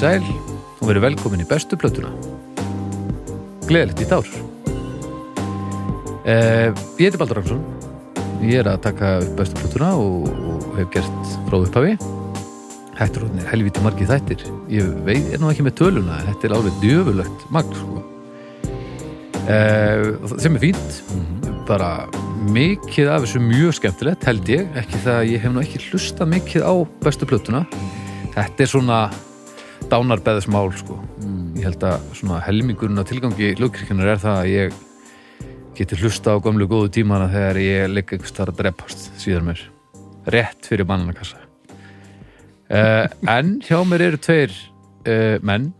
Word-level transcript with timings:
Sæl 0.00 0.22
og 0.80 0.86
verið 0.88 1.02
velkomin 1.04 1.42
í 1.42 1.44
bestu 1.44 1.76
plötuna. 1.76 2.08
Gleðilegt 3.68 4.00
í 4.00 4.06
dár. 4.08 4.30
Eh, 6.24 6.72
ég 6.96 7.10
heiti 7.10 7.20
Baldur 7.20 7.36
Rangsson. 7.36 7.60
Ég 8.40 8.62
er 8.62 8.70
að 8.70 8.78
taka 8.86 9.10
upp 9.20 9.34
bestu 9.36 9.60
plötuna 9.60 9.90
og, 10.00 10.24
og 10.24 10.64
hef 10.78 10.88
gert 10.96 11.36
frá 11.50 11.58
upphafi. 11.58 11.92
Þetta 12.96 13.10
er 13.10 13.26
orðinir 13.26 13.52
helviti 13.52 13.84
margið 13.84 14.14
þættir. 14.14 14.48
Ég 14.72 14.90
veit, 15.04 15.30
er 15.34 15.44
nú 15.44 15.52
ekki 15.52 15.68
með 15.68 15.78
töluna, 15.82 16.24
þetta 16.30 16.48
er 16.48 16.58
alveg 16.62 16.80
djöfulegt 16.80 17.46
magn, 17.52 17.78
sko. 17.84 18.04
Eh, 19.52 20.08
sem 20.40 20.56
er 20.56 20.68
fínt. 20.68 21.00
Bara 21.68 21.94
mikið 22.48 23.12
af 23.18 23.26
þessu 23.26 23.44
mjög 23.52 23.82
skemmtilegt, 23.82 24.30
held 24.32 24.48
ég. 24.48 24.64
Ekki 24.80 25.04
það 25.04 25.16
að 25.20 25.32
ég 25.36 25.44
hef 25.44 25.52
nú 25.52 25.60
ekki 25.68 25.88
hlustað 25.90 26.38
mikið 26.38 26.64
á 26.64 26.74
bestu 27.04 27.28
plötuna. 27.28 27.66
Þetta 28.32 28.64
er 28.64 28.78
svona 28.78 29.08
dánarbeðismál 29.90 30.70
sko. 30.78 30.96
Ég 31.58 31.66
held 31.66 31.82
að 31.84 32.44
helmingurinn 32.46 33.00
af 33.02 33.08
tilgangi 33.10 33.52
hlugkirkjunar 33.58 34.14
er 34.14 34.22
það 34.22 34.38
að 34.38 34.50
ég 34.52 34.78
geti 35.78 35.98
hlusta 36.00 36.34
á 36.36 36.42
gömlu 36.42 36.66
góðu 36.70 36.90
tímana 36.94 37.28
þegar 37.32 37.60
ég 37.62 37.90
ligg 37.92 38.12
einhvers 38.14 38.34
þar 38.36 38.52
að 38.52 38.60
drepast 38.62 39.06
síðan 39.20 39.48
mér. 39.50 39.62
Rétt 40.30 40.68
fyrir 40.68 40.86
mannanakassa. 40.88 41.40
Uh, 42.70 43.06
en 43.26 43.56
hjá 43.66 43.80
mér 43.88 44.04
eru 44.10 44.20
tveir 44.22 44.52
uh, 44.54 45.36
menn. 45.42 45.70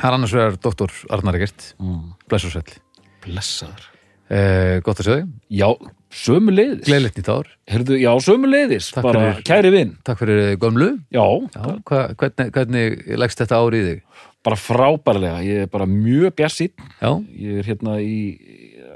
Er 0.00 0.14
annars 0.14 0.32
vegar 0.32 0.56
doktor 0.62 0.92
Arnar 1.12 1.36
Egert, 1.36 1.74
Mm. 1.82 2.14
bless 2.30 2.46
og 2.48 2.54
sæll. 2.54 2.76
Blessaður. 3.24 3.88
Uh, 4.30 4.78
gott 4.86 5.02
að 5.02 5.08
segja 5.08 5.24
þig. 5.24 5.32
Já, 5.58 5.68
sömu 6.10 6.52
leiðis. 6.54 6.84
Gleðilegt 6.88 7.18
nýtt 7.20 7.28
ár. 7.30 7.48
Herðu, 7.70 7.96
já, 8.02 8.10
sömu 8.24 8.48
leiðis. 8.50 8.90
Takk 8.94 9.06
Bara 9.06 9.20
fyrir. 9.32 9.44
kæri 9.46 9.70
vinn. 9.74 9.92
Takk 10.04 10.18
fyrir 10.22 10.56
gömlu. 10.60 10.88
Já, 11.14 11.24
Já, 11.54 11.64
hva, 11.86 12.00
hvernig, 12.18 12.50
hvernig 12.56 13.18
leggst 13.20 13.42
þetta 13.44 13.60
ár 13.62 13.76
í 13.78 13.82
þig? 13.88 14.02
bara 14.40 14.56
frábærlega. 14.56 15.42
Ég 15.44 15.58
er 15.66 15.66
bara 15.68 15.84
mjög 15.84 16.32
bjarsinn. 16.38 16.70
Já, 17.02 17.10
Ég 17.36 17.58
er 17.60 17.66
hérna 17.68 17.98
í 18.00 18.14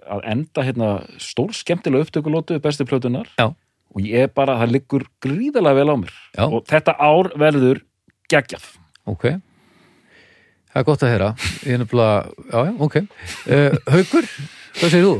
að 0.09 0.23
enda 0.33 0.63
hérna 0.65 0.89
stór 1.21 1.53
skemmtilega 1.53 2.07
upptökulótu 2.07 2.57
bestu 2.65 2.87
plötunar. 2.89 3.29
Já. 3.37 3.51
Og 3.95 4.01
ég 4.03 4.25
er 4.25 4.31
bara, 4.33 4.57
það 4.63 4.73
liggur 4.73 5.05
gríðarlega 5.21 5.77
vel 5.77 5.93
á 5.93 5.97
mér. 6.01 6.15
Já. 6.35 6.45
Og 6.49 6.65
þetta 6.67 6.97
ár 6.97 7.29
verður 7.39 7.83
geggjað. 8.33 8.65
ok. 9.07 9.27
Það 10.75 10.81
er 10.81 10.87
gott 10.89 11.03
að 11.07 11.13
heyra. 11.13 11.29
Ég 11.69 11.77
er 11.77 11.79
nefnilega, 11.85 12.15
já, 12.51 12.59
já, 12.65 12.73
ok. 12.83 12.97
Uh, 13.47 13.77
Haukur, 13.95 14.27
hvað 14.81 14.91
segir 14.91 15.05
þú? 15.05 15.13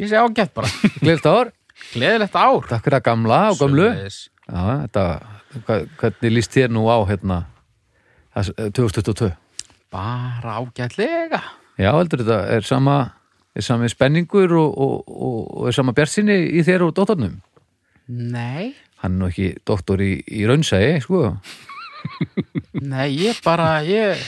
Ég 0.00 0.08
sé 0.08 0.16
ágætt 0.16 0.54
bara. 0.56 0.70
Gleðilegt 1.02 1.26
ár. 1.28 1.50
Gleðilegt 1.92 2.36
ár. 2.40 2.64
Takk 2.70 2.86
fyrir 2.86 2.98
að 3.00 3.06
gamla 3.10 3.40
og. 3.52 3.58
Sömuleiðis. 3.60 4.18
Já, 4.50 4.62
þetta, 4.86 5.04
hvernig 6.00 6.32
líst 6.34 6.56
þér 6.56 6.72
nú 6.74 6.86
á 6.90 6.96
hérna 7.08 7.40
þess- 8.34 8.54
eh, 8.56 8.70
2022? 8.74 9.30
Bara 9.92 10.56
ágætlega. 10.62 11.40
Já, 11.80 11.90
heldur 11.96 12.22
þetta 12.24 12.38
er 12.56 12.66
sama, 12.66 12.96
er 13.56 13.64
sami 13.66 13.88
spenningur 13.92 14.52
og, 14.58 14.72
og, 14.74 14.96
og, 15.10 15.38
og 15.60 15.68
er 15.70 15.76
sama 15.76 15.94
bjartsinni 15.96 16.36
í 16.58 16.64
þér 16.66 16.88
og 16.88 16.94
dóttarnum? 16.98 17.38
Nei, 18.10 18.72
Hann 19.00 19.14
er 19.14 19.20
nú 19.22 19.28
ekki 19.30 19.46
doktor 19.64 20.00
í, 20.04 20.10
í 20.28 20.42
raunsæi, 20.44 20.98
sko. 21.00 21.30
nei, 22.84 23.06
ég 23.16 23.38
bara, 23.44 23.78
ég... 23.86 24.20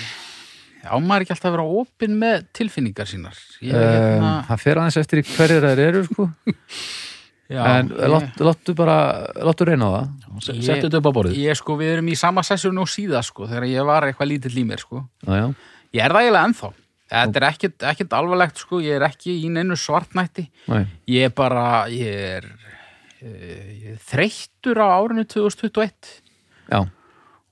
Já, 0.83 0.91
maður 0.99 1.23
ekki 1.25 1.33
alltaf 1.37 1.49
að 1.49 1.55
vera 1.57 1.67
opinn 1.83 2.17
með 2.19 2.45
tilfinningar 2.59 3.07
sínar. 3.07 3.37
Ég, 3.63 3.73
Um, 3.73 3.79
hérna, 3.79 4.31
það 4.49 4.63
fer 4.65 4.81
aðeins 4.83 4.97
eftir 5.03 5.21
í 5.23 5.25
hverjir 5.29 5.63
þær 5.69 5.83
eru, 5.87 6.01
sko. 6.09 6.27
já, 7.55 7.63
en 7.79 7.91
lát, 8.13 8.41
láttu 8.43 8.75
bara, 8.79 8.97
láttu 9.47 9.67
reyna 9.69 9.87
á 9.87 9.93
það. 9.95 10.09
Ég- 10.57 10.65
Settu 10.67 10.89
þetta 10.89 10.99
upp 11.03 11.07
á 11.07 11.17
borðið. 11.19 11.37
Ég, 11.45 11.59
sko, 11.61 11.77
við 11.79 11.93
erum 11.97 12.09
í 12.11 12.17
sama 12.19 12.43
sessjónu 12.47 12.83
og 12.83 12.91
síða, 12.91 13.23
sko, 13.27 13.47
þegar 13.51 13.67
ég 13.71 13.87
var 13.87 14.07
eitthvað 14.09 14.31
lítill 14.33 14.57
í 14.59 14.65
mér, 14.73 14.83
sko. 14.83 15.05
Já, 15.27 15.33
já. 15.39 15.47
Ég 15.93 16.03
er 16.07 16.15
það 16.17 16.25
eiginlega 16.27 16.49
ennþá. 16.51 16.73
Þetta 17.13 17.37
er 17.43 17.47
ekkit, 17.51 17.77
ekkit 17.93 18.15
alvarlegt, 18.17 18.57
sko, 18.65 18.79
ég 18.81 18.97
er 18.97 19.05
ekki 19.07 19.35
í 19.45 19.51
neinu 19.53 19.77
svartnætti. 19.77 20.47
Nei. 20.73 20.87
Ég 21.13 21.29
er 21.29 21.35
bara, 21.37 21.65
ég 21.93 22.23
er, 22.39 22.47
eh, 23.21 23.71
ég 23.77 23.91
er 23.93 23.99
þreyttur 24.09 24.81
á 24.81 24.87
árinu 24.97 25.27
2021. 25.29 26.15
Já. 26.73 26.81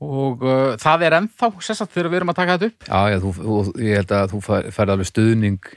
Og 0.00 0.44
uh, 0.46 0.76
það 0.80 1.04
er 1.06 1.16
ennþá 1.18 1.50
sessat 1.60 1.92
þegar 1.92 2.08
við 2.08 2.20
erum 2.20 2.32
að 2.32 2.38
taka 2.40 2.56
þetta 2.56 2.70
upp. 2.70 2.86
Já, 2.88 3.00
já, 3.12 3.18
þú, 3.20 3.32
þú, 3.36 3.58
ég 3.84 4.00
held 4.00 4.14
að 4.16 4.32
þú 4.32 4.40
fær, 4.46 4.70
færð 4.76 4.94
alveg 4.94 5.10
stuðning 5.10 5.72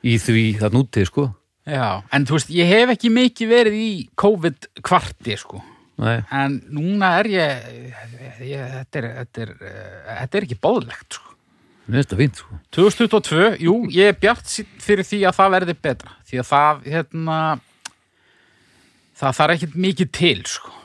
í 0.00 0.14
því 0.20 0.44
það 0.62 0.76
nútið, 0.78 1.08
sko. 1.10 1.26
Já, 1.68 1.88
en 2.16 2.26
þú 2.26 2.38
veist, 2.38 2.54
ég 2.56 2.70
hef 2.72 2.94
ekki 2.94 3.12
mikið 3.12 3.52
verið 3.52 3.76
í 3.76 3.90
COVID 4.20 4.70
kvarti, 4.86 5.36
sko. 5.40 5.60
Nei, 6.00 6.16
en 6.32 6.56
núna 6.72 7.12
er 7.18 7.28
ég, 7.28 7.66
ég 8.48 8.70
þetta, 8.78 9.02
er, 9.02 9.10
þetta, 9.18 9.44
er, 9.44 9.52
uh, 9.60 10.14
þetta 10.22 10.40
er 10.40 10.48
ekki 10.48 10.60
bóðlegt, 10.64 11.20
sko. 11.20 11.36
Fínt, 11.90 12.40
sko. 12.40 12.60
2022, 12.72 13.46
jú, 13.66 13.76
ég 13.92 14.14
er 14.14 14.16
bjart 14.16 14.56
fyrir 14.80 15.04
því 15.04 15.24
að 15.28 15.36
það 15.36 15.54
verði 15.58 15.78
betra. 15.84 16.16
Því 16.24 16.40
að 16.40 16.50
það, 16.54 16.84
hérna 16.94 17.38
það 19.20 19.40
þarf 19.42 19.58
ekkit 19.58 19.80
mikið 19.84 20.14
til, 20.16 20.36
sko 20.48 20.79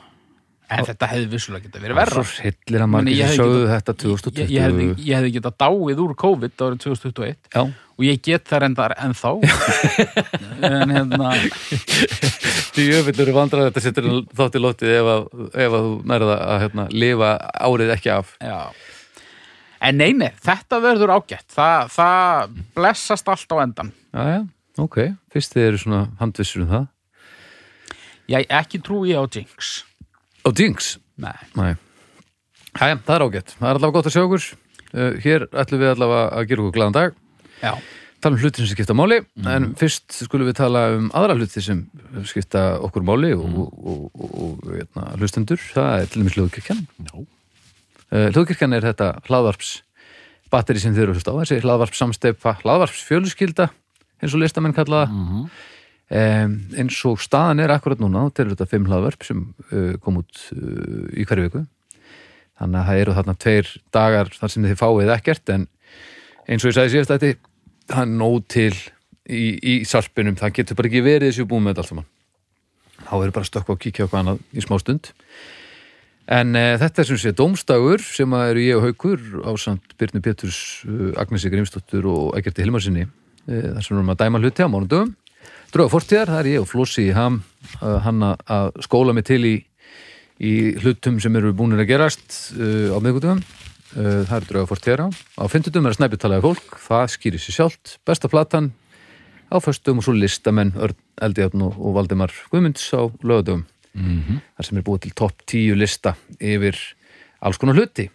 en 0.69 0.85
þetta 0.87 1.07
hefði 1.11 1.27
vissulega 1.35 1.67
getað 1.67 1.83
verið 1.85 1.97
verra 1.99 2.23
Svo 2.25 2.43
hillir 2.45 2.81
að 2.85 2.89
margir 2.89 3.17
getað- 3.19 3.67
þetta 3.75 3.93
ég, 3.93 3.99
2020. 4.05 4.47
ég, 4.55 4.61
hefði, 4.65 4.85
ég 5.05 5.19
hefði 5.19 5.33
getað 5.35 5.57
dáið 5.65 5.99
úr 6.05 6.13
COVID 6.23 6.63
árið 6.65 6.79
2021 6.85 7.35
Já, 7.55 7.61
og 7.95 8.01
ég 8.07 8.21
get 8.25 8.47
það 8.49 8.63
reyndar 8.65 8.95
ennþá 8.97 9.31
en 10.65 10.95
hérna 10.95 11.29
því 12.75 12.87
öfillur 12.99 13.29
er 13.29 13.35
vandrað 13.37 13.69
þetta 13.69 13.83
setur 13.85 14.09
þátt 14.35 14.57
í 14.57 14.63
lótið 14.65 14.95
ef 14.97 15.11
að, 15.13 15.27
ef 15.53 15.77
að 15.77 15.85
þú 15.85 15.93
nærða 16.11 16.35
að 16.49 16.59
hérna, 16.65 16.87
lifa 16.91 17.29
árið 17.69 17.93
ekki 17.95 18.11
af. 18.15 18.33
já. 18.41 18.57
en 19.85 19.97
nei, 20.01 20.11
nei, 20.17 20.31
þetta 20.43 20.81
verður 20.83 21.13
ágætt 21.19 21.47
það, 21.55 21.93
það 21.95 22.59
blessast 22.75 23.29
allt 23.31 23.53
á 23.53 23.57
endan 23.63 23.93
Já, 24.15 24.23
já, 24.31 24.41
ok. 24.81 24.97
Fyrst 25.35 25.53
þið 25.55 25.65
eru 25.69 25.79
svona 25.85 26.01
handvissur 26.21 26.63
um 26.65 26.69
það. 26.71 26.85
ég 28.31 28.45
ekki 28.49 28.79
trúi 28.81 29.11
á 29.15 29.23
Jinx 29.27 29.83
Á 30.45 30.49
Jinx? 30.53 30.95
nei, 31.17 31.35
Nei. 31.57 31.73
Æja, 32.75 32.97
það 33.07 33.15
er 33.15 33.23
ágætt. 33.25 33.51
Það 33.55 33.67
er 33.69 33.77
allavega 33.77 33.95
gott 33.95 34.07
að 34.09 34.13
sjá 34.15 34.23
okkur. 34.25 34.45
Uh, 34.95 35.13
hér 35.23 35.45
ætlum 35.55 35.79
við 35.81 35.91
allavega 35.93 36.25
að 36.35 36.49
gera 36.49 36.63
okkur 36.65 36.75
glaðan 36.75 36.95
dag. 36.97 37.13
já, 37.63 37.71
tala 38.21 38.35
um 38.35 38.41
hlutin 38.41 38.65
sem 38.65 38.75
skipta 38.75 38.95
máli 38.97 39.17
en 39.47 39.69
fyrst 39.79 40.11
skulum 40.25 40.47
við 40.49 40.57
tala 40.59 40.81
um 40.97 41.07
aðra 41.15 41.35
hluti 41.37 41.61
sem 41.63 41.83
skipta 42.27 42.63
okkur 42.83 43.03
máli 43.07 43.31
og, 43.35 43.45
og, 43.45 43.69
og, 43.79 44.03
og, 44.17 44.33
og 44.65 44.73
hérna, 44.75 45.05
hlustendur 45.19 45.61
það 45.61 46.01
er 46.01 46.09
til 46.11 46.21
dæmis 46.23 46.35
hljóðkirkjan 46.37 46.81
Já. 47.05 47.13
uh, 47.15 48.27
hljóðkirkjan 48.35 48.75
er 48.77 48.87
þetta 48.89 49.09
hlaðvarps 49.29 49.71
batteri 50.53 50.81
sem 50.83 50.95
þið 50.95 51.05
eru 51.05 51.13
að 51.15 51.19
hlusta 51.19 51.35
á 51.35 51.39
þessi 51.43 51.61
hlaðvarps 51.65 52.01
samsteipa, 52.03 52.55
hlaðvarps 52.63 53.03
fjölskylda 53.07 53.69
eins 54.21 54.35
og 54.35 54.41
listamenn 54.43 54.75
kalla 54.77 55.05
það 55.05 55.47
um, 56.09 56.57
eins 56.77 56.99
og 57.09 57.21
staðan 57.23 57.63
er 57.63 57.73
akkurat 57.73 58.01
núna, 58.01 58.27
eru 58.29 58.53
þetta 58.53 58.69
fimm 58.69 58.89
hlaðvarp 58.89 59.25
sem 59.25 59.41
uh, 59.71 59.95
kom 60.03 60.21
út 60.21 60.43
uh, 60.55 61.07
í 61.15 61.25
hverju 61.25 61.47
viku. 61.49 61.63
Þannig 62.55 62.79
að 62.79 62.89
það 62.89 63.01
eru 63.01 63.15
þarna 63.17 63.37
tveir 63.43 63.71
dagar 63.95 64.31
þar 64.31 64.53
sem 64.53 64.67
þið 64.69 64.79
fáið 64.79 65.13
ekkert 65.17 65.51
en 65.51 65.67
eins 66.45 66.63
og 66.63 66.71
ég 66.71 66.77
sagði 66.77 66.93
síðast 66.93 67.15
þetta 67.15 67.33
það 67.91 68.05
er 68.05 68.13
nóg 68.13 68.37
til 68.51 68.71
í, 69.25 69.43
í 69.59 69.73
sarpinum, 69.87 70.37
það 70.39 70.55
getur 70.59 70.79
bara 70.79 70.91
ekki 70.91 71.03
verið 71.05 71.31
þessu 71.31 71.47
búið 71.49 71.65
með 71.65 71.73
þetta 71.73 71.83
allt 71.83 71.91
saman. 71.91 72.09
Þá 73.05 73.15
er 73.17 73.35
bara 73.35 73.49
stökkva 73.49 73.75
og 73.75 73.81
kíkja 73.83 74.07
okkur 74.07 74.21
annað 74.21 74.41
í 74.55 74.63
smá 74.63 74.77
stund. 74.81 75.11
En 76.31 76.57
e, 76.57 76.63
þetta 76.81 77.03
er 77.03 77.09
sem 77.09 77.19
sé 77.21 77.33
dómstagur 77.37 78.01
sem 78.01 78.31
að 78.33 78.53
eru 78.53 78.63
ég 78.63 78.79
og 78.79 78.87
Haukur 78.87 79.21
á 79.45 79.51
samt 79.61 79.93
Byrni 79.99 80.23
Péturs, 80.25 80.57
uh, 80.89 81.11
Agnesi 81.21 81.51
Grímsdóttur 81.53 82.07
og 82.09 82.39
Eggerti 82.39 82.65
Hilmarsinni 82.65 83.03
e, 83.05 83.59
þar 83.75 83.83
sem 83.85 83.91
við 83.91 83.99
erum 83.99 84.13
að 84.15 84.23
dæma 84.23 84.41
hluti 84.41 84.65
á 84.65 84.69
mánudöfum 84.73 85.11
drauga 85.75 85.91
fortíðar, 85.93 86.31
það 86.31 86.39
er 86.41 86.49
ég 86.53 86.63
og 86.63 86.69
Flossi 86.71 87.05
ham 87.15 87.41
uh, 87.81 87.97
hann 88.05 88.23
að- 88.23 88.77
skóla 88.85 89.13
mig 89.15 89.25
til 89.27 89.41
í, 89.45 89.55
í 90.39 90.53
hlutum 90.81 91.19
sem 91.23 91.35
eru 91.35 91.51
búinir 91.57 91.83
að 91.83 91.89
gerast 91.91 92.39
uh, 92.55 92.95
á 92.95 92.97
miðgutum 93.03 93.41
uh, 93.43 94.23
það 94.27 94.35
eru 94.39 94.49
drauga 94.53 94.69
fortíðar 94.71 95.05
á. 95.05 95.07
Á 95.39 95.43
fimmtudum 95.51 95.85
er 95.89 95.95
að 95.95 95.99
snæpi 95.99 96.19
talaði 96.21 96.45
fólk, 96.47 96.79
það 96.87 97.05
skýrir 97.15 97.43
sér 97.43 97.57
sjálft. 97.59 97.95
Besta 98.07 98.31
platan 98.31 98.71
á 99.51 99.57
föstum 99.61 99.99
og 100.01 100.07
svo 100.07 100.15
listamenn 100.17 100.73
Eldjarn 101.21 101.61
og, 101.67 101.75
Valdimar 101.95 102.33
Guðmunds 102.51 102.87
á 102.95 103.05
lögadöfum 103.23 103.65
Mhm. 103.95 104.41
þar 104.57 104.65
sem 104.67 104.77
er 104.77 104.83
búið 104.83 105.01
til 105.05 105.11
topp 105.15 105.37
10 105.47 105.75
lista 105.79 106.11
yfir 106.43 106.75
alls 107.39 107.55
konar 107.61 107.77
hluti 107.79 108.09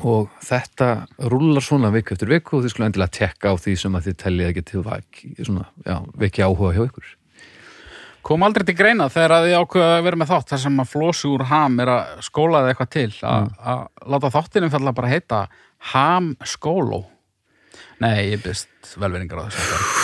og 0.00 0.30
þetta 0.42 0.90
rúlar 1.30 1.64
svona 1.64 1.90
viku 1.94 2.14
eftir 2.14 2.30
viku 2.32 2.58
og 2.58 2.64
þið 2.64 2.72
skulle 2.74 2.88
endilega 2.90 3.16
tekka 3.18 3.52
á 3.52 3.54
því 3.60 3.74
sem 3.80 3.98
að 3.98 4.06
þið 4.08 4.16
tellið 4.22 4.52
ekki 4.52 4.64
til 4.70 4.84
vekja 6.22 6.48
áhuga 6.48 6.72
hjá 6.76 6.86
ykkur. 6.86 7.10
Kom 8.22 8.44
aldrei 8.46 8.62
til 8.62 8.76
greina 8.78 9.08
þegar 9.10 9.34
að 9.34 9.48
þið 9.48 9.56
ákveða 9.58 9.94
að 9.96 10.04
vera 10.06 10.18
með 10.20 10.30
þátt 10.30 10.52
þar 10.52 10.60
sem 10.62 10.82
að 10.82 10.90
flósi 10.92 11.26
úr 11.32 11.42
ham 11.50 11.80
er 11.82 11.90
að 11.90 12.12
skóla 12.22 12.60
þið 12.62 12.70
eitthvað 12.72 12.92
til 12.94 13.08
að 13.26 13.48
að 13.72 13.82
láta 14.14 14.30
þáttinum 14.36 14.72
falla 14.76 14.94
bara 14.94 15.10
heita 15.10 15.40
ham 15.92 16.28
skóló 16.46 17.00
nei, 18.02 18.30
ég 18.30 18.44
byrst 18.44 18.94
velveringar 19.02 19.42
á 19.42 19.44
þessu 19.50 20.00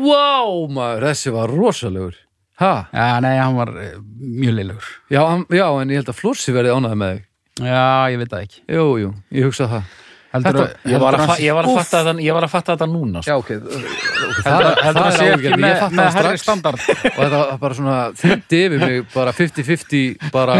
Wow, 0.00 0.66
maður, 0.68 1.06
þessi 1.08 1.30
var 1.32 1.52
rosalegur. 1.56 2.16
Ha? 2.60 2.72
já, 2.92 3.06
nei, 3.24 3.38
hann 3.40 3.56
var 3.56 3.70
eh, 3.80 3.94
mjög 4.20 4.56
leilugur 4.58 4.88
Já, 5.08 5.22
já, 5.48 5.66
en 5.80 5.92
ég 5.92 6.00
held 6.02 6.10
að 6.12 6.18
Flósi 6.18 6.52
verði 6.52 6.74
ánæði 6.76 6.98
með 7.00 7.14
þig 7.14 7.29
Já, 7.60 8.10
ég 8.12 8.20
veit 8.22 8.30
það 8.30 8.46
ekki. 8.46 8.62
Jú, 8.76 8.86
jú, 9.04 9.10
ég 9.36 9.50
hugsa 9.50 9.68
það. 9.70 9.90
Þetta- 10.30 10.64
Ég 10.86 11.00
var 11.02 11.16
að, 11.18 11.40
ég 11.42 11.54
var 11.54 11.66
að, 11.66 11.72
fatta, 11.74 12.12
ég 12.22 12.34
var 12.36 12.44
að 12.46 12.50
fatta 12.52 12.76
þetta 12.76 12.86
núna 12.86 13.22
sko. 13.22 13.30
já, 13.32 13.36
ok, 13.40 13.48
okay 13.50 14.44
það, 14.44 14.66
það 14.78 15.00
að 15.00 15.08
er 15.08 15.32
ágjörð, 15.34 15.64
ég 15.64 15.80
fatt 15.80 15.96
með 15.96 16.04
það 16.04 16.14
strax. 16.14 16.44
Standard. 16.44 16.84
Og 17.10 17.18
þetta 17.18 17.40
var 17.40 17.58
bara 17.64 17.78
svona 17.80 17.96
þyndi 18.20 18.60
yfir 18.66 18.84
mig 18.84 19.08
bara 19.14 19.32
50-50 19.34 20.30
bara 20.30 20.58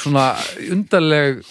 svona 0.00 0.24
undarleg 0.70 1.44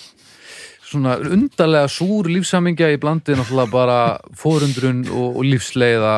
svona 0.93 1.15
undarlega 1.21 1.89
súr 1.89 2.29
lífsamingja 2.33 2.91
í 2.93 2.99
blandið 3.01 3.39
náttúrulega 3.39 3.73
bara 3.73 3.99
fórundrun 4.37 5.05
og, 5.09 5.39
og 5.39 5.47
lífsleiða. 5.47 6.15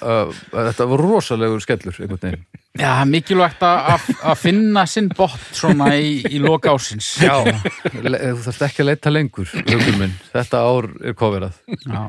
Uh, 0.00 0.32
þetta 0.52 0.88
var 0.90 1.04
rosalegur 1.04 1.64
skellur 1.64 2.00
einhvern 2.00 2.24
veginn 2.24 2.46
Já, 2.80 2.92
mikilvægt 3.08 3.60
að- 3.64 3.90
að 3.94 4.06
að 4.32 4.36
finna 4.40 4.82
sinn 4.90 5.08
bott 5.16 5.38
svona 5.56 5.90
í, 5.96 6.20
í 6.28 6.38
loka 6.42 6.72
ásins 6.74 7.12
Já, 7.22 7.36
þú 7.42 8.40
þarft 8.46 8.64
ekki 8.68 8.82
að 8.84 8.90
leita 8.90 9.12
lengur 9.14 9.52
hugur 9.56 9.96
minn, 10.00 10.14
þetta 10.34 10.62
ár 10.66 10.88
er 11.04 11.14
koverað 11.18 11.56
Já. 11.86 12.02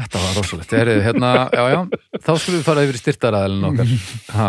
Þetta 0.00 0.20
var 0.22 0.36
rosalegt, 0.38 0.70
er, 0.72 0.88
hérna, 1.04 1.30
já, 1.52 1.64
já, 1.74 1.80
þá 2.24 2.30
skulum 2.40 2.60
við 2.60 2.62
fara 2.64 2.84
yfir 2.86 2.96
í 2.96 3.00
styrtaraðalinn 3.02 3.66
okkar. 3.68 3.90
Ha. 4.32 4.46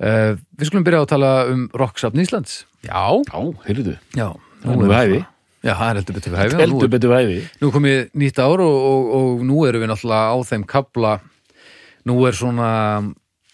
uh, 0.00 0.30
Við 0.56 0.70
skulum 0.70 0.86
byrja 0.86 1.02
að 1.04 1.10
tala 1.12 1.32
um 1.52 1.66
Rocksafn 1.76 2.22
Íslands. 2.22 2.54
Já, 2.86 3.02
Já, 3.28 3.40
heyrðu, 3.66 3.98
Já, 4.16 4.30
það 4.62 4.72
er 4.72 4.80
nú 4.80 4.88
við 4.88 4.96
hæfi. 4.96 5.20
Já, 5.60 5.74
það 5.76 5.90
er 5.90 5.98
heldur 6.00 6.16
betur 6.16 6.32
við 6.32 6.40
hæfi. 6.40 6.48
Og 6.48 6.56
nú, 6.56 6.62
Heldur 6.64 6.86
er, 6.88 6.92
betur 6.94 7.12
við 7.12 7.20
hæfi. 7.20 7.42
nú 7.60 7.68
er 7.68 7.74
komið 7.76 7.98
nýtt 8.22 8.40
ár 8.46 8.62
og, 8.64 8.78
og, 8.92 9.10
og 9.18 9.44
nú 9.50 9.58
erum 9.68 9.84
við 9.84 9.92
náttúrulega 9.92 10.32
á 10.32 10.36
þeim 10.48 10.64
kabla 10.70 11.12
Nú 12.08 12.14
er 12.24 12.32
svona, 12.32 12.68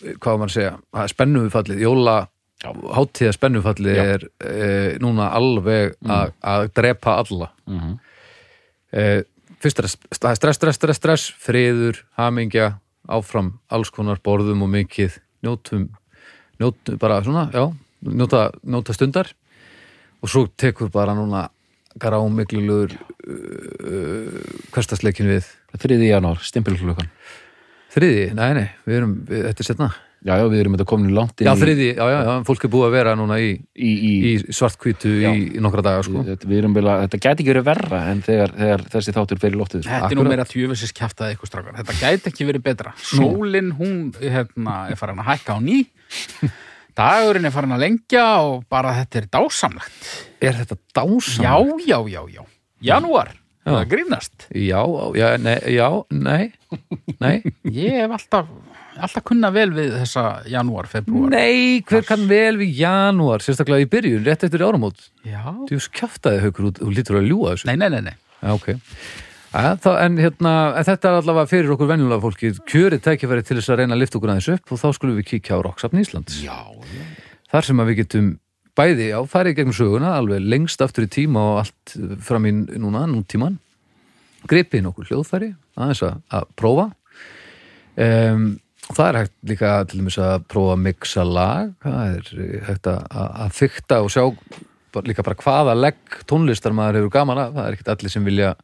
hvað 0.01 0.47
að 0.47 0.53
segja, 0.55 0.73
spennufallið, 1.13 1.85
jóla 1.85 2.17
Já. 2.63 2.71
hátíða 2.73 3.35
spennufallið 3.37 4.01
er 4.01 4.27
e, 4.41 4.69
núna 5.03 5.29
alveg 5.37 5.97
að 6.05 6.35
að 6.41 6.69
drepa 6.77 7.17
alla. 7.23 7.51
Mm 7.67 7.81
-hmm. 7.81 7.97
e, 8.93 9.25
Fyrst 9.61 9.79
er 9.81 9.89
stress, 9.89 10.39
stress, 10.39 10.57
stress, 10.59 10.77
stress, 10.77 10.97
stress 10.97 11.31
friður, 11.41 12.05
hamingja 12.17 12.79
áfram 13.09 13.59
alls 13.73 13.91
konar 13.91 14.21
borðum 14.23 14.63
og 14.63 14.69
mikið. 14.69 15.17
Njótum, 15.43 15.89
njótum 16.61 16.99
bara 16.99 17.23
svona, 17.25 17.51
já, 17.53 17.73
njóta, 18.03 18.51
njóta 18.63 18.93
stundar. 18.93 19.33
Og 20.23 20.29
svo 20.29 20.47
tekur 20.57 20.91
bara 20.91 21.15
núna 21.15 21.49
grámiklulegur 21.99 22.93
uh, 22.93 24.41
hverstasleikin 24.73 25.27
við. 25.27 25.49
Þriði 25.77 26.13
janúar, 26.13 26.39
stimpilklukkan 26.41 27.09
þriði, 27.97 28.27
nei, 28.37 28.51
nei, 28.61 28.67
við 28.87 29.01
erum 29.01 29.15
við, 29.29 29.47
þetta 29.49 29.65
er 29.65 29.71
setna, 29.71 29.95
Já, 30.27 30.33
já, 30.41 30.47
við 30.51 30.59
erum 30.59 30.75
þetta 30.75 30.87
komin 30.91 31.13
langt 31.15 31.39
inn 31.39 31.47
já, 31.47 31.53
þriði 31.61 31.85
já, 31.93 32.03
já, 32.11 32.17
já, 32.27 32.31
fólk 32.49 32.65
er 32.67 32.71
búið 32.73 32.87
að 32.89 32.95
vera 32.97 33.13
núna 33.19 33.37
í, 33.39 33.51
í, 33.77 33.91
í, 33.93 34.13
í 34.33 34.55
svartkvítu 34.57 35.13
í, 35.21 35.33
í 35.55 35.63
nokkra 35.63 35.85
daga, 35.87 36.03
sko. 36.03 36.25
Þetta, 36.27 36.49
við 36.51 36.63
erum 36.63 36.75
vel 36.75 36.83
að, 36.89 37.03
þetta 37.05 37.21
gæti 37.21 37.45
ekki 37.45 37.53
verið 37.53 37.67
verra 37.69 38.01
en 38.11 38.23
þegar, 38.27 38.55
þegar 38.57 38.85
þessi 38.97 39.15
þáttur 39.15 39.43
fer 39.45 39.55
í 39.55 39.61
loftið 39.61 39.85
sko. 39.85 39.93
þetta 39.93 40.11
er 40.17 40.19
nú 40.19 40.27
meira 40.27 40.49
tjöfisins 40.49 40.97
kjaftaði 40.97 41.37
ykkur 41.37 41.53
strákar. 41.53 41.79
Þetta 41.79 41.99
gæti 42.01 42.33
ekki 42.33 42.49
verið 42.49 42.67
betra. 42.67 42.97
Sólin, 43.13 43.71
hún 43.79 43.97
hérna, 44.19 44.77
er 44.91 44.99
farin 44.99 45.23
að 45.23 45.31
hækka 45.31 45.55
á 45.55 45.59
ný. 45.63 45.79
Dagurinn 46.97 47.47
er 47.47 47.53
farin 47.55 47.77
að 47.77 47.83
lengja 47.85 48.27
og 48.49 48.63
bara 48.73 48.97
þetta 48.99 49.21
er 49.21 49.33
dásamlegt. 49.37 50.13
Er 50.41 50.59
þetta 50.59 50.81
dásam? 50.97 51.45
Já, 51.45 51.55
já, 51.87 51.99
já, 52.09 52.23
já. 52.41 52.47
Janúar. 52.89 53.37
Það 53.75 53.91
grínast? 53.91 54.47
Já, 54.55 54.81
já, 55.19 55.29
nei, 55.43 55.59
já, 55.75 55.89
nei 56.15 56.53
nei, 57.23 57.37
Ég 57.67 57.99
hef 58.01 58.15
alltaf, 58.17 58.51
alltaf 58.97 59.27
kunna 59.27 59.51
vel 59.55 59.69
við 59.75 59.95
þessa 60.01 60.25
janúar, 60.51 60.89
februar 60.91 61.35
nei, 61.35 61.83
hver 61.87 62.07
kann 62.07 62.27
vel 62.31 62.57
við 62.61 62.81
janúar, 62.83 63.45
sérstaklega 63.45 63.87
í 63.87 63.91
byrjun, 63.91 64.25
rétt 64.27 64.47
eftir 64.47 64.65
áramót? 64.67 65.09
Já, 65.27 65.43
þú 65.69 65.81
kjaftaði 65.99 66.43
haukur 66.47 66.71
út, 66.71 66.83
þú 66.83 66.95
lítur 66.95 67.21
að 67.21 67.31
ljúga 67.31 67.55
þessu. 67.55 67.71
Nei, 67.71 67.77
nei, 67.83 67.89
nei, 67.97 68.03
nei. 68.11 68.17
Já, 68.43 68.51
ok. 68.55 68.69
Ja, 69.57 69.77
það, 69.81 69.95
en, 70.03 70.17
hérna, 70.21 70.55
þetta 70.85 71.09
er 71.09 71.19
allavega 71.23 71.49
fyrir 71.49 71.71
okkur 71.73 71.89
venjulega 71.89 72.23
fólki 72.23 72.51
kjörið 72.69 73.05
tækifæri 73.07 73.45
til 73.47 73.57
þess 73.57 73.73
að 73.73 73.81
reyna 73.81 73.97
að 73.97 74.03
lifta 74.03 74.19
okkur 74.19 74.33
aðeins 74.35 74.51
upp 74.53 74.75
og 74.75 74.83
þá 74.83 74.89
skulum 74.99 75.17
við 75.17 75.29
kíkja 75.31 75.57
á 75.57 75.65
Rocksafn 75.65 76.03
Íslands. 76.03 76.43
Já, 76.45 76.59
já. 76.93 77.07
Þar 77.55 77.69
sem 77.69 77.81
að 77.81 77.89
við 77.89 77.99
getum 78.03 78.29
bæði 78.77 79.09
á 79.17 79.21
farið 79.29 79.59
gegnum 79.59 79.77
söguna, 79.77 80.17
alveg 80.19 80.45
lengst 80.45 80.83
aftur 80.85 81.07
í 81.07 81.13
tíma 81.13 81.43
og 81.53 81.63
allt 81.65 81.97
fram 82.27 82.47
í 82.49 82.53
núna, 82.53 83.07
nútíman. 83.11 83.59
Gripið 84.47 84.83
inn 84.83 84.91
okkur 84.91 85.09
hljóðfæri, 85.11 85.51
aðeins 85.79 86.05
að, 86.07 86.21
að 86.37 86.47
prófa. 86.61 86.87
Um, 87.97 88.47
það 88.93 89.09
er 89.09 89.19
hægt 89.23 89.35
líka 89.51 89.73
til 89.89 90.01
dæmis 90.03 90.19
að 90.23 90.47
prófa 90.53 90.77
að 90.77 90.83
mixa 90.85 91.25
lag, 91.27 91.73
það 91.83 92.17
er 92.19 92.63
hægt 92.69 92.91
að, 92.93 93.03
að 93.11 93.37
að 93.47 93.55
fykta 93.57 94.01
og 94.05 94.13
sjá 94.13 94.25
líka 95.05 95.25
bara 95.27 95.37
hvaða 95.37 95.75
legg 95.77 96.21
tónlistar 96.29 96.73
maður 96.77 97.03
hefur 97.03 97.13
gaman 97.19 97.41
af, 97.43 97.51
það 97.57 97.67
er 97.67 97.77
ekkert 97.77 97.91
allir 97.93 98.13
sem 98.13 98.25
vilja 98.25 98.55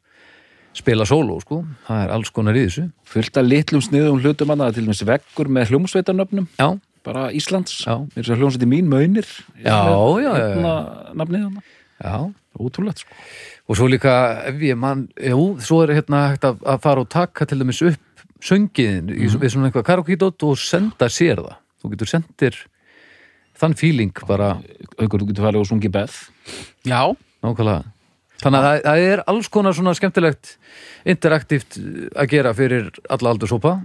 spila 0.77 1.05
sóló, 1.09 1.37
sko, 1.43 1.59
það 1.85 2.05
er 2.05 2.13
alls 2.15 2.31
konar 2.33 2.57
í 2.57 2.63
þessu. 2.65 2.87
fullt 3.05 3.37
af 3.37 3.45
litlum 3.45 3.83
sniðum 3.85 4.23
hlutum 4.23 4.55
annað 4.55 4.79
til 4.79 4.87
dæmis 4.87 5.05
veggur 5.05 5.51
með 5.53 5.73
hljómsveitarnöfnum 5.73 6.49
Já, 6.57 6.69
bara 7.07 7.29
Íslands. 7.35 7.83
Já. 7.87 7.99
Mér 8.15 8.23
er 8.23 8.29
svo 8.29 8.39
hljómsveiti 8.41 8.69
mín 8.71 8.91
Maunir. 8.91 9.29
Já, 9.63 9.79
já, 9.87 10.01
já, 10.23 10.33
já. 10.33 10.49
Hérna, 10.55 10.75
nafnið 11.19 11.47
hana 11.49 11.63
já, 12.03 12.33
Ótrúlegt 12.59 13.03
sko. 13.03 13.15
Og 13.71 13.79
svo 13.79 13.87
líka 13.89 14.43
ef 14.51 14.59
ég 14.61 14.77
mann, 14.77 15.07
jú, 15.17 15.55
svo 15.63 15.83
er 15.85 15.95
hérna 15.97 16.27
hægt 16.33 16.45
að, 16.45 16.61
að 16.67 16.83
fara 16.85 17.05
og 17.05 17.09
taka 17.13 17.47
til 17.49 17.63
dæmis 17.63 17.81
upp 17.87 18.27
söngiðin 18.43 19.13
í, 19.15 19.31
við 19.31 19.55
svona 19.55 19.71
eitthvað 19.71 19.87
karaokidót 19.89 20.45
og 20.49 20.59
senda 20.61 21.09
sér 21.13 21.41
það. 21.41 21.57
Þú 21.81 21.93
getur 21.95 22.11
sendir 22.11 22.59
þann 23.59 23.79
feeling 23.79 24.23
bara 24.27 24.57
Haukur, 24.99 25.23
þú 25.23 25.31
getur 25.31 25.47
farið 25.47 25.63
og 25.63 25.69
sungi 25.71 25.91
Beth. 25.93 26.19
Já, 26.85 27.15
nákvæmlega. 27.45 27.93
Þannig 28.43 28.59
að 28.59 28.67
það, 28.67 28.79
það 28.89 29.05
er 29.07 29.23
alls 29.31 29.49
konar 29.55 29.77
svona 29.79 29.95
skemmtilegt 29.95 30.57
interaktíft 31.09 31.79
að 31.79 32.33
gera 32.33 32.53
fyrir 32.59 32.91
alla 33.07 33.33
aldursópa 33.33 33.77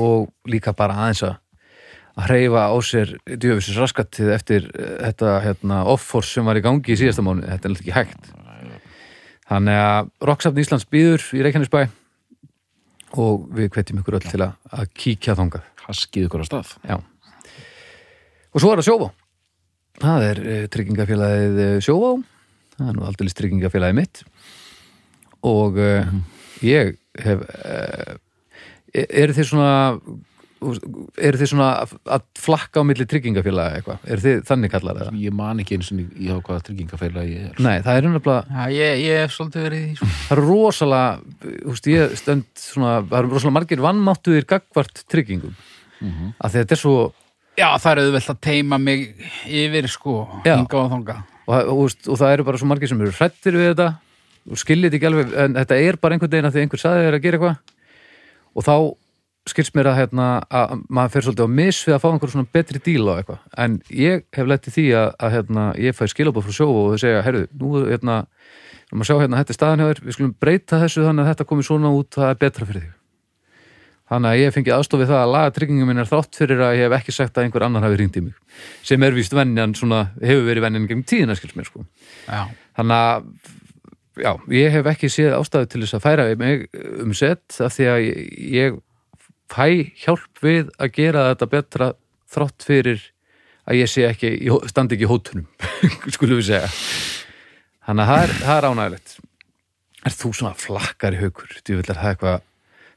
og 0.00 0.30
líka 0.48 0.72
bara 0.76 0.96
aðeins 1.04 1.26
að 1.28 1.36
að 2.18 2.32
hreyfa 2.32 2.64
á 2.70 2.76
sér 2.82 3.14
djöfisins 3.28 3.78
raskattið 3.78 4.32
eftir 4.34 4.68
eh, 4.74 4.96
þetta 5.06 5.36
hérna, 5.46 5.84
off-force 5.94 6.38
sem 6.38 6.48
var 6.48 6.58
í 6.58 6.64
gangi 6.64 6.94
í 6.94 6.98
síðasta 6.98 7.24
mánu 7.26 7.46
þetta 7.46 7.70
er 7.70 7.74
náttúrulega 7.74 7.84
ekki 7.84 7.98
hægt 7.98 8.32
þannig 9.48 9.82
að 9.82 10.10
Rocksafn 10.28 10.62
Íslands 10.64 10.88
býður 10.90 11.28
í 11.38 11.44
Reykjanesbæ 11.46 11.84
og 13.18 13.46
við 13.56 13.70
hvetjum 13.72 14.02
ykkur 14.02 14.18
öll 14.18 14.26
til 14.26 14.42
að, 14.44 14.58
að 14.74 14.90
kíkja 14.98 15.38
þangað 15.38 15.70
Haskið 15.88 16.26
ykkur 16.28 16.44
á 16.44 16.48
stað 16.50 16.74
Já. 16.84 16.98
Og 18.54 18.62
svo 18.62 18.72
er 18.72 18.80
það 18.80 18.88
Sjóvá. 18.88 19.08
Það 19.98 20.24
er 20.28 20.40
uh, 20.42 20.62
tryggingafélagið 20.72 21.60
eh, 21.64 21.74
Sjóvá. 21.84 22.12
Það 22.78 22.88
er 22.90 22.96
nú 22.96 23.04
aldrei 23.08 23.34
tryggingafélagið 23.40 23.98
mitt. 23.98 24.22
Og 25.46 25.78
uh, 25.82 26.08
ég 26.64 26.96
hef... 27.22 27.44
Uh, 27.62 28.16
eru 28.94 29.36
þið 29.36 29.50
svona... 29.50 29.72
eru 30.58 31.38
þið 31.38 31.50
svona 31.52 31.68
að 32.10 32.24
flakka 32.38 32.82
á 32.82 32.88
milli 32.88 33.06
tryggingafélaga 33.08 33.78
eitthvað? 33.78 34.00
eru 34.10 34.24
þið 34.24 34.40
þannig 34.48 34.72
kallar 34.74 34.98
eða? 35.04 35.12
Ég 35.22 35.36
man 35.38 35.62
ekki 35.62 35.76
eins 35.78 35.90
og 35.94 36.00
í 36.02 36.30
á 36.30 36.36
hvaða 36.42 36.64
tryggingafélag 36.68 37.28
ég 37.30 37.44
er 37.52 37.62
Nei, 37.62 37.76
það 37.86 37.98
er 38.00 38.08
nefnilega 38.08 38.58
já 38.58 38.74
ég, 38.74 39.02
ég 39.06 39.22
hef 39.22 39.36
svolítið 39.36 39.66
verið 39.68 39.84
í 39.84 39.94
sko. 40.00 40.08
það 40.26 40.34
er 40.36 40.42
rosalega, 40.48 41.08
þú 41.46 41.72
veist, 41.74 41.88
ég 41.94 42.16
stend 42.18 42.44
svona, 42.58 42.92
það 43.06 43.18
eru 43.20 43.32
rosalega 43.36 43.56
margir 43.58 43.84
vannmáttuðir 43.86 44.48
gagvart 44.54 45.04
tryggingum 45.12 45.54
Mhm. 45.98 46.28
af 46.38 46.52
því 46.52 46.58
að 46.58 46.62
þetta 46.62 46.76
er 46.76 46.82
svo 46.84 46.98
Já, 47.58 47.68
það 47.82 47.90
er 47.90 48.00
auðvelt 48.04 48.28
að 48.30 48.36
teima 48.46 48.76
mig 48.78 49.00
yfir 49.50 49.88
sko, 49.90 50.12
hinga 50.44 50.76
og 50.78 50.90
þanga 50.92 51.16
og, 51.48 51.54
og, 51.56 51.72
og, 51.74 51.96
og 52.06 52.18
það 52.20 52.32
eru 52.36 52.44
bara 52.46 52.58
svo 52.60 52.68
margir 52.70 52.86
sem 52.92 53.00
eru 53.02 53.10
hrættir 53.16 53.56
við 53.58 53.72
þetta 53.72 53.88
og 54.48 54.60
skiljið 54.62 54.94
ekki 54.94 55.08
alveg 55.10 55.32
en 55.42 55.56
þetta 55.58 55.78
er 55.82 55.96
bara 55.98 56.14
einhvern 56.14 56.30
veginn 56.30 56.46
að 56.46 56.54
því 56.54 56.62
einhver 56.62 56.78
saði 56.84 57.02
þér 57.08 57.16
að 57.18 57.24
gera 57.26 57.40
eitthvað 57.40 57.56
og 58.54 58.64
þá 58.68 58.74
skilst 59.52 59.74
mér 59.76 59.90
að, 59.92 59.98
hérna, 60.02 60.26
að 60.50 60.84
maður 60.88 61.14
fer 61.14 61.26
svolítið 61.26 61.48
á 61.48 61.56
mis 61.60 61.80
við 61.86 61.96
að 61.96 62.02
fá 62.02 62.08
einhver 62.10 62.32
svona 62.32 62.52
betri 62.56 62.82
díl 62.84 63.06
á 63.08 63.12
eitthvað. 63.18 63.40
En 63.64 63.78
ég 63.94 64.24
hef 64.36 64.50
lett 64.50 64.68
í 64.68 64.74
því 64.74 64.86
að, 65.00 65.08
að 65.24 65.34
hérna, 65.36 65.64
ég 65.86 65.96
fæ 65.96 66.04
skilabóð 66.12 66.48
frá 66.48 66.56
sjófu 66.58 66.84
og 66.84 66.92
þau 66.92 67.02
segja 67.04 67.24
herru, 67.26 67.42
nú 67.58 67.72
hérna, 67.86 68.20
maður 68.92 69.10
sjá 69.10 69.18
hérna 69.22 69.42
þetta 69.42 69.54
er 69.54 69.58
staðan 69.58 69.82
hjá 69.82 69.90
þér, 69.90 70.04
við 70.06 70.16
skulum 70.16 70.36
breyta 70.40 70.80
þessu 70.84 71.04
þannig 71.04 71.24
að 71.24 71.30
þetta 71.32 71.48
komi 71.50 71.66
svona 71.68 71.92
út, 71.96 72.10
það 72.16 72.32
er 72.32 72.40
betra 72.44 72.68
fyrir 72.68 72.86
þig. 72.86 72.94
Þannig 74.08 74.30
að 74.30 74.40
ég 74.40 74.54
fengi 74.54 74.72
aðstofið 74.72 75.10
það 75.10 75.20
að 75.20 75.34
laga 75.34 75.52
tryggingum 75.52 75.90
minn 75.90 76.00
er 76.00 76.08
þátt 76.08 76.38
fyrir 76.38 76.62
að 76.64 76.78
ég 76.78 76.86
hef 76.86 76.94
ekki 76.96 77.12
sagt 77.12 77.36
að 77.36 77.44
einhver 77.44 77.64
annar 77.66 77.84
hafi 77.84 77.98
ringt 78.00 78.16
í 78.16 78.22
mig 78.24 78.62
sem 78.88 79.04
er 79.04 79.12
víst 79.12 79.34
venjan 79.36 79.74
svona, 79.76 79.98
hefur 80.22 80.46
verið 80.46 80.64
venjan 80.64 80.86
gegn 80.88 81.04
tíðina 81.04 81.36
mér 81.36 81.68
sko. 81.68 81.84
Þannig 82.78 82.94
að 82.96 83.26
já, 84.22 84.32
ég 84.54 84.74
hef 84.74 84.88
ekki 84.94 85.10
séð 85.12 85.36
ástæðu 85.36 85.70
til 85.72 85.82
þess 85.84 85.98
að 85.98 86.04
færa 86.06 86.26
mig 86.40 86.64
um 87.04 87.12
sett 87.16 87.58
af 87.64 87.74
því 87.76 87.88
að 87.92 88.06
ég 88.56 88.78
fæ 89.48 89.68
hjálp 90.04 90.42
við 90.44 90.68
að 90.78 90.92
gera 90.98 91.26
þetta 91.32 91.48
betra 91.54 91.88
þrátt 92.28 92.66
fyrir 92.68 93.04
að 93.68 93.78
ég 93.82 93.90
sé 93.92 94.04
ekki, 94.08 94.30
hó- 94.52 94.64
standi 94.68 94.96
ekki 94.96 95.06
í 95.08 95.10
hótunum 95.10 95.46
skulum 96.14 96.40
við 96.40 96.48
segja. 96.50 96.70
Þannig 97.88 98.04
að 98.04 98.10
það 98.12 98.56
er, 98.58 98.68
ánægilegt 98.72 99.16
Er 100.06 100.14
þú 100.14 100.30
svona 100.36 100.54
flakkar 100.54 101.16
í 101.16 101.20
haukur? 101.20 101.50
Þú 101.66 101.74
vil 101.80 101.84
er 101.90 101.96
það 101.98 102.10
eitthvað 102.12 102.42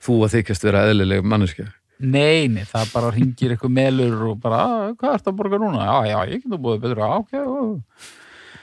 þú 0.05 0.17
að 0.25 0.34
þykjast 0.36 0.65
vera 0.67 0.84
eðlileg 0.88 1.24
manneskja? 1.27 1.65
Nei, 2.01 2.48
nei, 2.50 2.63
það 2.70 2.91
bara 2.93 3.10
ringir 3.13 3.53
eitthvað 3.53 3.74
melur 3.75 4.22
og 4.31 4.39
bara, 4.41 4.60
"Ah, 4.65 4.93
hvað 4.98 5.15
ertu 5.17 5.29
að 5.31 5.38
borga 5.38 5.60
núna? 5.62 5.86
Já, 5.86 5.98
já, 6.12 6.20
ég 6.34 6.43
get 6.43 6.51
að 6.55 6.62
búið 6.65 6.79
betra, 6.86 7.10
"Ah, 7.10 7.17
ok, 7.20 7.34
ok 7.34 7.81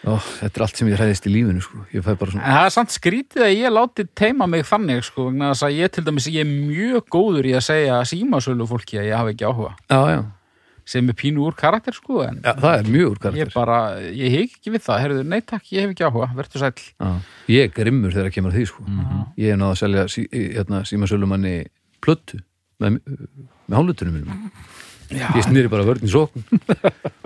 Ó, 0.06 0.14
þetta 0.14 0.60
er 0.60 0.62
allt 0.62 0.78
sem 0.78 0.88
ég 0.92 0.98
hræðist 1.00 1.26
í 1.26 1.32
lífinu 1.32 1.62
sko. 1.62 1.80
ég 1.90 2.04
svona 2.06 2.38
það 2.38 2.64
er 2.64 2.74
samt 2.74 2.94
skrítið 2.94 3.44
að 3.48 3.54
ég 3.56 3.74
láti 3.74 4.04
teima 4.16 4.46
mig 4.46 4.62
þannig 4.68 5.02
sko, 5.08 5.28
að 5.34 5.74
ég 5.74 5.98
dæmis 6.06 6.28
ég 6.30 6.44
er 6.44 6.50
mjög 6.50 7.08
góður 7.10 7.48
í 7.50 7.54
að 7.58 7.64
segja 7.66 7.96
símasölu 8.06 8.66
fólki 8.70 9.00
að 9.00 9.08
ég 9.10 9.18
hafi 9.18 9.34
ekki 9.34 9.48
áhuga 9.48 9.72
já, 9.90 9.98
já. 10.14 10.20
sem 10.86 11.10
er 11.10 11.18
pínu 11.18 11.42
úr 11.48 11.58
karakter 11.58 11.96
sko 11.96 12.22
en 12.28 12.38
já, 12.44 12.52
það 12.62 12.76
er 12.76 12.92
mjög 12.94 13.10
úr 13.10 13.18
ég 13.18 13.24
karakter 13.26 13.52
bara, 13.56 13.80
ég 14.06 14.36
hef 14.36 14.46
ekki 14.46 14.74
við 14.76 14.86
það 14.86 15.02
herrðu, 15.02 15.26
nei 15.34 15.42
takk, 15.42 15.66
ég 15.74 15.82
hef 15.82 15.96
ekki 15.96 16.06
áhuga, 16.06 16.30
verður 16.38 16.64
sæll 16.64 16.86
já. 16.86 17.10
ég 17.56 17.66
er 17.66 17.74
grimmur 17.74 18.14
þegar 18.14 18.34
kemur 18.38 18.54
að 18.54 18.60
því 18.60 18.70
sko. 18.70 18.86
ég 19.42 19.52
er 19.56 19.58
náða 19.58 19.74
að 19.74 19.82
selja 19.82 20.08
sí, 20.14 20.28
hérna, 20.30 20.84
símasölumanni 20.86 21.56
plöttu 21.98 22.38
með, 22.78 23.02
með 23.66 23.80
hálfutunum 23.80 24.20
mínum 24.20 24.50
ég 25.10 25.44
snýri 25.46 25.70
bara 25.72 25.86
vörn 25.88 26.06
í 26.06 26.10
sókn 26.12 26.44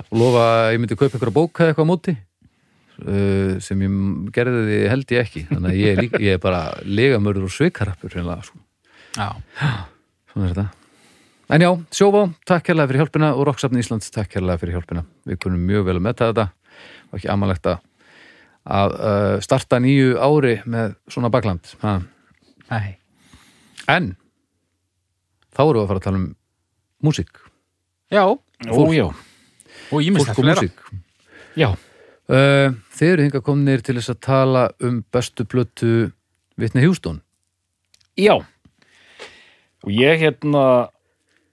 og 0.08 0.14
lofa 0.16 0.44
að 0.48 0.68
ég 0.72 0.82
myndi 0.82 0.96
kaupa 0.96 1.18
einhverja 1.18 1.34
bóka 1.34 1.66
eitthvað 1.68 1.84
á 1.84 1.92
móti 1.92 2.20
uh, 3.02 3.60
sem 3.62 3.82
ég 3.84 3.96
gerði 4.34 4.62
því 4.68 4.78
held 4.92 5.14
ég 5.16 5.24
ekki. 5.26 5.44
Þannig 5.50 5.70
að 5.72 5.80
ég 5.80 5.92
er, 5.92 6.02
líka, 6.06 6.22
ég 6.22 6.38
er 6.38 6.42
bara 6.42 6.62
legamörður 6.84 7.48
og 7.48 7.54
svikarappur 7.56 8.14
sko. 8.46 8.58
svona 10.32 10.48
er 10.48 10.54
þetta. 10.54 10.68
En 11.52 11.60
já, 11.60 11.70
Sjóvá, 11.92 12.26
takk 12.48 12.70
hérlega 12.70 12.88
fyrir 12.88 13.02
hjálpina 13.02 13.32
og 13.36 13.44
Roksafn 13.50 13.76
Íslands, 13.76 14.08
takk 14.14 14.38
hérlega 14.38 14.62
fyrir 14.62 14.78
hjálpina. 14.78 15.02
Við 15.28 15.40
kunum 15.42 15.64
mjög 15.68 15.88
vel 15.90 15.98
að 15.98 16.06
metta 16.06 16.30
þetta. 16.30 16.46
Og 17.12 17.18
ekki 17.18 17.28
amalegt 17.32 17.68
að 17.68 17.80
að 18.62 18.92
uh, 18.94 19.36
starta 19.42 19.80
nýju 19.82 20.16
ári 20.22 20.56
með 20.70 20.94
svona 21.10 21.30
bakland. 21.34 21.72
En 23.90 24.12
þá 25.52 25.62
erum 25.64 25.80
við 25.80 25.82
að 25.82 25.88
fara 25.90 25.98
að 26.00 26.06
tala 26.06 26.20
um 26.20 26.28
músík. 27.02 27.42
Já, 28.12 28.22
Ó, 28.70 28.82
já, 28.94 29.08
og 29.90 30.04
ímislegt 30.06 30.38
fleira. 30.38 30.62
músík. 30.62 30.84
Já, 31.58 31.72
þeir 32.32 33.12
eru 33.12 33.26
hinga 33.26 33.42
komnir 33.44 33.82
til 33.84 33.98
þess 33.98 34.14
að 34.14 34.22
tala 34.24 34.64
um 34.80 35.02
bestu 35.12 35.44
plötu 35.44 35.92
Vitni 36.56 36.84
Hjústón. 36.84 37.20
já. 38.16 38.40
Og 39.82 39.90
ég 39.90 40.20
hérna 40.20 40.88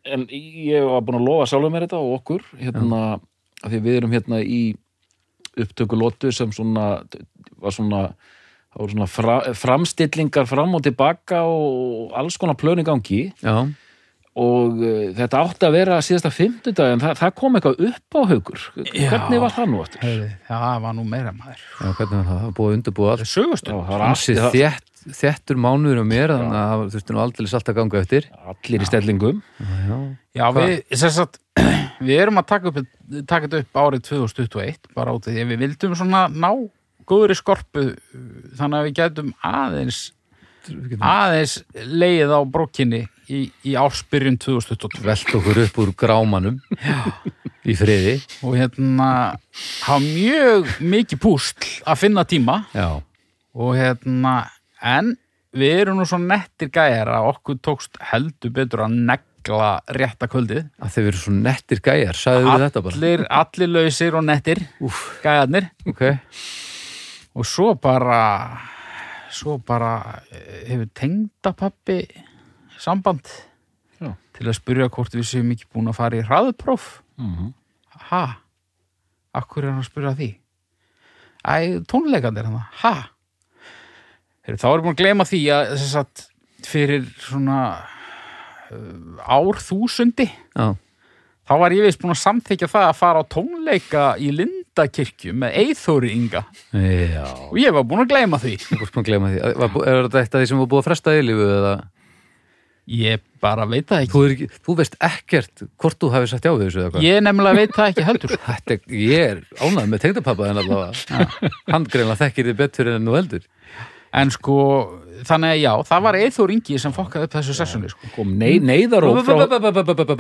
en 0.05 0.27
ég 0.29 0.85
var 0.85 1.01
búin 1.01 1.19
að 1.19 1.27
lofa 1.27 1.49
sjálfum 1.49 1.73
mér 1.73 1.87
þetta 1.87 1.99
og 1.99 2.19
okkur 2.19 2.43
hérna, 2.59 3.19
að 3.63 3.73
því 3.73 3.79
við 3.85 3.97
erum 3.99 4.13
hérna 4.13 4.41
í 4.41 4.61
upptökulótu 5.59 6.31
sem 6.31 6.51
svona 6.55 7.03
var 7.59 7.75
svona 7.75 8.03
voru 8.77 8.93
svona 8.93 9.09
fra, 9.09 9.37
framstillingar 9.57 10.47
fram 10.47 10.75
og 10.77 10.83
tilbaka 10.85 11.41
og 11.49 12.13
alls 12.17 12.37
konar 12.39 12.57
plön 12.59 12.81
í 12.81 12.85
gangi. 12.87 13.21
Já, 13.41 13.65
og 14.39 14.77
uh, 14.77 15.09
þetta 15.17 15.39
átti 15.41 15.65
að 15.67 15.73
vera 15.75 15.95
síðasta 16.05 16.29
fimmtudag 16.31 16.91
en 16.93 17.01
það, 17.01 17.15
það 17.19 17.31
kom 17.39 17.55
eitthvað 17.57 17.79
upp 17.89 18.17
á 18.17 18.21
haugur 18.29 18.61
Já. 18.93 19.09
hvernig 19.09 19.41
var 19.41 19.55
það 19.55 19.71
nú 19.71 19.79
aftur? 19.83 20.03
Heyrðu, 20.05 20.27
Það 20.49 20.83
var 20.85 20.93
nú 20.99 21.05
meira 21.09 21.33
maður 21.33 21.63
já, 21.65 21.89
hvernig 21.97 22.13
var 22.13 22.27
það? 22.29 22.37
Það 22.37 22.45
var 22.45 22.53
búið 22.59 22.69
að 22.69 22.77
undirbúa 22.77 23.15
Það 23.17 24.05
allt. 24.05 24.29
Já, 24.29 24.39
það- 24.39 24.55
þétt, 24.59 24.85
þéttur 25.19 25.59
mánuður 25.65 26.01
á 26.03 26.05
mér, 26.11 26.33
þannig 26.35 26.59
að 26.59 26.69
það 26.75 26.93
þurfti 26.95 27.15
nú 27.15 27.21
aldrei 27.23 27.47
allt 27.57 27.69
að 27.73 27.77
ganga 27.79 28.01
eftir. 28.03 28.29
allir 28.53 28.85
í 28.85 28.89
stellingum 28.89 29.41
Já, 29.59 29.97
Já, 30.39 30.45
við, 30.59 30.73
sem 31.01 31.13
sagt, 31.17 31.39
við 32.07 32.21
erum 32.21 32.37
að 32.43 32.49
taka, 32.53 32.69
upp, 32.73 32.79
taka 33.25 33.47
þetta 33.49 33.63
upp 33.65 33.81
árið 33.83 34.05
2021 34.11 34.93
bara 34.95 35.15
út 35.17 35.25
af 35.27 35.33
því 35.33 35.41
að 35.43 35.51
við 35.55 35.63
vildum 35.65 35.95
svona 35.97 36.27
ná 36.29 36.51
góðri 37.09 37.33
skorpu 37.39 37.87
þannig 38.59 38.77
að 38.77 38.85
við 38.91 38.97
getum 39.01 39.33
aðeins 39.41 40.01
aðeins 41.01 41.55
leið 41.73 42.29
á 42.35 42.39
brokkinni 42.45 43.05
í, 43.29 43.41
í 43.69 43.75
ársbyrjun 43.79 44.37
2022 44.41 45.05
velt 45.05 45.33
okkur 45.39 45.61
upp 45.65 45.79
úr 45.83 45.91
grámanum 45.97 46.59
í 47.69 47.75
friði. 47.77 48.17
og 48.45 48.55
hérna 48.57 49.09
hafa 49.85 49.99
mjög 50.03 50.69
mikið 50.81 51.21
púsl 51.23 51.69
að 51.85 52.01
finna 52.03 52.25
tíma. 52.29 52.61
Já, 52.73 52.99
og 53.53 53.73
hérna 53.77 54.35
en 54.81 55.15
við 55.55 55.81
erum 55.83 55.99
nú 55.99 56.05
svo 56.07 56.19
nettir 56.21 56.69
gæjar 56.73 57.09
að 57.19 57.29
okkur 57.33 57.59
tókst 57.65 57.97
heldur 58.11 58.53
betur 58.53 58.85
að 58.85 58.97
negla 59.09 59.69
rétta 59.97 60.29
kvöldið. 60.29 60.67
Að 60.81 60.93
þeir 60.95 61.07
eru 61.11 61.21
svo 61.23 61.33
nettir 61.35 61.81
gæjar, 61.85 62.17
sagðu 62.17 62.49
við 62.51 62.65
þetta 62.67 62.83
bara. 62.85 62.95
allir, 62.99 63.25
allir 63.41 63.71
lausir 63.73 64.17
og 64.19 64.25
nettir 64.27 64.61
Úf, 64.85 64.99
gæjarnir. 65.23 65.69
Ok. 65.89 66.03
og 67.39 67.45
svo 67.45 67.73
bara 67.79 68.21
svo 69.29 69.59
bara 69.61 70.21
eh, 70.33 70.65
hefur 70.71 70.87
tengdapappi 70.97 71.99
samband 72.79 73.27
Já. 73.99 74.13
til 74.37 74.47
að 74.47 74.55
spyrja 74.57 74.89
hvort 74.95 75.15
við 75.17 75.27
séum 75.27 75.51
ekki 75.53 75.67
búin 75.73 75.89
að 75.91 75.97
fara 75.99 76.19
í 76.21 76.25
hraðpróf 76.27 76.89
Mhm. 77.19 77.53
ha 78.09 78.23
akkur 79.35 79.63
er 79.67 79.71
hann 79.73 79.81
að 79.83 79.89
spyrja 79.91 80.13
að 80.13 80.19
því 80.21 80.29
æ, 81.43 81.55
tónleikandir 81.85 82.47
hann 82.47 82.61
ha 82.83 82.93
Heru, 84.47 84.57
þá 84.57 84.65
erum 84.71 84.79
við 84.79 84.85
búin 84.87 84.95
að 84.95 85.01
gleyma 85.03 85.25
því 85.27 85.39
að 85.53 85.73
þess 85.75 85.95
að 85.99 86.23
fyrir 86.69 87.03
svona 87.21 87.57
uh, 88.71 89.19
árþúsundi 89.37 90.29
Já, 90.29 90.73
þá 91.49 91.53
var 91.61 91.75
ég 91.75 91.83
veist 91.85 91.99
búin 92.01 92.15
að 92.15 92.21
samþykja 92.23 92.69
það 92.71 92.87
að 92.89 92.97
fara 92.99 93.21
á 93.21 93.31
tónleika 93.35 94.05
í 94.21 94.31
Lindakirkju 94.35 95.35
með 95.35 95.55
Eithóri 95.63 96.11
Inga 96.15 96.43
já. 96.73 97.27
og 97.49 97.57
ég 97.59 97.73
var 97.75 97.83
búin 97.83 98.03
að 98.05 98.11
gleyma 98.15 98.39
því 98.41 98.55
að 99.03 99.07
gleyma 99.11 99.31
því. 99.33 99.39
Var, 99.59 99.77
er 99.91 100.01
þetta 100.07 100.23
eitt 100.23 100.35
af 100.35 100.41
því 100.43 100.49
sem 100.53 100.61
var 100.63 100.71
búið 100.71 100.83
að 100.83 100.89
fresta 100.89 101.15
í 101.15 101.21
eða? 101.59 101.75
Ég 102.89 103.21
bara 103.43 103.65
veit 103.69 103.85
það 103.87 104.01
ekki 104.05 104.11
Þú, 104.15 104.21
ekki, 104.33 104.47
þú 104.65 104.75
veist 104.79 104.95
ekkert 105.05 105.63
hvort 105.79 105.99
þú 106.01 106.09
hefði 106.15 106.29
sagt 106.31 106.47
já 106.47 106.51
við 106.55 106.63
þessu 106.65 106.81
eða 106.81 106.91
hvað? 106.95 107.05
ég 107.05 107.21
nefnilega 107.27 107.59
veit 107.59 107.75
það 107.77 107.91
ekki 107.93 108.05
heldur. 108.09 108.33
Þetta, 108.49 108.77
er- 108.79 108.97
ég 109.03 109.25
er 109.29 109.43
ánægð 109.61 109.91
með 109.93 110.03
tengdapappa 110.05 110.49
en 110.49 110.61
allavega 110.63 111.27
hann 111.69 111.85
greinlega 111.93 112.19
þekkir 112.23 112.49
þið 112.49 112.57
betur 112.63 112.91
en 112.95 113.05
nú 113.05 113.15
heldur 113.19 113.45
en 114.19 114.31
sko, 114.33 114.55
þannig 115.27 115.53
að 115.55 115.59
já, 115.61 115.71
það 115.89 116.03
var 116.05 116.17
Eithór 116.19 116.53
Ingi 116.55 116.79
sem 116.81 116.93
fokkaði 116.95 117.27
upp 117.27 117.35
þessu 117.37 117.55
sessjónu 117.57 117.89
sko. 117.91 118.11
kom 118.15 118.33
nei, 118.39 118.59
neyðaróp 118.63 119.19
frá 119.25 119.35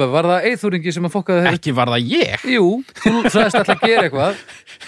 Var 0.09 0.27
það 0.29 0.47
eithúringi 0.49 0.93
sem 0.95 1.05
að 1.05 1.13
fokkaði 1.13 1.43
þetta? 1.45 1.59
ekki 1.59 1.73
var 1.77 1.91
það 1.93 2.09
ég 2.09 2.45
Jú, 2.55 2.65
þú 2.99 3.13
sagðist 3.29 3.59
alltaf 3.59 3.75
að 3.75 3.85
gera 3.85 4.05
eitthvað 4.07 4.41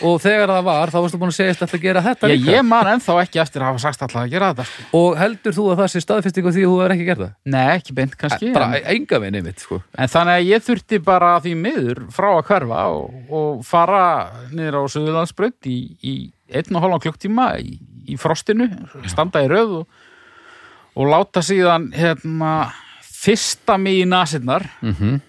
og 0.08 0.18
þegar 0.24 0.54
það 0.56 0.66
var, 0.68 0.92
þá 0.92 0.98
varstu 1.04 1.20
búin 1.22 1.32
að 1.32 1.38
segja 1.38 1.54
alltaf 1.56 1.76
að 1.76 1.84
gera 1.86 2.04
þetta 2.06 2.30
ég, 2.32 2.40
líka 2.42 2.56
ég 2.56 2.68
man 2.68 2.90
ennþá 2.94 3.16
ekki 3.22 3.42
eftir 3.44 3.64
að 3.64 3.70
hafa 3.72 3.84
sagt 3.84 4.06
alltaf 4.06 4.22
að 4.22 4.34
gera 4.34 4.52
þetta 4.52 4.66
sko. 4.70 4.86
og 5.02 5.18
heldur 5.20 5.58
þú 5.58 5.66
að 5.72 5.82
það 5.82 5.92
sé 5.94 6.04
staðfesting 6.06 6.48
á 6.48 6.52
því 6.52 6.64
að 6.64 6.72
þú 6.72 6.82
er 6.86 6.96
ekki 6.96 7.08
gert 7.10 7.24
það? 7.26 7.34
nei, 7.56 7.66
ekki 7.76 7.98
beint 8.00 8.18
kannski 8.22 8.52
Bara 8.56 8.70
en, 8.80 8.88
enga 8.96 9.22
veginn 9.24 9.40
einmitt, 9.42 9.64
sko 9.66 9.82
en 9.98 10.12
þannig 10.16 10.40
að 10.40 10.48
ég 10.52 10.66
þurfti 10.70 11.02
bara 11.12 11.32
því 11.44 11.56
miður 11.66 12.04
frá 12.16 12.30
að 12.32 12.44
hverfa 12.50 12.84
og, 12.96 13.18
og 13.42 13.64
fara 13.68 14.04
niður 14.52 14.80
á 14.80 14.84
Suðurlandsbraut 14.96 15.70
í, 15.70 15.78
í 16.02 16.16
einn 16.52 16.76
og 16.80 16.84
hálfan 16.86 17.04
klukktíma 17.08 17.52
í, 17.64 17.76
í 18.12 18.18
frostinu, 18.20 18.70
standa 19.12 19.44
í 19.44 19.52
röð 19.52 19.82
og, 19.82 20.01
og 20.96 21.08
láta 21.12 21.42
síðan 21.46 21.92
hérna 21.96 22.54
fyrsta 23.22 23.78
mig 23.80 24.02
í 24.04 24.08
nasinnar 24.10 24.66
mm 24.82 25.20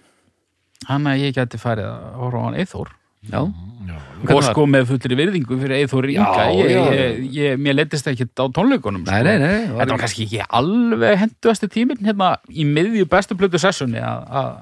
þannig 0.83 1.13
að 1.13 1.21
ég 1.23 1.35
gæti 1.37 1.59
farið 1.63 1.85
að 1.87 2.15
horfa 2.19 2.39
á 2.43 2.45
hann 2.49 2.55
Eithór 2.59 2.89
Já, 3.23 3.39
og 3.39 4.25
Hvernig 4.27 4.35
var? 4.35 4.47
sko 4.49 4.65
með 4.67 4.89
fullri 4.89 5.15
virðingu 5.21 5.59
fyrir 5.61 5.75
Eithór 5.77 6.09
Inga 6.11 6.25
Já, 6.27 6.49
ég, 6.59 6.73
já. 6.73 6.81
ég, 6.99 7.21
ég, 7.37 7.61
mér 7.63 7.77
leittist 7.79 8.09
ekki 8.11 8.27
á 8.35 8.45
tónleikunum 8.51 9.05
nei, 9.07 9.13
sko. 9.15 9.29
nei, 9.29 9.39
nei 9.39 9.61
Þetta 9.69 9.87
var 9.93 10.01
kannski 10.03 10.27
ekki 10.27 10.41
alveg 10.59 11.21
henduasti 11.23 11.69
tíminn 11.71 12.03
hérna 12.03 12.33
í 12.51 12.67
miðju 12.67 13.07
bestu 13.15 13.39
plötu 13.39 13.61
sessjoni 13.63 14.03
að 14.03 14.27
að- 14.43 14.59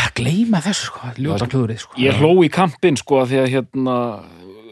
að 0.00 0.10
gleyma 0.18 0.58
þessu 0.64 0.90
sko, 0.90 1.12
ljóta 1.22 1.46
klúðrið 1.48 1.78
sko. 1.84 1.94
ég 2.02 2.18
hló 2.18 2.32
í 2.44 2.50
kampinn 2.52 2.98
sko 2.98 3.22
því 3.30 3.38
að 3.44 3.48
hérna 3.54 3.96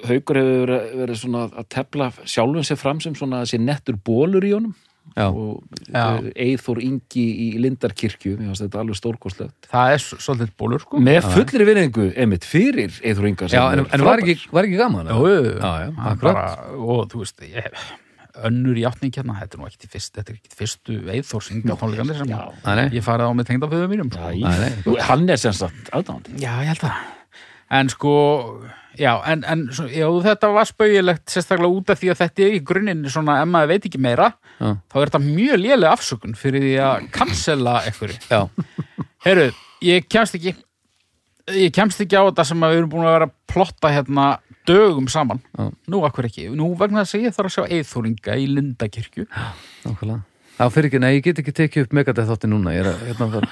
haugur 0.06 0.38
hefur 0.38 0.66
verið, 0.66 0.82
verið 1.02 1.16
svona 1.22 1.46
að 1.50 1.66
tefla 1.74 2.10
sjálfum 2.24 2.64
sér 2.68 2.78
fram 2.80 3.00
sem 3.00 3.14
svona 3.18 3.42
þessi 3.44 3.58
nettur 3.64 3.96
bólur 4.04 4.44
í 4.46 4.52
honum 4.54 4.74
Já, 5.16 5.24
og. 5.32 5.62
Eithor 6.36 6.76
Ingi 6.84 7.22
í 7.24 7.46
Lindarkirkju 7.64 8.34
mér 8.36 8.50
finnst 8.50 8.60
þetta 8.66 8.82
alveg 8.82 8.98
stórkostlegt 8.98 9.68
Það 9.72 9.92
er 9.94 10.02
svolítið 10.04 10.50
bólur 10.60 10.82
sko. 10.84 11.00
með 11.00 11.24
fullri 11.32 11.64
vinningu, 11.64 12.10
einmitt, 12.12 12.44
fyrir 12.44 12.92
Eithor 13.00 13.24
Inga 13.30 13.48
sem 13.48 13.56
já 13.56 13.62
en, 13.72 13.86
en 13.88 14.04
var, 14.04 14.20
ekki, 14.20 14.36
var 14.52 14.68
ekki 14.68 14.76
gaman? 14.78 15.08
Og 15.08 17.08
þú 17.10 17.22
veist 17.24 17.40
ég, 17.48 17.72
önnur 18.48 18.76
játning 18.78 19.10
hérna, 19.16 19.34
þetta 19.40 19.56
er 19.56 19.60
nú 19.62 19.66
ekki 19.72 19.88
fyrst, 19.90 20.12
þetta 20.20 20.30
er 20.34 20.38
ekki 20.38 20.52
fyrstu 20.60 20.92
Eithór 21.16 21.48
Inga 21.56 21.74
tónleikandir 21.80 22.20
sem 22.20 22.28
Já. 22.30 22.44
Ég 22.92 23.02
farið 23.08 23.26
á 23.26 23.32
með 23.40 23.48
tengdaföðu 23.50 23.88
mínum. 23.90 24.12
Já, 24.12 24.28
ég- 24.36 25.00
hann 25.08 25.24
er 25.32 25.40
sem 25.40 25.56
sagt 25.56 25.88
aðdáðandi 25.90 26.36
Já, 26.44 26.52
ég 26.62 26.68
held 26.74 26.84
það. 26.84 27.00
En 27.70 27.88
sko, 27.92 28.12
já, 28.96 29.12
en, 29.28 29.42
en 29.44 29.66
já, 29.92 30.06
þetta 30.24 30.48
var 30.54 30.68
spauðilegt 30.70 31.28
sérstaklega 31.28 31.68
út 31.80 31.90
af 31.92 31.98
því 32.00 32.10
að 32.14 32.20
þetta 32.22 32.44
er 32.46 32.54
í 32.56 32.62
grunninn 32.70 33.02
svona, 33.12 33.40
ef 33.42 33.50
maður 33.52 33.72
veit 33.74 33.88
ekki 33.90 34.00
meira, 34.00 34.30
Já. 34.58 34.70
þá 34.88 34.96
er 35.02 35.10
þetta 35.10 35.20
mjög 35.26 35.60
léleg 35.60 35.90
afsökun 35.92 36.36
fyrir 36.38 36.64
því 36.64 36.72
að 36.86 37.10
cancela 37.14 37.74
eitthvað. 37.84 38.16
Já, 38.32 38.40
Heyrðu, 39.26 39.50
ég 39.84 40.08
kemst 40.08 40.38
ekki, 40.38 40.54
ég 41.58 41.74
kemst 41.76 42.00
ekki 42.04 42.16
á 42.16 42.24
þetta 42.30 42.48
sem 42.48 42.64
að 42.64 42.72
við 42.74 42.80
erum 42.82 42.92
búin 42.96 43.06
að 43.10 43.16
vera 43.18 43.28
að 43.28 43.36
plotta 43.52 43.92
hérna 43.92 44.26
dögum 44.68 45.06
saman. 45.12 45.44
Já. 45.56 45.68
Nú, 45.92 46.02
akkur 46.08 46.26
ekki. 46.28 46.48
Nú 46.56 46.72
vegna 46.80 47.04
þess 47.04 47.18
að 47.20 47.28
ég 47.28 47.36
þarf 47.36 47.52
að 47.52 47.54
sjá 47.58 47.76
eithúringa 47.78 48.34
í 48.40 48.48
Lindakirkju. 48.56 49.28
nákvæmlega 49.84 50.24
Það 50.58 50.72
fyrir 50.74 50.88
ekki, 50.88 50.98
nei, 51.04 51.12
ég 51.14 51.22
get 51.22 51.38
ekki 51.38 51.52
tekið 51.54 51.84
upp 51.86 51.92
megadeth 51.94 52.26
þátti 52.32 52.48
núna 52.50 52.72
Ég 52.74 52.80
er 52.82 52.88
að, 52.90 53.02
hérna, 53.06 53.42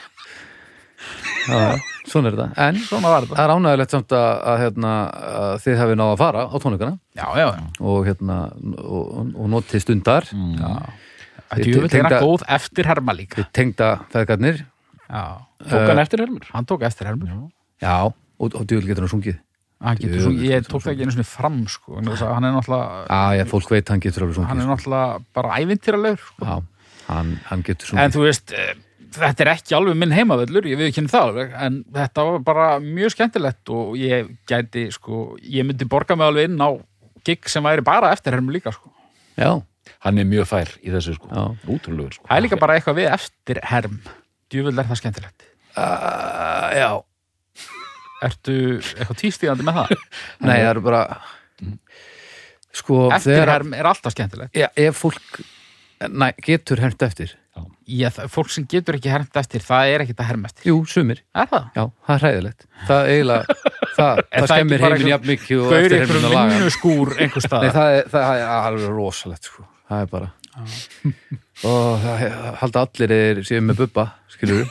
svona 2.11 2.31
er 2.31 2.37
þetta. 2.37 2.47
En 2.67 2.79
Svona 2.83 3.12
var 3.12 3.25
þetta. 3.26 3.37
það 3.38 3.45
er 3.47 3.55
ánægilegt 3.57 3.95
samt 3.97 4.15
að, 4.19 4.29
að, 4.53 4.59
hérna, 4.65 4.93
að 5.41 5.57
þið 5.65 5.79
hefði 5.83 5.97
náð 6.00 6.12
að 6.15 6.21
fara 6.23 6.45
á 6.47 6.55
tónleikana. 6.65 6.95
Já, 7.17 7.26
já, 7.41 7.47
já. 7.47 7.65
Og, 7.81 7.99
hérna, 8.09 8.37
og, 8.83 9.33
og 9.37 9.50
notið 9.55 9.85
stundar. 9.87 10.29
Þetta 11.47 11.79
er 11.79 11.88
tengda- 11.93 12.21
góð 12.23 12.45
eftir 12.59 12.88
herma 12.91 13.15
líka. 13.15 13.41
þið 13.43 13.50
tengda 13.55 13.91
feðgarnir. 14.12 14.65
Já, 15.07 15.25
Tók 15.67 15.88
hann 15.88 15.99
eftir 16.03 16.19
hermur? 16.21 16.47
hann 16.53 16.67
tók 16.67 16.83
eftir 16.83 17.07
herma 17.07 17.26
já, 17.81 17.95
og, 18.38 18.55
og 18.55 18.65
djúvel 18.67 18.87
getur 18.91 19.07
hann 19.07 19.12
sungið. 19.12 19.37
Hann 19.81 19.97
getur 20.00 20.17
Djöfull, 20.19 20.35
svo, 20.37 20.49
ég 20.50 20.67
tók 20.67 20.83
það 20.83 20.93
ekki 20.93 21.05
einu 21.07 21.12
svona 21.15 21.29
fram 21.31 21.59
sko, 21.69 21.99
en 22.00 22.09
þess 22.11 22.23
að 22.26 22.33
hann 22.35 22.45
er 22.49 22.55
náttúrulega 22.57 23.07
já, 23.07 23.37
já, 23.38 23.45
fólk 23.50 23.71
veit 23.71 23.88
hann 23.93 24.00
getur 24.03 24.25
alveg 24.26 24.37
hann 24.41 24.59
er 24.59 24.65
sungið 24.65 24.73
náttúrulega 24.73 25.25
bara 25.37 25.59
ævintýralegur 25.61 26.23
sko. 26.26 26.47
já, 26.49 26.57
hann, 27.11 27.31
hann 27.50 27.62
getur 27.69 27.87
en 27.87 27.93
sungið 27.95 28.17
þú 28.17 28.25
veist, 28.26 28.53
eh, 28.57 28.75
þetta 29.14 29.44
er 29.44 29.52
ekki 29.52 29.76
alveg 29.76 29.96
minn 30.00 30.14
heimavöllur, 30.14 30.66
ég 30.68 30.80
við 30.80 30.90
ekki 30.90 31.06
það 31.12 31.28
alveg 31.30 31.54
en 31.66 31.78
þetta 31.94 32.26
var 32.30 32.42
bara 32.46 32.66
mjög 32.82 33.14
skemmtilegt 33.14 33.72
og 33.75 33.94
ég 34.00 34.34
gæti, 34.50 34.88
sko, 34.94 35.36
ég 35.42 35.66
myndi 35.68 35.88
borga 35.88 36.18
mig 36.18 36.26
alveg 36.26 36.50
inn 36.50 36.60
á 36.60 36.70
gig 37.26 37.48
sem 37.50 37.64
væri 37.64 37.84
bara 37.86 38.12
eftir 38.14 38.36
hermu 38.36 38.54
líka, 38.54 38.75
sko. 38.75 38.92
já, 39.38 39.62
Hann 40.04 40.20
er 40.20 40.26
mjög 40.28 40.48
fær 40.50 40.70
í 40.82 40.92
þessu 40.94 41.16
sko. 41.16 41.28
Já. 41.30 41.70
Útrúlegur 41.72 42.16
sko. 42.16 42.26
Það 42.28 42.38
er 42.38 42.44
líka 42.44 42.58
bara 42.60 42.76
eitthvað 42.78 42.98
við 43.00 43.08
eftir 43.14 43.60
herm. 43.66 43.98
Djúvill 44.52 44.78
er 44.78 44.88
það 44.88 45.00
skemmtilegt. 45.00 45.46
Uh, 45.76 46.68
já. 46.76 46.90
Ertu 48.26 48.56
eitthvað 48.80 49.20
tístíðandi 49.22 49.66
með 49.66 49.80
það? 49.80 50.04
nei, 50.46 50.54
það 50.54 50.70
eru 50.70 50.84
bara 50.86 51.02
sko, 52.76 53.00
Eftir 53.16 53.32
þegar 53.32 53.52
herm 53.56 53.75
er 53.76 53.90
alltaf 53.90 54.14
skemmtilegt. 54.14 54.54
Já, 54.56 54.68
ef 54.86 55.02
fólk 55.02 55.40
næ, 56.12 56.30
getur 56.44 56.82
hermt 56.84 57.06
eftir 57.06 57.34
Já, 57.87 58.09
það, 58.11 58.28
fólk 58.35 58.49
sem 58.50 58.64
getur 58.66 58.97
ekki 58.99 59.11
hermt 59.12 59.37
eftir, 59.38 59.62
það 59.62 59.90
er 59.95 60.02
ekkert 60.02 60.21
að 60.25 60.26
herma 60.33 60.49
eftir. 60.50 60.64
Jú, 60.66 60.78
sumir, 60.90 61.21
Er 61.38 61.47
það? 61.52 61.66
já, 61.76 61.85
það 62.09 62.14
er 62.16 62.23
hræðilegt. 62.25 62.64
Það 62.88 63.11
eiginlega, 63.12 63.45
það, 63.55 63.93
það, 63.97 64.23
það 64.33 64.49
skemmir 64.50 64.83
heiminn 64.87 65.11
jafn 65.12 65.31
mikið 65.31 65.61
og 65.62 65.75
eftir 65.76 65.97
heiminn 66.02 66.26
að 66.26 66.35
laga. 66.35 66.50
vinnuskúr 66.57 67.12
einhver 67.16 67.43
Nei, 67.43 67.47
stað 67.47 67.66
það 67.76 67.95
er, 68.00 68.09
það 68.16 68.40
er 68.40 68.50
alveg 68.57 68.90
rosalegt 68.97 69.50
sko. 69.52 69.66
það 69.87 70.02
er 70.02 70.11
bara. 70.16 70.31
Og 71.71 72.02
það 72.02 72.23
er- 72.26 72.59
halda 72.64 72.83
allir 72.88 73.12
er 73.21 73.40
séu 73.47 73.62
með 73.64 73.81
bubba, 73.85 74.07
skilur 74.35 74.66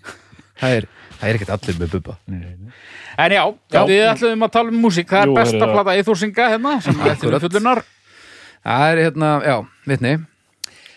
það 0.60 0.76
er, 0.80 0.86
það 1.20 1.28
er 1.28 1.38
ekkert 1.38 1.52
allir 1.58 1.80
með 1.84 1.92
bubba. 1.98 2.16
En 2.32 3.30
já, 3.36 3.42
Já. 3.76 3.80
við 3.92 4.04
ætlum 4.08 4.46
að 4.48 4.54
tala 4.56 4.72
um 4.72 4.80
músík. 4.82 5.10
Það 5.12 5.20
er 5.20 5.28
Jú, 5.30 5.36
besta 5.36 5.68
plata 5.76 5.94
eithúrsinga 6.00 6.48
hérna 6.54 6.78
sem 6.82 6.96
er 7.04 7.12
eftir 7.12 7.28
Akkurat. 7.28 7.44
fullunar 7.44 7.84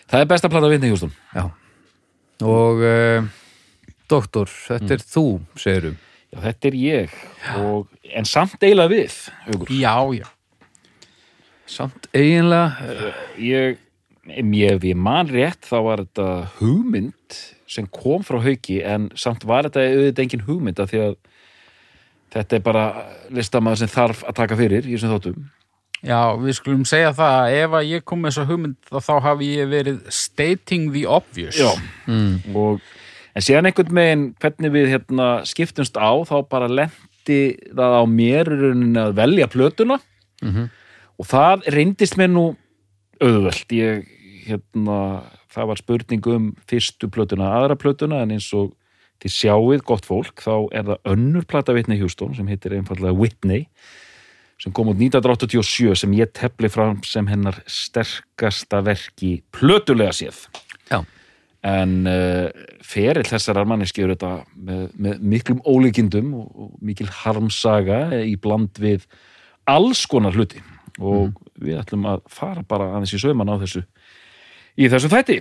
það 0.08 0.24
er 0.24 0.30
besta 0.30 0.50
plata 0.52 0.70
Whitney 0.70 0.92
Houston. 0.92 1.12
Já. 1.34 1.48
og 2.44 2.84
uh, 2.84 3.28
doktor, 4.10 4.48
þetta 4.48 4.96
er 4.96 5.04
þú 5.04 5.26
segirum, 5.58 5.98
Já, 6.28 6.40
þetta 6.44 6.68
er 6.68 6.74
ég. 6.76 7.20
Og, 7.62 7.86
En 8.12 8.26
samt 8.28 8.60
eiginlega 8.64 8.92
við 8.92 9.14
Hugur. 9.46 9.70
Já, 9.72 9.94
já. 10.16 10.26
Samt 11.68 12.08
eiginlega 12.16 12.88
ég, 13.40 13.78
ég, 14.32 14.84
ég 14.88 14.96
man 14.96 15.28
rétt 15.28 15.64
þá 15.68 15.78
var 15.84 16.02
þetta 16.04 16.28
hugmynd 16.58 17.38
sem 17.68 17.88
kom 17.92 18.24
frá 18.24 18.40
hauki 18.40 18.78
en 18.80 19.10
samt 19.16 19.44
var 19.48 19.68
þetta 19.68 19.84
auðvitað 19.84 20.24
engin 20.24 20.46
hugmynd 20.46 20.80
af 20.80 20.92
því 20.92 21.02
að 21.04 21.16
þetta 22.32 22.56
er 22.56 22.64
bara 22.64 22.84
listamaður 23.34 23.82
sem 23.82 23.92
þarf 23.92 24.24
að 24.28 24.38
taka 24.40 24.58
fyrir 24.60 24.88
í 24.88 24.96
þessum 24.96 25.14
þáttum 25.14 25.46
Já, 26.06 26.36
við 26.38 26.54
skulum 26.60 26.84
segja 26.86 27.10
það 27.16 27.36
að 27.40 27.56
ef 27.58 27.76
að 27.80 27.88
ég 27.90 28.04
kom 28.06 28.20
með 28.22 28.34
þessa 28.34 28.48
hugmynd 28.48 28.76
þá 28.86 28.98
þá 29.02 29.14
hafi 29.24 29.48
ég 29.56 29.70
verið 29.72 29.98
stating 30.14 30.92
the 30.94 31.04
obvious. 31.10 31.58
Mm, 32.06 32.54
og, 32.54 32.84
en 33.34 33.44
síðan 33.44 33.70
einhvern 33.70 33.96
megin 33.98 34.26
hvernig 34.38 34.74
við 34.76 34.92
hérna, 34.94 35.28
skiptumst 35.48 35.98
á 35.98 36.10
þá 36.28 36.36
bara 36.50 36.70
lendi 36.70 37.40
það 37.66 37.98
á 37.98 38.04
mér 38.06 38.52
að 38.54 39.16
velja 39.18 39.50
plötuna. 39.50 39.98
Mhm. 40.42 40.68
og 41.18 41.26
það 41.26 41.64
reyndist 41.74 42.14
mér 42.14 42.30
nú 42.30 42.44
auðvelt. 43.18 43.72
Ég, 43.74 44.04
hérna, 44.46 45.24
það 45.50 45.66
var 45.66 45.80
spurning 45.80 46.26
um 46.30 46.44
fyrstu 46.70 47.08
plötuna, 47.10 47.50
aðra 47.58 47.74
plötuna 47.74 48.22
en 48.22 48.36
eins 48.36 48.46
og 48.54 48.76
þið 49.18 49.34
sjáið 49.34 49.82
gott 49.88 50.06
fólk 50.06 50.44
þá 50.44 50.68
er 50.70 50.84
það 50.92 51.10
önnur 51.12 51.46
plata 51.50 51.74
Whitney 51.74 51.98
Houston 51.98 52.36
sem 52.36 52.46
heitir 52.46 52.76
einfallega 52.76 53.16
Whitney 53.18 53.66
sem 54.58 54.74
kom 54.74 54.90
út 54.90 54.98
1987 54.98 55.94
sem 56.02 56.16
ég 56.18 56.32
tefli 56.34 56.70
fram 56.72 56.98
sem 57.06 57.26
hennar 57.30 57.60
sterkasta 57.70 58.82
verki 58.86 59.38
plötulega 59.54 60.14
séð. 60.16 60.40
Já, 60.90 61.02
en 61.66 61.94
uh, 62.06 62.48
ferill 62.86 63.26
þessarar 63.26 63.68
manneski 63.68 64.04
eru 64.04 64.16
þetta 64.16 64.32
með, 64.54 64.82
með 64.98 65.22
miklum 65.34 65.62
ólíkindum 65.66 66.34
og, 66.38 66.48
og 66.54 66.74
mikil 66.84 67.08
harmsaga 67.22 68.02
í 68.22 68.36
bland 68.40 68.78
við 68.82 69.06
alls 69.68 70.04
konar 70.10 70.36
hluti. 70.36 70.62
Og 70.98 71.34
við 71.62 71.78
ætlum 71.78 72.06
að 72.10 72.24
fara 72.32 72.64
bara 72.66 72.92
aðeins 72.96 73.14
í 73.14 73.22
sauman 73.22 73.50
á 73.50 73.62
þessu 73.62 73.84
í 74.78 74.90
þessu 74.90 75.10
þætti. 75.12 75.40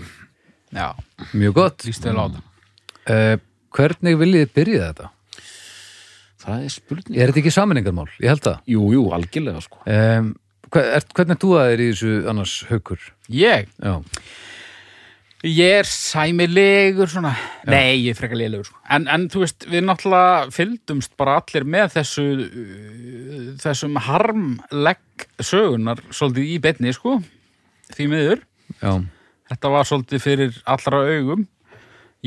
Já, 0.76 0.92
mjög 1.34 1.58
gott. 1.58 1.86
Það 1.88 2.42
uh, 3.08 3.38
hvernig 3.74 4.20
viljið 4.20 4.44
þið 4.44 4.58
byrja 4.58 4.90
þetta? 4.90 5.14
Það 6.48 6.66
er 6.66 6.74
spurning. 6.74 7.14
Er 7.20 7.32
þetta 7.32 7.42
ekki 7.44 7.54
saminningarmál? 7.54 8.10
ég 8.24 8.32
held 8.32 8.44
það. 8.48 8.60
Jú, 8.74 8.90
jú, 8.96 9.06
algjörlega 9.18 9.64
sko. 9.66 9.80
Um, 9.86 10.34
hver, 10.74 10.92
er, 10.98 11.08
hvernig 11.20 11.40
þú 11.44 11.54
að 11.60 11.72
er 11.76 11.84
í 11.84 11.88
þessu 11.94 12.14
annars 12.32 12.54
haukur? 12.72 13.08
Ég, 13.34 13.68
já, 13.84 13.94
ég 15.48 15.74
er 15.82 15.90
sæmilegur 15.92 17.12
svona. 17.12 17.34
Nei, 17.70 18.00
ég 18.08 18.16
er 18.16 18.20
frekar 18.20 18.40
lélegur 18.40 18.68
sko. 18.70 18.80
en, 18.96 19.06
en 19.12 19.28
þú 19.32 19.44
veist, 19.44 19.68
við 19.70 19.86
náttúrulega 19.86 20.48
fylgdumst 20.56 21.14
bara 21.20 21.38
allir 21.42 21.68
með 21.78 21.94
þessu 22.00 22.26
uh, 22.48 23.52
þessum 23.64 24.00
harmlegg 24.08 25.28
sögunar 25.44 26.02
svolítið 26.10 26.56
í 26.56 26.58
betni 26.64 26.96
sko. 26.96 27.20
Því 27.94 28.10
miður. 28.12 28.42
Já, 28.82 28.98
Þetta 29.48 29.70
var 29.72 29.88
svolítið 29.88 30.20
fyrir 30.24 30.58
allra 30.68 30.98
augum. 31.08 31.46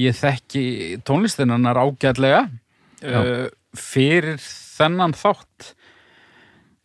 Ég 0.01 0.15
þekki 0.17 0.63
tónlistinannar 1.05 1.77
ágætlega. 1.83 2.47
Uh, 3.05 3.49
fyrir 3.77 4.41
þennan 4.41 5.15
þátt. 5.19 5.75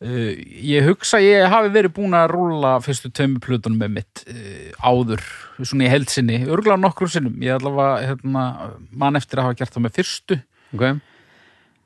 Uh, 0.06 0.36
ég 0.60 0.86
hugsa 0.90 1.22
ég 1.24 1.48
hafi 1.50 1.72
verið 1.72 1.94
búin 1.96 2.14
að 2.18 2.34
rúlla 2.34 2.76
fyrstu 2.84 3.10
tömmu 3.16 3.40
plutunum 3.42 3.80
með 3.80 3.94
mitt 3.96 4.24
uh, 4.28 4.70
áður, 4.84 5.24
svona 5.64 5.88
í 5.88 5.92
heldsinni, 5.94 6.42
örgulega 6.50 6.82
nokkrum 6.84 7.10
sinnum. 7.10 7.38
Ég 7.46 7.56
allavega 7.58 8.12
hérna, 8.12 8.46
man 8.92 9.16
eftir 9.16 9.40
að 9.40 9.50
hafa 9.50 9.60
gert 9.64 9.78
það 9.78 9.86
með 9.88 10.00
fyrstu, 10.02 10.40
ok 10.76 10.90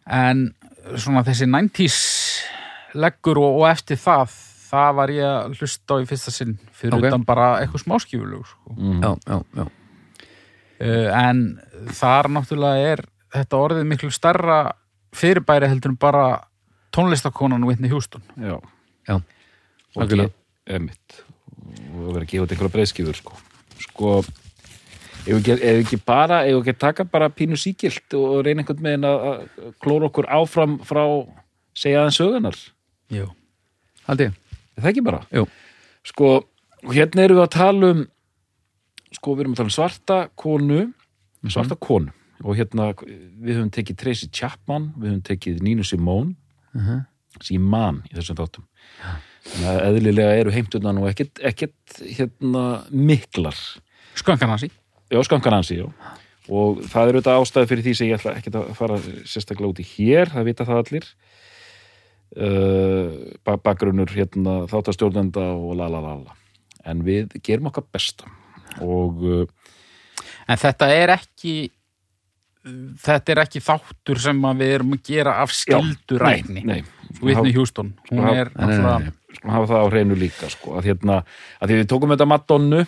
en 0.10 0.48
svona 0.98 1.22
þessi 1.28 1.46
90s 1.50 1.98
leggur 2.98 3.38
og, 3.42 3.60
og 3.62 3.68
eftir 3.70 4.00
það, 4.02 4.32
það 4.70 4.96
var 4.98 5.14
ég 5.14 5.28
að 5.30 5.60
hlusta 5.60 5.98
á 5.98 6.02
í 6.02 6.08
fyrsta 6.10 6.34
sinn 6.34 6.56
fyrir 6.74 6.98
Ok. 6.98 7.06
utan 7.12 7.26
bara 7.28 7.50
eitthvað 7.62 7.84
smáskífulegu, 7.84 8.48
sko. 8.50 8.74
mm. 8.78 9.04
já, 9.04 9.12
já, 9.28 9.44
já, 9.62 9.68
Uh, 10.80 11.10
en 11.12 11.40
þar 11.92 12.30
náttúrulega 12.32 12.92
er 12.94 13.02
þetta 13.36 13.58
orðið 13.60 13.88
miklu 13.90 14.10
starra 14.16 14.60
fyrirbæri 15.16 15.68
heldur 15.70 15.92
en 15.94 15.98
bara 15.98 16.26
tónlistakonan 16.96 17.64
Whitney 17.66 17.90
Houston. 17.90 18.22
Já, 18.38 18.60
já. 19.08 19.16
og 19.96 20.04
Algjörlega. 20.04 20.30
ge- 20.30 20.74
einmitt. 20.76 21.24
og 21.94 22.14
vera 22.14 22.24
að 22.26 22.30
gefa 22.32 22.44
út 22.46 22.52
einhverja 22.54 22.74
breyðskifur 22.74 23.16
sko, 23.18 23.34
sko 23.80 24.12
ef 24.20 24.30
við 25.28 25.40
ekki, 25.40 25.56
ekki 25.84 25.98
bara 26.06 26.44
ef 26.48 26.54
við 26.56 26.62
ekki 26.64 26.78
taka 26.80 27.04
bara 27.06 27.30
pínu 27.30 27.58
síkilt 27.60 28.14
og 28.18 28.44
reyna 28.46 28.62
einhvern 28.64 28.82
veginn 28.84 29.06
að 29.06 29.50
klóra 29.84 30.08
okkur 30.10 30.26
áfram 30.30 30.78
frá 30.88 31.04
segja 31.76 32.02
aðeins 32.06 32.18
sögunar 32.22 32.58
Jú. 33.12 33.28
haldi 34.08 34.30
er 34.30 34.82
það 34.82 34.90
ekki 34.94 35.04
bara? 35.06 35.20
Jú. 35.34 35.46
Sko, 36.06 36.46
hérna 36.90 37.26
erum 37.28 37.38
við 37.38 37.44
að 37.46 37.52
tala 37.58 37.92
um 37.94 38.06
sko, 39.14 39.36
við 39.36 39.40
erum 39.44 39.54
að 39.54 39.58
tala 39.58 39.70
um 39.70 39.76
svarta 39.78 40.20
konu 40.36 40.80
svarta 41.50 41.76
konu 41.76 42.12
og 42.44 42.56
hérna, 42.56 42.92
við 43.00 43.58
höfum 43.58 43.72
tekið 43.76 43.98
Tracy 44.00 44.30
Chapman, 44.32 44.92
við 44.98 45.12
höfum 45.12 45.24
tekið 45.28 45.64
Nínu 45.66 45.86
Simone 45.88 46.36
sem 47.44 47.58
ég 47.58 47.64
man 47.64 48.02
í 48.10 48.16
þessum 48.16 48.40
þáttum. 48.40 48.66
Þannig 49.50 49.70
að 49.70 49.82
eðlilega 49.88 50.40
eru 50.40 50.54
heimturna 50.54 50.94
nú 50.96 51.06
ekkert, 51.10 51.40
ekkert 51.46 52.00
hérna 52.04 52.64
miklar. 52.92 53.58
Í. 54.68 54.72
já, 55.10 55.20
skankan 55.24 55.58
hansi, 55.60 55.80
já. 55.80 55.88
Og 56.50 56.82
það 56.90 57.12
eru 57.12 57.22
þetta 57.22 57.38
ástæði 57.40 57.70
fyrir 57.70 57.86
því 57.86 57.94
sem 57.96 58.10
ég 58.10 58.20
ætla 58.20 58.36
ekkert 58.40 58.58
að 58.60 58.72
fara 58.78 58.98
sérstaklega 59.30 59.70
út 59.70 59.82
í 59.82 59.86
hér, 59.86 60.32
það 60.34 60.48
vita 60.50 60.68
það 60.68 60.82
allir. 60.84 61.10
Uh, 62.30 63.56
bakgrunnur 63.66 64.12
hérna 64.14 64.64
þáttastjórnenda 64.70 65.48
og 65.56 65.76
la 65.80 65.90
la 65.90 66.02
la 66.04 66.16
la. 66.22 66.38
En 66.90 67.04
við 67.06 67.36
gerum 67.46 67.70
okkar 67.72 67.88
besta. 67.94 68.30
Og 68.86 69.24
uh, 69.26 69.46
En 70.50 70.58
þetta 70.58 70.90
er 70.94 71.14
ekki 71.14 71.70
þetta 73.04 73.32
er 73.36 73.40
ekki 73.46 73.62
þáttur 73.64 74.20
sem 74.20 74.42
við 74.60 74.74
erum 74.76 74.94
að 74.98 75.04
gera 75.08 75.38
af 75.44 75.54
skildurækni. 75.56 76.84
Whitney 77.22 77.54
Houston. 77.56 77.94
Hún 78.12 78.20
Skulum 78.20 78.36
er 78.38 78.52
nei. 78.56 79.12
skulum 79.34 79.54
hafa 79.56 79.70
það 79.74 79.82
á 79.82 79.88
hreinu 79.90 80.16
líka 80.20 80.50
sko, 80.52 80.76
að 80.78 80.90
hérna, 80.92 81.24
að 81.62 81.70
því 81.72 81.78
við 81.80 81.88
tókum 81.90 82.12
þetta 82.14 82.28
Madonnu 82.30 82.82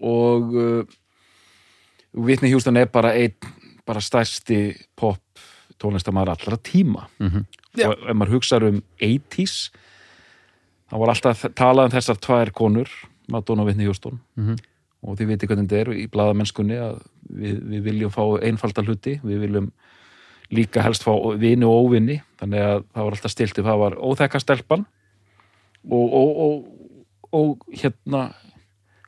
og 0.00 0.54
uh, 0.54 0.84
Whitney 2.14 2.52
Houston 2.52 2.76
er 2.78 2.86
bara 2.92 3.14
einn 3.18 3.34
bara 3.88 4.00
stærsti 4.04 4.60
pop 4.98 5.18
tónlistamæður 5.80 6.34
allra 6.36 6.56
tíma 6.58 7.06
Mhm. 7.18 7.44
Já. 7.78 7.88
og 7.90 7.98
ef 8.10 8.16
maður 8.16 8.32
hugsaður 8.38 8.68
um 8.72 8.82
80s 9.00 9.70
þá 10.90 10.94
var 10.98 11.08
alltaf 11.12 11.44
talað 11.54 11.84
um 11.84 11.90
þessar 11.94 12.18
tvær 12.18 12.50
konur 12.52 12.88
Madonna 13.30 13.62
og 13.62 13.68
Whitney 13.68 13.86
Houston 13.86 14.20
Mhm. 14.36 14.56
Og 15.04 15.18
þið 15.18 15.30
viti 15.32 15.48
hvernig 15.48 15.68
þetta 15.68 15.80
er 15.82 15.92
í 15.94 16.06
blaðamennskunni 16.10 16.78
að 16.82 16.98
við, 17.28 17.60
við 17.72 17.84
viljum 17.86 18.14
fá 18.14 18.22
einfalda 18.48 18.84
hluti 18.86 19.18
við 19.22 19.44
viljum 19.44 19.70
líka 20.54 20.82
helst 20.82 21.04
fá 21.04 21.12
vini 21.38 21.66
og 21.68 21.86
óvinni 21.86 22.18
þannig 22.40 22.64
að 22.64 22.82
það 22.82 23.06
var 23.06 23.16
alltaf 23.16 23.34
stilt 23.34 23.62
það 23.62 23.80
var 23.84 23.98
óþekka 24.00 24.42
stelpan 24.42 24.84
og, 25.88 26.06
og, 26.06 26.42
og, 26.44 26.92
og 27.36 27.68
hérna 27.70 28.28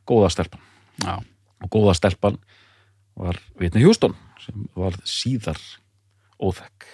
góða 0.09 0.31
stelpan 0.37 0.63
Já. 1.01 1.17
og 1.65 1.73
góða 1.73 1.97
stelpan 1.97 2.41
var 3.21 3.41
Whitney 3.59 3.85
Houston 3.85 4.17
sem 4.45 4.67
var 4.77 4.97
síðar 5.09 5.61
óþekk 6.41 6.89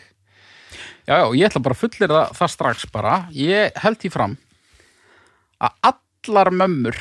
Já, 1.06 1.20
já, 1.22 1.26
ég 1.38 1.46
ætla 1.46 1.62
bara 1.62 1.76
að 1.76 1.82
fullir 1.84 2.10
það, 2.10 2.30
það 2.34 2.48
strax 2.50 2.86
bara. 2.90 3.10
Ég 3.30 3.76
held 3.78 3.98
því 4.02 4.08
fram 4.10 4.32
að 5.62 5.76
allar 5.86 6.50
mömmur 6.50 6.98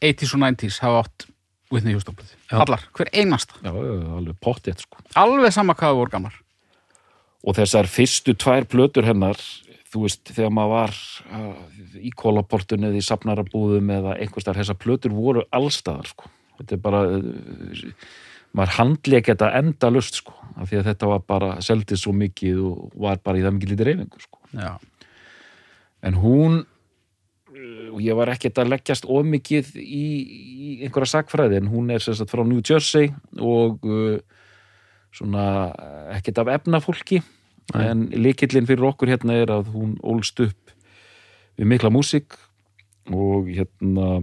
80s 0.00 0.34
og 0.36 0.42
90s 0.44 0.80
hafa 0.84 1.04
átt 1.04 1.26
Whitney 1.68 1.92
Houston 1.92 2.16
blöð. 2.16 2.30
Allar, 2.56 2.80
hver 2.96 3.10
einasta. 3.12 3.58
já, 3.60 3.70
alveg 3.72 4.36
pottið 4.40 4.78
sko 4.86 5.02
Alveg 5.20 5.52
sama 5.52 5.74
hvað 5.76 5.98
voru 6.00 6.10
gamar. 6.14 6.36
og 7.44 7.54
þessar 7.58 7.86
fyrstu 7.86 8.34
tvær 8.34 8.64
plötur 8.68 9.04
hennar 9.06 9.36
þú 9.88 10.02
veist, 10.04 10.24
þegar 10.34 10.50
maður 10.52 10.72
var 10.74 10.96
uh, 11.32 11.60
í 12.04 12.10
kólaportun 12.12 12.84
eða 12.88 12.98
í 13.00 13.04
safnarabúðum 13.04 13.88
eða 13.94 14.16
einhverstaðar, 14.20 14.58
þessar 14.60 14.76
plötur 14.82 15.14
voru 15.16 15.44
allstaðar 15.56 16.10
sko, 16.10 16.28
þetta 16.58 16.74
er 16.76 16.82
bara 16.84 17.00
uh, 17.08 18.08
maður 18.58 18.74
handleik 18.78 19.30
þetta 19.30 19.48
enda 19.60 19.88
lust 19.92 20.20
sko, 20.20 20.34
af 20.56 20.68
því 20.68 20.80
að 20.82 20.90
þetta 20.90 21.08
var 21.12 21.22
bara 21.28 21.54
seldið 21.64 22.00
svo 22.02 22.12
mikið 22.16 22.60
og 22.68 22.98
var 23.00 23.20
bara 23.24 23.40
í 23.40 23.44
það 23.46 23.56
mikið 23.58 23.72
lítið 23.74 23.88
reyfingu 23.92 24.20
sko, 24.26 24.42
Já. 24.60 24.74
en 26.04 26.20
hún 26.20 26.60
og 27.92 28.00
ég 28.04 28.16
var 28.18 28.30
ekkert 28.32 28.58
að 28.60 28.70
leggjast 28.74 29.06
of 29.08 29.24
mikið 29.26 29.72
í, 29.80 30.04
í 30.28 30.70
einhverja 30.86 31.12
sakfræði 31.16 31.60
en 31.62 31.70
hún 31.72 31.90
er 31.94 32.02
sagt 32.04 32.30
frá 32.32 32.44
New 32.46 32.60
Jersey 32.64 33.10
og 33.40 33.84
uh, 33.88 34.18
svona 35.14 35.44
ekkert 36.16 36.42
af 36.44 36.50
efnafólki 36.58 37.22
Nei. 37.74 37.84
en 37.90 38.06
líkillin 38.12 38.66
fyrir 38.68 38.86
okkur 38.90 39.10
hérna 39.12 39.38
er 39.42 39.50
að 39.52 39.70
hún 39.74 39.96
ólst 40.00 40.40
upp 40.44 40.72
við 41.58 41.68
mikla 41.74 41.90
músík 41.92 42.36
og 43.12 43.48
hérna 43.50 44.20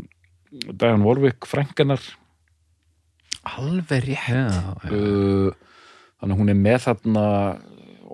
Diane 0.56 1.04
Warwick 1.04 1.46
frænkanar 1.50 2.00
Alveg 3.46 4.04
rétt. 4.08 4.30
Já, 4.30 4.50
já. 4.84 4.90
uh, 4.90 5.52
þannig 6.18 6.34
að 6.34 6.40
hún 6.40 6.50
er 6.50 6.58
með 6.58 6.80
þarna 6.88 7.26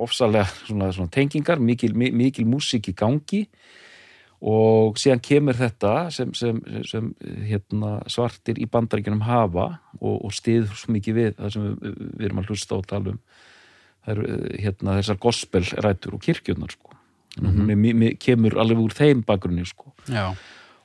ofsalega 0.02 0.48
svona, 0.66 0.90
svona 0.96 1.12
tengingar 1.14 1.60
mikil, 1.64 1.94
mi- 1.96 2.12
mikil 2.12 2.48
músík 2.50 2.90
í 2.92 2.96
gangi 2.98 3.46
og 4.42 4.96
síðan 4.98 5.20
kemur 5.22 5.54
þetta 5.60 5.92
sem, 6.14 6.32
sem, 6.34 6.58
sem 6.90 7.12
hérna, 7.46 8.00
svartir 8.10 8.58
í 8.58 8.66
bandaríkjunum 8.72 9.22
hafa 9.28 9.68
og, 10.00 10.16
og 10.26 10.32
stiður 10.34 10.72
svo 10.80 10.96
mikið 10.96 11.18
við 11.20 11.36
það 11.38 11.52
sem 11.54 11.68
við, 11.68 12.00
við 12.18 12.26
erum 12.30 12.42
að 12.42 12.50
hlusta 12.50 12.80
um. 12.98 13.20
Það 14.02 14.14
eru 14.16 14.24
eh, 14.34 14.56
hérna, 14.64 14.96
þessar 14.98 15.20
gospelrætur 15.22 16.16
og 16.18 16.24
kirkjurnar 16.26 16.74
sko. 16.74 16.96
mm 17.40 17.52
hún 17.60 17.70
er, 17.72 17.76
mi- 17.76 17.94
mi- 17.94 18.16
kemur 18.20 18.58
alveg 18.60 18.80
úr 18.82 18.92
þeim 18.98 19.22
bakgrunni 19.24 19.66
sko. 19.66 19.94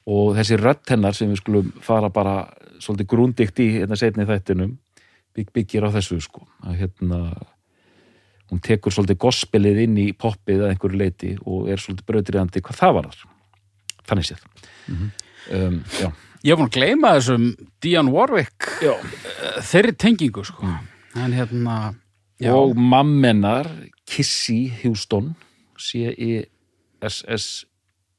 Og 0.07 0.37
þessi 0.37 0.59
rödd 0.61 0.85
hennar 0.92 1.14
sem 1.16 1.31
við 1.33 1.40
skulum 1.40 1.73
fara 1.83 2.09
bara 2.11 2.37
svolítið 2.79 3.09
grúndikt 3.11 3.59
í 3.59 3.71
hérna 3.81 3.97
setni 3.97 4.27
þættinum 4.29 4.77
bygg, 5.35 5.49
byggir 5.53 5.88
á 5.88 5.90
þessu 5.97 6.21
sko. 6.23 6.45
Að 6.62 6.77
hérna 6.85 7.23
hún 8.53 8.61
tekur 8.62 8.92
svolítið 8.95 9.19
gospelið 9.25 9.81
inn 9.87 9.97
í 9.99 10.12
poppið 10.12 10.62
að 10.62 10.75
einhverju 10.77 11.01
leiti 11.01 11.33
og 11.42 11.66
er 11.73 11.81
svolítið 11.83 12.07
brautriðandi 12.12 12.62
hvað 12.62 12.79
það 12.85 12.95
var 13.01 13.09
þar 13.11 13.25
þannig 14.09 14.29
séð 14.31 14.42
um, 14.90 15.81
já. 16.01 16.09
Ég 16.47 16.53
hef 16.53 16.61
búin 16.61 16.69
að 16.69 16.77
gleyma 16.77 17.14
þessum 17.16 17.47
Diane 17.83 18.12
Warwick 18.14 18.69
Já. 18.85 18.92
eh, 18.95 19.57
þeirri 19.66 19.95
tengingu, 19.99 20.45
sko. 20.47 20.69
En 21.16 21.33
hérna, 21.35 21.95
já. 22.38 22.53
og 22.55 22.77
mammenar 22.77 23.66
Kissy 24.07 24.69
Houston 24.83 25.33
C-I-S-S 25.81 27.64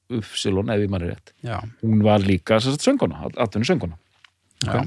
Upsilon, 0.08 0.70
ef 0.72 0.80
ég 0.86 0.92
maður 0.92 1.12
rétt 1.12 1.34
Já. 1.44 1.58
hún 1.84 2.00
var 2.06 2.24
líka 2.24 2.62
sem 2.64 2.72
sagt 2.76 2.86
sönguna, 2.88 3.26
atvinnu 3.44 3.68
sönguna 3.68 3.98
Já. 4.64 4.86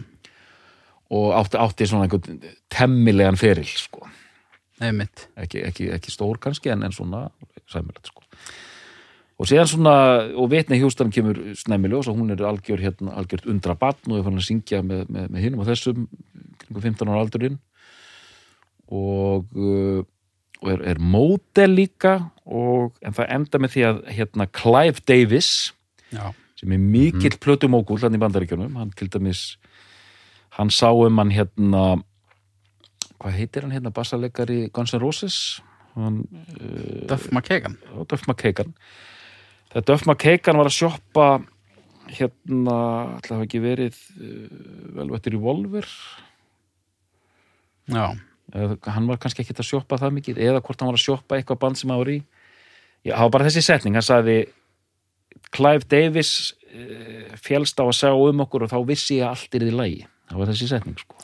og 1.13 1.27
átti, 1.37 1.59
átti 1.61 1.87
svona 1.91 2.07
einhvern 2.07 2.41
temmilegan 2.73 3.37
feril 3.37 3.69
sko. 3.69 4.07
Einmitt. 4.81 5.27
ekki, 5.37 5.61
ekki, 5.69 5.91
ekki 5.93 6.13
stór 6.15 6.39
kannski 6.41 6.73
en, 6.73 6.83
en 6.87 6.93
svona 6.97 7.27
sæmilegt 7.69 8.09
sko. 8.09 8.25
Og 9.40 9.48
síðan 9.48 9.70
svona 9.70 9.94
og 10.37 10.50
vitni 10.53 10.76
hjústan 10.81 11.12
kemur 11.12 11.38
snæmiljós 11.57 12.11
og 12.11 12.18
hún 12.18 12.33
er 12.35 12.42
algjör 12.44 12.83
hérna, 12.83 13.14
algjört 13.16 13.48
undra 13.48 13.74
barn 13.74 14.12
og 14.12 14.18
er 14.18 14.26
fann 14.26 14.37
að 14.37 14.48
syngja 14.50 14.83
með, 14.85 15.07
með, 15.09 15.31
með 15.33 15.46
hinum 15.46 15.62
og 15.62 15.70
þessum 15.70 16.07
kringu 16.61 16.83
15 16.85 17.09
ára 17.09 17.22
aldurinn 17.24 17.57
og, 18.90 19.48
uh, 19.57 20.03
og 20.61 20.68
er, 20.74 20.85
er 20.92 21.00
módel 21.00 21.72
líka 21.79 22.14
og, 22.44 22.92
en 23.00 23.16
það 23.16 23.33
enda 23.38 23.62
með 23.62 23.74
því 23.76 23.87
að 23.88 24.05
hérna 24.18 24.48
Clive 24.61 25.05
Davis 25.09 25.50
Já. 26.12 26.35
sem 26.61 26.76
er 26.76 26.85
mikill 26.85 27.33
mm. 27.33 27.40
plötumókul 27.40 28.00
hann 28.05 28.18
í 28.18 28.20
bandaríkjunum, 28.20 28.76
hann 28.76 28.92
til 28.98 29.09
dæmis 29.09 29.55
hann 30.59 30.68
sá 30.74 30.90
um 30.92 31.22
hann 31.22 31.33
hérna 31.33 32.03
hvað 33.16 33.38
heitir 33.38 33.64
hann 33.64 33.72
hérna 33.72 33.94
bassalegari 33.94 34.66
Guns 34.68 34.92
N' 34.92 35.00
Roses 35.00 35.62
hann, 35.96 36.26
uh, 36.61 37.07
Duff 37.09 37.31
McKagan. 37.33 37.81
Duff 38.05 38.29
McKagan 38.29 38.76
þegar 39.70 39.87
Duff 39.88 40.06
McKagan 40.06 40.61
var 40.61 40.70
að 40.70 40.76
sjoppa 40.76 41.28
hérna 42.11 42.76
ætla 43.18 43.38
hafa 43.38 43.46
ekki 43.46 43.62
verið 43.62 43.98
uh, 44.18 44.61
velvættir 44.98 45.37
í 45.37 45.42
Volver 45.42 45.88
Já. 47.90 48.14
hann 48.54 49.09
var 49.11 49.18
kannski 49.22 49.44
ekki 49.44 49.56
að 49.56 49.66
sjoppa 49.66 49.98
það 49.98 50.16
mikið 50.18 50.40
eða 50.46 50.62
hvort 50.62 50.83
hann 50.83 50.90
var 50.92 50.98
að 50.98 51.06
sjoppa 51.06 51.38
eitthvað 51.38 51.62
band 51.64 51.80
sem 51.80 51.90
hann 51.90 52.02
var 52.02 52.12
í 52.12 52.20
Já, 53.00 53.14
það 53.14 53.22
var 53.24 53.35
bara 53.38 53.46
þessi 53.48 53.64
setning, 53.64 53.94
hann 53.96 54.04
sagði 54.04 54.38
Clive 55.54 55.87
Davis 55.90 56.33
uh, 56.70 57.30
félst 57.40 57.78
á 57.80 57.85
að 57.87 57.96
segja 57.96 58.30
um 58.30 58.44
okkur 58.44 58.66
og 58.66 58.72
þá 58.72 58.78
vissi 58.90 59.20
ég 59.20 59.26
að 59.26 59.37
allt 59.37 59.59
er 59.59 59.66
í 59.66 59.74
lagi 59.74 60.02
það 60.30 60.38
var 60.38 60.50
þessi 60.52 60.68
setning 60.70 60.98
sko. 61.00 61.16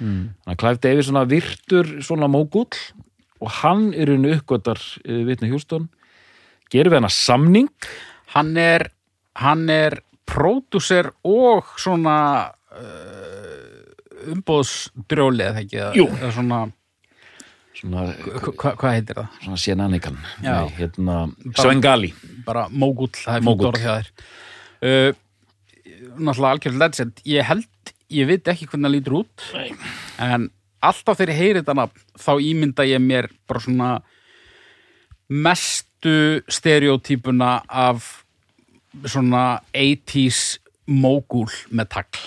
Mm. 0.00 0.22
Clive 0.56 0.80
Davis 0.84 1.08
svona 1.08 1.26
virtur 1.28 1.90
svona 2.04 2.28
mógull 2.32 2.70
og 3.38 3.50
hann 3.60 3.90
er 3.92 4.14
unni 4.14 4.32
uppgötar 4.38 4.80
Vitni 5.04 5.50
Hjústón 5.50 5.90
gerir 6.72 6.90
við 6.92 7.00
hana 7.02 7.08
samning 7.12 7.68
Hann 8.34 8.56
er, 8.60 8.90
hann 9.40 9.68
er 9.72 10.02
pródúser 10.28 11.08
og 11.24 11.64
svona 11.80 12.16
uh, 12.76 14.32
umbóðsdrjóli 14.34 15.46
eða 15.46 15.62
ekki? 15.62 15.78
eða- 15.80 16.32
svona, 16.36 16.58
svona, 17.78 18.02
hva- 18.12 18.52
hva- 18.52 18.74
hvað 18.82 18.92
heitir 18.98 19.16
það? 19.22 19.30
svona. 19.46 19.56
Nei, 20.44 20.68
hérna, 20.76 21.16
Svengali 21.56 22.12
Bara 22.44 22.66
mógull, 22.68 23.08
það 23.16 23.36
er 23.40 23.46
Mógull. 23.48 23.72
Uh, 24.82 25.12
náttúrulega 26.18 26.52
algjörð 26.52 26.78
legend. 26.84 27.22
Ég 27.24 27.42
held, 27.48 27.94
ég 28.10 28.26
veit 28.28 28.44
ekki 28.52 28.66
hvernig 28.68 28.86
það 28.90 28.94
lítur 28.98 29.16
út. 29.22 29.48
Nei. 29.54 29.72
En 30.18 30.50
alltaf 30.82 31.16
þegar 31.18 31.32
ég 31.32 31.40
heyri 31.40 31.62
þetta 31.62 31.88
þá 32.18 32.32
ímynda 32.44 32.84
ég 32.86 33.00
mér 33.02 33.30
bara 33.48 33.60
svona 33.64 33.90
mestu 35.98 36.42
stereotypuna 36.48 37.62
af 37.68 38.24
svona 39.06 39.60
80s 39.74 40.58
mógúl 40.88 41.50
með 41.70 41.88
tagl. 41.90 42.22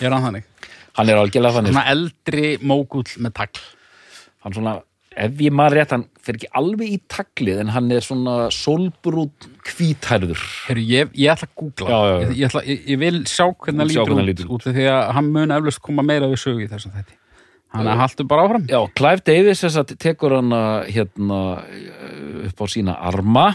Ég 0.00 0.08
er 0.08 0.12
hann 0.12 0.24
þannig. 0.24 0.44
hann 0.94 1.08
er 1.08 1.16
algjörlega 1.18 1.54
þannig 1.58 1.72
Svona 1.72 1.90
eldri 1.90 2.58
mógúl 2.62 3.04
með 3.18 3.32
tagl. 3.34 3.60
hann 4.44 4.52
svona, 4.52 4.82
ef 5.16 5.40
ég 5.40 5.52
maður 5.52 5.76
rétt 5.78 5.90
hann 5.92 6.04
fer 6.22 6.34
ekki 6.36 6.48
alveg 6.52 6.88
í 6.92 7.00
taglið 7.08 7.60
en 7.60 7.68
hann 7.74 7.90
er 7.92 8.00
svona 8.00 8.50
solbrút 8.50 9.48
hvítærður 9.64 10.40
Heru, 10.68 10.80
ég, 10.80 11.10
ég 11.14 11.32
ætla 11.32 11.48
að 11.48 11.54
googla. 11.56 11.88
Já, 11.88 11.98
já, 11.98 12.14
já. 12.14 12.28
Ég, 12.28 12.36
ég, 12.36 12.46
ætla, 12.48 12.64
ég, 12.64 12.98
vil 12.98 13.24
sjá 13.26 13.46
hvernig 13.52 13.90
Sjá 13.90 14.04
lítur 14.04 14.16
hann 14.16 14.32
út, 14.34 14.44
út 14.48 14.66
af 14.66 14.74
því 14.74 14.88
að 14.92 15.12
hann 15.16 15.30
mun 15.32 15.50
eflust 15.58 15.82
koma 15.84 16.02
meira 16.02 16.28
við 16.28 16.40
sögu 16.44 16.64
í 16.64 16.70
þessum 16.70 16.94
þetta. 16.96 17.18
Þannig 17.74 17.90
að 17.90 18.00
haltu 18.04 18.26
bara 18.30 18.46
áfram. 18.46 18.66
Já, 18.70 18.78
Clive 18.94 19.22
Davis 19.26 19.62
þess 19.64 19.80
að 19.80 19.94
tekur 19.98 20.36
hana 20.36 20.62
hérna 20.86 21.40
upp 22.46 22.62
á 22.62 22.66
sína 22.70 22.94
arma 23.02 23.48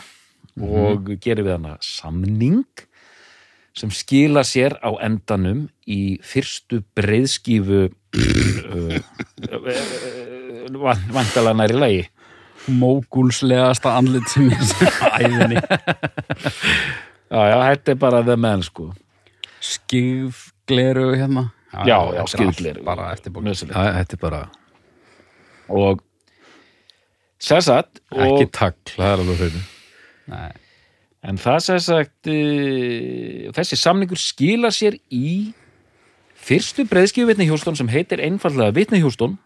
og 0.60 1.14
gerir 1.24 1.46
við 1.46 1.56
hana 1.56 1.78
samning 1.84 2.66
sem 3.80 3.92
skila 3.96 4.44
sér 4.44 4.76
á 4.84 4.92
endanum 5.06 5.70
í 5.88 6.20
fyrstu 6.26 6.82
breiðskífu 6.98 7.86
uh, 7.88 8.98
uh, 9.48 10.96
vantalega 11.16 11.56
næri 11.62 11.78
lagi 11.80 12.02
Mógúlslegasta 12.70 13.96
andlit 13.98 14.28
sem 14.30 14.50
ég 14.52 14.66
sé 14.68 14.90
æðinni. 15.24 15.62
Já, 17.30 17.40
já, 17.46 17.56
þetta 17.70 17.94
er 17.94 18.02
bara 18.02 18.20
the 18.26 18.36
man 18.36 18.66
sko 18.66 18.92
Skif, 19.64 20.50
gleru 20.70 21.14
hérna. 21.16 21.50
Já, 21.70 21.98
já, 22.16 22.24
skýðgler 22.34 22.80
bara 22.86 23.12
eftir 23.14 23.34
bók 23.34 23.46
Nöðsilegt. 23.46 23.76
Já, 23.78 23.94
þetta 24.00 24.18
er 24.18 24.22
bara 24.24 24.40
Og 25.70 26.02
sér 27.40 27.62
sagt 27.62 28.02
ekki 28.10 28.48
tagl, 28.56 28.96
það 28.96 29.12
er 29.12 29.24
alveg 29.24 29.44
hreinu. 29.44 29.62
Nei. 30.34 30.50
En 31.30 31.40
það 31.42 31.60
sér 31.68 31.84
sagt 31.84 32.32
uh, 32.32 33.50
Þessi 33.58 33.80
samningur 33.80 34.22
skilar 34.22 34.74
sér 34.76 34.98
í 35.14 35.52
Fyrstu 36.40 36.86
breiðskjöfu 36.90 37.28
Vitni 37.30 37.50
Hjústón 37.50 37.78
sem 37.78 37.92
heitir 37.92 38.24
einfallega 38.24 38.74
Vitni 38.78 39.02
Hjústón 39.04 39.38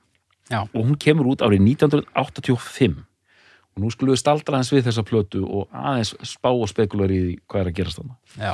Já, 0.52 0.62
og 0.68 0.80
hún 0.80 0.96
kemur 1.00 1.32
út 1.34 1.44
árið 1.44 1.64
1985 1.66 3.02
og 3.74 3.82
nú 3.82 3.90
skulum 3.90 4.14
við 4.14 4.22
staldra 4.22 4.60
hans 4.60 4.70
við 4.74 4.86
þessa 4.88 5.04
plötu 5.08 5.42
og 5.48 5.70
aðeins 5.74 6.14
spá 6.30 6.52
og 6.52 6.68
spekular 6.70 7.12
í 7.14 7.40
hvað 7.50 7.64
er 7.64 7.70
að 7.72 7.78
gerast 7.80 8.00
þarna. 8.00 8.18
Já. 8.38 8.54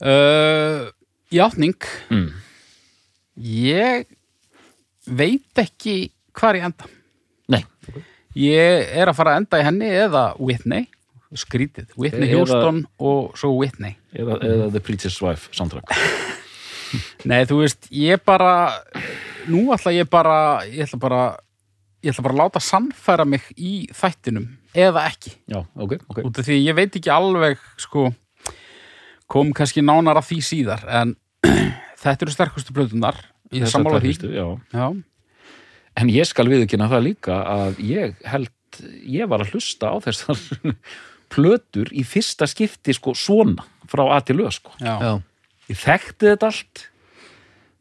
Uh, 0.00 0.90
Játning 1.30 1.76
mm. 2.10 2.30
Ég 3.40 4.06
veit 5.06 5.60
ekki 5.62 6.10
hvar 6.36 6.58
ég 6.58 6.64
enda. 6.66 6.88
Nei, 7.50 7.62
Ég 8.38 8.90
er 8.94 9.10
að 9.10 9.16
fara 9.18 9.34
að 9.34 9.40
enda 9.42 9.60
í 9.60 9.64
henni 9.66 9.88
eða 10.04 10.24
Whitney. 10.38 10.88
Skrítið, 11.30 11.92
Whitney 11.98 12.28
Eða- 12.28 12.40
Houston 12.40 12.80
og 12.98 13.36
svo 13.38 13.52
Whitney. 13.56 13.94
Eða, 14.14 14.40
eða 14.42 14.68
The 14.74 14.82
Preacher's 14.82 15.20
Wife 15.22 15.50
soundtrack. 15.54 15.94
Nei, 17.30 17.44
þú 17.46 17.60
veist, 17.62 17.86
ég 17.94 18.18
bara 18.26 18.82
nú 19.46 19.68
ætla 19.74 19.94
ég 19.94 20.10
bara 20.10 20.36
ég 20.66 20.82
ætla 20.88 20.98
bara 20.98 21.20
ég 22.02 22.10
ætla 22.10 22.24
bara 22.26 22.34
að 22.34 22.40
láta 22.42 22.62
sannfæra 22.64 23.26
mig 23.28 23.46
í 23.54 23.86
þættinum 23.94 24.48
eða 24.74 25.04
ekki, 25.10 25.32
Já, 25.50 25.60
ok, 25.74 25.94
ok. 26.10 26.18
Út 26.26 26.38
af 26.42 26.46
því 26.46 26.58
ég 26.64 26.76
veit 26.78 26.98
ekki 26.98 27.10
alveg 27.14 27.62
sko 27.78 28.08
kom 29.30 29.52
kannski 29.56 29.82
nánar 29.86 30.18
að 30.20 30.30
því 30.32 30.40
síðar 30.46 30.82
en 31.00 31.14
þetta 32.02 32.26
eru 32.26 32.34
sterkustu 32.34 32.74
blöðunar 32.76 33.18
ég 33.54 33.64
er 33.66 33.70
sammála 33.72 34.02
því 34.02 34.16
já. 34.34 34.46
Já, 34.74 34.88
En 36.00 36.08
ég 36.08 36.26
skal 36.28 36.46
viðurkynna 36.48 36.86
það 36.88 37.02
líka 37.08 37.36
að 37.50 37.80
ég 37.82 38.12
held, 38.30 38.52
ég 39.10 39.26
var 39.28 39.42
að 39.42 39.50
hlusta 39.56 39.90
á 39.90 39.96
þessar 40.06 40.38
plötur 41.34 41.90
í 41.92 42.04
fyrsta 42.06 42.46
skipti 42.50 42.94
sko 42.96 43.14
svona 43.18 43.66
frá 43.90 44.04
að 44.16 44.30
til 44.30 44.38
lög 44.38 44.54
sko. 44.54 44.72
já, 44.80 45.18
Ég 45.70 45.78
þekkti 45.78 46.30
þetta 46.32 46.48
allt, 46.50 46.84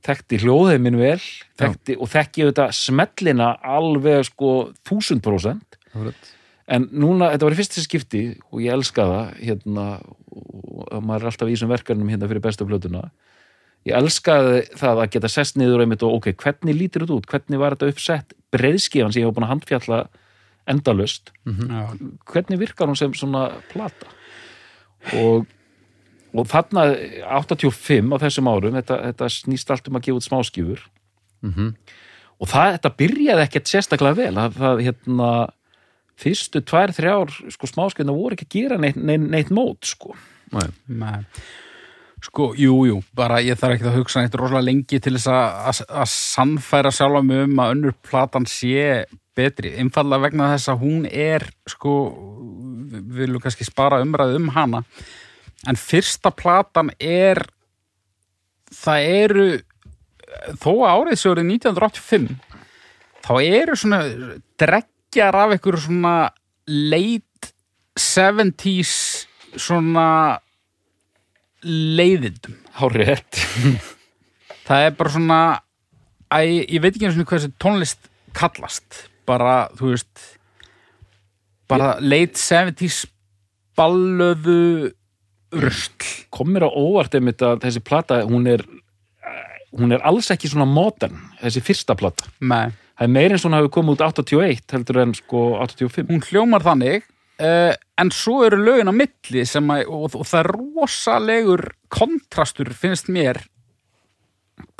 þekkti 0.06 0.40
hljóðheiminn 0.44 0.98
vel 1.00 1.22
þekkti, 1.58 1.96
og 2.02 2.10
þekki 2.12 2.44
auðvitað 2.46 2.76
smellina 2.78 3.48
alveg 3.66 4.28
sko 4.30 4.52
þúsund 4.90 5.24
prósent 5.26 5.80
akkurat. 5.90 6.30
En 6.70 6.86
núna, 6.94 7.32
þetta 7.34 7.48
var 7.48 7.56
í 7.56 7.60
fyrsta 7.60 7.82
skipti 7.84 8.22
og 8.52 8.62
ég 8.64 8.74
elska 8.76 9.06
það 9.10 9.30
hérna, 9.48 9.86
og 10.30 11.02
maður 11.02 11.26
er 11.26 11.32
alltaf 11.32 11.50
í 11.50 11.56
þessum 11.56 11.72
verkefnum 11.74 12.10
hérna 12.14 12.30
fyrir 12.30 12.44
bestu 12.46 12.68
plötuna. 12.70 13.08
Ég 13.88 13.96
elskaði 13.96 14.64
það 14.78 15.02
að 15.04 15.12
geta 15.16 15.30
sest 15.32 15.58
niður 15.58 15.82
einmitt 15.86 16.04
og 16.06 16.18
ok, 16.20 16.34
hvernig 16.44 16.76
lítur 16.78 17.06
þetta 17.06 17.16
út, 17.18 17.30
hvernig 17.32 17.62
var 17.62 17.76
þetta 17.78 17.90
uppsett? 17.94 18.34
Breiðskifan 18.54 19.14
sem 19.16 19.24
ég 19.24 19.30
hef 19.30 19.36
búin 19.38 19.48
að 19.48 19.54
handfjalla 19.56 20.00
endalust, 20.70 21.32
já, 21.48 21.86
hvernig 22.30 22.60
virkar 22.62 22.88
hún 22.92 22.98
sem 23.00 23.14
svona 23.18 23.48
plata? 23.72 24.12
Og 25.18 25.48
og 26.30 26.46
þarna 26.46 26.84
85 27.42 28.12
á 28.14 28.18
þessum 28.22 28.46
árum, 28.52 28.76
þetta, 28.78 29.00
þetta 29.10 29.30
snýst 29.34 29.72
allt 29.74 29.88
um 29.90 29.96
að 29.98 30.04
gefa 30.06 30.20
út 30.20 30.28
smáskifur 30.28 30.84
Mhm. 31.42 31.72
og 32.40 32.48
það, 32.52 32.76
þetta 32.78 32.92
byrjaði 33.00 33.42
ekkert 33.48 33.72
sérstaklega 33.72 34.16
vel. 34.20 34.36
Það, 34.36 34.54
það 34.60 34.84
hérna 34.86 35.30
fyrstu 36.20 36.62
tvær, 36.68 36.94
þrjár 36.96 37.32
sko, 37.54 37.70
smáskifna 37.70 38.16
voru 38.16 38.36
ekki 38.36 38.48
að 38.50 38.58
gera 38.58 38.78
neitt, 38.82 39.00
neitt, 39.00 39.26
neitt 39.32 39.54
mót 39.56 39.88
sko. 39.88 40.16
Nei. 40.56 40.68
Nei. 40.88 41.24
Sko, 42.20 42.50
jú, 42.60 42.82
jú, 42.84 42.98
bara 43.16 43.38
ég 43.40 43.56
þarf 43.60 43.78
ekki 43.78 43.88
að 43.88 43.98
hugsa 44.02 44.22
neitt 44.24 44.34
rosalega 44.36 44.68
lengi 44.68 45.00
til 45.00 45.14
þess 45.16 45.30
að, 45.32 46.90
sjálfa 46.92 47.22
mig 47.24 47.46
um 47.46 47.62
að 47.64 47.76
önnur 47.78 47.96
platan 48.04 48.48
sé 48.50 49.06
betri, 49.40 49.72
einfallega 49.80 50.26
vegna 50.26 50.50
þess 50.52 50.72
að 50.74 50.84
hún 50.84 51.06
er, 51.08 51.46
sko, 51.70 51.94
við 52.92 53.22
viljum 53.22 53.44
kannski 53.44 53.68
spara 53.68 54.02
umræðu 54.04 54.36
um 54.42 54.52
hana, 54.52 54.84
en 55.70 55.80
fyrsta 55.80 56.34
platan 56.36 56.92
er, 57.00 57.46
það 58.76 59.10
eru, 59.24 59.48
þó 60.60 60.72
að 60.74 60.92
árið 60.92 61.22
sjóri 61.24 61.48
1985, 61.48 62.30
þá 63.24 63.34
eru 63.46 63.80
svona 63.80 64.04
dreggjar 65.10 65.36
af 65.36 65.54
einhverju 65.56 65.82
svona 65.82 66.30
late 66.68 67.50
70s 67.98 69.26
svona 69.58 70.40
leiðindum. 71.66 72.58
Hári 72.78 73.08
rétt. 73.08 73.40
Það 74.68 74.86
er 74.86 74.94
bara 74.98 75.10
svona 75.10 75.40
æ, 76.30 76.40
ég 76.70 76.82
veit 76.82 76.94
ekki 76.94 77.08
einu 77.08 77.16
svona 77.16 77.30
hvað 77.30 77.42
þessi 77.42 77.58
tónlist 77.58 78.10
kallast. 78.38 79.00
Bara, 79.26 79.70
þú 79.74 79.96
veist 79.96 80.26
bara 81.70 81.96
late 82.00 82.38
70s 82.38 83.08
ballöðu 83.78 84.94
rusl. 85.58 86.06
Kom 86.30 86.54
mér 86.54 86.70
á 86.70 86.72
óvart 86.72 87.18
einmitt 87.18 87.42
að 87.42 87.64
þessi 87.66 87.82
plata 87.82 88.22
hún 88.30 88.46
er 88.48 88.62
hún 89.74 89.94
er 89.94 90.06
alls 90.06 90.30
ekki 90.34 90.50
svona 90.50 90.70
modern 90.70 91.18
þessi 91.42 91.66
fyrsta 91.66 91.98
plata. 91.98 92.30
Nei. 92.42 92.70
Það 93.00 93.06
er 93.08 93.14
meira 93.16 93.36
en 93.38 93.42
svona 93.42 93.62
hafi 93.62 93.72
komið 93.72 93.96
út 93.96 94.04
81 94.10 94.76
heldur 94.76 95.02
en 95.06 95.16
sko 95.16 95.44
85 95.64 96.10
hún 96.12 96.26
hljómar 96.28 96.66
þannig 96.66 97.06
uh, 97.40 97.72
en 98.02 98.12
svo 98.16 98.42
eru 98.48 98.60
lögin 98.60 98.92
á 98.92 98.94
milli 98.96 99.46
sem 99.48 99.72
að, 99.72 99.86
og, 99.88 100.18
og 100.20 100.28
það 100.28 100.42
er 100.42 100.52
rosalegur 100.58 101.66
kontrastur 101.94 102.74
finnst 102.76 103.08
mér 103.12 103.40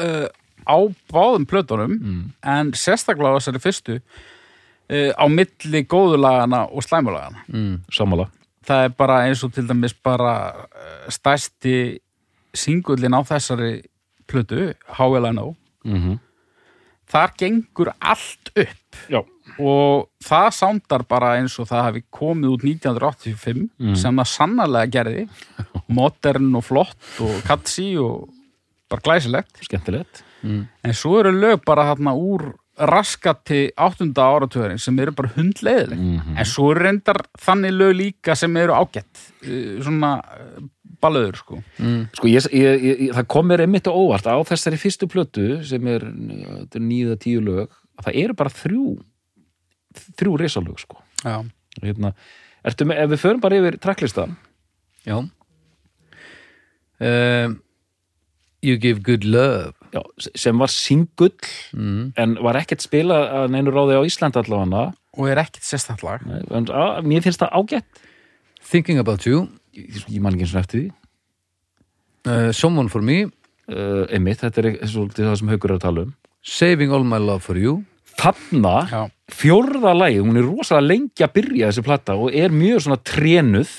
uh, 0.04 0.28
á 0.68 0.78
báðum 1.14 1.48
plötunum 1.50 1.96
mm. 1.96 2.26
en 2.44 2.74
sérstaklega 2.76 3.32
á 3.32 3.38
þessari 3.40 3.64
fyrstu 3.64 3.98
uh, 4.00 5.12
á 5.16 5.26
milli 5.32 5.86
góðulagana 5.88 6.66
og 6.68 6.86
slæmulagana 6.86 7.46
Mm. 7.48 7.80
sammála 7.88 8.28
það 8.68 8.84
er 8.86 8.98
bara 9.00 9.24
eins 9.26 9.44
og 9.48 9.56
til 9.56 9.66
dæmis 9.66 9.96
bara 9.96 10.68
stærsti 11.10 12.00
singullin 12.54 13.16
á 13.16 13.24
þessari 13.24 13.80
plötu 14.30 14.74
HLNO 14.98 15.56
mm 15.86 15.96
-hmm. 15.96 16.20
Þar 17.10 17.32
gengur 17.38 17.92
allt 18.00 18.52
upp. 18.56 19.00
Já, 19.10 19.22
og 19.60 20.10
það 20.24 20.50
sándar 20.56 21.04
bara 21.10 21.34
eins 21.40 21.56
og 21.60 21.68
það 21.70 21.84
hafi 21.88 22.04
komið 22.14 22.54
út 22.56 22.64
1985 22.64 23.70
Mm. 23.80 23.96
sem 23.98 24.16
það 24.22 24.28
sannarlega 24.36 24.92
gerði. 24.92 25.28
Modern 25.90 26.56
og 26.56 26.64
flott 26.64 27.22
og 27.22 27.42
katsi 27.48 27.96
og 27.98 28.30
bara 28.90 29.02
glæsilegt. 29.06 29.62
Skemmtilegt. 29.66 30.24
Mm. 30.42 30.68
en 30.86 30.94
svo 30.96 31.18
eru 31.20 31.34
lög 31.36 31.66
bara 31.66 31.84
þarna 31.90 32.14
úr 32.16 32.54
raskati 32.80 33.74
áttunda 33.76 34.24
áratugurinn 34.24 34.80
sem 34.80 34.98
eru 35.04 35.12
bara 35.12 35.28
hundleiðileg 35.36 36.00
Mhm. 36.00 36.38
en 36.38 36.46
svo 36.46 36.70
reyndar 36.74 37.26
þannig 37.38 37.74
lög 37.76 37.94
líka 37.98 38.36
sem 38.38 38.56
eru 38.56 38.72
ágætt. 38.72 39.34
Uh, 39.44 39.82
svona 39.84 40.14
uh, 40.24 40.62
balöður 41.04 41.40
sko. 41.40 41.62
Mm. 41.80 42.02
sko 42.18 42.32
ég, 42.32 42.50
ég, 42.56 42.84
ég, 42.86 43.06
það 43.18 43.30
kom 43.36 43.48
mér 43.50 43.64
einmitt 43.66 43.88
á 43.88 43.94
óvart 43.94 44.28
á 44.28 44.36
þessari 44.48 44.80
fyrstu 44.82 45.10
plötu 45.12 45.48
sem 45.68 45.88
er, 45.92 46.06
þetta 46.10 46.80
er 46.82 46.86
nýða 46.86 47.18
tíu 47.24 47.44
lög 47.46 47.72
að 48.00 48.10
það 48.10 48.20
eru 48.24 48.38
bara 48.42 48.54
þrjú 48.54 48.86
þrjú 50.20 50.36
risalög 50.40 50.84
sko. 50.84 51.02
Já, 51.24 51.42
hérna, 51.82 52.14
ertu 52.68 52.88
með, 52.88 53.04
ef 53.04 53.14
við 53.14 53.24
förum 53.24 53.42
bara 53.44 53.60
yfir 53.60 53.80
tracklistan 53.82 54.38
Já. 55.08 55.18
Um, 57.00 57.60
You 58.62 58.76
give 58.78 59.04
good 59.04 59.24
love. 59.24 59.74
Já, 59.94 60.02
sem 60.36 60.58
var 60.60 60.68
singull 60.68 61.32
mm. 61.74 62.12
en 62.20 62.36
var 62.44 62.60
ekkert 62.60 62.84
spilað 62.84 63.30
að 63.40 63.54
neinu 63.56 63.72
ráði 63.74 63.96
á 63.96 64.04
Ísland 64.04 64.36
allavega. 64.38 64.90
Og 65.16 65.30
er 65.32 65.40
ekkit 65.42 65.64
sérstætt 65.66 66.04
lag. 66.04 66.26
Nei, 66.28 66.42
en, 66.54 66.68
á, 66.68 67.00
mér 67.02 67.24
finnst 67.24 67.40
það 67.40 67.56
ágætt. 67.56 68.04
Thinking 68.60 69.00
about 69.00 69.24
you 69.26 69.48
ég, 69.80 70.00
ég 70.16 70.24
man 70.24 70.36
ekki 70.36 70.48
eins 70.48 70.56
og 70.56 70.64
eftir 70.64 70.82
því. 70.82 70.88
Uh, 72.28 72.50
Someone 72.56 72.92
for 72.92 73.06
me. 73.06 73.24
Uh, 73.70 74.06
einmitt, 74.10 74.42
þetta 74.42 74.64
er 74.66 74.90
svolítið 74.90 75.30
það 75.30 75.38
sem 75.42 75.54
haukur 75.54 75.72
er 75.72 75.78
að 75.78 75.86
tala 75.86 76.06
um. 76.08 76.14
Saving 76.46 76.94
all 76.96 77.06
my 77.06 77.20
love 77.22 77.44
for 77.46 77.60
you. 77.60 77.80
Þarna, 78.20 78.74
já, 78.90 79.02
fjórða 79.32 79.94
lagi 79.96 80.18
hún 80.20 80.40
er 80.40 80.48
rosalega 80.48 80.90
lengi 80.90 81.24
að 81.24 81.36
byrja 81.38 81.70
þessi 81.70 81.84
platta 81.86 82.16
og 82.20 82.36
er 82.36 82.52
mjög 82.52 82.82
svona 82.84 83.00
trénuð. 83.08 83.72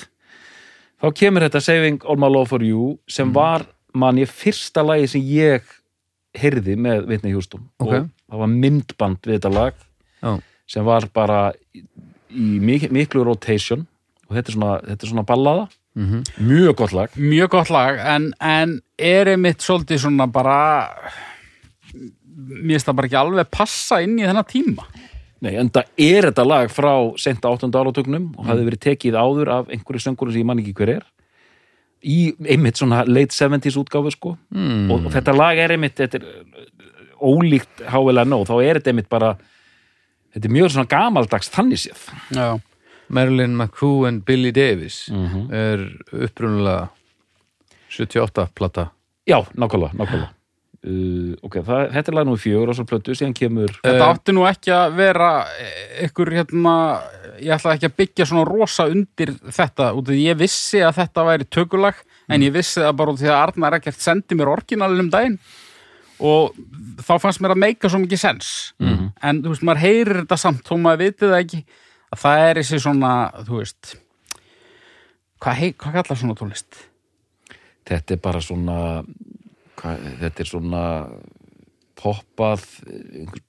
Þá 1.00 1.06
kemur 1.16 1.44
þetta 1.44 1.62
Saving 1.64 2.00
All 2.08 2.20
My 2.20 2.28
Love 2.28 2.48
For 2.52 2.64
You 2.64 2.94
sem 3.08 3.32
var 3.36 3.66
man 3.96 4.20
ég 4.20 4.30
fyrsta 4.32 4.84
lagi 4.84 5.08
sem 5.12 5.24
ég 5.24 5.68
heyrði 6.36 6.76
með 6.80 7.08
Whitney 7.08 7.34
Houston. 7.34 7.66
Ok. 7.82 7.92
og 7.92 8.08
það 8.30 8.42
var 8.44 8.52
myndband 8.54 9.26
við 9.26 9.38
þetta 9.38 9.52
lag 9.52 9.78
Já, 10.20 10.32
sem 10.70 10.84
var 10.86 11.08
bara 11.12 11.40
í 12.30 12.60
mik 12.62 12.90
miklu 12.94 13.24
rotation. 13.26 13.86
Og 14.28 14.36
þetta 14.36 14.52
er 14.52 14.56
svona, 14.56 14.74
þetta 14.86 15.06
er 15.06 15.12
svona 15.12 15.26
ballaða 15.26 15.68
mm 15.98 16.22
mjög 16.38 16.76
gott 16.76 16.92
lag. 16.92 17.16
Mjög 17.16 17.50
gott 17.50 17.70
lag 17.70 17.98
en, 17.98 18.32
en 18.40 18.80
er 18.98 19.32
einmitt 19.34 19.60
svolítið 19.60 20.04
svona 20.04 20.26
bara 20.30 20.56
mér 22.50 22.76
finnst 22.76 22.88
það 22.88 22.98
bara 22.98 23.08
ekki 23.10 23.20
alveg 23.20 23.50
passa 23.52 24.00
inn 24.04 24.18
í 24.18 24.26
þennan 24.26 24.48
tíma. 24.48 24.86
Nei, 25.40 25.54
en 25.56 25.70
það 25.72 25.88
er 25.96 26.28
þetta 26.28 26.44
lag 26.44 26.72
frá 26.72 26.92
senta 27.20 27.48
8. 27.48 27.70
áratögnum 27.72 28.34
og 28.36 28.48
hafði 28.48 28.66
verið 28.68 28.82
tekið 28.84 29.16
áður 29.16 29.52
af 29.54 29.70
einhverju 29.72 30.04
söngurum 30.04 30.34
sem 30.34 30.42
ég 30.42 30.48
man 30.50 30.60
ekki 30.60 30.74
hver 30.76 30.94
er. 30.98 31.06
Í 32.00 32.18
einmitt 32.48 32.80
svona 32.80 33.04
late 33.08 33.36
70s 33.36 33.78
útgáfu 33.80 34.12
sko. 34.12 34.34
Mm. 34.52 34.90
og, 34.90 35.06
og 35.08 35.14
þetta 35.14 35.36
lag 35.36 35.60
er 35.60 35.74
einmitt 35.76 35.96
þetta 36.00 36.20
er 36.20 36.28
uh, 36.28 36.68
ólíkt 37.20 37.84
hávelega 37.88 38.28
nóg 38.28 38.46
þá 38.48 38.54
er 38.60 38.80
þetta 38.80 38.92
einmitt 38.92 39.10
bara 39.12 39.34
þetta 40.34 40.46
er 40.46 40.54
mjög 40.54 40.72
svona 40.74 40.90
gamaldags 40.90 41.50
þannig 41.52 41.82
séð 41.82 42.06
Já, 42.36 42.48
Marilyn 43.10 43.56
McCoo 43.58 44.06
and 44.08 44.22
Billy 44.24 44.52
Davis 44.54 45.08
Mhm. 45.10 45.48
er 45.52 45.82
upprunalega 46.12 46.88
78 47.90 48.48
plata. 48.54 48.90
Já, 49.28 49.40
nákvæmlega, 49.56 49.92
nákvæmlega. 49.98 50.28
Uh, 50.80 51.34
ok, 51.44 51.58
það, 51.60 51.90
þetta 51.92 52.08
er 52.08 52.14
lag 52.16 52.24
nú 52.24 52.34
í 52.38 52.40
fjögur 52.40 52.70
og 52.72 52.76
svo 52.78 52.86
plötu, 52.88 53.12
síðan 53.12 53.34
kemur 53.36 53.68
þetta 53.82 53.98
Eh, 54.00 54.06
átti 54.14 54.32
nú 54.32 54.46
ekki 54.48 54.70
að 54.72 54.94
vera 54.96 55.26
ykkur 56.06 56.30
hérna 56.32 56.72
ég 57.36 57.52
ætla 57.52 57.74
ekki 57.76 57.90
að 57.90 57.96
byggja 58.00 58.24
svona 58.30 58.46
rosa 58.48 58.86
undir 58.88 59.34
þetta 59.52 59.90
út 59.92 60.08
af 60.08 60.14
því 60.14 60.22
ég 60.30 60.38
vissi 60.40 60.80
að 60.80 60.94
þetta 61.02 61.26
væri 61.28 61.44
tökulag 61.52 61.94
en 62.30 62.40
ég 62.40 62.52
vissi 62.54 62.80
það 62.80 62.96
bara 62.96 63.12
út 63.12 63.18
af 63.20 63.20
því 63.20 63.28
að 63.28 63.42
Arnar 63.42 63.76
ekkert 63.76 64.00
sendi 64.00 64.34
mér 64.40 64.48
orginalinn 64.56 65.00
um 65.04 65.10
daginn. 65.12 65.38
Og 66.20 66.56
þá 67.04 67.12
fannst 67.20 67.40
mér 67.44 67.52
að 67.52 67.60
meika 67.66 67.88
svo 67.92 68.00
mikið 68.00 68.18
sens 68.24 68.72
en 68.80 69.42
þú 69.42 69.52
veist, 69.52 69.62
maður 69.62 69.84
heyrir 69.84 70.22
þetta 70.24 70.38
samt 70.38 70.64
þó 70.64 70.78
maður 70.80 71.04
vitið 71.04 71.28
það 71.28 71.40
ekki 71.44 71.60
að 72.10 72.22
það 72.24 72.44
er 72.48 72.60
þessi 72.62 72.80
svona, 72.82 73.10
þú 73.46 73.58
veist 73.60 73.92
hvað, 75.40 75.58
hei, 75.60 75.72
hvað 75.78 75.98
kallar 76.00 76.18
svona 76.22 76.38
tónlist? 76.38 76.80
þetta 77.90 78.14
er 78.16 78.22
bara 78.22 78.40
svona 78.44 78.78
hvað, 79.80 80.08
þetta 80.24 80.42
er 80.44 80.50
svona 80.50 80.82
poppað 82.00 82.62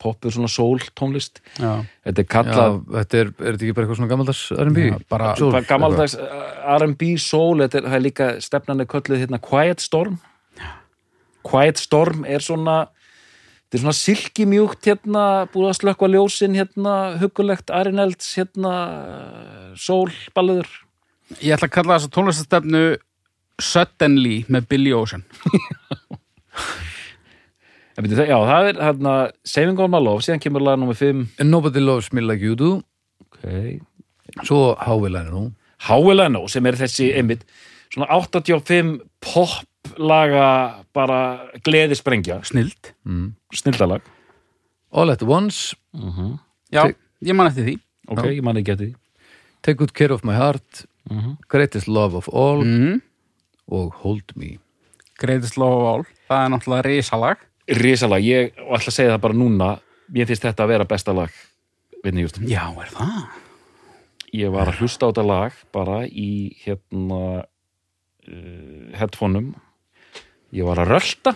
poppuð 0.01 0.33
svona 0.35 0.49
sól 0.51 0.81
tónlist. 0.99 1.39
Já, 1.55 1.85
þetta 2.03 2.19
er 2.19 2.25
Já, 2.25 2.31
kallað 2.33 2.73
þetta 2.97 3.19
er, 3.21 3.29
er 3.31 3.53
þetta 3.55 3.63
ekki 3.63 3.75
bara 3.77 3.85
eitthvað 3.85 3.99
svona 4.01 4.11
gammaldags 4.11 4.41
R&B? 4.57 4.81
Já, 4.89 4.97
bara- 5.13 5.29
Soul, 5.39 5.51
Bara 5.55 5.69
gammaldags 5.69 6.15
uh, 6.19 6.41
R&B 6.75 7.11
soul, 7.23 7.61
þetta 7.63 7.79
er, 7.79 7.87
það 7.87 7.95
er 7.99 8.03
líka 8.03 8.27
stefnan 8.43 8.83
er 8.83 8.89
kölluð 8.91 9.21
hérna 9.23 9.39
Quiet 9.39 9.79
Storm. 9.83 10.17
Quiet 11.47 11.79
Storm 11.79 12.25
er 12.27 12.43
svona 12.43 12.75
þetta 13.71 13.79
er 13.79 13.83
svona 13.85 13.97
silkimjúkt 13.97 14.91
hérna, 14.91 15.25
búið 15.53 15.69
að 15.71 15.77
slökkva 15.79 16.11
ljósin 16.11 16.57
hérna, 16.59 16.95
hugulegt 17.21 17.71
Arinelds 17.71 18.33
hérna, 18.35 18.73
soul 19.79 20.11
balluður 20.35 20.67
ég 21.39 21.55
ætla 21.55 21.69
að 21.69 21.75
kalla 21.77 21.97
þessa 21.97 22.11
tónlistastefnu 22.17 22.83
Suddenly 23.61 24.41
með 24.49 24.67
Billy 24.71 24.93
Ocean. 24.95 25.21
Já, 28.01 28.37
það 28.47 28.67
er 28.71 28.77
hérna 28.81 29.13
Saving 29.45 29.77
All 29.77 29.91
My 29.91 29.99
Love, 30.01 30.23
síðan 30.25 30.41
kemur 30.41 30.63
lag 30.65 30.79
nummer 30.81 30.97
5 30.97 31.41
And 31.43 31.51
Nobody 31.53 31.83
Loves 31.83 32.09
Me 32.15 32.23
Like 32.23 32.41
You 32.41 32.55
Do. 32.57 32.69
Okay. 33.27 33.77
Svo 34.47 34.71
Hávilæni 34.79 35.29
nú 35.29 35.43
Háelano 35.85 36.47
sem 36.49 36.65
er 36.69 36.77
þessi 36.79 37.11
einmitt 37.17 37.43
svona 37.91 38.07
85 38.15 39.01
poplaga 39.91 40.83
bara 40.93 41.19
gleðisprengja. 41.65 42.41
Snild. 42.47 42.93
Mm. 43.05 43.33
snildalag. 43.53 44.01
All 44.91 45.11
at 45.11 45.21
Once. 45.23 45.75
Já, 46.71 46.87
Te- 46.87 46.95
ég 47.23 47.35
man 47.35 47.47
eftir 47.47 47.65
því. 47.65 47.77
Ok, 48.11 48.23
ég 48.25 48.41
man 48.43 48.57
ekki 48.59 48.73
eftir 48.73 48.87
því. 48.91 48.95
Take 49.61 49.77
Good 49.77 49.93
Care 49.93 50.13
of 50.13 50.23
My 50.23 50.33
Heart. 50.33 50.85
Greatest 51.49 51.87
Love 51.87 52.15
of 52.17 52.27
All. 52.33 52.63
Mm. 52.63 53.01
og 53.71 53.93
Hold 54.03 54.33
Me. 54.35 54.57
Greatest 55.19 55.57
Love 55.57 55.75
of 55.75 55.87
All. 55.87 56.03
Það 56.29 56.45
er 56.45 56.49
náttúrulega 56.55 56.87
risalag. 56.89 57.37
Risalag, 57.67 58.23
ég 58.25 58.51
ætla 58.57 58.89
að 58.89 58.95
segja 58.97 59.13
það 59.13 59.21
bara 59.21 59.37
núna. 59.37 59.69
Mér 60.11 60.27
finnst 60.27 60.43
þetta 60.43 60.65
að 60.65 60.71
vera 60.73 60.85
besta 60.89 61.13
lag 61.15 61.31
Whitney 62.03 62.25
Houston. 62.25 62.47
Já, 62.49 62.65
er 62.81 62.89
það? 62.91 63.29
Ég 64.33 64.51
var 64.51 64.67
að 64.71 64.79
hlusta 64.81 65.07
á 65.07 65.09
þetta 65.11 65.23
lag 65.27 65.55
bara 65.75 66.01
í 66.07 66.51
hérna 66.65 67.21
uh, 68.27 68.97
headphoneum 68.97 69.53
ég 70.55 70.67
var 70.67 70.81
að 70.83 70.91
rölda 70.95 71.33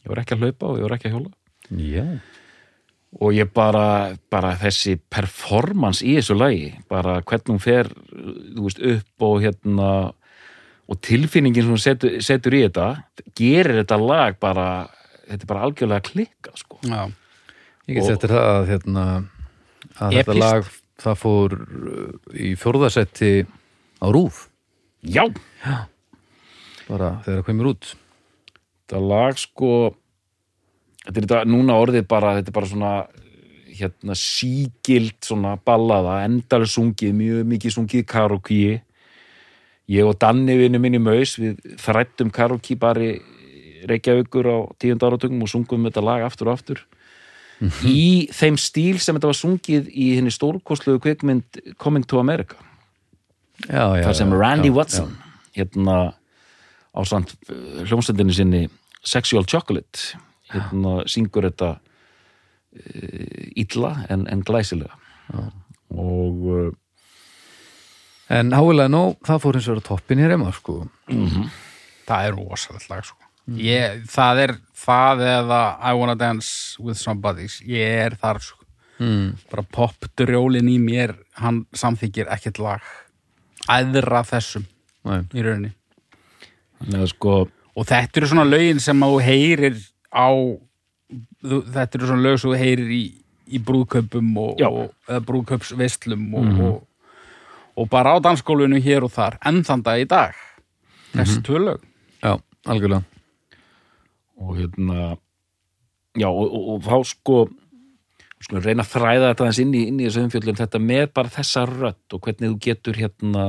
ég 0.00 0.08
var 0.12 0.20
ekki 0.22 0.36
að 0.36 0.44
hlaupa 0.46 0.68
og 0.70 0.78
ég 0.80 0.86
var 0.86 0.94
ekki 0.96 1.10
að 1.10 1.16
hjóla. 1.16 1.32
Já. 1.90 2.06
Og 3.20 3.34
ég 3.34 3.50
bara, 3.54 3.84
bara 4.30 4.52
þessi 4.60 4.94
performance 5.10 6.04
í 6.06 6.14
þessu 6.18 6.36
lagi 6.38 6.70
bara 6.90 7.18
hvernig 7.26 7.50
hún 7.56 7.62
fer 7.62 7.90
þú 7.90 8.64
veist, 8.68 8.80
upp 8.94 9.26
og 9.26 9.40
hérna 9.44 9.88
og 10.90 10.98
tilfinningin 11.06 11.66
sem 11.66 11.74
hún 11.74 11.82
setur, 11.82 12.16
setur 12.22 12.54
í 12.58 12.62
þetta 12.64 12.86
gerir 13.38 13.80
þetta 13.82 13.98
lag 14.02 14.38
bara 14.42 14.68
þetta 15.28 15.42
er 15.44 15.50
bara 15.52 15.64
algjörlega 15.68 16.06
klikkað 16.10 16.56
sko. 16.64 16.78
Já, 16.86 17.02
Ég 17.90 17.98
get 17.98 18.06
settir 18.08 18.30
það 18.34 18.48
að, 18.54 18.64
hérna, 18.70 19.04
að 19.98 20.16
þetta 20.16 20.34
Epískt. 20.34 20.42
lag 20.44 20.70
það 21.00 21.18
fór 21.22 21.54
uh, 21.58 22.08
í 22.34 22.50
fjórðasetti 22.60 23.30
á 24.00 24.06
rúf 24.14 24.44
já, 25.06 25.24
bara 26.88 27.12
þegar 27.24 27.40
það 27.40 27.46
kemur 27.50 27.70
út 27.74 27.90
þetta 28.90 29.00
lag 29.06 29.38
sko 29.38 29.72
þetta 31.06 31.16
er 31.16 31.24
þetta 31.24 31.42
núna 31.46 31.78
orðið 31.78 32.08
bara 32.10 32.36
þetta 32.40 32.50
er 32.50 32.56
bara 32.58 32.70
svona 32.70 32.94
hérna 33.80 34.16
sígild 34.18 35.18
svona 35.24 35.56
ballaða 35.66 36.20
endalega 36.26 36.74
sungið, 36.74 37.12
mjög 37.16 37.50
mikið 37.54 37.76
sungið 37.76 38.06
karaoke. 38.10 38.80
Ég 39.90 40.06
og 40.06 40.18
Danni 40.22 40.56
vinnu 40.58 40.80
minni 40.82 41.00
maus 41.02 41.36
við 41.40 41.58
þrættum 41.80 42.32
karaoke 42.34 42.76
bara 42.78 43.14
Reykjavíkur 43.90 44.44
á 44.44 44.58
tíund 44.76 45.02
áratugum 45.06 45.40
og 45.46 45.48
sungum 45.48 45.86
þetta 45.88 46.04
lag 46.04 46.26
aftur 46.26 46.50
og 46.50 46.58
aftur. 46.58 46.82
Í 47.84 48.28
þeim 48.32 48.56
stíl 48.60 48.98
sem 49.00 49.16
þetta 49.16 49.30
var 49.30 49.38
sungið 49.38 49.88
í 49.92 50.10
henni 50.16 50.32
stórkostlugu 50.32 51.00
kvikmynd 51.04 51.60
Coming 51.80 52.04
to 52.08 52.20
America. 52.20 52.56
Já, 53.68 54.00
já, 54.00 54.04
þar 54.06 54.16
sem 54.16 54.32
Randy 54.32 54.70
já, 54.70 54.74
Watson 54.76 55.16
hérna 55.56 55.96
á 56.96 57.00
samt 57.04 57.34
hljómsendinni 57.84 58.34
sinni 58.34 58.62
Sexual 59.04 59.46
Chocolate 59.48 60.18
hérna 60.50 61.00
syngur 61.08 61.46
þetta 61.48 61.70
uh, 61.78 63.46
illa 63.58 63.94
en, 64.10 64.26
en 64.30 64.42
glæsilega 64.46 64.94
og 65.90 66.46
uh, 66.50 66.70
En 68.30 68.52
Hávilæni 68.54 68.92
nó, 68.94 69.00
það 69.26 69.40
fór 69.42 69.56
hins 69.58 69.66
vegar 69.66 69.80
á 69.82 69.88
toppin 69.88 70.20
hér 70.22 70.30
heima 70.36 70.52
sko. 70.54 70.84
það 72.06 72.26
er 72.28 72.36
rosalegt 72.36 72.86
lag 72.86 73.02
sko. 73.02 73.18
ég, 73.58 74.04
Það 74.06 74.42
er 74.44 74.52
það 74.78 75.22
eða 75.26 75.58
I 75.82 75.94
wanna 75.98 76.14
dance 76.14 76.78
with 76.78 76.98
somebody 77.00 77.48
Ég 77.66 77.96
er 78.06 78.14
þar 78.22 78.38
sko. 78.38 78.62
mm. 79.02 79.32
bara 79.50 79.64
popdrjólin 79.74 80.70
í 80.70 80.76
mér 80.78 81.16
hann 81.42 81.64
samþykir 81.74 82.30
ekkert 82.30 82.60
lag 82.62 82.86
æðra 83.66 84.22
þessum 84.28 84.68
Nei. 85.08 85.24
í 85.34 85.42
rauninni 85.42 85.72
þannig 86.78 87.00
að 87.02 87.10
sko 87.16 87.34
og 87.76 87.86
þetta 87.88 88.20
eru 88.20 88.30
svona 88.32 88.48
lögin 88.48 88.82
sem 88.82 89.06
þú 89.06 89.20
heyrir 89.24 89.78
á 90.10 90.28
þetta 91.40 91.98
eru 91.98 92.10
svona 92.10 92.24
lög 92.24 92.38
sem 92.40 92.50
þú 92.50 92.60
heyrir 92.60 92.92
í, 92.94 93.02
í 93.50 93.62
brúðkaupum 93.66 94.30
og, 94.42 94.62
og 94.66 95.08
eða 95.08 95.22
brúðkaupsveislum 95.28 96.26
og, 96.38 96.60
og, 96.66 96.76
og 97.80 97.90
bara 97.92 98.14
á 98.14 98.22
dansskólinu 98.22 98.80
hér 98.82 99.06
og 99.06 99.14
þar 99.14 99.38
enn 99.46 99.62
þann 99.66 99.86
dag 99.86 100.02
í 100.02 100.06
dag. 100.10 100.36
Þessi 101.14 101.40
tvö 101.46 101.62
lög. 101.64 101.88
Já, 102.22 102.36
algjörlega. 102.70 103.02
Og 104.40 104.54
hérna 104.56 105.16
já 106.18 106.28
og, 106.30 106.80
þá 106.82 106.96
sko 107.06 107.40
sko 108.40 108.60
reyna 108.64 108.84
að 108.86 108.94
þræða 108.94 109.26
þetta 109.30 109.44
aðeins 109.44 109.60
inn 109.62 109.74
í, 109.76 109.82
í 109.90 110.06
þessu 110.06 110.22
umfjöldum 110.24 110.58
þetta 110.58 110.80
með 110.82 111.10
bara 111.16 111.32
þessa 111.34 111.66
rödd 111.68 112.16
og 112.16 112.22
hvernig 112.24 112.54
þú 112.54 112.60
getur 112.64 113.00
hérna 113.00 113.44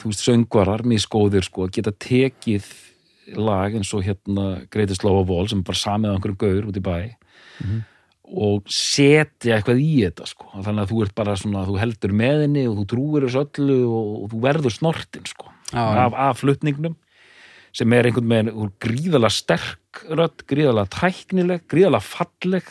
þú 0.00 0.10
veist 0.10 0.24
söngvarar 0.26 0.82
miskóðir 0.88 1.44
sko 1.46 1.68
geta 1.72 1.92
tekið 1.92 2.66
lag 3.40 3.72
eins 3.78 3.92
og 3.96 4.02
hérna 4.04 4.66
Greatest 4.72 5.04
Love 5.06 5.22
of 5.24 5.30
All 5.32 5.48
sem 5.48 5.62
bara 5.64 5.80
samið 5.80 6.12
á 6.12 6.14
einhverjum 6.18 6.40
gaur 6.42 6.66
út 6.70 6.76
í 6.80 6.84
bæ 6.84 6.96
og 8.34 8.64
setja 8.72 9.58
eitthvað 9.58 9.80
í 9.84 9.90
þetta 10.02 10.26
sko 10.28 10.48
þannig 10.64 10.82
að 10.86 10.90
þú 10.92 11.00
ert 11.04 11.14
bara 11.18 11.34
svona, 11.38 11.64
þú 11.68 11.74
heldur 11.80 12.14
með 12.16 12.44
henni 12.46 12.62
og 12.70 12.78
þú 12.80 12.84
trúir 12.94 13.26
þessu 13.26 13.42
öllu 13.44 13.76
og, 13.84 14.12
og 14.24 14.30
þú 14.32 14.40
verður 14.46 14.74
snortin 14.74 15.26
sko 15.28 15.50
Já, 15.74 15.82
af, 16.06 16.14
af 16.28 16.40
flutningnum 16.40 16.94
sem 17.74 17.92
er 17.96 18.06
einhvern 18.08 18.30
veginn 18.30 18.52
úr 18.54 18.70
gríðalega 18.82 19.34
sterk 19.34 20.04
rödd, 20.08 20.44
gríðalega 20.50 20.92
tæknileg 20.94 21.64
gríðalega 21.70 22.06
falleg 22.06 22.68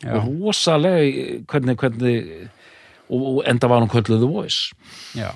Já. 0.00 0.14
og 0.16 0.30
rosalega 0.30 1.02
í- 1.04 1.40
hvernig, 1.50 1.76
hvernig 1.76 2.18
og, 3.10 3.20
og 3.20 3.40
enda 3.50 3.68
var 3.70 3.84
hún 3.84 3.90
The 4.08 4.20
Voice 4.26 4.72
Já. 5.18 5.30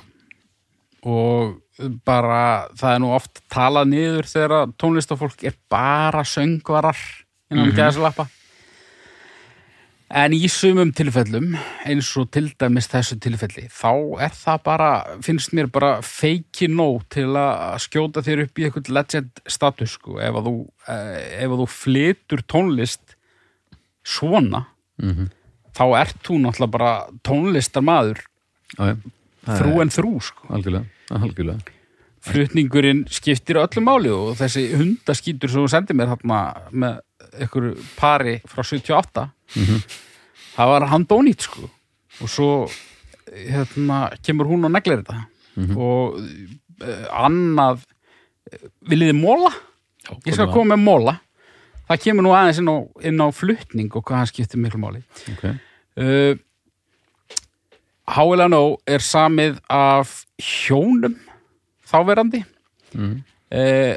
Og 1.05 1.59
bara, 2.07 2.71
það 2.79 2.95
er 2.95 3.03
nú 3.03 3.11
oft 3.13 3.43
talað 3.53 3.91
niður 3.91 4.29
þegar 4.31 4.73
tónlistafólk 4.81 5.45
er 5.45 5.59
bara 5.73 6.25
söngvarar 6.25 6.97
innan 7.53 7.69
mm 7.69 7.77
gæðslappa. 7.77 8.29
En 10.15 10.35
í 10.37 10.47
sumum 10.53 10.93
tilfellum, 10.95 11.57
eins 11.89 12.11
og 12.21 12.29
til 12.31 12.47
dæmis 12.61 12.87
þessu 12.93 13.17
tilfelli, 13.25 13.65
þá 13.73 14.21
er 14.23 14.35
það 14.37 14.61
bara, 14.69 14.91
finnst 15.25 15.55
mér 15.57 15.67
bara 15.73 15.97
feiki 16.07 16.69
nóg 16.71 17.03
til 17.11 17.33
að 17.41 17.81
skjóta 17.83 18.23
þér 18.23 18.45
upp 18.45 18.61
í 18.61 18.67
eitthvað 18.69 18.93
legend 18.95 19.43
status, 19.51 19.97
sko, 19.97 20.21
ef 20.23 20.39
að 20.39 20.51
þú, 20.51 20.55
eh, 20.93 21.17
ef 21.41 21.49
að 21.49 21.65
þú 21.65 21.67
flytur 21.73 22.45
tónlist 22.47 23.17
svona, 24.05 24.67
mm 25.03 25.33
þá 25.75 25.85
ert 25.99 26.21
þú 26.23 26.39
náttúrulega 26.39 26.75
bara 26.77 26.93
tónlistarmaður 27.27 28.21
Já, 28.75 28.93
já, 28.93 28.95
Það 29.45 29.59
þrú 29.61 29.81
en 29.83 29.91
þrú, 29.93 30.13
sko. 30.25 30.47
algjörlega, 30.57 30.94
algjörlega. 31.21 31.75
flutningurinn 32.25 33.05
skiptir 33.13 33.61
öllu 33.61 33.83
máli 33.85 34.13
og 34.15 34.37
þessi 34.39 34.65
hundaskítur 34.79 35.51
sem 35.53 35.61
þú 35.61 35.71
sendir 35.71 35.99
mér 35.99 36.15
hérna 36.15 36.41
með 36.73 37.01
einhverju 37.35 37.75
pari 37.99 38.39
frá 38.49 38.63
78 38.65 39.27
það 40.55 40.73
var 40.73 40.87
hann 40.89 41.07
bónýtt 41.07 41.45
sko. 41.45 41.69
Og 42.23 42.31
svo 42.31 42.49
hérna 43.29 44.07
kemur 44.23 44.47
hún 44.47 44.65
og 44.65 44.73
neglir 44.73 45.03
þetta. 45.03 45.27
Og 45.77 46.17
uh, 46.21 47.05
annað 47.11 47.85
viljið 48.89 49.13
þið 49.13 49.21
móla? 49.21 49.53
Ég 50.25 50.35
skal 50.35 50.51
koma 50.53 50.77
með 50.77 50.85
móla 50.85 51.19
það 51.89 52.03
kemur 52.07 52.27
nú 52.27 52.33
aðeins 52.35 52.61
inn 52.63 52.71
á, 52.71 52.77
inn 53.09 53.21
á 53.21 53.29
flutning 53.35 53.93
og 53.93 54.05
hvað 54.05 54.21
hann 54.23 54.31
skiptir 54.31 54.61
miklu 54.63 54.81
máli. 54.83 55.03
Ok, 55.35 55.45
uh, 56.01 56.33
HLNO 58.11 58.65
er 58.87 59.05
samið 59.05 59.61
af 59.73 60.25
hjónum 60.41 61.17
þáverandi. 61.89 62.43
Mm. 62.95 63.23
uh, 63.51 63.95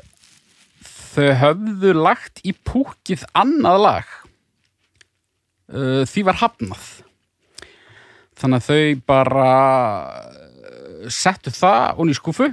þau 1.17 1.27
höfðu 1.41 1.93
lagt 1.97 2.41
í 2.45 2.53
púkið 2.53 3.25
annað 3.37 3.81
lag. 3.83 4.13
Uh, 5.67 6.05
því 6.07 6.23
var 6.29 6.39
hafnað. 6.43 6.87
Þannig 8.37 8.61
að 8.61 8.69
þau 8.69 9.03
bara 9.09 9.51
uh, 10.07 11.09
settu 11.11 11.51
það 11.53 12.01
onni 12.01 12.15
í 12.15 12.17
skúfu 12.17 12.47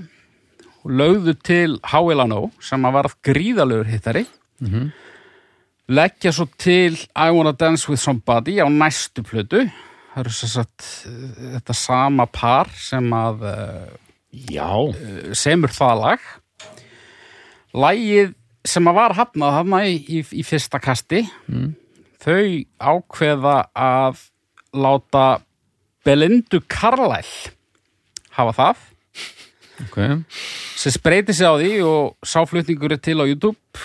og 0.85 0.93
lögðu 0.93 1.37
til 1.45 1.79
HLNO 1.87 2.49
sem 2.65 2.85
að 2.85 2.99
varð 2.99 3.19
gríðalegur 3.25 3.91
hittari. 3.93 4.27
Mhm. 4.61 4.93
leggja 5.89 6.33
svo 6.33 6.47
til 6.57 6.97
I 7.13 7.29
Wanna 7.29 7.53
Dance 7.53 7.91
With 7.91 8.01
Somebody 8.01 8.57
á 8.57 8.69
næstu 8.71 9.21
plötu 9.21 9.67
það 10.15 10.23
eru 10.23 10.33
svo 10.39 10.49
satt 10.55 10.89
þetta 11.59 11.77
sama 11.77 12.27
par 12.31 12.71
sem 12.79 13.13
að 13.19 13.47
uh, 13.51 13.93
Já, 14.35 14.67
semur 15.37 15.73
það 15.75 16.01
lag. 16.01 16.25
Lagið 17.75 18.33
sem 18.67 18.89
að 18.89 18.97
var 18.97 19.15
hafnað 19.19 19.57
hafna 19.59 19.81
í, 19.87 19.97
í, 20.09 20.21
í 20.41 20.43
fyrsta 20.47 20.81
kasti 20.83 21.25
þau 22.25 22.65
ákveða 22.81 23.57
að 23.77 24.23
láta 24.75 25.25
Belindu 26.05 26.63
Carlisle 26.71 27.53
hafa 28.35 28.55
það. 28.57 28.85
Ok. 29.85 29.99
Sem 30.81 30.95
spreyti 30.95 31.35
sig 31.37 31.47
á 31.47 31.55
því 31.61 31.73
og 31.85 32.17
sáflutningur 32.25 32.95
er 32.95 33.03
til 33.03 33.19
á 33.21 33.29
YouTube 33.29 33.85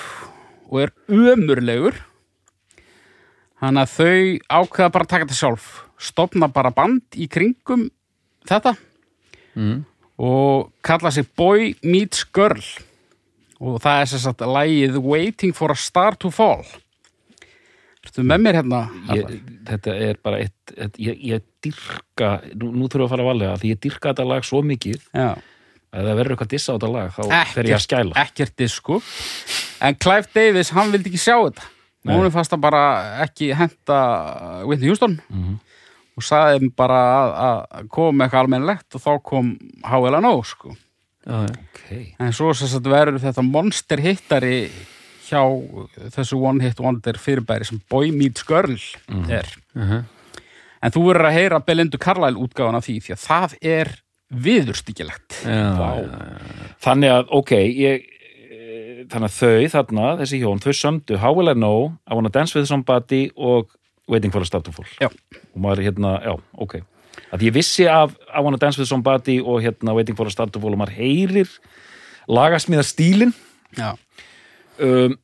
og 0.70 0.82
er 0.86 0.94
ömurlegur. 1.10 2.00
Þannig 3.60 3.84
að 3.84 3.94
þau 3.98 4.64
ákveða 4.64 4.94
bara 4.96 5.06
að 5.06 5.12
taka 5.12 5.28
þetta 5.28 5.40
sjálf 5.42 5.70
stopna 6.00 6.48
bara 6.52 6.72
band 6.76 7.20
í 7.20 7.28
kringum 7.32 7.88
þetta 8.50 8.76
mm. 9.56 9.80
og 10.26 10.70
kalla 10.86 11.12
sig 11.12 11.28
Boy 11.38 11.74
Meets 11.84 12.26
Girl 12.36 12.62
og 13.60 13.82
það 13.84 14.04
er 14.04 14.12
sem 14.14 14.22
sagt 14.24 14.46
lagið 14.48 15.00
Waiting 15.04 15.56
for 15.56 15.74
a 15.74 15.78
Star 15.80 16.16
to 16.20 16.32
Fall 16.32 16.64
Ertu 18.00 18.24
með 18.24 18.44
mér 18.46 18.58
hérna? 18.62 18.86
ég, 19.12 19.32
þetta 19.68 19.96
er 20.08 20.20
bara 20.24 20.40
eitt, 20.46 20.72
eitt 20.80 20.96
ég, 21.04 21.18
ég 21.34 21.44
dyrka, 21.62 22.30
nú, 22.56 22.72
nú 22.72 22.88
þurfum 22.88 23.04
við 23.04 23.06
að 23.06 23.12
fara 23.12 23.26
að 23.26 23.30
valega 23.34 23.58
því 23.60 23.72
ég 23.74 23.82
dyrka 23.84 24.14
þetta 24.14 24.28
lag 24.30 24.46
svo 24.48 24.62
mikið 24.64 25.02
Já. 25.12 25.34
að 25.36 26.08
það 26.08 26.20
verður 26.22 26.36
eitthvað 26.36 26.54
dissa 26.54 26.72
á 26.72 26.76
þetta 26.78 26.92
lag 26.96 27.12
þá 27.18 27.52
fer 27.52 27.70
ég 27.70 27.76
að 27.76 27.84
skæla 27.84 28.24
ekkert 28.24 28.56
disku 28.64 29.02
en 29.84 30.00
Clive 30.00 30.32
Davis, 30.36 30.72
hann 30.78 30.94
vildi 30.96 31.12
ekki 31.12 31.22
sjá 31.22 31.36
þetta 31.36 31.68
Nei. 32.08 32.14
hún 32.16 32.32
fast 32.32 32.56
að 32.56 32.64
bara 32.64 32.84
ekki 33.26 33.52
henda 33.60 34.00
Whitney 34.64 34.88
Houston 34.94 35.20
Mhm. 35.28 35.60
Og 36.20 36.26
sagði 36.28 36.60
þeim 36.60 36.72
bara 36.78 37.00
að, 37.16 37.34
að 37.80 37.90
koma 37.96 38.26
eitthvað 38.28 38.46
almennilegt 38.46 39.00
og 39.00 39.04
þá 39.08 39.12
kom 39.32 39.52
HLNO 39.88 40.34
sko. 40.46 40.76
okay. 41.30 42.14
en 42.20 42.32
svo 42.36 42.52
verður 42.86 43.20
þetta 43.24 43.44
monster 43.46 44.02
hittari 44.04 44.70
hjá 45.30 45.42
þessu 46.16 46.40
one 46.42 46.64
hit 46.66 46.80
wonder 46.82 47.18
fyrirbæri 47.22 47.68
sem 47.68 47.82
Boy 47.92 48.12
Meets 48.12 48.44
Girl 48.48 48.76
Mhm. 49.10 49.30
er 49.32 49.48
Uh 49.76 50.02
en 50.82 50.92
þú 50.96 51.02
verður 51.10 51.28
að 51.28 51.34
heyra 51.36 51.58
Belindu 51.60 51.98
Carlisle 52.00 52.40
útgáfan 52.40 52.78
af 52.78 52.86
því 52.88 52.94
því 53.04 53.12
að 53.12 53.24
það 53.28 53.56
er 53.68 53.90
viðurstíkilegt 54.32 55.40
þannig 56.84 57.12
að, 57.12 57.26
ok 57.36 57.52
ég, 57.52 58.06
eh, 58.50 59.02
þannig 59.12 59.28
að 59.28 59.36
þau 59.36 59.68
þarna, 59.74 60.06
þessi 60.22 60.40
hjón 60.40 60.62
þau 60.64 60.72
sömdu 60.80 61.18
How 61.20 61.34
Will 61.36 61.52
I 61.52 61.54
Know, 61.58 61.92
I 62.08 62.16
Wanna 62.16 62.30
Dance 62.30 62.56
With 62.56 62.70
Somebody 62.70 63.30
og 63.36 63.68
Waiting 64.10 64.34
for 64.34 64.42
a 64.42 64.48
Star 64.48 64.64
to 64.66 64.74
Fall. 64.74 64.88
Já. 65.00 65.10
og 65.54 65.62
maður 65.62 65.86
hérna, 65.86 66.16
já, 66.26 66.34
ok. 66.58 66.80
Að 67.34 67.46
ég 67.50 67.54
vissi 67.54 67.86
af 67.90 68.14
I 68.30 68.42
Wanna 68.42 68.58
Dance 68.58 68.80
With 68.80 68.90
Somebody 68.90 69.40
og 69.42 69.62
hérna 69.64 69.94
Waiting 69.98 70.18
for 70.18 70.30
a 70.30 70.34
Star 70.34 70.50
to 70.50 70.62
Fall 70.62 70.74
og 70.74 70.82
maður 70.82 70.98
heyrir 70.98 71.50
lagasmíða 72.30 72.86
stílin 72.86 73.34
Já. 73.78 73.96
um, 74.80 75.18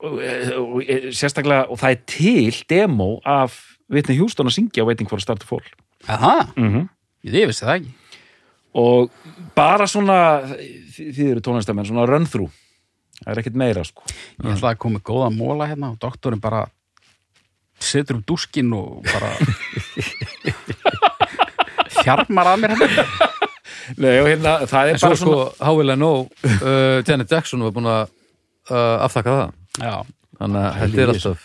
og, 0.00 0.18
og, 0.20 0.74
og 0.76 0.82
sérstaklega 1.16 1.66
og 1.72 1.80
það 1.80 1.94
er 1.94 2.02
til 2.10 2.60
demo 2.68 3.16
af 3.24 3.56
Whitney 3.92 4.18
Houston 4.18 4.50
að 4.50 4.58
syngja 4.58 4.84
Waiting 4.84 5.08
for 5.08 5.20
a 5.20 5.24
Star 5.24 5.40
to 5.40 5.46
Fall. 5.48 5.64
Aha, 6.08 6.52
mm 6.56 6.68
-hmm. 6.72 6.88
ég 7.24 7.46
vissi 7.46 7.64
það 7.64 7.76
ekki. 7.76 7.92
Og 8.74 9.10
bara 9.54 9.86
svona 9.86 10.42
þið 10.96 11.30
eru 11.30 11.40
tónlistamenn, 11.40 11.86
svona 11.86 12.06
run 12.06 12.26
through 12.26 12.50
það 13.22 13.32
er 13.32 13.40
ekkert 13.42 13.60
meira 13.60 13.84
sko. 13.84 14.04
Ég 14.42 14.56
ætla 14.56 14.72
að 14.74 14.80
koma 14.82 15.02
góða 15.04 15.30
móla 15.34 15.68
hérna 15.70 15.92
og 15.94 16.00
doktorinn 16.02 16.42
bara 16.42 16.66
setur 17.82 18.18
um 18.18 18.22
dúskin 18.26 18.72
og 18.76 19.02
bara 19.06 19.32
þjarmar 22.00 22.52
að 22.52 22.62
mér 22.62 22.76
hérna. 22.76 23.32
Nei, 24.02 24.14
og 24.18 24.28
hérna, 24.30 24.54
það 24.66 24.88
en 24.88 24.96
er 24.96 25.00
svo 25.00 25.08
bara 25.08 25.18
sko 25.20 25.32
svona 25.32 25.66
How 25.68 25.76
Will 25.78 25.92
I 25.92 25.98
Know 25.98 26.24
uh, 26.26 27.02
Janet 27.06 27.30
Jackson 27.30 27.62
var 27.66 27.74
búin 27.76 27.90
að 27.90 28.08
uh, 28.72 29.04
afþakka 29.06 29.36
það. 29.36 29.52
Já, 29.76 29.94
þannig 30.40 30.62
að 30.62 30.80
þetta 30.80 31.04
er 31.04 31.12
alltaf 31.12 31.44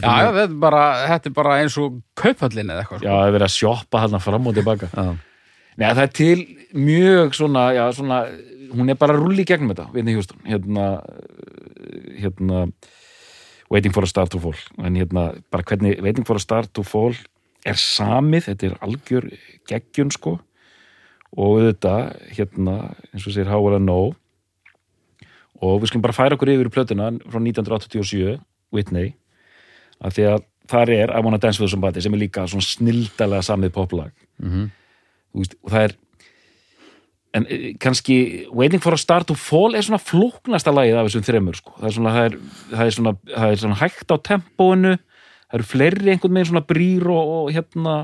já, 0.00 0.04
já 0.06 0.28
þetta, 0.28 0.44
er 0.44 0.54
bara, 0.62 0.84
þetta 1.10 1.30
er 1.30 1.34
bara 1.40 1.56
eins 1.62 1.80
og 1.80 1.98
kauphöllin 2.20 2.70
eða 2.70 2.84
eitthvað. 2.84 3.02
já, 3.04 3.10
það 3.10 3.26
er 3.26 3.34
verið 3.36 3.48
að 3.48 3.56
sjoppa 3.56 4.04
hérna 4.04 4.22
fram 4.22 4.46
og 4.50 4.56
tilbaka. 4.60 4.92
Já, 4.94 5.10
Nei, 5.80 5.88
það 5.88 6.02
er 6.04 6.14
til 6.18 6.38
mjög 6.76 7.36
svona, 7.38 7.66
já, 7.72 7.84
svona 7.96 8.22
hún 8.70 8.92
er 8.92 8.98
bara 9.00 9.16
að 9.16 9.24
rulli 9.24 9.44
gegnum 9.48 9.72
þetta, 9.72 9.86
hérna, 10.46 10.86
hérna 12.20 12.64
Waiting 13.70 13.94
for 13.94 14.02
a 14.02 14.10
Star 14.10 14.28
to 14.28 14.40
Fall. 14.42 14.58
En 14.82 14.96
hérna, 14.98 15.30
bara 15.50 15.66
hvernig 15.66 16.00
Waiting 16.02 16.26
for 16.26 16.36
a 16.36 16.42
Star 16.42 16.66
to 16.66 16.82
Fall 16.82 17.14
er 17.66 17.78
samið, 17.78 18.48
þetta 18.48 18.66
er 18.66 18.78
algjör 18.82 19.28
geggjun 19.70 20.10
sko. 20.14 20.38
Og 21.36 21.60
auðvitað, 21.60 22.16
hérna 22.34 22.76
eins 23.12 23.26
og 23.28 23.36
sér 23.36 23.50
How 23.52 23.68
I 23.70 23.78
Know 23.78 24.14
og 25.60 25.82
við 25.82 25.90
skulum 25.90 26.06
bara 26.06 26.16
færa 26.16 26.36
okkur 26.36 26.50
yfir 26.54 26.70
í 26.70 26.72
plötuna 26.72 27.10
frá 27.28 27.36
1987, 27.36 28.38
Whitney 28.72 29.12
að 30.00 30.16
því 30.16 30.26
að 30.30 30.44
þar 30.70 30.92
er 30.94 31.12
I 31.12 31.22
Wanna 31.24 31.40
Dance 31.42 31.60
With 31.60 31.72
Somebody 31.72 32.02
sem 32.02 32.14
er 32.16 32.22
líka 32.22 32.46
svona 32.48 32.64
snildalega 32.64 33.44
samið 33.44 33.74
poplag. 33.74 34.12
Þú 35.30 35.42
veist, 35.42 35.56
og 35.60 35.74
það 35.74 35.86
er 35.86 35.96
en 37.36 37.46
eh, 37.46 37.74
kannski 37.80 38.46
Waiting 38.52 38.82
for 38.82 38.96
a 38.96 39.00
Star 39.00 39.26
to 39.26 39.36
Fall 39.38 39.76
er 39.78 39.86
svona 39.86 40.02
flóknasta 40.02 40.74
lagið 40.74 40.98
af 40.98 41.08
þessum 41.08 41.26
þremur 41.28 41.60
sko. 41.60 41.76
það, 41.78 41.86
er 41.90 41.96
svona, 41.98 42.16
það, 42.16 42.24
er, 42.24 42.40
það, 42.72 42.84
er 42.86 42.96
svona, 42.96 43.14
það 43.36 43.54
er 43.54 43.62
svona 43.62 43.80
hægt 43.84 44.10
á 44.10 44.16
tempóinu 44.30 44.96
það 44.96 45.60
eru 45.60 45.70
fleiri 45.70 46.12
einhvern 46.14 46.36
veginn 46.36 46.50
svona 46.52 46.66
brýr 46.66 47.06
og, 47.10 47.32
og 47.36 47.54
hérna 47.54 47.96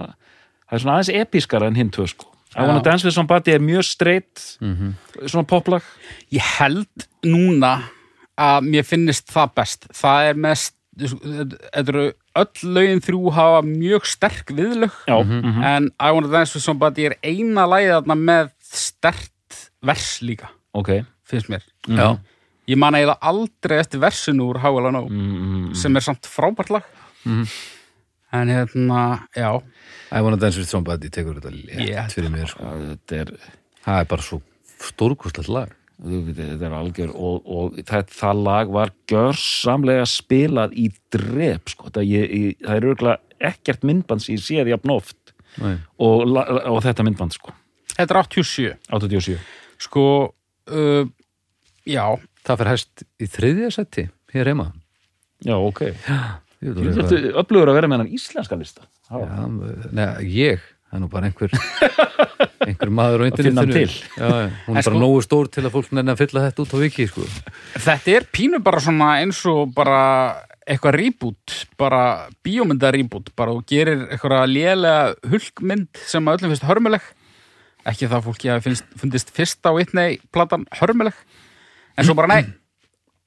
það 0.66 0.78
er 0.78 0.84
svona 0.84 0.96
aðeins 0.96 1.12
episkara 1.24 1.70
en 1.70 1.78
hinn 1.78 1.92
tvö 1.94 2.08
sko. 2.10 2.32
I. 2.56 2.64
Wanna 2.64 2.80
Dance 2.80 3.04
With 3.04 3.14
Somebody 3.14 3.52
er 3.52 3.60
mjög 3.60 3.84
streitt 3.84 4.56
mhm, 4.64 4.94
svona 5.26 5.44
poplag 5.48 5.84
Ég 6.32 6.44
held 6.56 7.06
núna 7.26 7.76
að 8.36 8.66
mér 8.68 8.84
finnist 8.84 9.30
það 9.32 9.52
best. 9.56 9.86
Það 9.96 10.30
er 10.30 10.40
mest, 10.44 10.74
öll 11.00 12.72
lögin 12.76 13.02
þrjú 13.04 13.32
hafa 13.36 13.62
mjög 13.64 14.08
sterk 14.08 14.52
viðlög 14.52 14.92
já, 15.08 15.16
mhm. 15.16 15.62
en 15.64 15.88
I 15.96 16.12
Wanna 16.12 16.32
Dance 16.32 16.56
With 16.56 16.64
Somebody 16.64 17.08
er 17.08 17.16
eina 17.24 17.66
lagið 17.68 17.94
þarna 17.98 18.18
með 18.20 18.52
stert 18.72 19.32
vers 19.86 20.20
líka, 20.22 20.48
ok 20.74 21.04
finnst 21.26 21.48
mér. 21.52 21.62
já, 21.88 22.18
Ég 22.66 22.76
man 22.78 22.94
eiginlega 22.98 23.22
aldrei 23.22 23.78
eftir 23.78 24.00
versinu 24.02 24.48
úr 24.50 24.58
How 24.58 24.74
Will 24.74 24.88
I 24.88 24.90
Know 24.90 25.06
mm, 25.08 25.74
sem 25.78 25.94
er 25.96 26.02
samt 26.02 26.26
frábært 26.26 26.70
lag 26.74 26.82
Mhm. 27.26 27.46
en 28.32 28.48
hérna, 28.48 29.26
já 29.34 29.62
I 30.12 30.20
wanna 30.22 30.36
dance 30.36 30.58
with 30.58 30.68
somebody 30.68 31.08
tekur 31.10 31.38
þetta 31.40 31.50
létt 31.50 32.12
fyrir 32.14 32.30
mér 32.30 32.46
sko. 32.50 32.64
þetta 32.64 33.20
er 33.20 33.32
það 33.86 34.00
er 34.00 34.04
bara 34.10 34.22
svo 34.22 34.40
stórkostlegt 34.82 35.48
lag 35.48 35.70
þetta 36.02 36.66
er 36.68 36.74
algjör 36.76 37.10
og, 37.14 37.46
og 37.46 37.78
það, 37.88 38.10
það 38.12 38.42
lag 38.44 38.68
var 38.74 38.90
gjörsamlega 39.08 40.04
spilað 40.06 40.74
í 40.76 40.90
drep 41.10 41.70
sko. 41.72 41.88
það, 41.90 42.04
ég, 42.10 42.34
ég, 42.34 42.56
það 42.66 42.76
er 42.76 42.88
örgulega 42.90 43.18
ekkert 43.52 43.82
myndband 43.86 44.22
sem 44.22 44.34
ég 44.36 44.42
séð 44.44 44.70
jafn 44.74 44.90
oft 44.94 45.32
Nei. 45.62 45.78
og, 45.98 46.26
og 46.36 46.82
þetta 46.84 47.04
myndband 47.06 47.32
sko, 47.32 47.54
Þetta 47.96 48.12
er 48.14 48.20
87 48.22 48.72
87 48.92 49.38
Sko, 49.86 50.04
uh, 50.72 51.04
já. 51.88 52.04
Það 52.46 52.60
fyrir 52.62 52.72
hæst 52.72 53.04
í 53.20 53.26
þriðja 53.28 53.70
seti 53.74 54.06
hér 54.36 54.50
heima. 54.52 54.70
Já, 55.44 55.56
ok, 55.60 55.80
Ég 56.64 56.72
veit 56.72 56.78
þú 56.78 56.86
alveg 56.86 57.00
ertu 57.04 57.32
öflugur 57.42 57.68
að 57.70 57.76
vera 57.76 57.88
með 57.92 58.00
hann 58.02 58.12
íslenska 58.16 58.56
lista. 58.56 58.86
Já, 59.10 59.18
nei, 59.92 60.06
ég, 60.32 60.62
það 60.88 60.96
er 60.96 61.02
nú 61.02 61.08
bara 61.12 61.28
einhver 61.28 61.52
einhver 62.66 62.90
maður 62.96 63.26
á 63.26 63.36
finna 63.36 63.60
hann 63.60 63.68
internetinu. 63.68 63.74
til. 63.74 64.08
já, 64.16 64.30
já. 64.30 64.48
hún 64.64 64.72
En 64.72 64.80
er 64.80 64.86
bara 64.88 64.96
sko- 64.96 65.02
nógu 65.02 65.20
stór 65.26 65.50
til 65.52 65.64
að 65.68 65.74
fólk 65.76 65.92
nenni 65.94 66.14
að 66.14 66.22
fylla 66.24 66.44
þetta 66.46 66.64
út 66.64 66.72
á 66.72 66.78
viki 66.80 67.06
sko. 67.10 67.26
Þetta 67.84 68.14
er 68.16 68.26
pínu 68.32 68.62
bara 68.64 68.80
svona 68.82 69.10
eins 69.20 69.42
og 69.52 69.74
bara 69.76 70.00
eitthvað 70.66 70.96
reboot, 70.98 71.58
bara 71.78 72.00
bíómynda 72.42 72.88
reboot, 72.96 73.28
bara 73.38 73.52
þú 73.54 73.60
gerir 73.70 74.06
eitthvað 74.08 74.48
lélega 74.50 75.12
hulkmynd 75.30 76.00
sem 76.08 76.24
að 76.26 76.40
öllum 76.40 76.54
finnst 76.56 76.66
hörmuleg 76.66 77.04
ekki 77.86 78.10
það 78.10 78.28
fólki 78.28 78.52
að 78.52 78.62
finnst, 78.66 78.86
fundist 79.00 79.32
fyrsta 79.34 79.72
Whitney 79.76 80.20
platan 80.34 80.66
hörmuleg 80.80 81.16
en 81.96 82.06
svo 82.06 82.16
bara 82.18 82.30
nei 82.36 82.54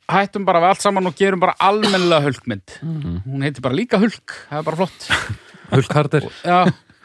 hættum 0.09 0.45
bara 0.47 0.61
við 0.63 0.71
allt 0.73 0.83
saman 0.83 1.09
og 1.09 1.17
gerum 1.17 1.41
bara 1.41 1.53
almennilega 1.61 2.25
hulkmynd. 2.25 2.79
Hún 2.81 3.43
heitir 3.45 3.61
bara 3.61 3.77
líka 3.77 3.99
hulk, 4.01 4.33
það 4.49 4.61
er 4.61 4.65
bara 4.65 4.79
flott. 4.79 5.09
Hulk 5.69 5.91
Harder. 5.93 6.25
Já, 6.41 6.63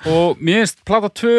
og 0.09 0.41
mér 0.41 0.63
finnst 0.63 0.79
plata 0.89 1.11
2 1.13 1.35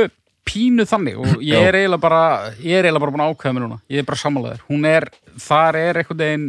pínu 0.46 0.86
þannig 0.86 1.18
og 1.18 1.42
ég 1.42 1.58
er 1.58 1.74
eiginlega 1.80 2.04
bara 2.04 2.22
ég 2.62 2.78
er 2.78 2.86
eiginlega 2.86 3.02
bara 3.02 3.16
búin 3.16 3.24
að 3.26 3.32
ákveða 3.34 3.56
mig 3.56 3.64
núna. 3.64 3.80
Ég 3.90 4.04
er 4.04 4.06
bara 4.06 4.22
sammálaður, 4.22 4.62
hún 4.70 4.86
er, 4.86 5.08
þar 5.42 5.80
er 5.80 6.02
einhvern 6.04 6.22
veginn 6.22 6.46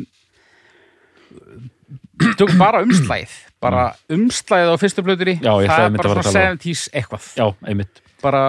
tökum 2.36 2.60
bara 2.60 2.82
umslæð 2.84 3.32
bara 3.64 3.86
umslæð 4.12 4.72
á 4.72 4.76
fyrstu 4.80 5.02
Já, 5.06 5.52
ég 5.64 5.70
það 5.70 5.86
er 5.86 5.96
bara 5.96 6.12
svona 6.12 6.26
tala 6.28 6.50
um. 6.52 6.58
70s 6.60 6.82
eitthvað. 6.92 7.30
Já, 7.40 7.46
einmitt. 7.64 8.02
bara, 8.20 8.42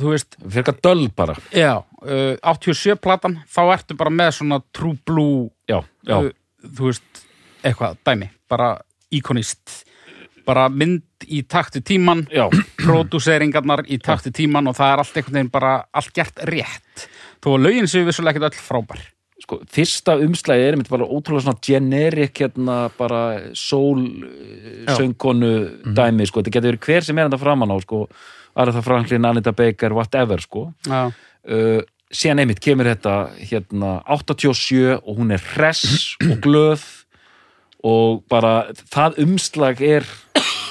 þú 0.00 0.12
veist, 0.14 0.36
Fyrir 0.42 0.62
eitthvað 0.62 0.80
döl 0.86 1.04
bara. 1.16 1.36
já 1.52 1.72
uh, 1.78 2.34
87 2.52 2.96
platan, 3.02 3.38
þá 3.50 3.62
ertu 3.76 3.96
bara 3.98 4.10
með 4.14 4.30
svona 4.40 4.60
true 4.72 4.96
blue 5.06 5.50
Já, 5.70 5.80
já. 6.08 6.18
uh, 6.18 6.30
þú 6.76 6.90
veist, 6.90 7.24
eitthvað, 7.62 7.96
dæmi 8.06 8.30
bara 8.52 8.74
íkonist 9.12 9.82
bara 10.46 10.66
mynd 10.72 11.26
í 11.30 11.42
taktu 11.46 11.80
tíman 11.86 12.24
Já, 12.32 12.48
pródúseringarnar 12.82 13.84
í 13.92 13.98
takti 14.02 14.32
tíman 14.34 14.66
og 14.70 14.76
það 14.78 14.92
er 14.94 15.02
allt 15.04 15.16
einhvern 15.20 15.38
veginn 15.40 15.52
bara 15.54 15.74
allt 15.94 16.12
gert 16.16 16.42
rétt 16.48 17.08
þó 17.42 17.54
að 17.56 17.64
lögin 17.68 17.88
séu 17.90 18.06
vissulega 18.08 18.38
ekkert 18.40 18.52
öll 18.56 18.64
frábær 18.66 19.02
sko, 19.42 19.58
fyrsta 19.74 20.14
umslæði 20.22 20.66
er 20.68 20.76
einmitt 20.76 20.90
bara 20.92 21.06
ótrúlega 21.06 21.48
svona 21.48 21.62
generic 21.66 22.38
hérna 22.44 22.76
bara 22.98 23.22
soul 23.58 24.04
eh, 24.22 24.84
Já. 24.86 24.94
söngkonu 25.00 25.48
dæmi, 25.98 26.26
sko, 26.30 26.42
þetta 26.44 26.52
getur 26.60 26.78
hver 26.86 27.06
sem 27.08 27.18
er 27.18 27.26
þetta 27.30 27.40
framan 27.42 27.72
á, 27.74 27.76
sko, 27.82 28.04
Aretha 28.54 28.82
Franklin, 28.84 29.24
Anita 29.24 29.52
Baker, 29.56 29.94
whatever, 29.96 30.40
sko 30.42 30.68
uh, 30.68 31.80
síðan 32.12 32.42
einmitt 32.42 32.60
kemur 32.62 32.90
þetta 32.90 33.14
hérna 33.40 33.94
87 34.04 34.98
og 35.00 35.16
hún 35.16 35.32
er 35.34 35.44
hress 35.54 36.12
og 36.20 36.36
glöð 36.44 36.84
og 37.82 38.20
bara 38.30 38.70
það 38.92 39.18
umslag 39.24 39.80
er 39.82 40.06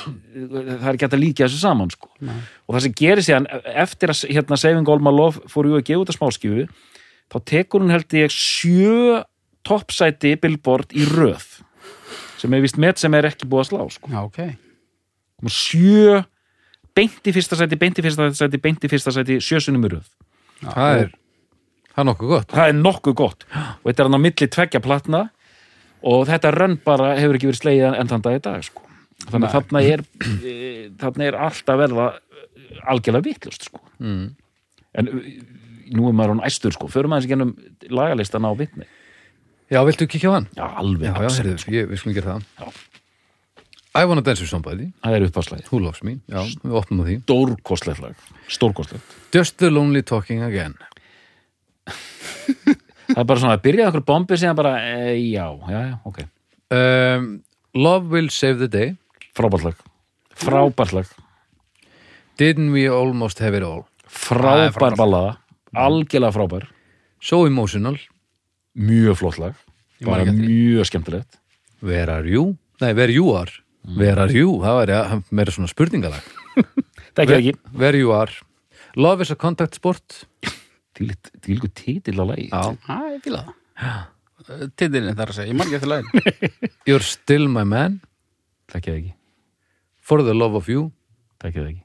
það 0.02 0.88
er 0.88 0.94
ekki 0.94 1.06
hægt 1.06 1.18
að 1.18 1.22
líka 1.22 1.46
þessu 1.46 1.60
saman 1.62 1.92
sko. 1.94 2.10
og 2.22 2.76
það 2.76 2.86
sem 2.86 2.96
gerir 2.98 3.26
síðan 3.26 3.50
eftir 3.66 4.14
að 4.14 4.24
hérna, 4.32 4.58
Saving 4.58 4.90
All 4.90 5.04
My 5.04 5.14
Love 5.14 5.52
fór 5.52 5.70
jú 5.70 5.78
að 5.78 5.86
gefa 5.90 6.06
út 6.06 6.14
að 6.14 6.18
smáskjöfu 6.18 6.66
þá 7.32 7.38
tekur 7.52 7.84
hún 7.84 7.94
held 7.94 8.18
ég 8.18 8.34
sjö 8.34 9.22
toppsæti 9.68 10.34
billboard 10.42 10.96
í 10.98 11.06
röð 11.10 11.46
sem 12.42 12.54
er 12.54 12.64
vist 12.64 12.80
með 12.82 13.04
sem 13.04 13.14
er 13.18 13.30
ekki 13.30 13.50
búið 13.50 13.66
að 13.66 13.70
slá 13.72 13.84
sko. 13.98 14.14
já, 14.14 14.22
ok 14.26 14.42
Hún 15.42 15.50
var 15.50 15.58
sjö 15.58 16.18
beint 16.98 17.28
í 17.28 17.34
fyrsta 17.36 17.58
sæti, 17.60 17.80
beint 17.80 18.00
í 18.00 18.06
fyrsta 18.06 18.30
sæti, 18.36 18.60
beint 18.62 18.86
í 18.86 18.92
fyrsta 18.92 19.14
sæti, 19.16 19.40
sjösunum 19.44 19.88
í 19.88 19.94
röð 19.96 20.08
það 20.62 21.04
er, 21.04 21.14
það 21.92 22.02
er 22.04 22.10
nokkuð 22.10 22.34
gott 22.34 22.56
það 22.56 22.72
er 22.72 22.80
nokkuð 22.80 23.18
gott 23.22 23.46
og 23.52 23.86
þetta 23.90 24.04
er 24.04 24.10
hann 24.10 24.20
á 24.20 24.26
milli 24.26 24.50
tveggja 24.56 24.84
platna 24.84 25.24
og 26.02 26.26
þetta 26.30 26.54
rönn 26.56 26.78
bara 26.86 27.14
hefur 27.20 27.38
ekki 27.38 27.50
verið 27.52 27.62
slegið 27.62 27.98
enn 28.00 28.12
þann 28.12 28.26
dag 28.26 28.38
í 28.38 28.44
dag 28.48 28.66
sko. 28.66 28.86
þannig 29.28 29.48
að 29.48 29.56
þarna 29.58 29.84
er 29.86 30.06
e, 30.42 30.54
þarna 31.02 31.28
er 31.28 31.40
alltaf 31.48 31.82
verða 31.82 32.08
e, 32.12 32.80
algjörlega 32.94 33.28
vitlust 33.28 33.68
sko. 33.70 33.84
mm. 34.02 34.24
en 34.98 35.12
e, 35.12 35.36
nú 35.96 36.10
er 36.10 36.18
maður 36.18 36.36
hún 36.36 36.46
æstur 36.48 36.76
sko. 36.76 36.90
förum 36.92 37.16
aðeins 37.16 37.30
gennum 37.32 37.54
lagalistan 37.90 38.48
á 38.48 38.52
vitni 38.58 38.88
já, 39.72 39.82
viltu 39.88 40.08
ekki 40.08 40.24
hjá 40.24 40.32
hann? 40.40 40.50
já, 40.58 40.66
alveg 40.68 41.12
já, 41.12 41.14
já, 41.16 41.36
heyrðu, 41.40 41.76
ég, 41.78 41.92
við 41.92 42.02
skulum 42.02 42.18
gera 42.18 42.38
það 42.38 42.50
Já. 42.66 42.91
I 43.94 44.06
wanna 44.08 44.22
dance 44.24 44.40
with 44.40 44.50
somebody. 44.50 44.92
Það 45.04 45.16
er 45.18 45.26
uppáslæði 45.28 45.66
Who 45.68 45.82
loves 45.84 46.04
me, 46.08 46.18
já, 46.32 46.46
við 46.64 46.76
opnum 46.80 47.04
á 47.04 47.06
því. 47.10 47.16
Stórkostlegt 47.26 48.00
lag. 48.00 48.26
Stórkostlegt. 48.48 49.16
Just 49.36 49.58
the 49.60 49.72
lonely 49.72 50.02
talking 50.02 50.44
again. 50.48 50.78
Það 53.12 53.20
er 53.20 53.28
bara 53.28 53.42
svona 53.42 53.58
að 53.58 53.64
byrja 53.66 53.90
okkur 53.90 54.04
bombi 54.08 54.38
síðan 54.40 54.56
bara, 54.56 54.78
e, 54.80 55.18
já, 55.34 55.44
já, 55.68 55.80
já, 55.90 55.96
ok. 56.08 56.22
Um, 56.72 57.26
Love 57.76 58.08
will 58.14 58.30
save 58.32 58.60
the 58.62 58.70
day. 58.72 58.94
Frábært 59.36 59.66
lag. 59.68 59.82
Frábært 60.40 60.96
lag. 60.96 61.12
Didn't 62.40 62.72
we 62.72 62.88
almost 62.88 63.44
have 63.44 63.58
it 63.60 63.66
all? 63.68 63.84
Frábær 64.08 64.96
ballaða 64.96 65.36
algjörlega 65.76 66.32
frábær. 66.36 66.70
So 67.20 67.46
emotional. 67.48 68.00
Mjög 68.76 69.20
flott 69.20 69.40
lag. 69.40 69.60
Bara 70.04 70.32
mjög 70.32 70.88
skemmtilegt. 70.88 71.40
Where 71.84 72.12
are 72.12 72.28
you? 72.28 72.56
Nei, 72.82 72.94
where 72.94 73.12
you 73.12 73.36
are 73.36 73.52
Where 73.82 74.20
are 74.20 74.32
you? 74.34 74.60
Það 74.62 74.78
var 74.78 74.92
ja, 74.94 75.02
meira 75.34 75.54
svona 75.54 75.70
spurningalag. 75.72 76.26
Það 77.16 77.24
ekki. 77.24 77.38
Ekki 77.38 77.78
Where 77.82 77.98
you 77.98 78.14
are. 78.16 78.34
Love 78.96 79.26
is 79.26 79.32
a 79.34 79.38
contact 79.40 79.80
sport. 79.80 80.24
Til 80.98 81.56
ykkur 81.56 81.72
titill 81.74 82.20
á 82.22 82.26
lagi 82.28 82.50
Já. 82.52 82.76
Ég 83.16 83.22
fíla 83.26 83.46
það. 83.48 84.02
Titilin 84.78 85.16
þar 85.16 85.32
að 85.32 85.38
segja, 85.38 85.50
ég 85.50 85.58
man 85.58 85.70
ekki 85.70 85.78
eftir 85.78 85.90
lagin 85.90 86.10
You're 86.90 87.06
still 87.06 87.48
my 87.50 87.64
man. 87.66 88.02
Það 88.72 88.90
ekki, 88.92 89.14
For 90.02 90.26
the 90.26 90.36
love 90.36 90.58
of 90.58 90.70
you. 90.70 90.92
Það 91.42 91.62
ekki. 91.64 91.84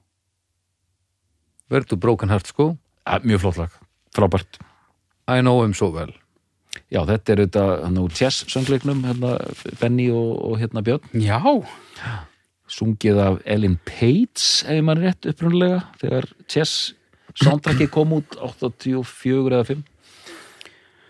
Where 1.68 1.86
to 1.86 1.96
broken 1.96 2.32
hearts 2.32 2.52
go 2.52 2.74
mjög 3.22 3.40
flott 3.44 3.58
lag, 3.60 3.74
frábært. 4.14 4.58
I 5.30 5.40
know 5.40 5.62
him 5.62 5.74
so 5.74 5.90
well 5.90 6.12
já, 6.92 7.00
þetta 7.08 7.32
er 7.32 7.42
auðvitað 7.42 7.72
hann 7.84 7.98
úr 8.02 8.14
chess 8.16 8.46
söngleiknum 8.52 9.02
hérna, 9.06 9.34
Benny 9.80 10.08
og, 10.12 10.30
og 10.50 10.60
hérna 10.60 10.84
Björn. 10.86 11.10
Já, 11.22 11.40
sungið 12.70 13.20
af 13.22 13.42
Ellen 13.46 13.76
Page 13.86 14.66
ef 14.66 14.84
maður 14.84 15.02
er 15.02 15.10
rétt 15.10 15.28
upprunalega 15.30 15.82
þegar 16.00 16.30
chess 16.50 16.94
soundtrackið 17.36 17.92
kom 17.94 18.14
út 18.16 18.38
84 18.40 19.52
eða 19.52 19.66
5 19.68 19.84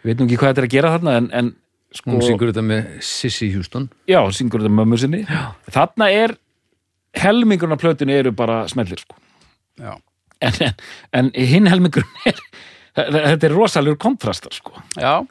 ég 0.07 0.11
veit 0.11 0.21
nú 0.21 0.27
ekki 0.27 0.39
hvað 0.41 0.53
þetta 0.53 0.62
er 0.62 0.69
að 0.69 0.75
gera 0.75 0.93
þarna 0.97 1.14
en, 1.21 1.29
en 1.35 1.53
sko, 1.95 2.12
Hún 2.12 2.25
syngur 2.25 2.53
þetta 2.53 2.64
með 2.67 2.91
Sissy 3.07 3.49
Houston. 3.55 3.89
Já, 4.11 4.21
syngur 4.35 4.62
þetta 4.62 4.75
mömmu 4.77 4.99
sinni. 5.01 5.23
Já. 5.27 5.55
þarna 5.75 6.11
er 6.14 6.37
helmingurinn 7.17 7.77
af 7.77 7.83
plötunni 7.83 8.17
eru 8.17 8.33
bara 8.37 8.64
smellir 8.71 9.01
sko. 9.01 9.17
Já. 9.81 9.97
En, 10.45 10.59
en, 10.67 10.75
en 11.17 11.31
hinn 11.35 11.69
helmingurinn 11.71 12.29
er 12.29 12.43
þetta 13.33 13.49
er 13.49 13.57
rosalur 13.57 13.99
kontrastar 14.01 14.55
sko. 14.57 14.77
Já, 15.01 15.23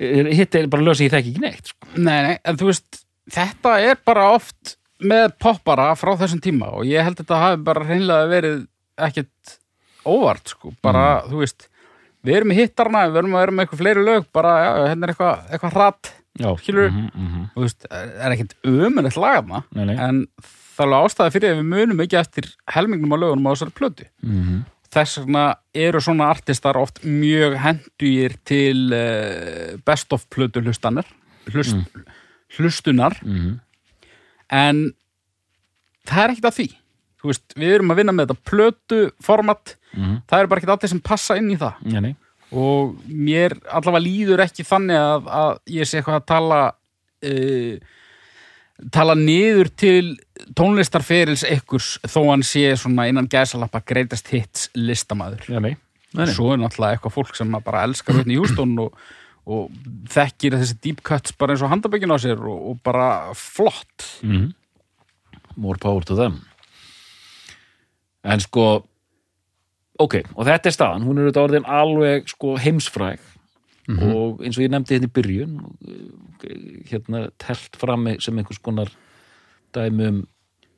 hitt 0.00 0.54
er 0.58 0.68
bara 0.72 0.84
lög 0.86 0.96
sem 0.98 1.08
ég 1.08 1.14
þekki 1.14 1.32
ekki 1.34 1.44
neitt 1.44 1.72
sko. 1.72 1.88
nei, 1.96 2.18
nei, 2.26 2.36
en 2.44 2.56
þú 2.60 2.70
veist 2.70 3.00
þetta 3.30 3.74
er 3.90 3.98
bara 4.06 4.28
oft 4.34 4.76
með 5.00 5.34
poppara 5.40 5.90
frá 5.96 6.12
þessum 6.20 6.40
tíma 6.44 6.70
og 6.76 6.86
ég 6.88 7.04
held 7.04 7.18
að 7.18 7.24
þetta 7.24 7.40
hafi 7.44 7.60
bara 7.68 7.84
hreinlega 7.88 8.30
verið 8.30 8.62
ekkert 9.00 9.58
óvart 10.08 10.48
sko, 10.54 10.72
bara, 10.84 11.04
þú 11.28 11.42
veist 11.42 11.68
við 12.24 12.36
erum 12.40 12.52
í 12.52 12.56
hittarna, 12.58 13.06
við 13.08 13.20
erum 13.22 13.36
að 13.36 13.44
vera 13.44 13.54
með 13.56 13.64
eitthvað 13.64 13.82
fleiri 13.82 14.04
lög 14.04 14.26
bara, 14.36 14.54
já, 14.64 14.70
hérna 14.90 15.06
er 15.06 15.12
eitthvað, 15.14 15.44
eitthvað 15.54 15.76
hratt 15.76 16.10
já, 16.40 16.48
Skilurðu? 16.60 16.90
mhm, 16.90 17.10
mhm. 17.28 17.46
þú 17.54 17.64
veist, 17.66 17.86
er 17.92 18.34
ekkert 18.36 18.56
ömulegt 18.68 19.20
Nei, 19.76 19.84
nei. 19.88 19.96
en 19.96 20.20
það 20.40 20.84
er 20.84 20.90
alveg 20.90 21.08
ástæða 21.10 21.32
fyrir 21.36 21.52
að 21.54 21.58
við 21.60 21.70
munum 21.74 22.04
ekki 22.04 22.20
eftir 22.20 22.50
helmingnum 22.74 23.16
á 23.16 23.18
lögunum 23.20 23.48
á 23.48 23.52
þessari 23.54 23.76
plötu 23.80 24.08
Mhm. 24.24 24.60
Þess 24.90 25.20
vegna 25.22 25.44
eru 25.74 26.00
svona 26.02 26.30
artistar 26.34 26.76
oft 26.80 27.02
mjög 27.06 27.56
hendugir 27.62 28.34
til 28.48 28.88
uh, 28.92 29.76
best 29.86 30.12
of 30.12 30.24
plötu 30.30 30.62
hlustanir 30.64 31.06
hlust, 31.50 31.76
hlustunar 32.58 33.14
Mhm. 33.22 33.60
en 34.50 34.92
það 36.06 36.24
er 36.24 36.32
ekkert 36.34 36.48
að 36.50 36.56
því 36.58 36.68
veist, 37.22 37.54
við 37.54 37.74
erum 37.76 37.90
að 37.92 37.98
vinna 38.00 38.12
með 38.16 38.26
þetta 38.30 38.50
plötu 38.50 39.00
format, 39.22 39.76
Mhm. 39.94 40.22
það 40.28 40.38
eru 40.40 40.48
bara 40.48 40.60
ekkert 40.60 40.74
allir 40.76 40.88
sem 40.88 41.00
passa 41.00 41.36
inn 41.36 41.50
í 41.50 41.56
það 41.58 41.74
nei. 42.00 42.16
og 42.52 42.96
mér 43.06 43.54
allavega 43.70 44.04
líður 44.04 44.42
ekki 44.46 44.64
þannig 44.66 44.96
að, 44.98 45.26
að 45.28 45.58
ég 45.68 45.86
sé 45.86 45.98
eitthvað 46.00 46.20
að 46.20 46.26
tala 46.26 46.60
uh, 47.22 47.78
tala 48.92 49.14
niður 49.18 49.68
til 49.76 50.16
tónlistarferils 50.56 51.42
ekkurs 51.48 51.98
þó 52.08 52.20
hann 52.30 52.42
sé 52.46 52.62
svona 52.80 53.08
innan 53.10 53.28
gæsalappa 53.30 53.82
greatest 53.86 54.28
hits 54.32 54.68
listamaður 54.78 55.44
Já, 55.50 55.58
nei. 55.60 55.74
Nei, 56.14 56.24
nei. 56.24 56.32
svo 56.34 56.52
er 56.54 56.58
náttúrulega 56.62 56.96
eitthvað 56.98 57.14
fólk 57.18 57.36
sem 57.38 57.52
að 57.54 57.64
bara 57.68 57.82
elskar 57.86 58.16
hérna 58.18 58.32
í 58.34 58.38
Hjústón 58.40 58.72
og, 58.82 58.96
og 59.46 59.68
þekkir 60.10 60.56
þessi 60.58 60.78
deep 60.82 61.02
cuts 61.06 61.36
bara 61.38 61.54
eins 61.54 61.62
og 61.62 61.70
handabökin 61.70 62.10
á 62.10 62.18
sér 62.22 62.40
og, 62.40 62.58
og 62.72 62.80
bara 62.86 63.10
flott 63.38 64.08
Mhm. 64.24 64.50
More 65.56 65.78
power 65.82 66.02
to 66.06 66.14
them 66.16 66.40
En 68.24 68.40
sko 68.40 68.84
Ok, 70.00 70.14
og 70.34 70.46
þetta 70.48 70.70
er 70.70 70.74
staðan 70.74 71.04
Hún 71.04 71.18
er 71.20 71.26
auðvitað 71.28 71.46
orðin 71.48 71.66
alveg 71.68 72.28
sko 72.32 72.54
heimsfræg 73.98 74.16
og 74.16 74.42
eins 74.44 74.58
og 74.58 74.64
ég 74.64 74.72
nefndi 74.72 74.96
hérna 74.96 75.08
í 75.08 75.14
byrjun 75.18 75.56
eh, 75.88 76.84
hérna 76.90 77.22
telt 77.38 77.76
fram 77.80 78.08
sem 78.20 78.38
einhvers 78.38 78.62
konar 78.62 78.92
dæmi 79.74 80.08
um 80.08 80.20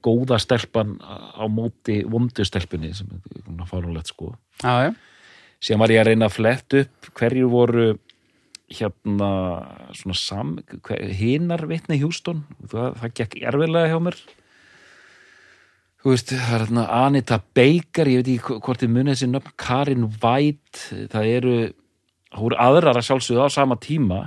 góða 0.03 0.39
stelpan 0.43 0.97
á 1.01 1.47
móti 1.47 2.03
vondu 2.11 2.45
stelpunni 2.45 2.93
sem 2.95 3.09
er 3.13 3.67
fárunlegt 3.71 4.11
sko. 4.11 4.35
Já, 4.63 4.91
já. 4.91 4.95
síðan 5.63 5.83
var 5.85 5.95
ég 5.95 6.03
að 6.03 6.09
reyna 6.11 6.27
að 6.27 6.37
flett 6.37 6.79
upp 6.81 7.13
hverju 7.15 7.51
voru 7.53 7.87
hérna 8.73 9.31
svona 9.95 10.17
sam, 10.17 10.55
hinar 10.89 11.67
vitni 11.69 12.01
Hjústón 12.01 12.47
það, 12.71 12.95
það 13.01 13.19
gekk 13.21 13.37
erfilega 13.43 13.93
hjá 13.93 14.01
mér. 14.03 14.19
Þú 16.03 16.11
veist, 16.11 16.33
það 16.33 16.55
er 16.57 16.65
hérna 16.65 16.85
Anita 17.05 17.39
Baker, 17.55 18.09
ég 18.11 18.23
veit 18.23 18.31
ekki 18.33 18.57
hvort 18.65 18.83
þið 18.83 18.95
munið 18.97 19.13
þessi 19.13 19.29
nöfn, 19.31 19.53
Karin 19.61 20.09
White 20.23 21.03
það 21.13 21.29
eru, 21.37 21.57
voru 22.37 22.59
aðrar 22.61 22.99
að 22.99 23.09
sjálfsögðu 23.09 23.45
á 23.45 23.49
sama 23.53 23.77
tíma 23.81 24.23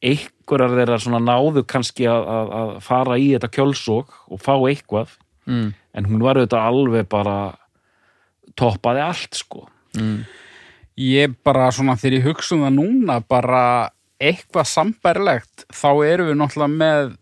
einhverjar 0.00 0.76
þeirra 0.78 1.00
svona 1.02 1.20
náðu 1.20 1.64
kannski 1.68 2.06
að, 2.08 2.22
að, 2.32 2.52
að 2.60 2.70
fara 2.86 3.18
í 3.20 3.26
þetta 3.34 3.50
kjölsók 3.56 4.14
og 4.32 4.40
fá 4.40 4.54
eitthvað 4.56 5.12
mm. 5.50 5.66
en 5.70 6.08
hún 6.08 6.24
var 6.24 6.40
auðvitað 6.40 6.70
alveg 6.70 7.10
bara 7.10 7.36
toppaði 8.58 9.04
allt 9.04 9.38
sko 9.42 9.66
Mm. 9.98 10.22
Ég 11.00 11.32
bara 11.46 11.70
svona 11.74 11.96
þegar 11.98 12.18
ég 12.18 12.26
hugsa 12.28 12.56
um 12.56 12.66
það 12.66 12.76
núna 12.76 13.16
bara 13.26 13.62
eitthvað 14.20 14.68
sambærilegt 14.68 15.64
þá 15.72 15.88
erum 16.06 16.28
við 16.28 16.38
náttúrulega 16.38 16.74
með 16.74 17.12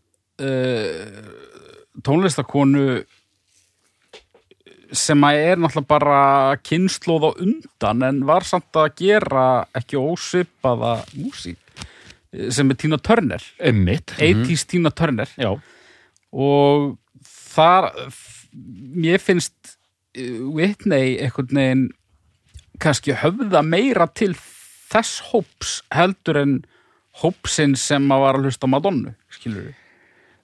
uh, 0.43 1.31
tónlistakonu 2.05 2.87
sem 4.93 5.25
að 5.27 5.41
er 5.45 5.61
náttúrulega 5.61 5.91
bara 5.91 6.21
kynnslóð 6.65 7.29
á 7.29 7.31
undan 7.45 8.05
en 8.07 8.23
var 8.29 8.47
samt 8.49 8.77
að 8.79 8.95
gera 9.03 9.47
ekki 9.77 10.01
ósvipaða 10.01 10.95
músík 11.17 11.61
eh, 12.33 12.49
sem 12.55 12.71
er 12.71 12.79
Tina 12.81 12.99
Turner. 13.01 13.45
Emmitt 13.59 14.15
80s 14.17 14.67
Tina 14.71 14.93
Turner. 14.95 15.31
Já, 15.37 15.53
og 16.33 16.97
þar 17.29 17.91
mér 18.53 19.21
finnst 19.23 19.77
uh, 20.17 20.47
Whitney 20.55 21.19
einhvern 21.23 21.61
veginn 21.61 21.85
kannski 22.81 23.17
höfða 23.19 23.65
meira 23.67 24.07
til 24.15 24.33
þess 24.89 25.21
hóps 25.33 25.81
heldur 25.93 26.39
en 26.41 26.57
hópsinn 27.19 27.75
sem 27.77 28.05
að 28.15 28.23
var 28.23 28.39
að 28.39 28.49
hlusta 28.49 28.71
Madonnu, 28.71 29.13
skilur 29.35 29.69
við 29.69 29.77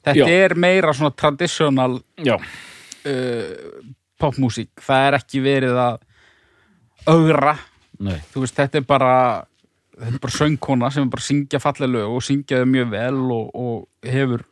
þetta 0.05 0.29
Já. 0.29 0.41
er 0.45 0.55
meira 0.61 0.93
svona 0.97 1.15
traditional 1.17 1.99
já, 2.21 2.37
uh, 2.37 3.53
popmúsík, 4.21 4.71
það 4.81 5.09
er 5.09 5.19
ekki 5.19 5.43
verið 5.45 5.81
að 5.81 5.99
augra, 7.11 7.57
veist, 7.99 8.57
þetta 8.57 8.81
er 8.81 8.87
bara 8.89 9.15
þetta 9.95 10.15
er 10.17 10.23
bara 10.23 10.37
söngkona 10.39 10.91
sem 10.91 11.05
er 11.05 11.13
bara 11.13 11.23
að 11.23 11.29
syngja 11.29 11.61
falleg 11.63 11.93
lög 11.93 12.17
og 12.17 12.25
syngja 12.27 12.63
þau 12.63 12.71
mjög 12.71 12.89
vel 12.95 13.21
og, 13.35 13.51
og 13.55 14.09
hefur 14.11 14.47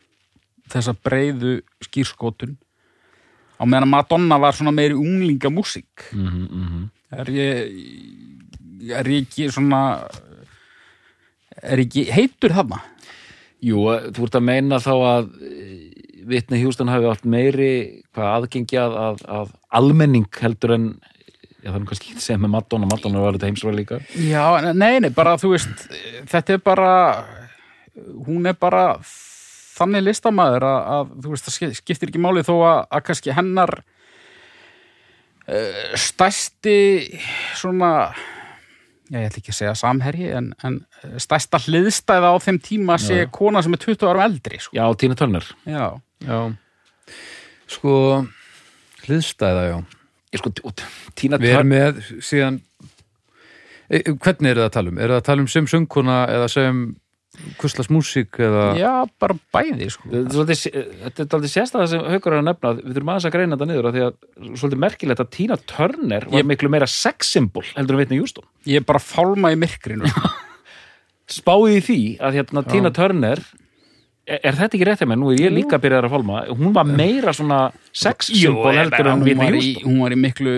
þessa 0.72 0.94
breiðu 0.94 1.56
skýrskotun 1.82 2.54
á 3.58 3.62
meðan 3.66 3.90
Madonna 3.90 4.38
var 4.42 4.56
svona 4.56 4.74
meiri 4.74 4.94
unglingamúsík. 4.98 6.10
Mm 6.12 6.28
-hmm, 6.28 6.88
er 7.18 7.26
ég 7.30 7.52
er 8.90 9.06
ég 9.06 9.22
ekki 9.22 9.50
svona 9.50 10.08
er 11.62 11.78
ég 11.78 11.86
ekki 11.86 12.10
heitur 12.10 12.50
þarna? 12.50 12.82
Jú, 13.62 13.78
þú 14.14 14.24
ert 14.26 14.34
að 14.34 14.48
meina 14.48 14.78
þá 14.82 14.94
að 14.94 15.28
Vitni 16.28 16.60
Hjúston 16.62 16.90
hafi 16.92 17.08
átt 17.10 17.24
meiri 17.28 17.70
hvað 18.14 18.28
aðgengi 18.36 18.78
að, 18.82 19.22
að, 19.26 19.50
almenning 19.74 20.28
heldur 20.42 20.74
en 20.76 20.86
já, 21.62 21.70
það 21.70 21.78
er 21.80 21.86
kannski 21.90 22.12
ekki 22.12 22.24
segja 22.24 22.40
með 22.42 22.52
Madonna 22.56 22.88
Madonna 22.90 23.22
var 23.24 23.36
þetta 23.38 23.50
heimsvæð 23.50 23.76
líka. 23.80 24.00
Já, 24.18 24.44
nei, 24.74 24.98
nei, 25.04 25.10
bara 25.14 25.36
þú 25.40 25.52
veist 25.56 25.86
þetta 26.30 26.56
er 26.56 26.62
bara 26.64 26.90
hún 28.26 28.46
er 28.48 28.56
bara 28.58 28.84
þannig 29.02 30.04
listamæður 30.06 30.64
að, 30.68 30.80
að 30.96 31.14
þú 31.24 31.32
veist, 31.34 31.46
það 31.48 31.54
sk- 31.56 31.78
skiptir 31.80 32.10
ekki 32.12 32.20
máli 32.22 32.42
þó 32.46 32.54
að, 32.60 32.78
að 32.92 33.04
kannski 33.08 33.34
hennar 33.36 33.72
uh, 35.48 35.96
stæsti 35.98 36.76
svona 37.58 37.92
já, 39.12 39.18
ég 39.20 39.26
ætla 39.28 39.40
ekki 39.42 39.52
að 39.52 39.58
segja 39.58 39.74
samherji 39.76 40.30
en, 40.36 40.46
en 40.64 40.78
eh, 41.02 41.16
stærsta 41.20 41.58
hliðstæða 41.66 42.30
á 42.32 42.36
þeim 42.40 42.58
tíma 42.64 42.96
sé 43.02 43.26
kona 43.34 43.60
sem 43.64 43.74
er 43.76 43.82
20 43.82 44.08
árum 44.08 44.22
eldri 44.24 44.60
sko. 44.62 44.72
Já, 44.78 44.84
Tina 45.00 45.16
Turner. 45.18 45.44
Já, 45.68 45.84
Já. 46.26 46.38
Sko, 47.72 47.92
hliðstæða, 49.06 49.62
já. 49.70 49.76
Ég 50.32 50.40
sko, 50.42 50.52
og 50.64 50.82
Tina 51.18 51.38
Við 51.40 51.54
erum 51.58 51.70
með 51.72 52.00
síðan 52.24 52.60
e, 53.90 53.98
e, 54.00 54.12
hvernig 54.16 54.52
er 54.54 54.60
það 54.62 54.66
að 54.68 54.74
tala 54.78 54.92
um? 54.92 54.98
Er 55.02 55.12
það 55.12 55.20
að 55.22 55.26
tala 55.28 55.44
um 55.44 55.48
sem 55.52 55.66
söngkona 55.68 56.18
eða 56.32 56.48
sem 56.52 56.82
kuslas 57.60 57.88
músík 57.88 58.36
eða 58.44 58.64
já, 58.76 58.90
bara 59.20 59.34
bæði 59.56 59.86
sko. 59.94 60.08
Þetta 60.12 60.20
er 60.28 60.34
svolítið- 60.36 60.88
þetta 61.02 61.22
er 61.24 61.36
aldrei 61.38 61.52
sérstæða 61.52 61.86
sem 61.88 62.02
haukur 62.12 62.34
er 62.36 62.42
að 62.42 62.48
nefna 62.50 62.72
við 62.76 62.92
þurfum 62.92 63.12
aðeins 63.12 63.26
að 63.28 63.34
greina 63.36 63.56
þetta 63.56 63.68
niður 63.70 63.88
af 63.88 63.94
því 63.96 64.02
að 64.04 64.58
svolítið 64.60 64.82
merkilegt 64.84 65.22
að 65.24 65.30
Tina 65.36 65.56
Turner 65.72 66.26
var 66.28 66.42
Ég- 66.42 66.48
miklu 66.50 66.68
meira 66.74 66.86
sex 66.92 67.32
symbol 67.32 67.64
heldur 67.72 67.96
en 67.96 68.02
Vitni 68.02 68.18
Hjúston 68.20 68.44
ég 68.68 68.76
er 68.82 68.84
bara 68.84 69.00
að 69.00 69.08
fálma 69.08 69.52
í 69.52 69.56
myrkrinu 69.64 70.12
spáði 71.40 71.78
í 71.78 71.82
því 71.88 71.98
að 72.20 72.36
hérna 72.40 72.64
Tina 72.68 72.92
Turner 72.92 73.40
er, 74.38 74.56
þetta 74.58 74.76
ekki 74.76 74.88
rétt 74.88 75.02
hjá 75.02 75.08
mér, 75.10 75.20
nú 75.20 75.30
er 75.32 75.40
ég 75.42 75.54
líka 75.54 75.80
byrjað 75.82 76.08
að 76.08 76.14
fálma. 76.16 76.42
Hún 76.50 76.74
var 76.76 76.88
meira 76.88 77.34
svona 77.36 77.60
sex 77.92 78.32
symbol 78.32 78.76
heldur 78.76 79.10
en 79.12 79.24
í, 79.26 79.34
Hjúston 79.36 79.88
hún 79.88 80.02
var 80.04 80.14
í 80.14 80.20
miklu 80.20 80.56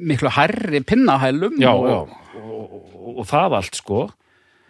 miklu 0.00 0.32
hærri 0.32 0.80
pinnahælum 0.86 1.58
já, 1.60 1.70
og 1.74 1.88
já, 1.90 1.98
og, 2.40 2.72
og, 2.72 3.12
og 3.20 3.28
það 3.28 3.60
allt 3.60 3.78
sko. 3.80 4.08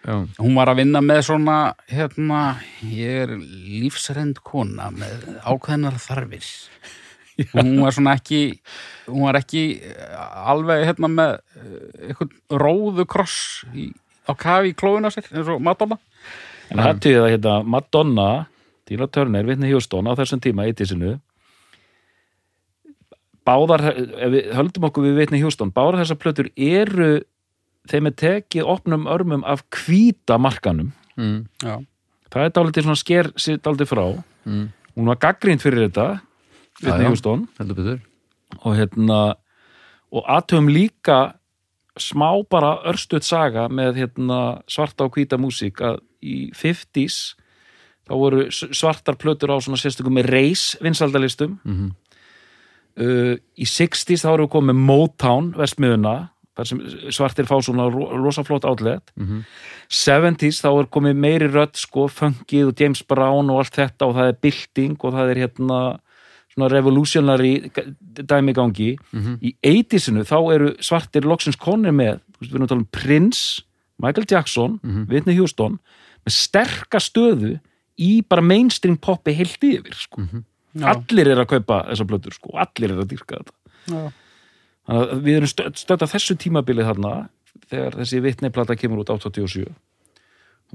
Já. 0.00 0.14
hún 0.40 0.54
var 0.56 0.70
að 0.72 0.78
vinna 0.80 1.02
með 1.04 1.18
svona 1.26 1.56
hérna, 1.90 2.38
ég 2.88 3.26
er 3.26 3.34
lífsrend 3.36 4.38
kona 4.40 4.88
með 4.94 5.26
ákveðnar 5.44 5.98
þarfir. 6.00 6.46
Hún 7.52 7.74
var 7.84 7.92
svona 7.96 8.14
ekki 8.16 8.40
hún 9.10 9.26
var 9.26 9.38
ekki 9.40 9.64
eh, 9.84 10.16
alveg 10.50 10.86
hérna 10.88 11.10
með 11.12 11.34
eh, 11.36 12.08
eitthvað 12.08 12.62
róðu 12.62 13.06
kross 13.08 13.66
í, 13.72 13.90
á 14.24 14.32
kafi 14.36 14.72
í 14.72 14.76
klófuna 14.76 15.12
sér 15.12 15.28
eins 15.34 15.52
og 15.52 15.62
Madonna 15.64 16.00
en 16.70 16.78
það 16.78 17.00
týði 17.04 17.20
að 17.24 17.30
hérna 17.34 17.54
Madonna 17.66 18.28
Tina 18.86 19.06
Turner, 19.06 19.44
Vitni 19.46 19.70
Hjúston 19.70 20.08
á 20.10 20.14
þessum 20.18 20.40
tíma 20.42 20.66
í 20.70 20.72
tísinu 20.74 21.16
báðar, 23.46 23.82
við 24.30 24.50
höldum 24.54 24.86
okkur 24.90 25.06
við 25.08 25.18
Vitni 25.22 25.40
Hjúston, 25.42 25.72
báðar 25.74 26.00
þessar 26.02 26.18
plötur 26.22 26.50
eru 26.56 27.10
þeim 27.90 28.10
er 28.10 28.16
tekið 28.20 28.68
opnum 28.68 29.06
örmum 29.10 29.44
af 29.48 29.64
hvíta 29.70 30.38
markanum 30.40 30.92
Mm. 31.20 31.46
það 32.30 32.44
er 32.46 32.52
dálítið 32.56 32.84
svona 32.86 32.96
sker 32.96 33.26
sér 33.36 33.58
dálítið 33.60 33.88
frá 33.90 34.04
Mm. 34.46 34.68
hún 34.96 35.06
var 35.06 35.16
gaggrínt 35.16 35.60
fyrir 35.60 35.88
þetta 35.90 36.20
Heldur 37.58 37.74
betur. 37.76 38.00
og 38.64 38.76
hérna 38.76 39.34
og 40.12 40.24
aðtöfum 40.26 40.70
líka 40.72 41.34
smá 41.98 42.30
bara 42.50 42.76
örstuð 42.86 43.22
saga 43.26 43.68
með 43.68 43.96
hérna, 43.96 44.62
svarta 44.70 45.04
og 45.04 45.14
hvíta 45.16 45.38
músík 45.38 45.80
að 45.82 46.00
í 46.22 46.50
50s 46.54 47.34
þá 48.06 48.12
voru 48.18 48.44
svartar 48.50 49.16
plötur 49.16 49.50
á 49.54 49.58
svona 49.62 49.78
sérstökum 49.80 50.14
með 50.18 50.28
reis 50.30 50.76
vinsaldalistum 50.82 51.58
Mhm. 51.64 51.90
uh, 53.00 53.34
í 53.58 53.64
60s 53.66 54.24
þá 54.24 54.32
erum 54.34 54.46
við 54.48 54.54
komið 54.56 54.76
Motown 54.86 55.52
vestmiðuna 55.56 56.14
þar 56.56 56.66
sem 56.66 56.80
svartir 57.14 57.46
fá 57.48 57.56
svona 57.62 57.86
ro- 57.90 58.10
rosaflott 58.20 58.64
átlet 58.68 59.10
Mhm. 59.16 59.44
70s 59.88 60.60
þá 60.62 60.68
er 60.80 60.86
komið 60.90 61.16
meiri 61.16 61.48
rödd 61.50 61.76
sko, 61.76 62.08
funkið 62.08 62.68
og 62.68 62.80
James 62.80 63.02
Brown 63.02 63.50
og 63.50 63.58
allt 63.58 63.74
þetta 63.78 64.06
og 64.08 64.14
það 64.16 64.28
er 64.28 64.38
bylting 64.42 64.96
og 65.04 65.12
það 65.14 65.30
er 65.30 65.48
hérna 65.48 66.00
svona 66.60 66.70
revolutionary 66.70 67.70
dæmi 68.20 68.52
gangi 68.54 68.96
Mhm. 69.12 69.38
í 69.42 69.54
80sinu 69.64 70.24
þá 70.28 70.54
eru 70.54 70.74
svartir 70.80 71.22
loksins 71.24 71.56
konir 71.58 71.92
með, 71.92 72.20
við 72.40 72.54
erum 72.54 72.66
að 72.66 72.68
tala 72.68 72.80
um 72.80 72.88
Prince, 72.92 73.62
Michael 73.98 74.26
Jackson 74.30 74.78
Mhm. 74.82 75.08
Whitney 75.08 75.36
Houston, 75.36 75.78
með 76.26 76.32
sterka 76.32 76.98
stöðu 77.00 77.60
í 77.98 78.22
bara 78.28 78.42
mainstream 78.42 78.96
poppi 78.96 79.32
heilt 79.34 79.60
yfir, 79.60 79.94
sko 79.94 80.20
Mhm. 80.20 80.44
já, 80.76 80.86
allir 80.94 81.26
er 81.28 81.36
að 81.44 81.48
kaupa 81.48 81.86
þessa 81.90 82.06
blötur, 82.06 82.32
sko, 82.32 82.50
allir 82.56 82.90
er 82.92 83.02
að 83.02 83.08
dýrka 83.08 83.38
þetta 83.38 83.52
já. 83.88 84.12
þannig 84.88 85.10
að 85.10 85.22
við 85.22 85.36
erum 85.36 85.46
stödd, 85.48 85.74
stödd 85.76 86.02
að 86.02 86.12
þessu 86.14 86.36
tímabili 86.36 86.82
þarna 86.84 87.28
þegar 87.70 87.92
þessi 87.94 88.20
Whitney-plata 88.22 88.76
kemur 88.76 88.98
út 89.04 89.10
87 89.10 89.66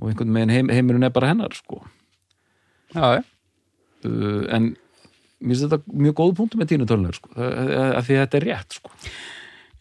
og 0.01 0.09
einhvern 0.09 0.33
veginn 0.33 0.49
heim, 0.49 0.67
heimurinn 0.69 1.03
er 1.05 1.09
bara 1.09 1.27
hennar, 1.27 1.53
sko 1.53 1.81
já, 2.93 3.17
já. 3.17 3.23
uh, 4.05 4.45
en 4.55 4.77
mér 5.45 5.55
finnst 5.55 5.65
þetta 5.69 5.97
mjög 6.05 6.15
góð 6.19 6.31
punktu 6.39 6.59
með 6.59 6.71
tínu 6.73 6.87
tölnur 6.89 7.17
sko, 7.17 7.31
af 7.37 8.07
því 8.07 8.15
að 8.17 8.23
þetta 8.23 8.39
er 8.41 8.47
rétt 8.49 8.79
sko. 8.79 8.91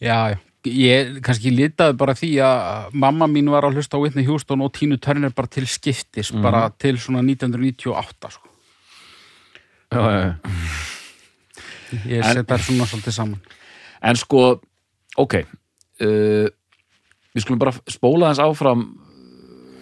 Já. 0.05 0.19
Ég 0.65 1.19
kannski 1.25 1.51
litaði 1.53 1.97
bara 2.01 2.15
því 2.17 2.31
að 2.41 2.95
mamma 2.97 3.27
mín 3.29 3.51
var 3.53 3.67
að 3.69 3.77
hlusta 3.77 3.99
á 3.99 4.01
Whitney 4.01 4.25
Houston 4.25 4.62
og 4.65 4.71
Tínu 4.73 4.97
Turner 4.97 5.33
bara 5.37 5.51
til 5.53 5.67
skiptis, 5.69 6.31
bara 6.33 6.71
til 6.81 6.97
svona 6.97 7.21
1998, 7.21 8.31
sko. 8.39 8.49
Já, 9.93 10.01
já, 10.01 10.21
já. 10.25 10.35
Ég 12.09 12.25
En- 12.25 12.33
set 12.41 12.49
þær 12.49 12.65
svona 12.65 12.87
svolítið 12.89 13.12
saman. 13.19 13.41
en 14.03 14.17
sko, 14.17 14.61
ok 15.17 15.35
uh, 15.45 16.49
við 17.35 17.45
skulum 17.45 17.61
bara 17.61 17.73
spóla 17.91 18.33
þess 18.33 18.43
áfram 18.43 18.83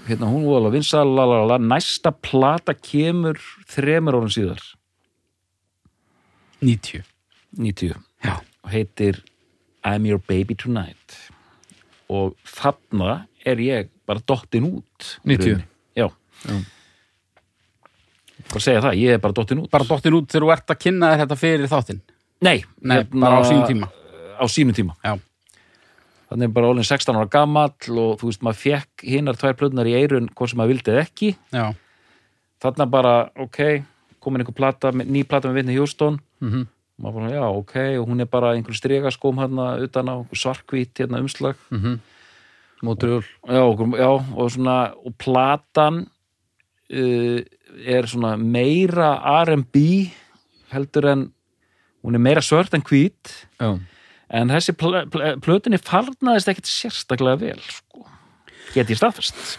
hérna 0.09 0.29
hún 0.29 0.45
var 0.49 0.61
alveg 0.61 0.77
vinsal 0.77 1.61
næsta 1.63 2.13
plata 2.13 2.75
kemur 2.75 3.39
þremur 3.71 4.19
árum 4.19 4.31
síðar 4.35 4.61
90 6.63 7.03
90 7.59 7.95
Já. 8.25 8.37
og 8.63 8.71
heitir 8.73 9.21
I'm 9.85 10.07
your 10.07 10.21
baby 10.29 10.55
tonight. 10.55 11.17
Og 12.09 12.37
þarna 12.47 13.25
er 13.45 13.59
ég 13.59 13.89
bara 14.07 14.23
dottin 14.23 14.69
út. 14.69 15.09
Í 15.27 15.35
90? 15.35 15.43
rauninni. 15.43 15.67
Já. 15.99 16.07
Já. 16.47 16.61
Bara 18.53 18.63
segja 18.63 18.83
það, 18.85 18.97
ég 19.01 19.17
er 19.17 19.19
bara 19.23 19.35
dottin 19.37 19.63
út. 19.65 19.71
Bara 19.73 19.87
dottin 19.89 20.15
út 20.19 20.29
þegar 20.31 20.47
þú 20.47 20.53
ert 20.55 20.71
að 20.75 20.81
kynna 20.85 21.11
þetta 21.19 21.39
fyrir 21.41 21.71
þáttinn? 21.73 22.01
Nei, 22.43 22.63
Nei, 22.81 22.97
hérna- 23.03 23.21
bara 23.27 23.39
á 23.39 23.43
sínum 23.47 23.67
tíma. 23.71 23.91
Á 24.39 24.45
sínum 24.51 24.75
tíma. 24.75 24.97
Já, 25.03 25.19
Þannig 26.33 26.49
er 26.49 26.53
bara 26.57 26.69
ólinn 26.73 26.87
16 26.89 27.13
ára 27.19 27.29
gamall 27.29 27.99
og 28.01 28.15
þú 28.23 28.25
veist, 28.31 28.41
maður 28.41 28.61
fekk 28.63 29.03
hinnar 29.05 29.37
tvær 29.37 29.53
plötunar 29.53 29.85
í 29.91 29.93
eirun 29.99 30.31
hvort 30.33 30.49
sem 30.49 30.57
maður 30.63 30.73
vildi 30.73 30.93
eða 30.95 31.03
ekki. 31.05 31.29
Já, 31.53 31.75
þarna 32.63 32.87
bara, 32.91 33.31
ok, 33.37 33.59
komin 34.23 34.43
einhver 34.43 34.57
plata, 34.57 34.93
ný 34.95 35.25
plata 35.29 35.51
með 35.51 35.61
Whitney 35.61 35.79
Houston. 35.81 36.21
Mhm. 36.41 36.69
maður 37.03 37.15
bara, 37.19 37.31
já, 37.35 37.45
ok 37.51 37.77
og 37.99 38.09
hún 38.09 38.21
er 38.21 38.29
bara 38.31 38.53
einhver 38.55 38.77
stregaskóm 38.77 39.41
hérna 39.41 39.81
utan 39.83 40.07
á 40.07 40.17
svarkvít 40.37 40.95
hérna 41.01 41.19
umslag. 41.23 41.57
Mótriól 42.83 43.23
já, 43.47 43.63
okkur, 43.63 43.97
já, 43.99 44.11
og 44.37 44.51
svona 44.51 44.95
og 44.99 45.15
platan 45.19 46.07
uh, 46.93 47.41
er 47.87 48.07
svona 48.07 48.37
meira 48.37 49.17
R&B 49.47 50.11
heldur 50.73 51.09
en 51.13 51.33
hún 52.03 52.15
er 52.15 52.23
meira 52.23 52.43
svört 52.43 52.75
en 52.75 52.83
hvít. 52.83 53.35
Já, 53.59 53.79
en 54.33 54.49
þessi 54.53 54.75
pl 54.79 55.05
pl 55.13 55.37
plötunni 55.45 55.79
farnaðist 55.79 56.49
ekkit 56.53 56.71
sérstaklega 56.71 57.41
vel 57.41 57.61
sko. 57.61 58.07
get 58.75 58.91
ég 58.91 58.99
staðfest? 59.01 59.59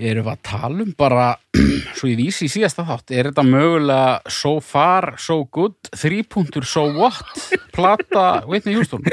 Erum 0.00 0.26
við 0.26 0.32
að 0.32 0.42
tala 0.48 0.84
um 0.84 0.94
bara 0.96 1.36
svo 1.96 2.10
ég 2.10 2.20
vísi 2.20 2.46
í 2.46 2.52
síðasta 2.52 2.84
þátt 2.86 3.12
er 3.14 3.30
þetta 3.30 3.44
mögulega 3.46 4.30
so 4.30 4.58
far, 4.62 5.14
so 5.18 5.42
good 5.52 5.90
þrýpunktur, 5.96 6.66
so 6.66 6.86
what? 6.94 7.24
Plata 7.74 8.44
Whitney 8.46 8.76
Houston. 8.78 9.04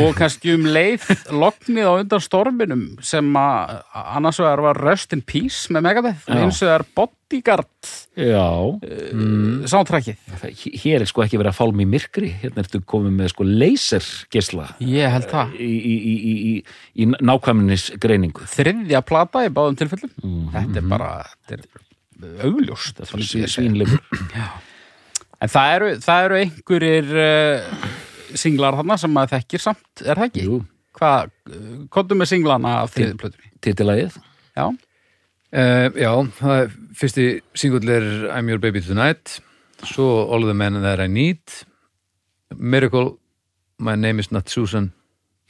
Og 0.00 0.14
kannski 0.18 0.54
um 0.56 0.66
leið 0.66 1.04
lognið 1.30 1.86
á 1.86 1.92
undan 2.00 2.22
storminum 2.24 2.84
sem 3.04 3.26
að 3.38 3.80
annars 3.94 4.40
vegar 4.42 4.64
var 4.64 4.82
Rust 4.82 5.14
in 5.14 5.22
Peace 5.22 5.70
með 5.70 5.86
Megadeth 5.86 6.28
og 6.30 6.44
eins 6.44 6.60
vegar 6.64 6.86
Bodyguard 6.96 7.90
já, 8.18 8.46
mm. 9.14 9.68
sántrækið 9.70 10.18
hér 10.82 11.04
er 11.04 11.08
sko 11.08 11.22
ekki 11.24 11.38
verið 11.38 11.52
að 11.52 11.58
fálma 11.60 11.84
í 11.84 11.88
myrkri. 11.92 12.32
Hérna 12.42 12.64
ertu 12.64 12.80
komið 12.82 13.14
með 13.20 13.32
sko 13.34 13.46
lasergisla 13.46 14.66
ég 14.82 15.14
held 15.14 15.28
það. 15.30 15.54
Í, 15.60 15.70
í, 15.70 16.14
í, 16.16 16.54
í, 17.04 17.10
nákvæmnis 17.20 17.90
greiningu 18.02 18.48
þriðja 18.50 19.04
plata 19.06 19.44
í 19.46 19.52
báðum 19.54 19.78
tilfellum. 19.78 20.14
Þetta 20.56 20.82
er 20.82 20.90
bara 20.90 21.12
þetta 21.50 22.34
er 22.40 22.44
augljóst 22.48 23.00
svínlegur 23.50 24.00
En 25.40 25.48
það 25.48 25.74
eru, 25.74 25.86
það 26.04 26.26
eru 26.26 26.36
einhverjir 26.36 27.14
uh, 27.16 27.84
singlar 28.36 28.76
þarna 28.76 28.96
sem 29.00 29.14
maður 29.14 29.38
þekkir 29.38 29.62
samt, 29.64 30.02
er 30.04 30.18
það 30.20 30.26
ekki? 30.26 30.42
Jú. 30.44 30.58
Hvað, 30.98 31.30
komdu 31.94 32.18
með 32.18 32.28
singlana 32.34 32.74
af 32.82 32.92
þriðið 32.92 33.14
plötunni? 33.22 33.50
titilagið. 33.64 34.18
Já, 34.58 34.66
uh, 34.68 35.88
já 35.96 36.10
það 36.40 36.56
er, 36.58 36.74
fyrsti 37.00 37.26
singull 37.56 37.92
er 37.96 38.08
I'm 38.34 38.52
your 38.52 38.60
baby 38.60 38.82
tonight 38.84 39.38
svo 39.86 40.26
All 40.28 40.44
the 40.44 40.54
men 40.54 40.82
that 40.82 41.00
I 41.00 41.08
need 41.08 41.40
Miracle 42.56 43.16
My 43.78 43.96
name 43.96 44.20
is 44.20 44.30
not 44.30 44.48
Susan 44.48 44.92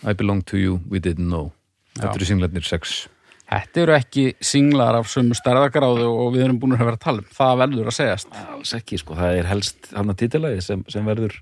I 0.06 0.12
belong 0.14 0.42
to 0.42 0.56
you, 0.56 0.80
we 0.88 0.98
didn't 0.98 1.28
know. 1.28 1.50
Þetta 1.98 2.14
eru 2.14 2.28
singlarnir 2.28 2.64
sex 2.64 3.08
þetta 3.50 3.82
eru 3.82 3.94
ekki 3.96 4.24
singlar 4.44 4.98
af 5.00 5.10
sömu 5.10 5.36
stærðagráðu 5.38 6.08
og 6.08 6.32
við 6.36 6.46
erum 6.46 6.60
búin 6.62 6.76
að 6.76 6.84
vera 6.86 6.98
að 6.98 7.04
tala 7.04 7.24
um. 7.24 7.28
Það 7.36 7.62
veldur 7.64 7.90
að 7.90 7.96
segjast. 7.98 8.32
alls 8.54 8.74
ekki 8.78 9.00
sko, 9.00 9.18
það 9.18 9.38
er 9.40 9.50
helst 9.50 9.92
hann 9.96 10.12
að 10.12 10.20
titilagið 10.24 10.66
sem, 10.66 10.84
sem 10.92 11.06
verður 11.10 11.36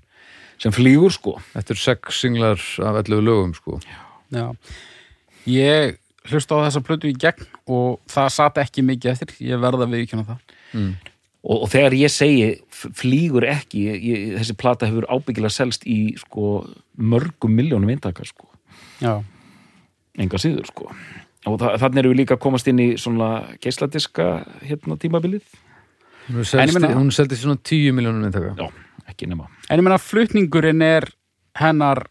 sem 0.59 0.75
flýgur 0.75 1.13
sko 1.15 1.37
Þetta 1.53 1.75
eru 1.75 1.83
sex 1.83 2.21
singlar 2.23 2.63
af 2.83 3.01
11 3.03 3.25
lögum 3.25 3.53
sko. 3.55 3.79
Já. 4.33 4.47
Ég 5.49 5.99
hlusta 6.29 6.57
á 6.59 6.65
þessa 6.67 6.83
plötu 6.85 7.09
í 7.09 7.15
gegn 7.17 7.47
og 7.69 8.01
það 8.11 8.33
sat 8.35 8.59
ekki 8.61 8.83
mikið 8.85 9.13
eftir. 9.13 9.37
Ég 9.41 9.61
verða 9.61 9.87
við 9.89 10.03
ekki 10.03 10.19
það. 10.19 10.43
og, 11.43 11.63
og 11.63 11.69
þegar 11.71 11.95
ég 11.97 12.11
segi 12.13 12.49
flýgur 12.99 13.47
ekki, 13.47 13.85
ég, 13.95 14.27
þessi 14.39 14.55
plata 14.59 14.89
hefur 14.89 15.07
ábyggilega 15.09 15.53
selst 15.53 15.85
í 15.89 16.15
sko 16.19 16.61
mörgum 16.99 17.55
miljónum 17.55 17.91
eintaka 17.93 18.25
sko 18.27 18.49
Já. 18.99 19.21
enga 20.19 20.39
síður 20.41 20.67
sko 20.69 20.91
og 21.47 21.59
þa 21.61 21.73
þannig 21.79 22.01
erum 22.03 22.13
við 22.13 22.19
líka 22.23 22.35
að 22.35 22.43
komast 22.43 22.67
inn 22.67 22.79
í 22.83 22.87
svona 22.99 23.29
geisladiska 23.63 24.25
hérna 24.67 24.97
tímabilið. 24.99 25.43
Hún 26.29 26.39
En 26.39 26.43
ég 26.43 26.49
seldi, 26.51 26.73
meina- 26.79 26.95
hún 26.97 27.11
seldi 27.15 27.35
svona 27.39 27.57
10 27.63 27.93
miljónum 27.95 28.21
myndaka 28.27 28.55
já, 28.59 28.67
ekki 29.09 29.27
nema. 29.31 29.47
En 29.69 29.79
ég 29.79 29.83
meina 29.83 29.97
flutningurinn 29.97 30.81
er 30.85 31.07
hennar 31.55 32.03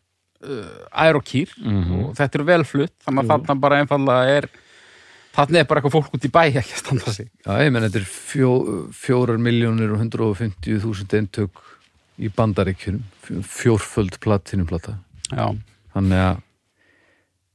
uh, 0.43 0.89
aerokýr 0.93 1.53
og 1.62 2.16
þetta 2.18 2.41
er 2.41 2.45
vel 2.49 2.64
flutt 2.64 2.95
þannig 3.07 3.24
að 3.24 3.29
þarna 3.35 3.61
bara 3.61 3.79
einfallega 3.83 4.39
er 4.39 4.49
þarna 5.39 5.61
er 5.61 5.68
bara 5.70 5.81
eitthvað 5.81 5.95
fólk 5.95 6.14
út 6.18 6.24
í 6.26 6.31
bæ 6.35 6.41
ekki 6.49 6.72
að 6.74 6.81
standa 6.83 7.12
sig. 7.14 7.29
Já, 7.47 7.53
ég 7.62 7.70
menn 7.72 7.85
þetta 7.87 8.01
er 8.01 8.09
fjó, 8.11 8.51
fjórar 8.97 9.39
miljónir 9.39 9.93
og 9.95 10.01
150 10.03 10.81
þúsund 10.83 11.14
eintök 11.14 11.62
í 12.18 12.29
bandaríkjunum 12.35 13.05
Fjó- 13.22 13.45
fjórföld 13.47 14.18
platinum 14.24 14.66
plata 14.66 14.97
Já, 15.31 15.53
þannig 15.95 16.18
að 16.24 16.41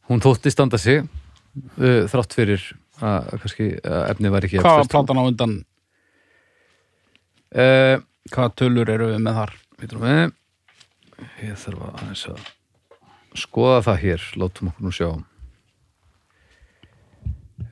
hún 0.07 0.21
þótti 0.23 0.51
standa 0.53 0.77
sig 0.79 1.03
uh, 1.53 2.03
þrátt 2.11 2.35
fyrir 2.37 2.63
að, 3.03 3.29
kannski 3.43 3.69
að 3.81 4.07
efni 4.13 4.31
var 4.33 4.47
ekki 4.47 4.61
hvað 4.63 4.79
var 4.81 4.91
platan 4.93 5.21
á 5.21 5.23
undan? 5.23 5.55
Uh, 7.53 7.97
hvaða 8.31 8.55
tölur 8.57 8.89
eru 8.89 9.11
við 9.11 9.21
með 9.21 9.39
þar? 9.39 9.55
við. 9.83 10.33
Ég 11.43 11.57
þarf 11.59 11.83
að 11.83 11.97
aðeins 11.99 12.23
að 12.31 12.45
skoða 13.43 13.81
það 13.87 14.01
hér, 14.03 14.27
látum 14.39 14.69
okkur 14.71 14.87
nú 14.87 14.93
sjá. 14.93 15.09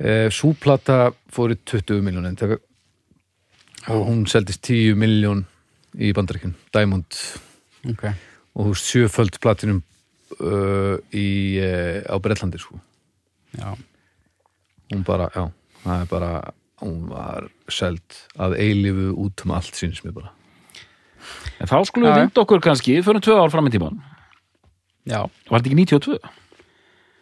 Uh, 0.01 0.27
Súplata 0.33 0.99
fór 1.31 1.53
í 1.53 1.57
20 1.67 2.03
miljón 2.05 2.27
eintaka 2.29 2.57
og 3.91 4.03
hún 4.07 4.25
seldist 4.29 4.61
10 4.67 4.97
miljón 4.99 5.45
í 5.97 6.11
bandaríkjun, 6.15 6.53
Diamond. 6.73 7.17
Okay. 7.89 8.13
og 8.53 8.67
þú 8.69 8.73
sjöföld 8.77 9.39
platinum 9.41 9.79
uh, 10.37 10.99
í, 11.17 11.57
á 12.05 12.15
Bretlandi 12.21 12.59
sko. 12.61 12.77
Já, 13.59 13.73
hún 14.93 15.03
bara, 15.07 15.27
já, 15.35 15.45
það 15.83 16.01
er 16.05 16.09
bara 16.11 16.31
hún 16.81 17.01
var 17.11 17.49
seld 17.69 18.15
að 18.41 18.55
eilifu 18.63 19.09
út 19.25 19.43
um 19.45 19.51
allt 19.57 19.75
síns 19.77 19.99
mér 20.05 20.13
bara. 20.15 20.31
En 21.61 21.67
þá 21.69 21.75
skulum 21.85 22.07
við 22.09 22.21
vinda 22.23 22.41
okkur 22.41 22.61
kannski 22.63 22.95
fyrir 23.05 23.21
tvö 23.21 23.35
ár 23.43 23.51
fram 23.53 23.67
í 23.69 23.73
tíman 23.75 23.99
já, 25.05 25.19
var 25.49 25.61
þetta 25.61 25.69
ekki 25.69 25.77
92? 25.83 26.17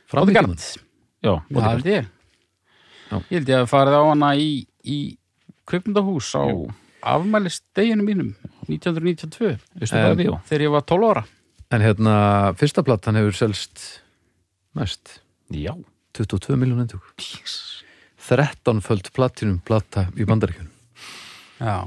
frá 0.09 0.21
Bodyguard 0.23 0.53
tímann. 0.53 0.85
já, 1.25 1.33
Það 1.49 1.67
held 1.73 1.89
ég. 1.91 2.07
Já. 3.09 3.17
Ég 3.17 3.35
held 3.39 3.49
ég 3.49 3.57
að 3.63 3.69
farið 3.71 3.97
á 3.97 4.03
hana 4.11 4.29
í, 4.37 4.49
í 4.85 4.97
kvikmyndahús 5.67 6.29
á 6.37 6.43
Jú. 6.45 6.69
afmælisteginu 7.01 8.05
mínum 8.05 8.29
1992 8.69 9.57
Veistu 9.79 9.95
hvað 9.97 10.11
Eh, 10.13 10.17
við, 10.19 10.29
já? 10.29 10.37
þegar 10.49 10.63
ég 10.67 10.73
var 10.77 10.85
12 10.93 11.09
ára. 11.09 11.23
En 11.71 11.81
hérna, 11.85 12.13
fyrsta 12.57 12.83
platan 12.85 13.15
hefur 13.19 13.35
selst 13.37 13.83
mest 14.77 15.19
Já, 15.49 15.73
22 16.19 16.57
miljón 16.59 16.83
endug 16.83 17.05
13 18.29 18.81
föld 18.85 19.07
platinum 19.15 19.57
plata 19.65 20.05
í 20.13 20.25
bandaríkjunum. 20.27 20.73
Já. 21.59 21.77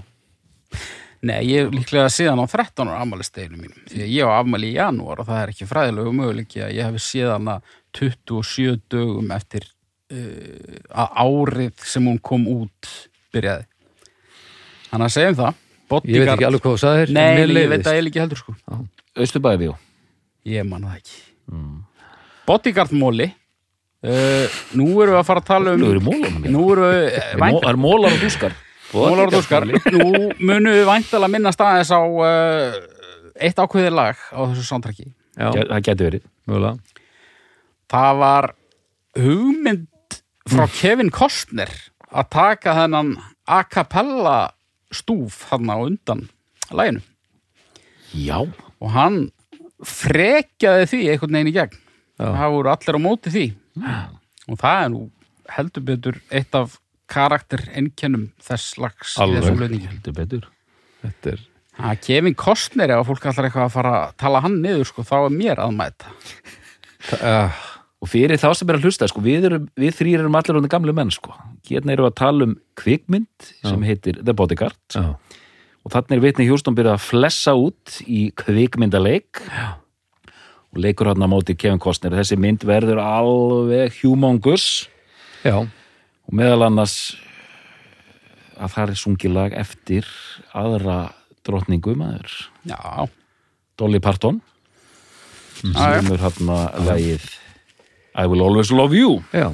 Nei, 1.22 1.38
ég 1.46 1.68
hef 1.68 1.74
líklega 1.76 2.08
síðan 2.10 2.40
á 2.42 2.46
13 2.50 2.88
ára 2.90 3.02
afmælisteginu 3.04 3.60
mínum 3.60 3.84
því 3.86 4.00
að 4.02 4.10
ég 4.10 4.26
á 4.26 4.32
afmæli 4.40 4.72
í 4.72 4.74
janúar 4.74 5.20
og 5.22 5.28
það 5.28 5.42
er 5.42 5.52
ekki 5.52 5.68
fræðilegu 5.70 6.14
möguleiki 6.18 6.64
að 6.66 6.72
ég 6.80 6.88
hef 6.88 7.04
síðan 7.04 7.50
að 7.52 7.76
27 8.00 8.80
dögum 8.90 9.30
eftir 9.36 9.68
uh, 9.68 10.80
að 11.04 11.20
árið 11.22 11.84
sem 11.92 12.08
hún 12.10 12.18
kom 12.18 12.48
út 12.50 12.90
byrjaði. 13.32 13.68
Þannig 14.90 15.06
að 15.06 15.14
segjum 15.14 15.38
það. 15.38 15.60
Ég 15.92 16.24
veit 16.24 16.32
ekki 16.32 16.48
alveg 16.48 16.64
hvað 16.64 16.74
þú 16.74 16.82
sagðir 16.82 17.14
Nei, 17.14 17.22
ég 17.36 17.52
leiðist. 17.52 17.72
veit 17.76 17.90
að 17.92 17.96
ég 17.98 18.04
líki 18.08 18.22
heldur 18.22 18.40
sko. 18.40 18.56
Östubæði, 19.22 19.70
Ég 20.48 20.66
man 20.66 20.88
það 20.88 20.98
ekki. 20.98 21.18
Bodyguard 22.48 22.94
móli 22.98 23.28
uh, 24.06 24.60
Nú 24.78 24.88
erum 25.02 25.14
við 25.14 25.20
að 25.20 25.28
fara 25.28 25.42
að 25.42 25.48
tala 25.48 25.74
um 25.76 25.82
Nú 25.82 26.64
erum 26.72 26.88
við 26.88 27.18
eh, 27.18 27.32
er 27.70 27.80
mólar 27.80 28.14
og 28.14 28.22
dúskar? 28.22 28.56
Mólar 28.92 29.30
og 29.30 29.36
dúskar. 29.36 29.66
Nú 29.66 30.32
munum 30.38 30.74
við 30.74 30.84
væntalega 30.88 31.32
minna 31.32 31.52
staðis 31.54 31.92
á 31.94 32.00
uh, 32.02 32.76
eitt 33.40 33.60
ákveðið 33.60 33.94
lag 33.96 34.18
á 34.18 34.40
þessu 34.52 34.80
já, 35.38 35.48
Það 35.48 35.84
geti 35.86 36.08
verið 36.08 36.26
mögulega. 36.50 36.98
Það 37.92 38.20
var 38.22 38.48
hugmynd 39.18 40.18
frá 40.48 40.64
Kevin 40.76 41.12
Costner 41.12 41.72
að 42.12 42.28
taka 42.32 42.76
þennan 42.76 43.14
a 43.48 43.62
cappella 43.64 44.36
stúf 44.92 45.46
hann 45.50 45.72
á 45.72 45.76
undan 45.80 46.26
laginu. 46.72 47.00
Já, 48.12 48.44
og 48.44 48.92
hann 48.92 49.22
frekjaði 49.82 50.88
því 50.90 51.00
einhvern 51.14 51.38
veginn 51.38 51.52
í 51.52 51.56
gegn. 51.56 51.78
Já. 52.20 52.28
það 52.36 52.54
voru 52.54 52.70
allir 52.70 52.98
á 52.98 53.00
móti 53.02 53.32
því 53.32 53.46
og 53.78 54.58
það 54.60 54.84
er 54.84 54.92
nú 54.94 55.02
heldur 55.52 55.86
betur 55.86 56.20
eitt 56.30 56.54
af 56.58 56.78
karakter 57.12 57.64
ennkennum 57.76 58.30
þess 58.40 58.74
slags 58.76 59.16
Alveg. 59.20 59.44
heldur 59.88 60.16
betur. 60.16 60.46
Þetta 61.02 61.34
er 61.34 61.42
að 61.82 62.00
Kevin 62.04 62.34
Costner 62.38 62.92
ef 62.92 63.00
að 63.00 63.08
fólk 63.08 63.28
allar 63.30 63.48
eitthvað 63.48 63.68
að 63.68 63.76
fara 63.76 63.92
að 63.98 64.16
tala 64.20 64.42
hann 64.44 64.58
niður 64.62 64.88
sko, 64.90 65.04
þá 65.08 65.14
er 65.22 65.36
mér 65.36 65.62
að 65.62 65.76
mæta. 65.78 66.12
Uh, 67.18 67.62
Og 68.02 68.10
fyrir 68.10 68.34
þá 68.40 68.48
sem 68.58 68.70
er 68.72 68.80
að 68.80 68.86
hlusta, 68.88 69.06
sko, 69.06 69.20
við, 69.22 69.44
erum, 69.46 69.68
við 69.78 69.92
þrýr 69.94 70.24
erum 70.24 70.34
allir 70.34 70.56
undir 70.58 70.72
gamlu 70.72 70.94
menn, 70.96 71.12
sko. 71.14 71.36
Hérna 71.68 71.94
erum 71.94 72.08
við 72.08 72.10
að 72.10 72.16
tala 72.18 72.48
um 72.48 72.56
kvikmynd 72.80 73.50
sem 73.62 73.84
heitir 73.86 74.18
The 74.18 74.34
Bodyguard. 74.34 74.80
Já, 74.90 75.04
og 75.82 75.94
þannig 75.94 76.16
er 76.16 76.24
vitni 76.24 76.46
Hjúston 76.48 76.74
byrjað 76.78 76.98
að 76.98 77.04
flessa 77.06 77.54
út 77.58 78.00
í 78.02 78.24
kvikmyndaleik. 78.42 79.44
Já. 79.46 79.68
Og 80.72 80.80
leikur 80.80 81.10
hann 81.10 81.24
á 81.24 81.28
móti 81.28 81.56
Kevin 81.58 81.80
Costner. 81.82 82.14
Þessi 82.16 82.38
mynd 82.40 82.64
verður 82.68 83.02
alveg 83.02 83.98
humongous. 84.00 84.88
Já, 85.44 85.58
og 85.62 86.36
meðal 86.38 86.68
annars 86.68 87.16
að 88.56 88.76
það 88.76 88.92
er 88.94 89.00
sungið 89.00 89.34
lag 89.36 89.58
eftir 89.58 90.08
aðra 90.56 90.96
drottningu 91.44 91.96
maður. 91.98 92.32
Já, 92.68 93.08
Dolly 93.80 94.00
Parton. 94.02 94.40
Já. 95.62 96.00
sem 96.00 96.08
er 96.10 96.22
hann 96.24 96.48
að 96.50 96.86
lagið 96.88 97.26
I 98.18 98.26
will 98.26 98.42
always 98.42 98.72
love 98.72 98.96
you. 98.96 99.20
Já, 99.32 99.52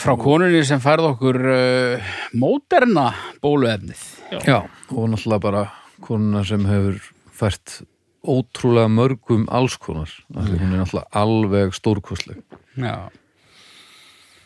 frá 0.00 0.14
konunni 0.20 0.62
sem 0.66 0.80
færð 0.82 1.10
okkur 1.12 1.40
uh, 1.52 2.12
móderna 2.36 3.10
bóluefnið. 3.44 4.04
Já. 4.44 4.62
Og 4.90 5.10
náttúrulega 5.12 5.42
bara 5.42 5.64
konuna 6.04 6.44
sem 6.48 6.64
hefur 6.68 7.00
fært 7.34 7.82
ótrúlega 8.24 8.90
mörgum 8.90 9.46
alls 9.52 9.76
konar. 9.80 10.10
Af 10.34 10.48
því 10.48 10.58
hún 10.60 10.72
er 10.72 10.82
náttúrulega 10.82 11.22
alveg 11.22 11.74
stórkostleg. 11.76 12.42
Já. 12.80 13.10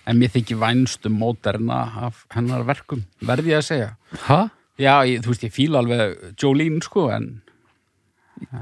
En 0.08 0.18
mér 0.20 0.32
þykir 0.32 0.60
vænst 0.60 1.06
um 1.08 1.18
móderna 1.20 1.82
af 2.08 2.22
hennar 2.34 2.64
verkum, 2.68 3.04
verði 3.20 3.52
ég 3.52 3.60
að 3.60 3.66
segja. 3.68 3.90
Ha? 4.28 4.40
Já, 4.78 4.94
ég, 5.08 5.20
þú 5.24 5.34
veist, 5.34 5.44
ég 5.44 5.52
fíla 5.54 5.82
alveg 5.82 6.34
Jolene 6.40 6.80
sko, 6.84 7.08
en 7.12 7.28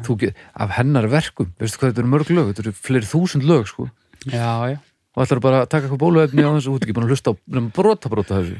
Þú 0.06 0.14
get, 0.22 0.38
af 0.56 0.70
hennar 0.78 1.04
verkum, 1.12 1.50
veistu 1.60 1.82
hvað 1.82 1.90
þetta 1.90 2.00
eru 2.00 2.08
mörg 2.08 2.30
lög 2.32 2.46
þetta 2.50 2.62
eru 2.64 2.70
fleiri 2.80 3.08
þúsund 3.10 3.44
lög 3.44 3.66
sko. 3.68 3.90
Já, 4.24 4.72
já. 4.72 4.78
Og 5.16 5.24
ætlar 5.24 5.40
bara 5.44 5.58
að 5.64 5.68
taka 5.72 5.86
eitthvað 5.86 6.00
bóluefni 6.00 6.44
á 6.44 6.48
þess 6.48 6.64
að 6.64 6.70
þú 6.70 6.76
ert 6.78 6.86
ekki 6.86 6.94
búin 6.96 7.06
að 7.06 7.12
hlusta 7.12 7.32
á 7.32 7.34
nema 7.56 7.72
brota 7.76 8.10
brota 8.12 8.40
þessu 8.40 8.56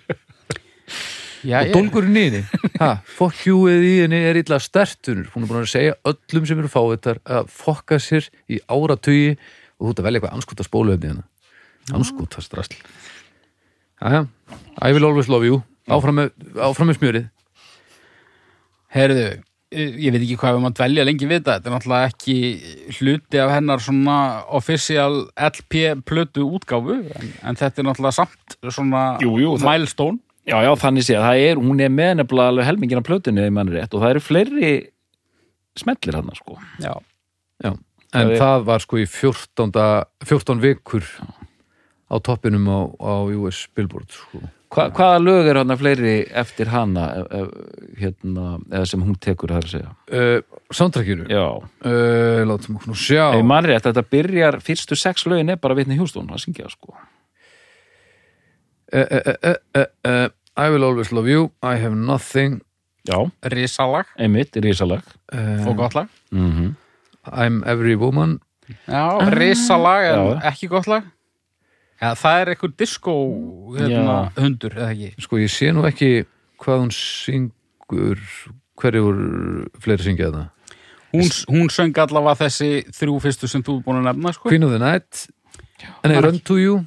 Já, 1.44 1.58
og 1.60 1.74
dólgurinn 1.74 2.16
í 2.16 2.24
henni, 2.28 2.42
ha, 2.82 2.94
fuck 3.04 3.44
you 3.48 3.68
eða 3.68 3.84
í 3.84 3.94
henni 4.04 4.22
er 4.30 4.40
illa 4.40 4.58
stertunur, 4.62 5.28
hún 5.34 5.44
er 5.44 5.50
búin 5.50 5.62
að 5.62 5.70
segja 5.74 5.98
öllum 6.08 6.48
sem 6.48 6.62
eru 6.62 6.72
fávitar 6.72 7.20
að 7.24 7.52
fokka 7.52 8.00
sér 8.00 8.30
í 8.48 8.62
áratugi. 8.64 9.36
Og 9.74 9.88
þú 9.88 9.92
ert 9.92 10.00
að 10.00 10.06
velja 10.06 10.20
eitthvað 10.20 10.36
anskotast 10.38 10.72
bóluefni 10.72 11.10
henni 11.10 11.24
anskotast 11.92 12.54
rasl 12.56 12.76
Jæja, 14.04 14.26
I 14.82 14.92
will 14.92 15.04
always 15.04 15.28
love 15.28 15.46
you. 15.46 15.62
Áfram 15.88 16.18
með, 16.18 16.32
áfram 16.60 16.90
með 16.90 16.96
smjörið. 16.98 17.28
Herðu, 18.92 19.22
ég 19.72 20.12
veit 20.12 20.18
ekki 20.18 20.36
hvað 20.42 20.56
við 20.56 20.64
maður 20.64 20.76
dvelja 20.80 21.04
lengi 21.06 21.28
við 21.30 21.38
þetta, 21.38 21.54
þetta 21.54 21.70
er 21.70 21.74
náttúrulega 21.74 22.10
ekki 22.10 22.36
hluti 22.98 23.40
af 23.40 23.52
hennar 23.54 23.84
svona 23.84 24.16
official 24.58 25.22
LP 25.48 25.86
plötu 26.04 26.44
útgáfu 26.58 26.98
en, 27.00 27.32
en 27.48 27.60
þetta 27.62 27.80
er 27.80 27.88
náttúrulega 27.88 28.18
samt 28.18 28.58
svona 28.66 29.04
Jú, 29.24 29.38
jú, 29.40 29.54
milestone 29.62 30.20
Já, 30.44 30.58
já, 30.60 30.70
þannig 30.76 31.06
sé 31.06 31.16
að 31.16 31.24
það 31.24 31.42
er, 31.48 31.60
hún 31.64 31.78
er 31.80 31.92
með 31.92 32.10
nefnilega 32.18 32.52
alveg 32.52 32.66
helmingina 32.68 33.04
plötunni 33.04 33.44
ef 33.46 33.54
mann 33.56 33.70
er 33.72 33.78
rétt 33.80 33.94
og 33.96 34.02
það 34.02 34.14
eru 34.14 34.22
fleiri 34.24 34.72
smellir 35.80 36.18
hann 36.18 36.34
sko. 36.36 36.58
Já, 36.84 36.92
Já, 37.62 37.70
en 38.14 38.28
Það 38.34 38.40
það 38.42 38.66
var 38.68 38.84
sko 38.84 39.00
í 39.00 39.06
14, 39.10 39.72
14 40.28 40.60
vikur 40.62 41.08
á 42.10 42.16
toppinum 42.22 42.68
á, 42.68 42.80
á 43.00 43.12
US 43.38 43.64
Billboard 43.74 44.12
sko. 44.12 44.42
Hva, 44.74 44.88
hvaða 44.90 45.18
lög 45.22 45.48
er 45.48 45.58
hann 45.60 45.76
fleiri 45.78 46.14
eftir 46.34 46.70
hana 46.72 47.06
ef, 47.20 47.26
ef, 47.38 47.50
hérna, 48.00 48.46
eða 48.72 48.88
sem 48.90 49.04
hún 49.06 49.18
tekur 49.22 49.54
það 49.54 49.66
að 49.68 49.70
segja? 49.70 49.92
Uh, 50.10 50.62
Soundtrackinu? 50.74 51.28
Já, 51.30 51.44
uh, 51.62 52.40
Látum 52.50 52.80
okkur 52.80 52.90
nú 52.90 52.98
sjá. 52.98 53.28
Ef 53.36 53.44
mann 53.46 53.68
er 53.68 53.76
rétt, 53.76 53.86
þetta 53.86 54.04
byrjar 54.16 54.58
fyrstu 54.66 54.98
sex 54.98 55.28
lögin 55.30 55.54
er 55.54 55.60
bara 55.62 55.78
vitni 55.78 55.98
Hjústón 55.98 56.32
að 56.34 56.42
syngja 56.42 56.66
sko. 56.72 56.96
Uh, 59.00 59.54
uh, 59.74 59.84
uh, 60.04 60.28
I 60.56 60.70
will 60.70 60.84
always 60.84 61.10
love 61.12 61.28
you. 61.28 61.50
I 61.62 61.76
have 61.76 61.94
nothing. 61.94 62.62
Já, 63.04 63.18
risalag, 63.42 64.06
einmitt, 64.16 64.56
risalag. 64.56 65.02
Uh, 65.32 65.66
og 65.68 65.76
gott 65.76 65.94
lag. 65.94 66.08
Mm 66.30 66.50
-hmm. 66.50 66.74
I'm 67.26 67.62
every 67.66 67.94
woman. 67.94 68.40
Já, 68.88 69.18
risalag 69.30 70.04
en 70.14 70.18
Já. 70.18 70.40
ekki 70.42 70.66
gott 70.66 70.86
lag. 70.86 71.02
Já, 72.00 72.14
það 72.14 72.40
er 72.40 72.48
eitthvað 72.48 72.76
disco 72.76 73.12
hérna, 73.78 74.32
hundur, 74.36 74.72
eða 74.76 74.90
ekki? 74.90 75.14
Sko 75.18 75.38
ég 75.38 75.50
sé 75.50 75.72
nú 75.72 75.84
ekki 75.86 76.24
hvað 76.58 76.80
hún 76.80 76.90
syngur 76.90 78.18
hverju 78.80 79.04
úr 79.08 79.20
fleiri 79.80 80.02
syngja 80.02 80.30
það 80.30 80.48
Hún, 81.14 81.30
hún 81.48 81.70
söng 81.70 81.98
allavega 82.02 82.34
þessi 82.34 82.84
þrjú 82.90 83.20
fyrstu 83.22 83.46
sem 83.46 83.62
þú 83.62 83.76
er 83.78 83.84
búin 83.86 84.00
að 84.00 84.08
nefna 84.08 84.32
sko. 84.34 84.48
Queen 84.48 84.64
of 84.66 84.72
the 84.74 84.80
Night. 84.82 85.28
Nei, 86.02 86.18
Run 86.18 86.40
to 86.42 86.56
You 86.58 86.80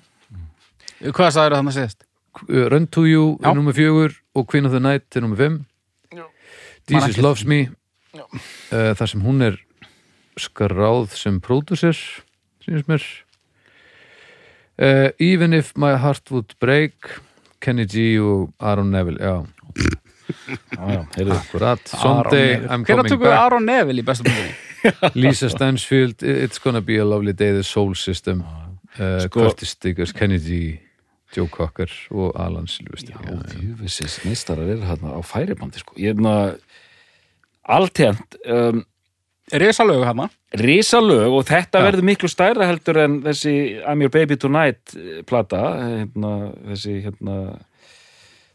Hvað 1.01 1.31
sagður 1.35 1.55
þannig 1.59 1.73
að 1.73 1.77
segist? 1.79 2.03
uh, 2.49 2.67
Run 2.71 2.87
to 2.87 3.03
You 3.05 3.25
Já. 3.41 3.49
er 3.51 3.55
nummer 3.59 3.73
fjögur 3.77 4.15
og 4.35 4.47
Queen 4.49 4.65
of 4.65 4.71
the 4.73 4.79
Night 4.83 5.15
er 5.15 5.21
nummer 5.25 5.37
fimm. 5.39 5.59
Jesus 6.87 7.17
Loves 7.19 7.43
Me 7.45 7.67
uh, 8.15 8.93
þar 8.95 9.09
sem 9.11 9.21
hún 9.25 9.41
er 9.43 9.57
skráð 10.39 11.09
sem 11.17 11.41
pródusser 11.43 11.97
sínist 12.63 12.87
mér. 12.87 13.03
Uh, 14.79 15.09
Even 15.19 15.53
if 15.53 15.73
my 15.75 15.95
heart 15.97 16.29
would 16.31 16.53
break 16.61 16.93
Kenny 17.59 17.85
G 17.89 18.19
og 18.21 18.53
Aaron 18.61 18.91
Neville 18.93 19.17
já, 19.19 19.35
Já, 20.77 20.87
já, 20.93 21.01
heyrðu. 21.15 21.33
Akkurat 21.37 21.87
Someday 21.89 22.55
I'm 22.67 22.83
Hvernig 22.83 22.87
coming 22.87 23.11
tökum 23.11 23.23
við 23.25 23.29
back. 23.31 23.39
Aron 23.45 23.65
Neville 23.65 24.01
í 24.01 24.05
bestu 24.05 24.23
búinni? 24.29 25.13
Lisa 25.17 25.49
Stansfield 25.49 26.21
It's 26.23 26.59
gonna 26.61 26.81
be 26.81 26.97
a 27.01 27.05
lovely 27.05 27.33
day 27.33 27.51
The 27.55 27.63
Soul 27.63 27.95
System. 27.95 28.43
Uh, 28.97 29.19
Sko- 29.25 29.41
Curtis 29.49 29.73
Stiggers, 29.75 30.13
Kenny 30.13 30.37
G 30.39 30.79
Joe 31.35 31.47
Cocker 31.51 31.91
og 32.11 32.31
Alan 32.39 32.67
Silvestri 32.71 33.13
Já, 33.13 33.35
djúfisins 33.51 34.19
meistarar 34.25 34.69
eru 34.75 34.85
hérna 34.87 35.15
á 35.17 35.21
færibandi 35.25 35.81
sko. 35.83 35.95
Ég 35.99 36.13
er 36.13 36.15
hérna 36.15 36.35
alltend 37.67 38.37
um, 38.47 38.83
Risalögu 39.51 40.03
hérna 40.03 40.27
risalög 40.59 41.31
og 41.37 41.45
þetta 41.47 41.79
Já. 41.79 41.85
verður 41.85 42.05
miklu 42.07 42.27
stærra 42.31 42.67
heldur 42.67 42.97
en 43.03 43.21
þessi 43.23 43.53
I'm 43.83 44.01
Your 44.03 44.11
Baby 44.11 44.35
Tonight 44.39 44.93
eh, 44.95 45.21
plata 45.27 45.61
hérna, 45.83 46.31
þessi 46.71 46.97
hérna 47.05 47.37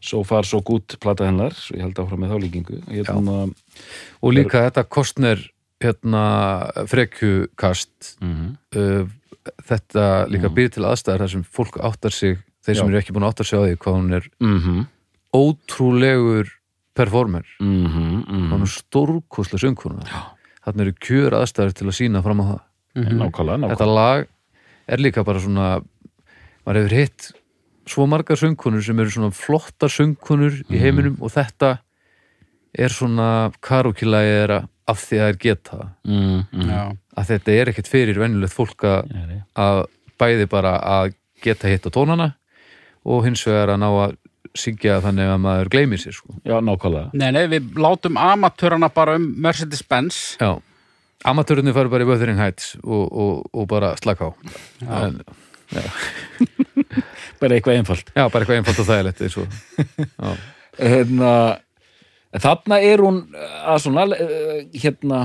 So 0.03 0.20
Far 0.27 0.45
So 0.49 0.61
Good 0.64 0.97
plata 1.01 1.29
hennar 1.29 1.53
svo 1.57 1.77
ég 1.79 1.85
held 1.87 2.01
áfram 2.01 2.20
með 2.25 2.33
þá 2.35 2.39
líkingu 2.45 2.81
hérna, 2.91 3.37
og 4.20 4.33
líka 4.37 4.64
þetta 4.66 4.85
kostner 4.89 5.41
hérna 5.83 6.25
frekjukast 6.93 8.14
mm 8.20 8.55
uh, 8.77 9.03
þetta 9.66 10.03
líka 10.31 10.47
Mm. 10.47 10.55
býr 10.55 10.68
til 10.70 10.85
aðstæðar 10.87 11.25
þar 11.25 11.31
sem 11.33 11.41
fólk 11.43 11.77
áttar 11.83 12.12
sig 12.14 12.37
þeir 12.64 12.76
sem 12.76 12.86
Já. 12.86 12.90
eru 12.90 12.98
ekki 13.00 13.12
búin 13.12 13.24
að 13.26 13.32
áttar 13.32 13.46
sig 13.46 13.58
á 13.58 13.62
því 13.66 13.76
hvað 13.82 13.96
hún 13.98 14.12
er 14.14 14.24
mm 14.40 14.58
-hmm, 14.60 14.86
ótrúlegur 15.34 16.48
performer. 16.94 17.44
Mm 17.60 17.86
-hmm, 17.86 18.50
hún 18.52 18.62
er 18.62 18.66
stórkoslega 18.70 19.58
söngkona. 19.64 20.04
Þarna 20.64 20.82
eru 20.82 20.92
kjör 21.00 21.32
aðstæður 21.40 21.72
til 21.74 21.86
að 21.88 21.96
sína 21.98 22.22
fram 22.22 22.40
á 22.40 22.44
það. 22.44 22.60
Nákvæmlega, 22.94 23.56
nákvæmlega. 23.58 23.70
þetta 23.72 23.94
lag 23.94 24.26
er 24.88 24.98
líka 24.98 25.24
bara 25.24 25.40
svona 25.40 25.82
maður 26.66 26.82
hefur 26.82 26.96
hitt 26.96 27.32
svo 27.86 28.06
margar 28.06 28.36
söngkonur 28.36 28.82
sem 28.82 28.98
eru 29.00 29.10
svona 29.10 29.30
flottar 29.32 29.88
söngkonur 29.88 30.52
Mhm. 30.68 30.74
í 30.74 30.78
heiminum 30.78 31.16
og 31.20 31.30
þetta 31.32 31.78
er 32.78 32.88
svona 32.88 33.50
karókilægi 33.60 34.44
er 34.44 34.50
af 34.88 34.98
því 34.98 35.16
að 35.16 35.22
það 35.22 35.28
er 35.28 35.36
geta. 35.38 35.88
Mm 36.04 36.44
-hmm. 36.52 36.96
Að 37.16 37.26
þetta 37.26 37.48
er 37.52 37.66
ekkert 37.68 37.88
fyrir 37.88 38.18
venjulegt 38.18 38.52
fólk 38.52 38.84
að, 38.84 39.42
að 39.56 39.86
bæði 40.18 40.46
bara 40.48 40.78
að 40.80 41.14
geta 41.42 41.68
hitt 41.68 41.86
á 41.86 41.90
tónana 41.90 42.34
og 43.05 43.24
hins 43.26 43.42
vegar 43.46 43.74
að 43.74 43.82
ná 43.82 43.88
að 43.90 44.18
syngja 44.59 44.98
þannig 45.05 45.30
að 45.32 45.40
maður 45.42 45.70
gleymir 45.72 46.00
sér 46.03 46.16
sko. 46.16 46.34
Já, 46.44 46.59
nákvæmlega. 46.64 47.11
Nei, 47.16 47.30
nei, 47.34 47.44
við 47.50 47.78
látum 47.80 48.18
amatörana 48.20 48.90
bara 48.92 49.16
um 49.18 49.24
Mercedes-Benz. 49.44 50.20
Já, 50.42 50.59
amatörunni 51.28 51.74
fara 51.74 51.92
bara 51.92 52.05
í 52.05 52.09
Wuthering 52.11 52.40
Heights 52.40 52.74
og, 52.82 53.07
og, 53.09 53.46
og 53.55 53.68
bara 53.70 53.94
slaka 54.00 54.28
á. 54.28 54.30
En, 55.00 55.20
bara 57.40 57.57
eitthvað 57.57 57.80
einfalt. 57.80 58.12
Já, 58.12 58.26
bara 58.26 58.44
eitthvað 58.44 58.61
einfalt 58.61 58.82
og 58.82 58.90
þægilegt 58.90 59.24
eins 59.24 59.38
og 59.40 59.46
Já, 59.88 60.34
hérna, 60.92 61.32
þarna 62.44 62.80
er 62.84 63.05
hún 63.07 63.22
að 63.64 63.84
svona 63.86 64.09
eh, 64.18 64.66
hérna, 64.84 65.24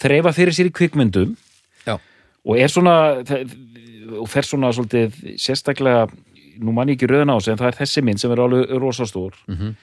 þreifa 0.00 0.34
fyrir 0.36 0.56
sér 0.56 0.68
í 0.68 0.76
kvikmyndum. 0.76 1.38
Já. 1.86 1.96
og 2.44 2.58
er 2.60 2.68
svona 2.68 2.94
og 4.20 4.26
fer 4.28 4.44
svona 4.44 4.68
svolítið 4.74 5.36
sérstaklega 5.40 6.08
nú 6.60 6.72
mann 6.76 6.88
ég 6.92 6.98
ekki 6.98 7.08
röðan 7.10 7.32
á 7.32 7.36
sig 7.40 7.52
en 7.54 7.58
það 7.62 7.70
er 7.72 7.78
þessi 7.80 8.02
mynd 8.04 8.20
sem 8.22 8.30
er 8.34 8.42
alveg 8.44 8.74
rosastór. 8.82 9.32
Mhm. 9.48 9.74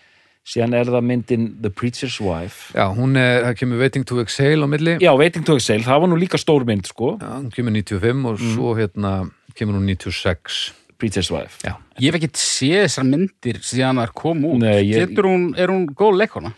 síðan 0.48 0.74
er 0.80 0.86
það 0.88 1.04
myndin 1.04 1.46
The 1.62 1.70
Preacher's 1.70 2.22
Wife. 2.24 2.72
Já 2.74 2.86
hún 2.96 3.18
er, 3.20 3.44
það 3.50 3.56
kemur 3.60 3.80
Waiting 3.82 4.06
to 4.08 4.20
Exhale 4.22 4.64
á 4.64 4.68
milli. 4.72 4.94
Já, 5.04 5.12
Waiting 5.20 5.44
to 5.44 5.58
Exhale, 5.60 5.84
það 5.84 6.00
var 6.06 6.08
nú 6.08 6.16
líka 6.22 6.40
stór 6.40 6.64
mynd 6.66 6.88
sko, 6.88 7.18
Já, 7.20 7.28
hún 7.36 7.50
kemur 7.52 7.74
95 7.76 8.26
og 8.32 8.40
svo 8.40 8.72
hérna 8.78 9.12
kemur 9.60 9.76
hún 9.76 9.90
96 9.92 10.72
Preacher's 10.98 11.30
Wife. 11.36 11.60
Já, 11.68 11.76
Ég 12.00 12.14
hef 12.14 12.16
ekkert 12.22 12.40
séð 12.40 12.86
þessar 12.88 13.06
myndir 13.10 13.60
síðan 13.60 14.00
þær 14.00 14.14
kom 14.16 14.46
út. 14.48 14.60
Nei, 14.64 14.86
ég- 14.88 15.10
Getur 15.10 15.28
hún, 15.28 15.44
er 15.60 15.68
hún 15.68 15.84
góð 15.92 16.16
leikona? 16.24 16.54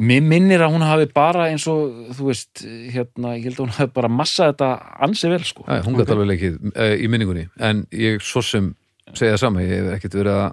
Mér 0.00 0.22
minnir 0.22 0.62
að 0.62 0.70
hún 0.72 0.86
hafi 0.86 1.08
bara 1.12 1.48
eins 1.50 1.66
og, 1.68 2.14
þú 2.16 2.28
veist, 2.30 2.62
hérna, 2.94 3.34
ég 3.36 3.42
held 3.50 3.56
að 3.58 3.64
hún 3.66 3.74
hafi 3.74 3.92
bara 3.92 4.08
massað 4.08 4.54
þetta 4.54 4.68
ansi 5.02 5.28
vel, 5.28 5.42
sko. 5.44 5.64
Æ, 5.66 5.82
hún 5.84 5.98
gæti 5.98 6.14
alveg 6.14 6.30
leikið 6.30 6.54
uh, 6.76 6.94
í 6.96 7.08
minningunni. 7.10 7.48
En 7.58 7.82
ég 7.92 8.22
svo 8.22 8.40
sem 8.40 8.70
segja 9.18 9.34
það 9.36 9.42
sama 9.44 9.64
ég 9.64 9.72
hef 9.76 9.90
ekkert 9.96 10.16
verið 10.20 10.38
að 10.40 10.52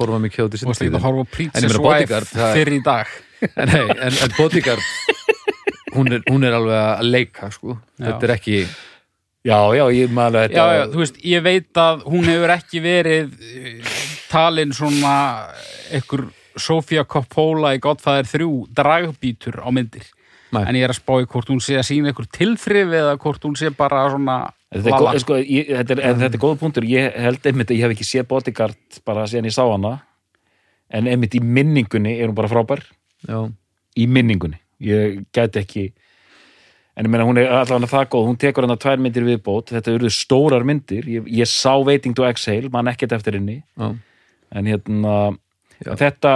horfa 0.00 0.18
mikið 0.26 0.42
á 0.42 0.46
Þú 0.46 0.52
þessi 0.56 0.66
veist 0.70 0.82
ekki 0.86 0.96
að 0.98 1.06
horfa 1.06 1.22
á 1.22 1.26
En 1.26 1.28
ég 1.28 1.36
Princess 1.36 1.62
meina 1.66 1.84
Bodyguard, 1.86 2.26
Wife 2.26 2.40
það 2.40 2.58
fyrir 2.60 2.76
í 2.76 2.82
dag 2.86 3.14
en, 3.62 3.72
en, 3.76 4.18
en 4.26 4.34
Bodyguard 4.36 4.84
hún 5.96 6.12
er, 6.12 6.22
hún 6.28 6.44
er 6.44 6.56
alveg 6.56 6.76
að 6.82 7.08
leika 7.08 7.50
sko. 7.54 7.78
Já. 7.96 8.04
þetta 8.10 8.28
er 8.28 8.34
ekki 8.36 8.58
Já, 9.46 9.60
já, 9.78 9.84
ég 9.94 10.10
maður 10.10 10.40
Já, 10.40 10.48
þetta. 10.48 10.62
já, 10.74 10.86
þú 10.90 10.98
veist, 11.04 11.18
ég 11.22 11.42
veit 11.46 11.78
að 11.78 12.00
hún 12.10 12.24
hefur 12.26 12.52
ekki 12.56 12.80
verið 12.82 13.36
eh, 13.46 13.92
talin 14.26 14.72
svona 14.74 15.12
einhver 15.94 16.24
Sofía 16.58 17.04
Coppola 17.06 17.74
í 17.76 17.80
Godfather 17.84 18.26
3 18.26 18.48
dragbítur 18.74 19.60
á 19.62 19.68
myndir 19.70 20.08
Nei. 20.54 20.62
en 20.62 20.78
ég 20.78 20.86
er 20.86 20.92
að 20.92 21.00
spá 21.00 21.16
í 21.18 21.26
hvort 21.26 21.48
hún 21.50 21.62
sé 21.64 21.74
að 21.78 21.88
sína 21.88 22.12
einhver 22.12 22.28
tilþrif 22.30 22.92
eða 22.94 23.16
hvort 23.18 23.42
hún 23.48 23.56
sé 23.58 23.72
bara 23.74 24.04
svona 24.12 24.38
Þetta 24.76 24.98
er, 25.12 25.20
sko, 25.22 25.36
ég, 25.40 25.68
þetta, 25.70 25.94
er, 25.94 26.00
en 26.08 26.18
þetta 26.20 26.36
er 26.36 26.42
góð 26.42 26.56
punktur. 26.60 26.84
Ég 26.90 27.14
held 27.22 27.44
einmitt 27.48 27.70
að 27.70 27.78
ég 27.78 27.86
hef 27.86 27.92
ekki 27.94 28.06
séð 28.06 28.24
bodyguard 28.32 28.98
bara 29.06 29.26
síðan 29.30 29.46
ég 29.48 29.54
sá 29.54 29.62
hana. 29.62 29.92
En 30.92 31.06
einmitt 31.10 31.36
í 31.38 31.40
minningunni 31.42 32.16
er 32.18 32.28
hún 32.28 32.36
bara 32.36 32.50
frábær. 32.50 32.82
Já, 33.26 33.38
í 33.96 34.08
minningunni. 34.10 34.58
Ég 34.82 35.22
gæti 35.34 35.62
ekki 35.62 35.84
en 36.96 37.06
ég 37.06 37.12
meina 37.12 37.28
hún 37.28 37.38
er 37.40 37.50
allavega 37.52 37.92
það 37.92 38.10
góð. 38.12 38.28
Hún 38.30 38.38
tekur 38.42 38.66
hana 38.66 38.78
tvær 38.80 39.00
myndir 39.04 39.26
viðbót. 39.28 39.72
Þetta 39.76 39.94
eru 39.94 40.10
stórar 40.12 40.66
myndir, 40.66 41.08
ég, 41.14 41.30
ég 41.38 41.50
sá 41.50 41.76
Waiting 41.76 42.16
to 42.16 42.26
Exhale 42.28 42.72
mann 42.72 42.90
ekkert 42.90 43.14
eftir 43.16 43.38
henni. 43.38 43.60
Já, 43.78 43.92
en 44.56 44.70
hérna. 44.72 45.16
Þetta, 45.84 46.32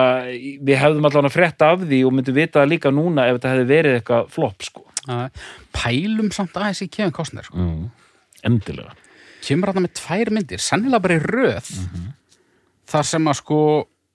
við 0.60 0.76
hefðum 0.80 1.08
allavega 1.08 1.32
frétt 1.32 1.64
af 1.64 1.84
því 1.84 2.00
og 2.06 2.16
myndum 2.16 2.36
vita 2.36 2.64
líka 2.68 2.92
núna 2.92 3.28
ef 3.28 3.38
þetta 3.38 3.54
hefði 3.54 3.68
verið 3.70 3.98
eitthvað 3.98 4.32
flop 4.34 4.66
sko. 4.66 4.84
Já, 5.06 5.20
pælum 5.74 6.28
samt 6.34 6.58
aðeins 6.60 6.82
í 6.84 6.90
Kevin 6.92 7.14
Costner 7.16 7.46
sko. 7.48 7.56
mm. 7.56 7.86
endilega. 8.50 8.96
Kemur 9.40 9.72
hann 9.72 9.86
með 9.86 9.94
tvær 9.96 10.30
myndir, 10.36 10.60
sennilega 10.60 11.04
bara 11.06 11.16
í 11.16 11.22
röð. 11.24 11.70
Þar 12.90 13.06
sem 13.08 13.30
að 13.30 13.38
sko 13.40 13.60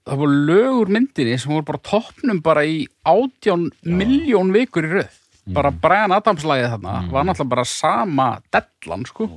það 0.05 0.21
voru 0.21 0.41
lögur 0.45 0.91
myndinni 0.93 1.37
sem 1.41 1.53
voru 1.53 1.65
bara 1.71 1.81
toppnum 1.89 2.41
bara 2.45 2.65
í 2.69 2.83
átján 3.09 3.69
miljón 3.81 4.53
vikur 4.53 4.85
í 4.85 4.91
röð. 4.99 5.21
Bara 5.55 5.71
Brian 5.73 6.13
Adams 6.13 6.45
lagið 6.45 6.71
þarna 6.75 6.93
var 7.13 7.25
náttúrulega 7.25 7.53
bara 7.53 7.65
sama 7.69 8.27
dellan 8.53 9.05
sko. 9.09 9.29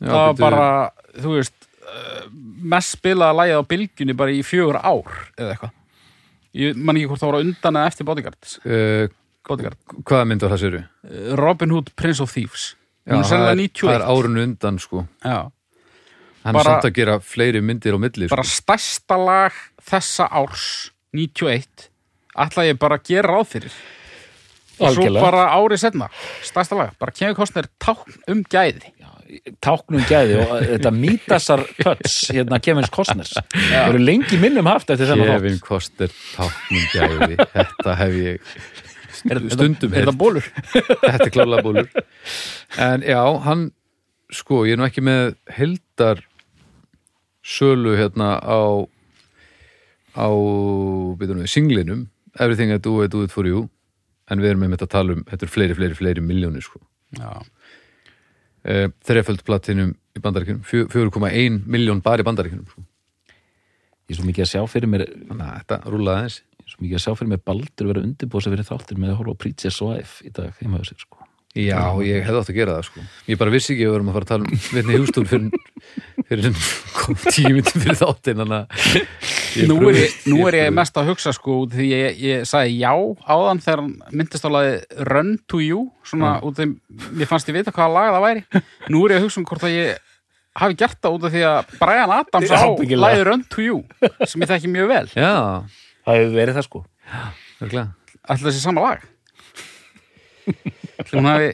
Já 0.00 0.10
það 0.10 0.24
var 0.24 0.38
bara, 0.40 0.68
þú 1.16 1.36
veist 1.38 1.68
mest 2.74 2.96
spilaða 2.98 3.36
lagið 3.40 3.60
á 3.60 3.70
bylgjunni 3.72 4.16
bara 4.18 4.34
í 4.34 4.42
fjögur 4.46 4.78
ár 4.80 5.10
eða 5.38 5.54
eitthvað. 5.54 5.74
Ég 6.54 6.76
man 6.78 6.96
ekki 6.96 7.08
hvort 7.10 7.20
það 7.22 7.30
voru 7.32 7.40
á 7.42 7.44
undan 7.44 7.78
eða 7.80 7.90
eftir 7.90 8.06
Bodyguard 8.06 8.50
uh, 8.64 9.08
Bodyguard, 9.48 9.78
hvaða 10.06 10.28
mynd 10.30 10.44
var 10.46 10.54
það 10.54 10.62
séru? 10.62 10.82
Uh, 11.04 11.32
Robin 11.40 11.74
Hood, 11.74 11.90
Prince 11.98 12.22
of 12.22 12.30
Thieves. 12.32 12.68
Já, 13.04 13.18
það 13.18 13.34
er, 13.36 13.42
það 13.48 13.58
91 13.60 13.94
er 13.98 14.04
árunu 14.08 14.44
undan 14.46 14.78
sko. 14.80 15.02
Já. 15.24 15.50
hann 16.44 16.56
Bara- 16.56 16.60
er 16.60 16.70
samt 16.70 16.86
að 16.88 16.94
gera 17.00 17.18
fleiri 17.20 17.60
myndir 17.64 17.96
á 17.96 17.98
milli 18.00 18.28
sko. 18.28 18.36
bara 18.36 18.46
stærsta 18.48 19.18
lag 19.20 19.58
þessa 19.84 20.28
árs 20.30 20.64
91 21.12 21.90
ætla 22.46 22.64
ég 22.68 22.78
bara 22.80 22.96
að 22.98 23.04
gera 23.10 23.34
ráð 23.34 23.46
fyrir. 23.52 23.76
Og 24.74 24.90
svo 24.90 25.04
Algjörlega. 25.04 25.22
bara 25.22 25.42
árið 25.54 25.78
setna 25.84 26.08
stærsta 26.42 26.74
lag, 26.78 26.94
bara 26.98 27.12
kemur 27.14 27.36
kostnir 27.38 27.68
tákn 27.78 28.16
um 28.32 28.40
gæði 28.50 28.90
táknum 29.64 30.04
gæði 30.08 30.40
og 30.42 30.54
þetta 30.68 30.92
mítasar 30.94 31.64
pöts 31.78 32.16
hérna 32.34 32.60
Kevins 32.62 32.92
Costners. 32.94 33.34
Það 33.54 33.88
eru 33.90 34.02
lengi 34.02 34.40
minnum 34.42 34.68
haft 34.70 34.92
eftir 34.94 35.10
þennan 35.10 35.32
Kevin 35.34 35.60
Koster 35.64 36.12
táknum 36.34 36.88
gæði. 36.92 37.38
Þetta 37.54 37.96
hef 38.02 38.18
ég 38.20 38.56
stundum 39.24 39.94
er 39.94 40.08
það 40.10 40.18
bólur? 40.20 40.46
þetta 40.74 41.24
er 41.24 41.32
klálega 41.32 41.64
bólur 41.64 41.86
en 42.88 43.04
já, 43.06 43.20
hann 43.46 43.68
sko, 44.34 44.64
ég 44.66 44.74
er 44.74 44.80
nú 44.80 44.84
ekki 44.88 45.04
með 45.06 45.36
heldar 45.54 46.20
sölu 47.46 47.94
hérna 47.96 48.34
á 48.42 48.84
á, 50.14 50.28
byrjum 51.18 51.42
við, 51.42 51.50
singlinum. 51.50 52.06
Everything 52.38 52.72
I 52.74 52.78
Do, 52.78 53.00
I 53.04 53.10
Do 53.10 53.24
It 53.26 53.34
For 53.34 53.46
You. 53.46 53.68
En 54.30 54.40
við 54.40 54.54
erum 54.54 54.64
með 54.64 54.76
þetta 54.76 54.86
að 54.86 54.94
tala 54.94 55.16
um, 55.18 55.24
þetta 55.28 55.46
er 55.46 55.52
fleiri, 55.52 55.76
fleiri, 55.78 55.98
fleiri 55.98 56.24
miljónir 56.24 56.64
sko. 56.64 56.80
Já. 57.18 57.42
Uh, 58.68 58.88
þreföld 59.06 59.44
platinum 59.46 59.92
í 60.14 60.22
bandaríkjunum. 60.24 60.64
Fjö- 60.68 60.88
4,1 60.92 61.60
miljón 61.66 62.02
bara 62.04 62.24
í 62.24 62.28
bandaríkjunum 62.28 62.66
sko. 62.70 62.84
ég 64.08 64.16
er 64.16 64.20
svo 64.20 64.26
mikið 64.28 64.44
að 64.44 64.50
sjá 64.52 64.64
fyrir 64.68 64.90
mér 64.92 65.06
ég 65.06 65.14
þannig 65.30 65.46
að 65.46 65.60
þetta 65.60 65.80
rúlaði 65.88 66.18
aðeins. 66.18 66.40
Er 66.64 66.72
svo 66.72 66.84
mikið 66.84 66.98
að 66.98 67.04
sjá 67.06 67.12
fyrir 67.18 67.32
mér 67.34 67.44
Baldur 67.48 67.90
vera 67.92 68.04
undirbúið 68.04 68.44
sér 68.44 68.56
fyrir 68.56 68.68
þáttir 68.70 69.00
með 69.00 69.14
að 69.14 69.20
horfa 69.22 69.36
á 69.36 69.42
Princess 69.44 69.80
Wife 69.84 70.26
í 70.28 70.34
dag 70.36 70.60
heima 70.60 70.80
á 70.80 70.84
sér 70.84 71.00
sko 71.00 71.23
Já, 71.54 71.78
ég 72.02 72.24
hefði 72.26 72.40
átt 72.40 72.48
að 72.50 72.56
gera 72.56 72.72
það 72.74 72.86
sko. 72.88 73.02
Ég 73.30 73.38
bara 73.38 73.52
vissi 73.54 73.74
ekki 73.74 73.84
að 73.84 73.86
við 73.86 73.92
vorum 73.94 74.08
að 74.10 74.16
fara 74.16 74.24
að 74.26 74.30
tala 74.32 74.46
um 74.48 74.62
Vinni 74.74 74.96
Hjústúl 74.98 75.22
fyrir, 75.30 75.52
fyrir 76.26 76.56
kom 76.96 77.18
tíu 77.28 77.52
myndum 77.54 77.84
fyrir 77.84 77.98
þáttinn 78.00 78.42
ég 78.42 79.68
Nú 79.70 79.76
er, 79.86 80.00
ég, 80.00 80.16
nú 80.32 80.40
er 80.50 80.58
ég 80.58 80.72
mest 80.74 80.98
að 80.98 81.12
hugsa 81.12 81.30
sko 81.36 81.60
út 81.62 81.76
því 81.76 81.86
ég, 81.92 82.18
ég 82.24 82.48
sagði 82.50 82.74
já 82.80 82.90
áðan 83.30 83.62
þegar 83.62 83.84
myndist 84.10 84.48
á 84.48 84.50
lagi 84.50 84.74
Run 85.06 85.32
to 85.46 85.62
You 85.62 85.86
svona 86.02 86.34
út 86.42 86.58
því 86.58 86.68
mér 87.20 87.30
fannst 87.30 87.52
ég 87.52 87.60
vita 87.60 87.74
hvaða 87.76 87.94
lag 87.94 88.10
það 88.16 88.26
væri. 88.26 88.44
Nú 88.90 89.06
er 89.06 89.14
ég 89.14 89.22
að 89.22 89.28
hugsa 89.28 89.42
um 89.44 89.48
hvort 89.52 89.68
að 89.70 89.76
ég 89.78 90.12
hafi 90.58 90.78
gert 90.82 90.98
það 90.98 91.18
út 91.20 91.28
af 91.28 91.36
því 91.36 91.48
að 91.52 91.74
Brian 91.78 92.16
Adams 92.18 92.50
á 92.50 92.58
Ábyggilega. 92.66 93.04
lagi 93.06 93.26
Run 93.30 93.46
to 93.54 93.62
You 93.62 93.82
sem 94.26 94.42
ég 94.42 94.50
þekki 94.50 94.74
mjög 94.74 94.90
vel. 94.90 95.06
Já, 95.14 95.34
það 96.02 96.18
hefur 96.18 96.40
verið 96.42 96.58
það 96.58 96.66
sko. 96.72 96.88
Örglega 97.62 97.92
ætla 98.24 98.48
þessi 98.50 98.62
sama 98.64 98.80
lag 98.88 99.10
hún 101.12 101.28
hafi 101.28 101.52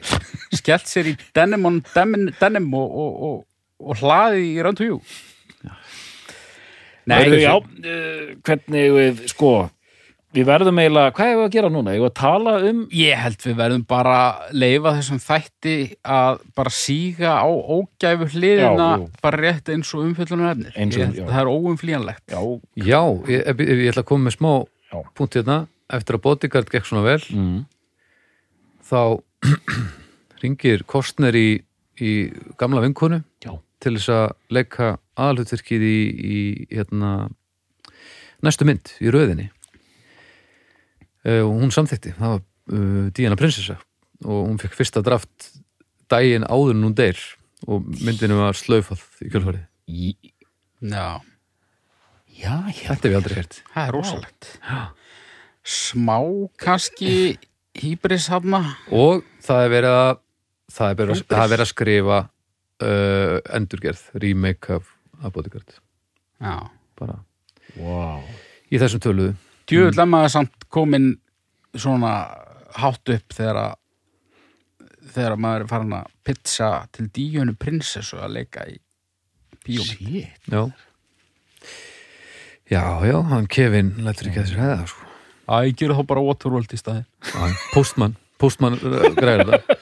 skellt 0.57 0.87
sér 0.89 1.11
í 1.11 1.17
denim 1.35 1.65
on 1.69 1.81
denim, 1.95 2.29
denim 2.39 2.71
og, 2.77 2.95
og, 3.03 3.19
og, 3.27 3.43
og 3.91 4.01
hlaði 4.01 4.47
í 4.55 4.73
to 4.77 4.87
You 4.87 5.01
Nei, 7.09 7.17
Heyrðu, 7.23 7.37
já, 7.41 7.53
uh, 7.57 8.25
hvernig 8.45 8.91
við 8.93 9.21
sko 9.31 9.51
við 10.31 10.45
verðum 10.47 10.77
eiginlega, 10.79 11.11
hvað 11.17 11.29
hefur 11.31 11.47
að 11.47 11.55
gera 11.55 11.71
núna? 11.73 11.95
Ég 11.95 12.03
var 12.05 12.11
að 12.11 12.19
tala 12.21 12.51
um 12.69 12.83
Ég 12.95 13.17
held 13.19 13.41
við 13.43 13.55
verðum 13.57 13.81
bara 13.89 14.19
leifa 14.53 14.93
þessum 14.99 15.19
þætti 15.19 15.73
að 16.05 16.37
bara 16.55 16.71
síga 16.75 17.33
á 17.41 17.47
ógæfu 17.49 18.29
hliðina 18.35 18.87
Já, 19.01 19.07
bara 19.25 19.41
rétt 19.41 19.73
eins 19.73 19.91
og 19.97 20.05
umfyllunar 20.05 20.53
efnir. 20.53 20.77
Eins 20.77 20.95
og- 20.95 21.01
Ég 21.01 21.17
já. 21.17 21.25
að 21.25 21.33
Það 21.33 21.41
er 21.41 21.51
óumflýjanlegt. 21.57 22.23
já, 22.29 22.41
Já, 22.85 23.01
ég, 23.27 23.43
ég, 23.49 23.67
ég 23.81 23.91
ætla 23.91 24.05
að 24.05 24.09
koma 24.13 24.29
með 24.29 24.37
smá 24.37 24.53
punkt 25.17 25.35
hérna 25.35 25.57
eftir 25.91 26.15
að 26.15 26.23
Bodyguard 26.29 26.69
gekk 26.71 26.85
svona 26.87 27.03
vel 27.03 27.19
mm, 27.35 27.59
þá 28.87 29.01
ringir 30.41 30.85
Kostner 30.89 31.35
í, 31.37 31.61
í 32.01 32.11
gamla 32.59 32.83
vinkonu 32.83 33.21
já. 33.43 33.53
til 33.81 33.95
þess 33.97 34.13
að 34.13 34.27
leika 34.53 34.91
aðalhutverkið 35.19 35.85
í, 35.85 35.97
í 36.11 36.39
hérna, 36.71 37.29
næstu 38.45 38.67
mynd 38.67 38.93
í 39.01 39.11
röðinni. 39.13 39.49
Uh, 41.21 41.43
og 41.45 41.59
hún 41.61 41.73
samþykti 41.73 42.15
það 42.17 42.35
var 42.35 42.41
uh, 42.41 43.09
Diana 43.13 43.37
Prinsessa. 43.37 43.77
Og 44.25 44.47
hún 44.47 44.57
fekk 44.61 44.77
fyrsta 44.77 45.03
draft 45.05 45.51
daginn 46.11 46.45
áður 46.45 46.75
en 46.77 46.87
hún 46.89 46.97
deyr. 46.97 47.19
Og 47.69 47.85
myndinu 48.01 48.39
var 48.39 48.57
slaufað 48.57 49.03
í 49.21 49.29
kjölfarið. 49.29 49.67
Já, 49.91 51.21
já, 52.25 52.55
já. 52.73 52.87
Þetta 52.87 52.95
hef 52.95 53.11
ég 53.11 53.19
aldrei 53.19 53.37
hert 53.37 53.61
það 53.61 53.83
er 53.83 53.95
rosalegt. 53.97 54.49
Smá 55.61 56.17
kannski 56.61 57.37
hýbris 57.77 58.27
hafna. 58.31 58.61
og 58.91 59.25
það 59.43 59.65
er 59.65 59.73
verið 59.75 59.97
að 60.01 60.13
það 60.71 60.89
er 60.89 60.99
verið 61.01 61.15
að, 61.15 61.23
það 61.31 61.43
er 61.43 61.51
verið 61.53 61.65
að 61.65 61.71
skrifa 61.71 62.19
uh, 62.21 63.35
endurgerð, 63.57 64.05
remake 64.23 64.77
af, 64.79 64.93
af 65.21 65.33
Bodyguard 65.35 65.75
Já. 66.41 66.55
bara 66.99 67.19
wow. 67.77 68.23
í 68.71 68.81
þessum 68.81 69.03
töluðu 69.03 69.35
Djöfull 69.69 69.95
mm. 69.95 70.11
maður 70.11 70.33
samt 70.35 70.67
komin 70.73 71.11
svona 71.77 72.15
hátt 72.75 73.13
upp 73.13 73.35
þegar 73.35 73.59
að 73.65 73.77
þegar 75.11 75.35
maður 75.43 75.65
er 75.65 75.69
farin 75.71 75.97
að 75.97 76.11
pizza 76.23 76.69
til 76.95 77.07
díunu 77.11 77.55
prinsessu 77.59 78.19
að 78.21 78.37
leika 78.37 78.63
í 78.69 78.77
bíómynd. 79.65 79.99
Shit. 79.99 80.51
Já 80.51 80.71
Já, 82.71 83.03
já, 83.03 83.17
hann 83.27 83.49
Kevin 83.51 83.89
lætur 83.99 84.29
ekki 84.29 84.39
að 84.39 84.45
þessi 84.47 84.59
hæða 84.61 84.83
sko. 84.87 85.07
Æ, 85.51 85.55
ég 85.67 85.77
gera 85.81 85.97
þá 85.97 86.05
bara 86.07 86.23
Waterworld 86.23 86.71
í 86.71 86.79
staði. 86.79 87.03
Já, 87.27 87.61
Postman, 87.73 88.15
Postman 88.39 88.77
uh, 88.79 89.07
græður 89.17 89.51
þetta. 89.51 89.77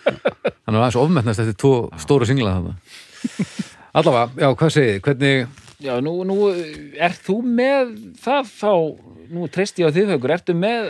Hann 0.66 0.76
er 0.76 0.82
aðeins 0.82 1.00
ofmetnast 1.00 1.44
eftir 1.44 1.58
tvo 1.62 1.74
stóra 2.02 2.28
singla 2.30 2.56
Allavega, 3.98 4.30
já, 4.38 4.48
hvað 4.54 4.74
segið, 4.76 4.94
þið? 4.94 5.02
hvernig 5.08 5.68
Já, 5.80 5.94
nú, 6.04 6.12
nú 6.28 6.50
ert 7.00 7.22
þú 7.24 7.38
með 7.46 7.94
það 8.20 8.50
þá, 8.52 8.72
nú 9.32 9.46
treysti 9.48 9.86
ég 9.86 9.94
á 9.94 9.96
þið 9.96 10.10
haukur, 10.12 10.34
ertu 10.36 10.56
með 10.60 10.90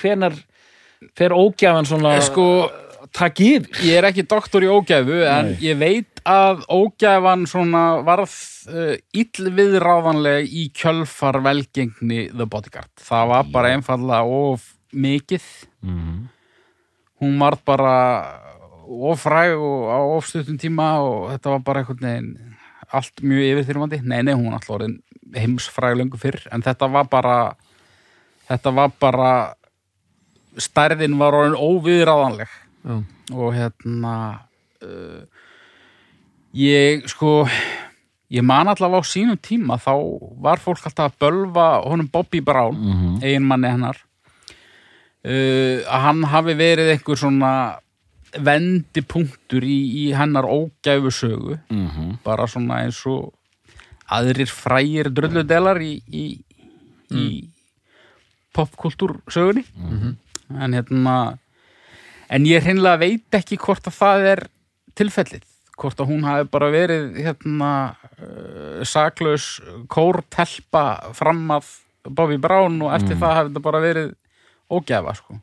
hvenar 0.00 0.38
fer 1.18 1.34
ógjafan 1.36 1.88
svona 1.88 2.14
Sko, 2.24 2.46
takk 3.12 3.40
yfir? 3.42 3.68
ég 3.86 3.96
er 3.98 4.06
ekki 4.10 4.24
doktor 4.28 4.62
í 4.62 4.68
ógæfu 4.70 5.20
en 5.26 5.50
Nei. 5.52 5.56
ég 5.64 5.78
veit 5.80 6.20
að 6.28 6.62
ógæfan 6.70 7.46
svona 7.48 7.84
varð 8.06 8.34
uh, 8.70 8.94
illviðráðanlega 9.16 10.44
í 10.46 10.66
kjölfar 10.76 11.40
velgengni 11.42 12.26
The 12.30 12.46
Bodyguard. 12.46 12.90
Það 13.00 13.32
var 13.32 13.48
bara 13.52 13.72
einfallega 13.76 14.22
of 14.26 14.68
mikið 14.92 15.42
Mhm. 15.82 16.28
hún 17.22 17.38
var 17.40 17.56
bara 17.64 17.94
ofræg 18.84 19.54
og 19.56 19.82
á 19.88 19.98
ofstuttum 20.18 20.58
tíma 20.58 20.98
og 21.00 21.30
þetta 21.30 21.50
var 21.54 21.60
bara 21.64 21.80
einhvern 21.80 22.00
veginn 22.04 22.56
allt 22.92 23.22
mjög 23.22 23.46
yfirþyrmandi 23.52 24.00
nei, 24.02 24.22
nei, 24.22 24.34
hún 24.34 24.52
alltaf 24.52 24.74
orðin 24.76 24.98
heimsfræg 25.34 25.96
löngu 26.00 26.18
fyrr 26.18 26.40
en 26.52 26.60
þetta 26.62 26.88
var 26.90 27.04
bara 27.12 27.54
þetta 28.50 28.72
var 28.74 28.90
bara 29.00 29.30
stærðin 30.58 31.16
var 31.20 31.32
orðin 31.38 31.56
óviðráðanleg 31.60 32.48
Já. 32.84 32.96
og 33.36 33.52
hérna 33.54 34.14
uh, 34.82 35.22
ég 36.56 37.04
sko 37.10 37.44
ég 38.30 38.42
man 38.46 38.68
allavega 38.72 39.02
á 39.02 39.10
sínum 39.10 39.36
tíma 39.36 39.76
þá 39.76 39.92
var 40.40 40.58
fólk 40.62 40.86
alltaf 40.88 41.10
að 41.12 41.18
bölva 41.20 41.66
honum 41.84 42.08
Bobby 42.12 42.40
Brown, 42.40 42.74
Mhm. 42.78 43.20
eiginmanni 43.22 43.68
hennar 43.68 43.96
uh, 45.24 45.78
að 45.84 46.00
hann 46.06 46.22
hafi 46.24 46.54
verið 46.56 46.92
einhver 46.94 47.16
svona 47.20 47.52
vendipunktur 48.38 49.64
í, 49.66 49.78
í 50.06 50.12
hennar 50.14 50.46
ógæfu 50.46 51.10
sögu 51.10 51.58
Mhm. 51.70 52.18
bara 52.24 52.46
svona 52.46 52.84
eins 52.84 53.04
og 53.06 53.32
aðrir 54.10 54.48
frægir 54.50 55.10
drulludelar 55.14 55.78
í, 55.82 56.00
í, 56.12 56.40
í 57.10 57.48
popkultúr 58.54 59.20
sögunni 59.28 59.64
en 60.50 60.72
hérna 60.74 61.38
en 62.30 62.46
ég 62.48 62.64
hreinlega 62.64 63.00
veit 63.02 63.38
ekki 63.40 63.58
hvort 63.60 63.90
að 63.90 63.98
það 63.98 64.26
er 64.34 64.44
tilfellið. 64.98 65.44
Hvort 65.80 66.00
að 66.02 66.10
hún 66.12 66.24
hafi 66.28 66.48
bara 66.52 66.70
verið 66.72 67.18
hérna 67.24 67.70
uh, 68.20 68.80
saklaus 68.86 69.58
kórtelpa 69.90 71.12
fram 71.16 71.46
að 71.56 71.70
Bobby 72.08 72.36
Brown 72.40 72.80
og 72.84 72.94
eftir 72.96 73.16
það 73.20 73.36
hafi 73.36 73.50
þetta 73.50 73.64
bara 73.64 73.84
verið 73.84 74.10
ógæfa 74.70 75.14
sko. 75.18 75.38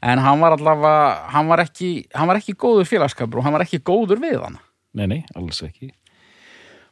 En 0.00 0.20
hann 0.24 0.40
var 0.40 0.56
allavega 0.56 1.30
hann 1.34 1.48
var 1.50 1.64
ekki, 1.64 1.90
hann 2.16 2.28
var 2.30 2.40
ekki 2.40 2.56
góður 2.56 2.88
félagskapur 2.88 3.40
og 3.40 3.46
hann 3.46 3.56
var 3.56 3.66
ekki 3.66 3.82
góður 3.84 4.20
við 4.22 4.38
hann 4.40 4.60
Nei, 4.96 5.06
nei, 5.06 5.20
alls 5.38 5.60
ekki. 5.62 5.92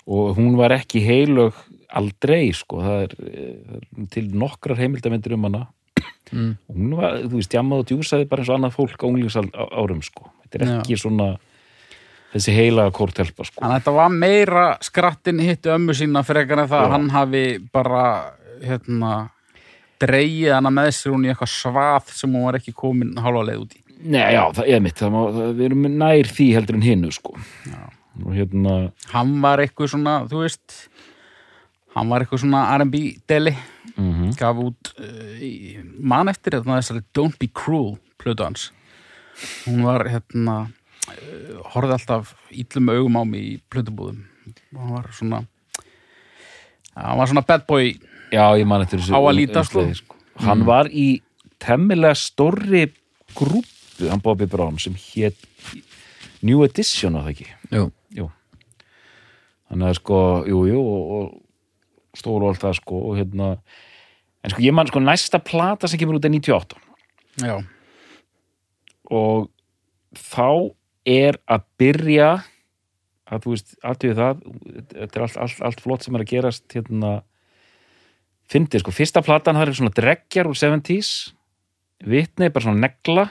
Og 0.08 0.36
hún 0.36 0.54
var 0.58 0.70
ekki 0.76 1.00
heilög 1.02 1.56
aldrei, 1.98 2.52
sko. 2.54 2.78
Það 2.84 3.00
er, 3.02 3.14
eh, 3.26 3.56
það 3.64 3.80
er 3.80 4.06
til 4.14 4.28
nokkrar 4.38 4.78
heimildamindir 4.78 5.34
um 5.34 5.48
hana 5.48 5.64
Mm. 6.32 6.54
og 6.68 6.76
hún 6.76 6.96
var, 6.98 7.18
þú 7.24 7.36
veist, 7.38 7.54
jammað 7.54 7.84
og 7.84 7.86
djúsaði 7.92 8.28
bara 8.28 8.42
eins 8.42 8.50
og 8.52 8.58
annað 8.58 8.74
fólk 8.76 9.00
á 9.00 9.06
unglingsárum, 9.08 10.02
sko 10.04 10.28
þetta 10.44 10.58
er 10.58 10.72
ekki 10.78 10.98
svona 11.00 11.28
þessi 12.34 12.52
heila 12.56 12.90
kórtelpa, 12.92 13.46
sko 13.48 13.64
að 13.64 13.74
þetta 13.78 13.94
var 13.96 14.12
meira 14.12 14.66
skrattin 14.84 15.40
hittu 15.40 15.72
ömmu 15.72 15.96
sína 15.96 16.24
frekar 16.26 16.60
en 16.64 16.68
það 16.68 16.82
að 16.82 16.88
Já. 16.88 16.94
hann 16.96 17.10
hafi 17.14 17.44
bara 17.72 18.04
hérna 18.60 19.12
dreigið 20.02 20.52
hana 20.54 20.70
með 20.70 20.90
sér 20.94 21.14
hún 21.14 21.24
í 21.26 21.30
eitthvað 21.32 21.52
svað 21.54 22.10
sem 22.14 22.34
hún 22.36 22.44
var 22.46 22.58
ekki 22.60 22.74
komin 22.76 23.16
hálfa 23.18 23.46
leið 23.48 23.62
út 23.64 23.72
í. 23.74 23.80
Nei, 23.98 24.28
já, 24.36 24.44
það 24.54 24.68
er 24.70 24.82
mitt, 24.84 24.94
það 25.00 25.10
má, 25.14 25.20
það, 25.34 25.48
við 25.58 25.64
erum 25.66 25.86
nær 25.98 26.28
því 26.36 26.46
heldur 26.54 26.76
en 26.78 26.84
hinnu, 26.86 27.08
sko 27.16 27.32
Já. 27.66 27.80
og 28.22 28.28
hérna, 28.36 28.74
Hann 29.10 29.32
var 29.42 29.62
eitthvað 29.64 29.90
svona, 29.96 30.12
þú 30.30 30.44
veist, 30.44 30.76
hann 31.98 32.10
var 32.12 32.22
eitthvað 32.24 32.44
svona 32.44 32.64
R&B 32.78 33.02
deli, 33.30 33.52
mm 33.98 34.32
gaf 34.38 34.58
út 34.62 34.92
uh, 35.02 35.36
í, 35.42 35.78
man 35.98 36.30
eftir 36.30 36.54
þetta 36.54 36.76
þessari 36.78 37.02
Don't 37.16 37.38
Be 37.40 37.48
Cruel 37.50 37.96
plötu 38.20 38.44
hans. 38.46 38.68
Hún 39.66 39.82
var 39.86 40.06
hérna, 40.10 40.56
uh, 41.10 41.56
horfði 41.74 41.96
alltaf 41.96 42.34
íllum 42.54 42.92
augum 42.94 43.18
á 43.18 43.22
mig 43.26 43.42
í 43.48 43.54
plötubúðum. 43.70 44.22
Og 44.74 44.78
Hann 44.78 44.94
var 44.94 45.08
svona, 45.16 45.40
hann 46.94 47.18
var 47.20 47.30
svona 47.30 47.44
bad 47.46 47.66
boy 47.68 47.90
já, 48.32 48.44
Á 48.54 49.18
að 49.18 49.34
líta, 49.36 49.64
umslagi, 49.64 49.98
sko. 50.02 50.16
hann 50.44 50.64
var 50.68 50.88
í 50.92 51.20
temmilega 51.58 52.14
stórri 52.18 52.86
grúpu, 53.34 54.08
hann 54.08 54.22
Bobby 54.22 54.46
Brown 54.46 54.78
sem 54.78 54.94
hét 54.94 55.34
New 56.46 56.62
Edition 56.62 57.16
á 57.18 57.26
það 57.26 57.32
ekki 57.32 57.48
Jú. 57.74 57.84
Jú. 58.14 58.28
Þannig 59.68 59.88
að 59.90 59.96
sko, 59.98 60.18
jú, 60.48 60.60
jú 60.70 60.80
og, 60.80 61.32
og 62.18 62.22
stóru 62.24 62.48
og 62.48 62.52
allt 62.52 62.64
það 62.66 62.76
sko 62.80 63.00
og 63.10 63.16
hérna, 63.20 63.52
en 64.42 64.54
sko 64.54 64.64
ég 64.64 64.74
man 64.74 64.90
sko 64.90 65.02
næsta 65.02 65.38
plata 65.38 65.88
sem 65.88 66.00
kemur 66.00 66.18
út 66.18 66.26
er 66.26 66.34
98 66.34 66.76
Já, 67.38 67.54
og 69.14 69.48
þá 70.18 70.74
er 71.06 71.38
að 71.46 71.64
byrja 71.78 72.30
að 73.28 73.44
þú 73.44 73.52
veist, 73.54 73.74
aðtöðu 73.84 74.16
það 74.18 74.44
þetta 74.96 75.18
er 75.18 75.24
allt, 75.26 75.36
allt, 75.44 75.58
allt 75.68 75.82
flott 75.84 76.04
sem 76.04 76.16
er 76.16 76.24
að 76.24 76.30
gerast 76.32 76.74
hérna 76.74 77.12
fyndið 78.48 78.82
sko, 78.82 78.94
fyrsta 78.96 79.22
platan 79.24 79.58
það 79.58 79.68
er 79.68 79.78
svona 79.78 79.94
dreggjar 79.96 80.48
úr 80.48 80.56
70s 80.58 81.10
vitni, 82.08 82.48
bara 82.54 82.62
svona 82.62 82.86
negla. 82.86 83.24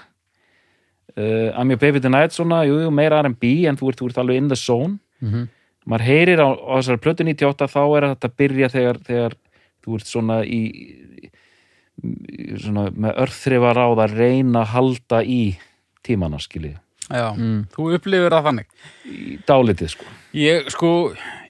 Uh, 1.18 1.50
I'm 1.58 1.72
your 1.72 1.80
baby 1.82 2.02
tonight 2.04 2.36
svona, 2.36 2.62
jú, 2.68 2.82
jú, 2.84 2.90
meira 2.94 3.22
R&B 3.24 3.66
en 3.70 3.78
þú 3.80 3.90
ert, 3.90 4.02
þú 4.02 4.10
ert 4.12 4.20
alveg 4.22 4.42
in 4.42 4.50
the 4.52 4.58
zone. 4.60 5.00
Mhm. 5.24 5.48
Maður 5.88 6.08
heyrir 6.08 6.44
á, 6.44 6.50
á 6.52 6.74
þessari 6.78 7.04
plötu 7.04 7.28
98 7.28 7.70
þá 7.74 7.82
er 7.86 8.10
þetta 8.12 8.30
að 8.30 8.38
byrja 8.44 8.72
þegar, 8.74 9.00
þegar 9.08 9.38
þú 9.86 10.00
ert 10.00 10.12
svona 10.12 10.42
í, 10.44 10.62
svona 12.60 12.90
með 12.92 13.24
örþrifa 13.26 13.74
ráð 13.78 14.04
að 14.06 14.20
reyna 14.20 14.66
að 14.66 14.74
halda 14.76 15.24
í 15.24 15.42
tímana 16.08 16.40
skilji, 16.44 16.76
já. 17.08 17.28
Mm. 17.34 17.66
Þú 17.74 17.90
upplifir 17.98 18.36
það 18.36 18.48
þannig. 18.52 18.72
í 19.08 19.42
dálitið 19.48 19.94
sko 19.96 20.16
Ég, 20.38 20.68
sko, 20.70 20.90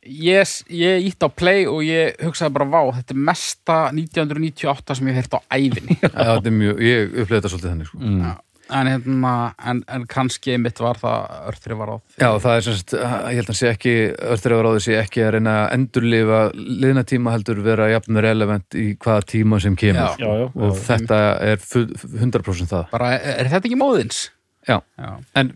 ég, 0.05 0.51
ég 0.71 1.07
ítt 1.09 1.25
á 1.25 1.29
play 1.33 1.65
og 1.67 1.81
ég 1.83 2.15
hugsaði 2.23 2.53
bara, 2.55 2.67
vá, 2.69 2.81
þetta 2.99 3.15
er 3.15 3.23
mesta 3.29 3.77
1998 3.91 4.97
sem 4.99 5.09
ég 5.09 5.17
heyrt 5.17 5.35
á 5.35 5.39
ævinni. 5.51 5.97
Já, 6.03 6.37
þetta 6.37 6.51
er 6.51 6.55
mjög, 6.55 6.83
ég 6.85 7.07
upplifði 7.09 7.39
þetta 7.39 7.51
svolítið 7.53 7.71
þannig 7.71 7.89
sko. 7.89 8.01
mm. 8.03 8.35
En, 8.69 8.87
hérna, 8.91 9.33
en, 9.65 9.81
en 9.87 10.05
kannski 10.09 10.53
einmitt 10.55 10.79
var 10.83 10.99
það 11.01 11.35
örþri 11.51 11.77
var 11.79 11.91
á 11.93 11.95
því. 11.97 12.17
Já, 12.21 12.29
það 12.43 12.55
er 12.57 12.65
sem 12.67 12.77
sagt, 12.79 12.93
ég 12.97 13.39
held 13.39 13.51
að 13.53 13.57
sé 13.59 13.71
ekki 13.71 13.95
öllur 14.35 14.79
sé 14.83 14.97
ekki 15.01 15.23
að 15.25 15.31
reyna 15.37 15.55
að 15.63 15.73
endurlifa 15.77 16.39
liðna 16.55 17.03
tíma 17.07 17.33
heldur 17.35 17.61
vera 17.65 17.89
jafn 17.93 18.21
relevant 18.27 18.77
í 18.77 18.85
hvaða 18.99 19.25
tíma 19.33 19.61
sem 19.63 19.75
kemur 19.79 20.15
Já. 20.17 20.27
já, 20.27 20.31
já, 20.43 20.47
og 20.53 20.71
já. 20.71 20.79
þetta 20.91 21.19
er 21.51 21.57
full- 21.63 21.91
100% 21.95 22.71
það 22.73 22.87
Bara, 22.91 23.11
er, 23.17 23.35
er 23.45 23.51
þetta 23.55 23.69
ekki 23.71 23.81
móðins? 23.81 24.23
Já, 24.67 24.81
Já. 24.99 25.11
en 25.39 25.53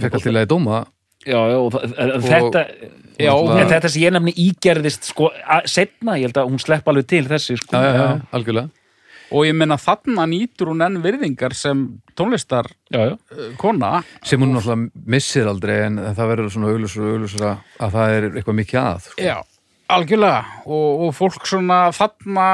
fekk 0.00 0.18
alltaf 0.20 0.40
í 0.44 0.48
dóma 0.50 0.82
já, 1.26 1.36
já 1.36 1.56
og, 1.60 1.70
það- 1.72 1.94
en 1.98 2.10
Og- 2.16 2.26
þetta 2.28 2.66
Já, 3.20 3.34
en 3.36 3.68
þetta 3.68 3.88
sem 3.92 4.02
ég 4.02 4.12
nefni 4.14 4.32
ígerðist 4.32 5.04
sko, 5.10 5.26
að- 5.44 5.66
setna, 5.68 6.14
ég 6.16 6.30
held 6.30 6.38
að 6.40 6.46
hún 6.48 6.60
slepp 6.62 6.86
alveg 6.88 7.06
til 7.06 7.24
þessi 7.28 7.58
sko. 7.60 7.76
Já, 7.76 7.82
já, 7.84 7.92
já, 8.00 8.20
algjörlega 8.32 8.70
Og 9.30 9.46
ég 9.46 9.54
meina 9.54 9.78
þarna 9.78 10.26
nýtur 10.26 10.72
hún 10.72 10.82
enn 10.82 10.98
virðingar 11.04 11.54
sem 11.54 11.84
tónlistar 12.18 12.66
já, 12.90 13.12
já. 13.12 13.14
uh, 13.14 13.52
kona. 13.60 14.00
sem 14.26 14.42
hún 14.42 14.56
náttúrulega 14.56 15.06
missir 15.14 15.46
aldrei 15.50 15.76
en 15.86 16.00
það 16.16 16.32
verður 16.32 16.52
svona 16.54 16.72
augljósur 16.72 17.04
og 17.06 17.14
augljósur 17.14 17.46
að 17.46 17.94
það 17.94 18.16
er 18.16 18.28
eitthvað 18.32 18.58
mikið 18.60 18.80
að 18.82 19.06
sko. 19.06 19.28
Já, 19.28 19.36
algjörlega. 19.96 20.40
Og, 20.66 21.04
og 21.06 21.14
fólk 21.18 21.46
svona 21.48 21.78
þarna 21.94 22.48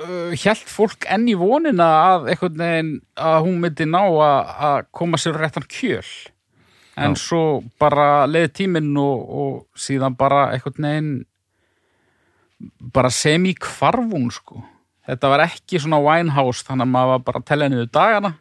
uh, 0.00 0.34
hjælt 0.36 0.68
fólk 0.68 1.08
enn 1.08 1.28
í 1.32 1.38
vonina 1.40 1.88
að 2.10 2.28
einhvern 2.34 2.60
veginn 2.64 2.92
að 3.30 3.38
hún 3.46 3.56
myndi 3.64 3.88
ná 3.88 4.02
að, 4.02 4.52
að 4.68 4.76
koma 5.00 5.20
sér 5.20 5.40
á 5.40 5.42
réttan 5.44 5.68
kjöl. 5.70 6.04
En 7.00 7.14
Já. 7.16 7.22
svo 7.22 7.42
bara 7.80 8.26
leið 8.28 8.50
tíminn 8.58 8.92
og, 9.00 9.20
og 9.40 9.80
síðan 9.80 10.18
bara 10.18 10.50
einhvern 10.52 10.88
veginn 10.90 11.12
bara 12.92 13.10
semi 13.14 13.54
kvarfún 13.56 14.28
sko. 14.34 14.60
Þetta 15.08 15.30
var 15.32 15.44
ekki 15.46 15.80
svona 15.80 16.00
Winehouse 16.04 16.66
þannig 16.66 16.86
að 16.86 16.94
maður 16.94 17.12
var 17.14 17.22
bara 17.28 17.40
að 17.40 17.46
tella 17.50 17.68
niður 17.70 17.92
dagana. 17.94 18.32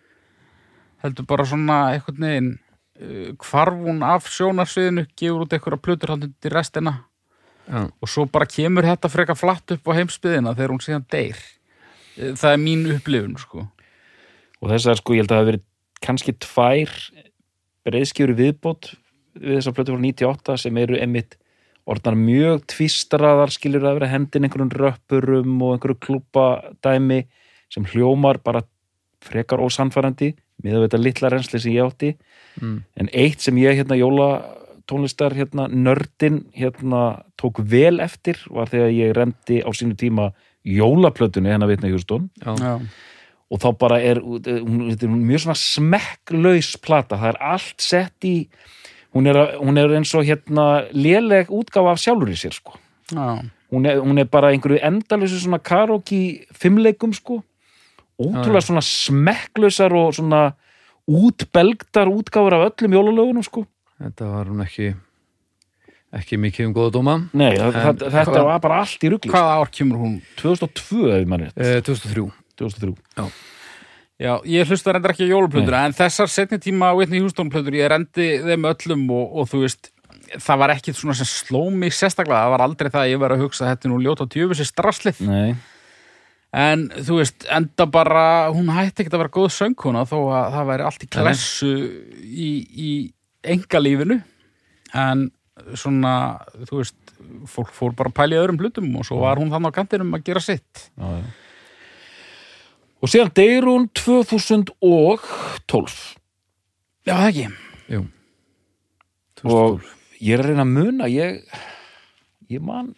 Heldur 1.03 1.27
bara 1.29 1.45
svona 1.47 1.77
einhvern 1.93 2.25
veginn 2.25 2.49
uh, 2.55 3.29
kvarfún 3.39 4.01
af 4.05 4.27
sjónarsviðinu 4.33 5.05
gefur 5.13 5.45
út 5.45 5.55
einhverja 5.55 5.83
plötur 5.87 6.15
haldið 6.15 6.35
til 6.43 6.53
restina. 6.55 6.97
Já. 7.69 7.85
og 8.01 8.09
svo 8.09 8.25
bara 8.25 8.47
kemur 8.49 8.85
þetta 8.87 9.11
freka 9.13 9.35
flatt 9.37 9.75
upp 9.75 9.89
á 9.93 9.97
heimsbyðina 9.99 10.55
þegar 10.57 10.71
hún 10.73 10.81
síðan 10.81 11.05
deyr. 11.13 11.41
Eh, 12.17 12.31
það 12.33 12.53
er 12.55 12.61
mín 12.63 12.87
upplifun 12.95 13.35
sko. 13.37 13.65
Og 14.59 14.71
þessar 14.71 14.97
sko, 14.97 15.13
ég 15.13 15.23
held 15.23 15.29
að 15.29 15.35
það 15.35 15.43
hafi 15.43 15.51
verið 15.51 15.65
kannski 15.99 16.35
tvær 16.41 16.95
breiðskjöru 17.87 18.35
viðbót 18.39 18.89
við 19.37 19.59
þessar 19.59 19.75
plötu 19.77 19.93
frá 19.93 20.01
98 20.07 20.57
sem 20.63 20.81
eru 20.81 20.97
einmitt 20.99 21.37
orðnar 21.89 22.17
mjög 22.19 22.65
tvistraðar 22.69 23.53
skilur 23.53 23.87
að 23.87 23.99
vera 23.99 24.11
hendin 24.11 24.45
einhverjum 24.45 24.73
röppurum 24.73 25.55
og 25.65 25.75
einhverju 25.75 25.99
klúpadæmi 26.05 27.23
sem 27.73 27.87
hljómar 27.93 28.41
bara 28.43 28.63
frekar 29.25 29.61
ósannfærandi 29.63 30.33
með 30.63 30.85
þetta 30.85 31.01
litla 31.01 31.31
reynsli 31.31 31.61
sem 31.61 31.75
ég 31.75 31.87
átti. 31.87 32.15
Mm. 32.59 32.79
en 32.99 33.09
eitt 33.13 33.39
sem 33.39 33.55
ég 33.61 33.77
hérna 33.77 33.95
jóla 33.95 34.29
tónlistar 34.89 35.35
hérna 35.37 35.67
nördin 35.69 36.41
hérna 36.51 37.23
tók 37.39 37.61
vel 37.63 38.01
eftir 38.03 38.39
var 38.49 38.71
þegar 38.71 38.89
ég 38.91 39.13
rendi 39.15 39.61
á 39.61 39.69
sínu 39.71 39.95
tíma 39.95 40.31
jólaplötunni 40.65 41.53
hennar 41.53 41.69
vitna 41.69 41.91
Hjústón 41.91 42.29
og 43.49 43.61
þá 43.61 43.69
bara 43.79 43.99
er 44.01 44.19
hún, 44.21 44.89
þetta 44.91 45.07
er 45.07 45.13
mjög 45.13 45.45
svona 45.45 45.59
smekklaus 45.61 46.73
plata, 46.83 47.17
það 47.17 47.31
er 47.31 47.39
allt 47.53 47.85
sett 47.85 48.27
í 48.27 48.35
hún 49.15 49.27
er, 49.27 49.35
hún 49.59 49.77
er 49.77 49.89
eins 49.97 50.13
og 50.15 50.23
hérna 50.25 50.85
léleg 50.93 51.49
útgáfa 51.49 51.91
af 51.91 51.99
sjálfur 52.01 52.29
í 52.29 52.37
sér 52.37 52.53
sko. 52.53 52.75
Hún 53.71 53.85
er, 53.85 53.99
hún 54.01 54.17
er 54.19 54.25
bara 54.25 54.49
einhverju 54.53 54.79
endalösu 54.81 55.39
svona 55.41 55.59
karaoke 55.59 56.45
fimmleikum 56.53 57.13
sko. 57.13 57.43
Ótrúlega 58.19 58.61
svona 58.65 58.81
smekklausar 58.83 59.93
og 59.95 60.13
svona 60.17 60.53
útbelgdar 61.09 62.09
útgáfur 62.11 62.53
af 62.53 62.71
öllum 62.73 62.93
jólalögunum 62.97 63.43
sko. 63.45 63.65
Þetta 63.99 64.25
var 64.31 64.45
hún 64.51 64.61
ekki 64.65 64.93
ekki 66.15 66.37
mikið 66.41 66.65
um 66.69 66.73
góða 66.73 66.91
dóma. 66.95 67.15
Nei, 67.33 67.51
En 67.59 67.71
þetta 67.73 68.09
hvað- 68.25 68.45
var 68.45 68.59
bara 68.59 68.79
allt 68.81 69.03
í 69.03 69.09
rugli 69.11 69.29
Hvaða 69.29 69.59
ár 69.61 69.69
kemur 69.71 69.97
hún? 70.01 70.21
2002 70.37 71.11
ef 71.21 71.27
maður 71.27 71.49
rétt. 71.49 71.57
Eh, 71.57 71.81
2003 71.81 72.31
2003 72.57 72.95
Já, 73.17 73.25
ég 74.19 74.67
hlusta 74.67 74.91
reyndar 74.91 75.13
ekki 75.13 75.29
á 75.29 75.31
jóluplötur 75.31 75.77
en 75.79 75.95
þessar 75.95 76.31
setni 76.31 76.59
tíma 76.59 76.91
Whitney 76.97 77.21
Houston 77.23 77.51
plötur 77.51 77.77
ég 77.77 77.87
rendi 77.91 78.27
þeim 78.43 78.67
öllum 78.67 79.07
og, 79.15 79.39
og 79.39 79.49
þú 79.51 79.63
veist 79.63 79.91
það 80.35 80.61
var 80.61 80.73
ekkit 80.75 80.99
svona 80.99 81.15
sem 81.17 81.29
sló 81.29 81.63
mig 81.71 81.95
sérstaklega, 81.95 82.43
það 82.43 82.53
var 82.53 82.63
aldrei 82.65 82.89
það 82.91 83.01
að 83.05 83.11
ég 83.13 83.21
var 83.23 83.33
að 83.33 83.43
hugsa 83.45 83.69
þetta 83.69 83.89
nú 83.89 83.99
ljóta 84.03 84.27
tjöfusi 84.29 84.67
strasslið 84.67 85.23
Nei, 85.25 85.55
en 86.51 86.85
þú 86.97 87.21
veist, 87.21 87.47
enda 87.47 87.87
bara 87.89 88.25
hún 88.53 88.71
hætti 88.73 89.03
ekkert 89.03 89.17
að 89.17 89.23
vera 89.23 89.35
góð 89.39 89.49
söngkona 89.55 90.05
þó 90.09 90.17
að 90.27 90.55
það 90.57 90.69
væri 90.73 90.87
allt 90.89 91.05
í 91.05 91.11
klessu 91.15 91.73
í, 92.19 92.51
í 92.69 92.91
engalífinu. 93.55 94.19
En 94.99 95.27
svona 95.77 96.13
þú 96.65 96.81
veist, 96.81 96.97
fólk 97.49 97.69
fór 97.75 97.93
bara 97.97 98.11
að 98.11 98.17
pæla 98.17 98.35
í 98.35 98.41
öðrum 98.41 98.59
hlutum 98.63 98.89
og 98.97 99.05
svo 99.07 99.21
var 99.21 99.39
hún 99.39 99.51
þannig 99.53 99.71
á 99.71 99.77
kantinum 99.77 100.17
að 100.17 100.25
gera 100.31 100.41
sitt. 100.43 100.89
Já, 100.97 101.21
já 101.21 101.29
Og 102.99 103.07
síðan 103.11 103.31
deyr 103.37 103.63
hún 103.69 103.85
2012 103.95 104.73
Já, 107.07 107.13
það 107.15 107.27
ekki. 107.29 107.45
Jú, 107.89 108.01
og 109.49 109.85
ég 110.19 110.35
er 110.35 110.41
að 110.43 110.49
reyna 110.51 110.65
að 110.65 110.73
muna 110.75 111.07
ég 111.09 111.39
ég 112.51 112.61
man 112.65 112.89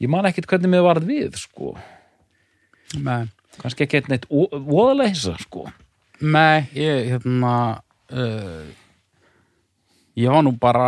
ég 0.00 0.08
man 0.12 0.28
ekkert 0.28 0.46
hvernig 0.52 0.70
mér 0.72 0.84
varð 0.86 1.04
við 1.08 1.34
sko, 1.40 1.72
Nei, 3.02 3.26
kannski 3.58 3.82
ekki 3.88 4.04
neitt 4.12 4.28
ó- 4.30 4.52
voðalega 4.54 5.10
hissa 5.10 5.34
sko. 5.42 5.64
Nei 6.22 6.68
ég, 6.78 7.08
hérna 7.10 7.52
uh, 8.14 8.68
ég 10.16 10.30
var 10.32 10.44
nú 10.46 10.52
bara 10.62 10.86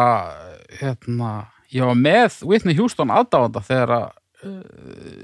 hérna, 0.79 1.33
ég 1.75 1.83
var 1.85 1.99
með 1.99 2.39
Whitney 2.47 2.79
Houston 2.79 3.11
aðdáðanda 3.13 3.61
þegar 3.67 3.91
að 3.99 4.07
uh, 4.47 5.18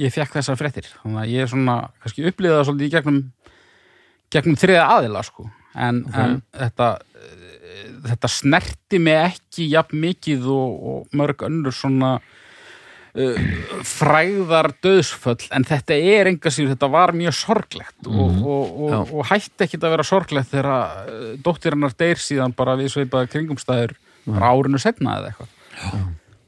ég 0.00 0.14
fekk 0.14 0.38
þessar 0.38 0.58
fréttir. 0.60 0.88
Þannig 1.02 1.22
að 1.22 1.34
ég 1.34 1.44
er 1.44 1.52
svona, 1.52 1.76
kannski 2.02 2.26
upplýða 2.30 2.58
það 2.60 2.68
svolítið 2.70 2.88
í 2.88 2.94
gegnum 2.96 3.22
gegnum 4.30 4.58
þriða 4.60 4.88
aðila 4.96 5.24
sko. 5.26 5.48
En, 5.78 6.02
en 6.18 6.40
þetta 6.56 6.90
uh, 6.98 7.40
þetta 8.10 8.30
snerti 8.30 9.00
mig 9.02 9.18
ekki 9.20 9.70
jafn 9.70 10.00
mikið 10.02 10.46
og, 10.50 10.76
og 10.90 11.18
mörg 11.18 11.44
önnur 11.46 11.74
svona 11.74 12.16
uh, 12.18 13.50
fræðar 13.86 14.72
döðsföll 14.82 15.48
en 15.54 15.66
þetta 15.68 15.98
er 15.98 16.30
enga 16.32 16.52
síður, 16.52 16.74
þetta 16.74 16.90
var 16.92 17.14
mjög 17.16 17.36
sorglegt 17.38 18.10
og, 18.10 18.40
og, 18.40 18.64
og, 18.66 18.94
Já. 18.94 18.98
og 19.04 19.28
hætti 19.30 19.66
ekkit 19.66 19.86
að 19.86 19.94
vera 19.96 20.08
sorglegt 20.10 20.52
þegar 20.52 20.70
uh, 20.74 21.34
dóttir 21.44 21.76
hennar 21.76 21.94
deyr 21.98 22.22
síðan 22.22 22.56
bara 22.58 22.78
við 22.80 22.94
sveipaði 22.96 23.32
kringumstæður 23.34 23.96
bara 24.26 24.54
árinu 24.54 24.80
setna 24.82 25.18
eða 25.20 25.30
eitthvað. 25.30 25.54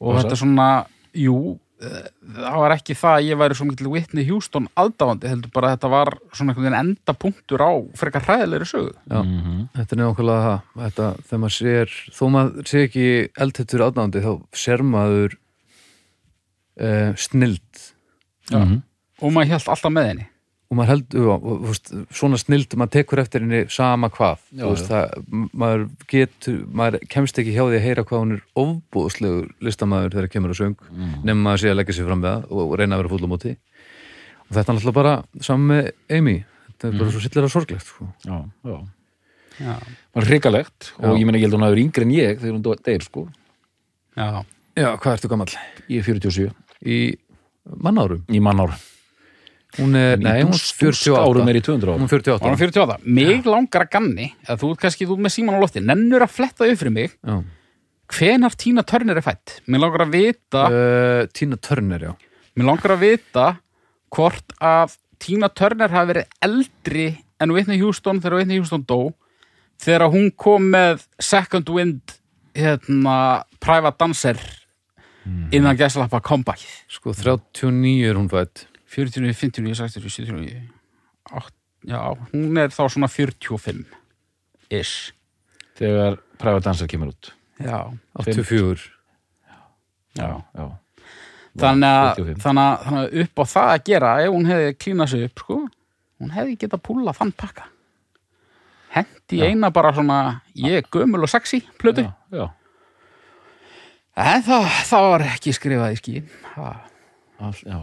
Og 0.02 0.08
Og 0.12 0.18
þetta 0.18 0.36
svona, 0.36 0.68
jú 1.14 1.36
eh, 1.54 1.61
það 1.82 2.58
var 2.62 2.74
ekki 2.76 2.96
það 2.98 3.16
að 3.16 3.26
ég 3.26 3.38
væri 3.40 3.56
svo 3.58 3.66
mikil 3.68 3.90
Whitney 3.92 4.26
Houston 4.28 4.68
aðdáðandi, 4.78 5.30
heldur 5.32 5.52
bara 5.54 5.70
að 5.70 5.76
þetta 5.76 5.90
var 5.92 6.12
svona 6.32 6.52
einhvern 6.52 6.66
veginn 6.66 6.78
endapunktur 6.80 7.64
á 7.64 7.72
frekar 7.98 8.26
hræðilegri 8.28 8.68
sögu. 8.70 8.92
Já, 9.10 9.20
þetta 9.76 9.96
er 9.96 10.02
nefnilega 10.02 10.42
það 10.46 10.82
þetta, 10.86 11.08
þegar 11.28 11.42
maður 11.44 11.56
sér, 11.58 11.96
þó 12.18 12.24
maður 12.36 12.70
sé 12.72 12.84
ekki 12.86 13.06
eldhettur 13.46 13.86
aðnándi, 13.88 14.24
þá 14.24 14.32
sér 14.64 14.84
maður 14.86 15.38
uh, 16.80 17.10
snild. 17.28 17.88
Já. 18.50 18.58
og 19.22 19.30
maður 19.30 19.54
hélt 19.54 19.68
alltaf 19.70 19.92
með 19.94 20.08
henni 20.10 20.31
og 20.72 20.78
maður 20.78 20.88
heldur, 20.88 21.26
og, 21.28 21.42
og, 21.44 21.56
þú 21.60 21.68
veist, 21.68 21.90
svona 22.16 22.38
snild 22.40 22.74
maður 22.80 22.92
tekur 22.94 23.20
eftir 23.20 23.42
henni 23.44 23.58
sama 23.72 24.08
hvað 24.12 24.38
Já, 24.56 24.62
Þú 24.62 24.68
veist, 24.70 24.86
það, 24.88 25.26
maður 25.60 25.82
getur 26.08 26.60
maður 26.80 27.02
kemst 27.12 27.40
ekki 27.42 27.52
hjá 27.52 27.60
því 27.66 27.76
að 27.76 27.84
heyra 27.84 28.04
hvað 28.08 28.22
hún 28.22 28.30
er 28.38 28.44
ofbúðslegur 28.62 29.50
listamaður 29.68 30.14
þegar 30.16 30.30
kemur 30.32 30.54
á 30.54 30.60
söng 30.62 30.78
mm. 30.88 31.10
nema 31.28 31.44
maður 31.44 31.60
sé 31.60 31.72
að 31.74 31.76
leggja 31.76 31.96
sér 31.98 32.08
fram 32.08 32.22
við 32.24 32.30
það 32.30 32.46
og, 32.48 32.62
og 32.64 32.72
reyna 32.80 32.96
að 32.96 33.02
vera 33.02 33.12
fúll 33.12 33.28
á 33.28 33.32
móti. 33.34 33.52
Og 34.46 34.56
þetta 34.56 34.64
er 34.64 34.78
náttúrulega 34.78 34.96
bara 34.96 35.12
saman 35.44 35.68
með 35.68 35.90
Amy. 36.16 36.34
Þetta 36.70 36.88
er 36.88 36.96
bara 37.02 37.12
svo 37.12 37.22
sillir 37.26 37.48
að 37.48 37.52
sorglegt 37.52 37.90
sko. 37.90 38.08
já, 38.24 38.38
já, 38.72 38.78
Já, 39.60 39.74
var 40.16 40.24
hrikalegt. 40.30 40.94
Og 40.96 41.12
Já. 41.12 41.18
ég 41.20 41.26
meina 41.28 41.36
ég 41.36 41.44
held 41.44 41.52
að 41.52 41.58
hún 41.58 41.66
hafi 41.66 41.82
yngri 41.84 42.06
en 42.06 42.14
ég 42.16 42.38
þegar 42.40 42.56
hún 42.56 42.86
deyr 42.88 43.04
sko. 43.04 43.26
Já, 44.16 44.28
Já, 44.72 44.88
hvað 44.96 45.18
ertu 45.18 45.28
gamall? 45.28 45.52
ég 45.92 46.00
er 46.00 46.08
47 46.08 46.48
Í 46.88 46.96
mannárum? 47.84 48.24
í 48.32 48.40
mannárum 48.40 48.80
Hún 49.78 49.94
er, 49.96 50.18
nei, 50.20 50.42
hún 50.44 50.52
er 50.52 50.60
48 50.60 51.16
árum 51.16 51.48
er 51.48 51.56
í 51.56 51.62
200 51.64 51.88
Hún 51.88 52.02
árum 52.02 52.04
er 52.04 52.12
48 52.12 52.44
Ára 52.44 52.58
48. 52.60 52.96
Mig 53.18 53.46
langar 53.48 53.86
að 53.86 53.92
ganni 53.94 54.26
að 54.44 54.60
þú 54.60 54.70
ert 54.74 54.82
kannski 54.84 55.06
þú 55.08 55.16
ert 55.16 55.24
með 55.24 55.34
síman 55.36 55.56
á 55.56 55.62
lofti. 55.62 55.80
Nennur 55.80 56.24
að 56.26 56.34
fletta 56.34 56.68
fyrir 56.68 56.92
mig. 56.92 57.14
Já. 57.24 57.38
hvenar 58.12 58.56
Tína 58.60 58.84
Turner 58.84 59.16
er 59.16 59.24
fætt 59.24 59.60
Mér 59.66 59.80
langar 59.86 60.04
að 60.04 60.12
vita 60.18 60.64
Uh, 60.68 61.26
Tina 61.32 61.56
Turner, 61.56 62.00
já. 62.10 62.12
Mér 62.56 62.68
langar 62.68 62.92
að 62.96 63.04
vita 63.06 63.46
hvort 64.12 64.56
að 64.60 64.96
Tína 65.22 65.48
Turner 65.54 65.88
hafi 65.94 66.10
verið 66.12 66.36
eldri 66.44 67.06
en 67.40 67.54
Whitney 67.54 67.80
Houston 67.80 68.20
þegar 68.20 68.42
Whitney 68.42 68.60
Houston 68.60 68.84
dó 68.84 69.14
þegar 69.82 70.10
hún 70.12 70.28
kom 70.36 70.68
með 70.74 71.06
Second 71.22 71.70
Wind 71.72 72.18
hérna 72.54 73.16
Private 73.62 73.96
Dancer 74.02 74.36
innan 75.54 75.78
gæslappa 75.78 76.20
comeback 76.20 76.60
Sko, 76.90 77.14
39 77.14 78.10
er 78.10 78.18
hún 78.18 78.28
fætt 78.30 78.66
49, 78.92 79.34
59, 79.38 79.74
60, 79.80 80.08
79 80.12 80.62
8, 81.32 81.58
Já, 81.82 81.98
hún 82.30 82.58
er 82.60 82.70
þá 82.70 82.84
svona 82.92 83.08
45 83.10 83.82
ish 84.70 85.10
þegar 85.78 86.20
Private 86.38 86.64
Dancer 86.68 86.90
kemur 86.90 87.10
út. 87.10 87.32
Já, 87.58 87.90
84 88.18 88.84
já, 90.14 90.28
já. 90.54 90.66
Þannig 91.58 91.88
að, 91.88 92.08
45. 92.16 92.42
þannig, 92.44 92.62
að, 92.62 92.84
þannig 92.86 93.02
að 93.02 93.24
upp 93.24 93.42
á 93.42 93.44
það 93.52 93.70
að 93.72 93.84
gera 93.88 94.12
ef 94.22 94.32
hún 94.32 94.48
hefði 94.48 94.74
klínað 94.84 95.10
sig 95.12 95.24
upp 95.26 95.42
sko, 95.42 95.58
hún 96.22 96.34
hefði 96.36 96.58
getað 96.62 96.84
púlað 96.86 97.18
þann 97.18 97.32
pakka. 97.42 97.66
Hendi 98.92 99.40
eina 99.42 99.72
bara 99.72 99.92
svona 99.96 100.18
ég 100.54 100.78
er 100.82 100.88
gömul 100.92 101.24
og 101.24 101.32
sexy 101.32 101.62
plötu. 101.80 102.04
Já, 102.06 102.38
já, 102.38 102.46
en 104.22 104.46
það, 104.46 104.70
það 104.92 105.08
var 105.10 105.26
ekki 105.32 105.56
skrifað 105.56 105.96
í 105.96 106.00
skí 106.00 106.14
það, 106.52 106.88
all, 107.40 107.58
já. 107.66 107.80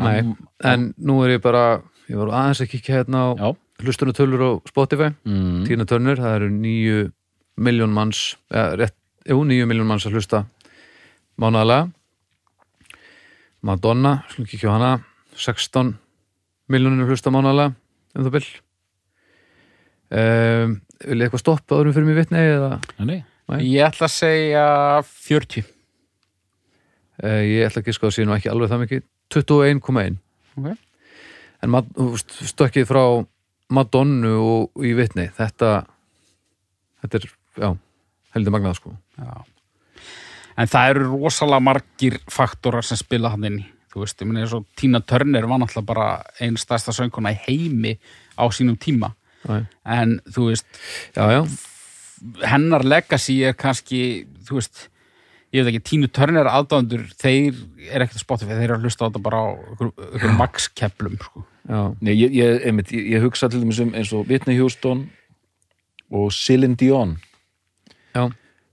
Nei, 0.00 0.18
En- 0.18 0.36
en 0.64 0.86
nú 0.98 1.20
er 1.24 1.36
ég 1.38 1.42
bara 1.44 1.82
ég 2.08 2.16
var 2.18 2.32
aðeins 2.34 2.60
að 2.64 2.70
kíkja 2.72 2.94
hérna 3.00 3.20
á 3.22 3.28
já. 3.38 3.56
hlustunatölur 3.84 4.40
á 4.42 4.50
Spotify 4.68 5.10
Mm. 5.24 5.64
Tina 5.66 5.84
Turner, 5.86 6.16
það 6.16 6.36
eru 6.40 6.48
nýju 6.50 7.12
miljón 7.60 7.92
manns, 7.92 8.36
eða 8.50 8.76
rétt 8.80 8.94
jú, 9.28 9.42
nýju 9.44 9.66
miljón 9.68 9.86
manns 9.86 10.06
að 10.06 10.16
hlusta 10.16 10.44
mánaðalega 11.38 11.90
Madonna, 13.62 14.22
slúm 14.32 14.46
kíkja 14.48 14.72
á 14.72 14.76
hana 14.78 14.90
16 15.36 15.94
miljónir 16.72 17.06
hlusta 17.10 17.30
mánaðalega 17.32 17.74
um 18.16 18.24
það 18.24 18.32
byll 18.38 18.48
um, 20.16 20.80
Vil 21.00 21.16
ég 21.20 21.26
eitthvað 21.28 21.40
stoppa 21.44 21.78
árum 21.80 21.94
fyrir 21.96 22.08
mig 22.08 22.16
vitni 22.18 22.40
eða? 22.40 22.72
Nei, 23.00 23.20
ég 23.64 23.84
ætla 23.86 24.08
að 24.08 24.14
segja 24.16 24.64
40 25.04 25.64
uh, 27.24 27.42
ég 27.44 27.68
ætla 27.68 27.80
sko 27.96 28.10
að 28.10 28.16
sé 28.16 28.26
nú 28.28 28.34
ekki 28.36 28.50
alveg 28.52 28.72
það 28.72 28.82
mikið 28.86 29.04
21,1 29.34 30.18
Ok. 30.58 30.72
en 31.62 31.76
stökkið 32.50 32.88
frá 32.88 33.04
Madonnu 33.70 34.34
og 34.42 34.84
í 34.84 34.92
vitni 34.98 35.28
þetta 35.36 35.84
þetta 37.02 37.20
er, 37.20 37.28
já, 37.62 37.70
heldur 38.34 38.56
magnað 38.56 38.80
sko 38.80 38.96
Já. 39.20 39.44
En 40.60 40.68
það 40.68 40.90
eru 40.92 41.06
rosalega 41.12 41.62
margir 41.64 42.18
faktorar 42.30 42.84
sem 42.84 42.98
spila 43.00 43.30
hann 43.32 43.46
inn 43.48 43.60
í. 43.62 43.66
Þú 43.90 44.04
veist, 44.04 44.20
ég 44.22 44.28
meina 44.28 44.44
eins 44.44 44.52
og 44.54 44.66
Tina 44.78 45.00
Turner 45.02 45.46
var 45.50 45.58
náttúrulega 45.58 45.88
bara 45.88 46.08
einn 46.42 46.58
stærsta 46.60 46.92
sönguna 46.94 47.32
í 47.34 47.38
heimi 47.46 47.96
á 48.38 48.44
sínum 48.54 48.76
tíma. 48.78 49.14
Æ. 49.48 49.64
En 49.88 50.18
þú 50.30 50.50
veist, 50.50 50.66
já, 51.16 51.24
já, 51.32 51.40
hennar 52.46 52.84
legacy 52.86 53.40
er 53.48 53.56
kannski, 53.58 54.26
þú 54.46 54.60
veist, 54.60 54.84
ég 55.50 55.64
veit 55.64 55.70
ekki, 55.72 55.82
Tina 55.90 56.10
Turner 56.14 56.50
aðdándur, 56.50 57.06
þeir 57.20 57.56
er 57.90 58.04
ekkert 58.04 58.18
að 58.20 58.24
Spotify, 58.24 58.56
þeir 58.56 58.66
eru 58.68 58.76
að 58.78 58.86
hlusta 58.86 59.04
á 59.04 59.06
þetta 59.08 59.22
bara 59.24 59.40
á 59.42 59.48
ykkur, 59.76 60.34
max-keplum, 60.38 61.16
sko. 61.20 61.44
Nei 62.00 62.14
ég, 62.14 62.34
ég, 62.34 62.60
einmitt, 62.70 62.92
ég, 62.94 63.08
ég 63.14 63.24
hugsa 63.24 63.50
til 63.50 63.62
dæmis 63.62 63.80
um 63.82 63.94
eins 63.94 64.12
og 64.16 64.26
Whitney 64.30 64.58
Houston 64.58 65.06
og 66.10 66.32
Celine 66.34 66.74
Dion 66.78 67.14
já, 68.16 68.24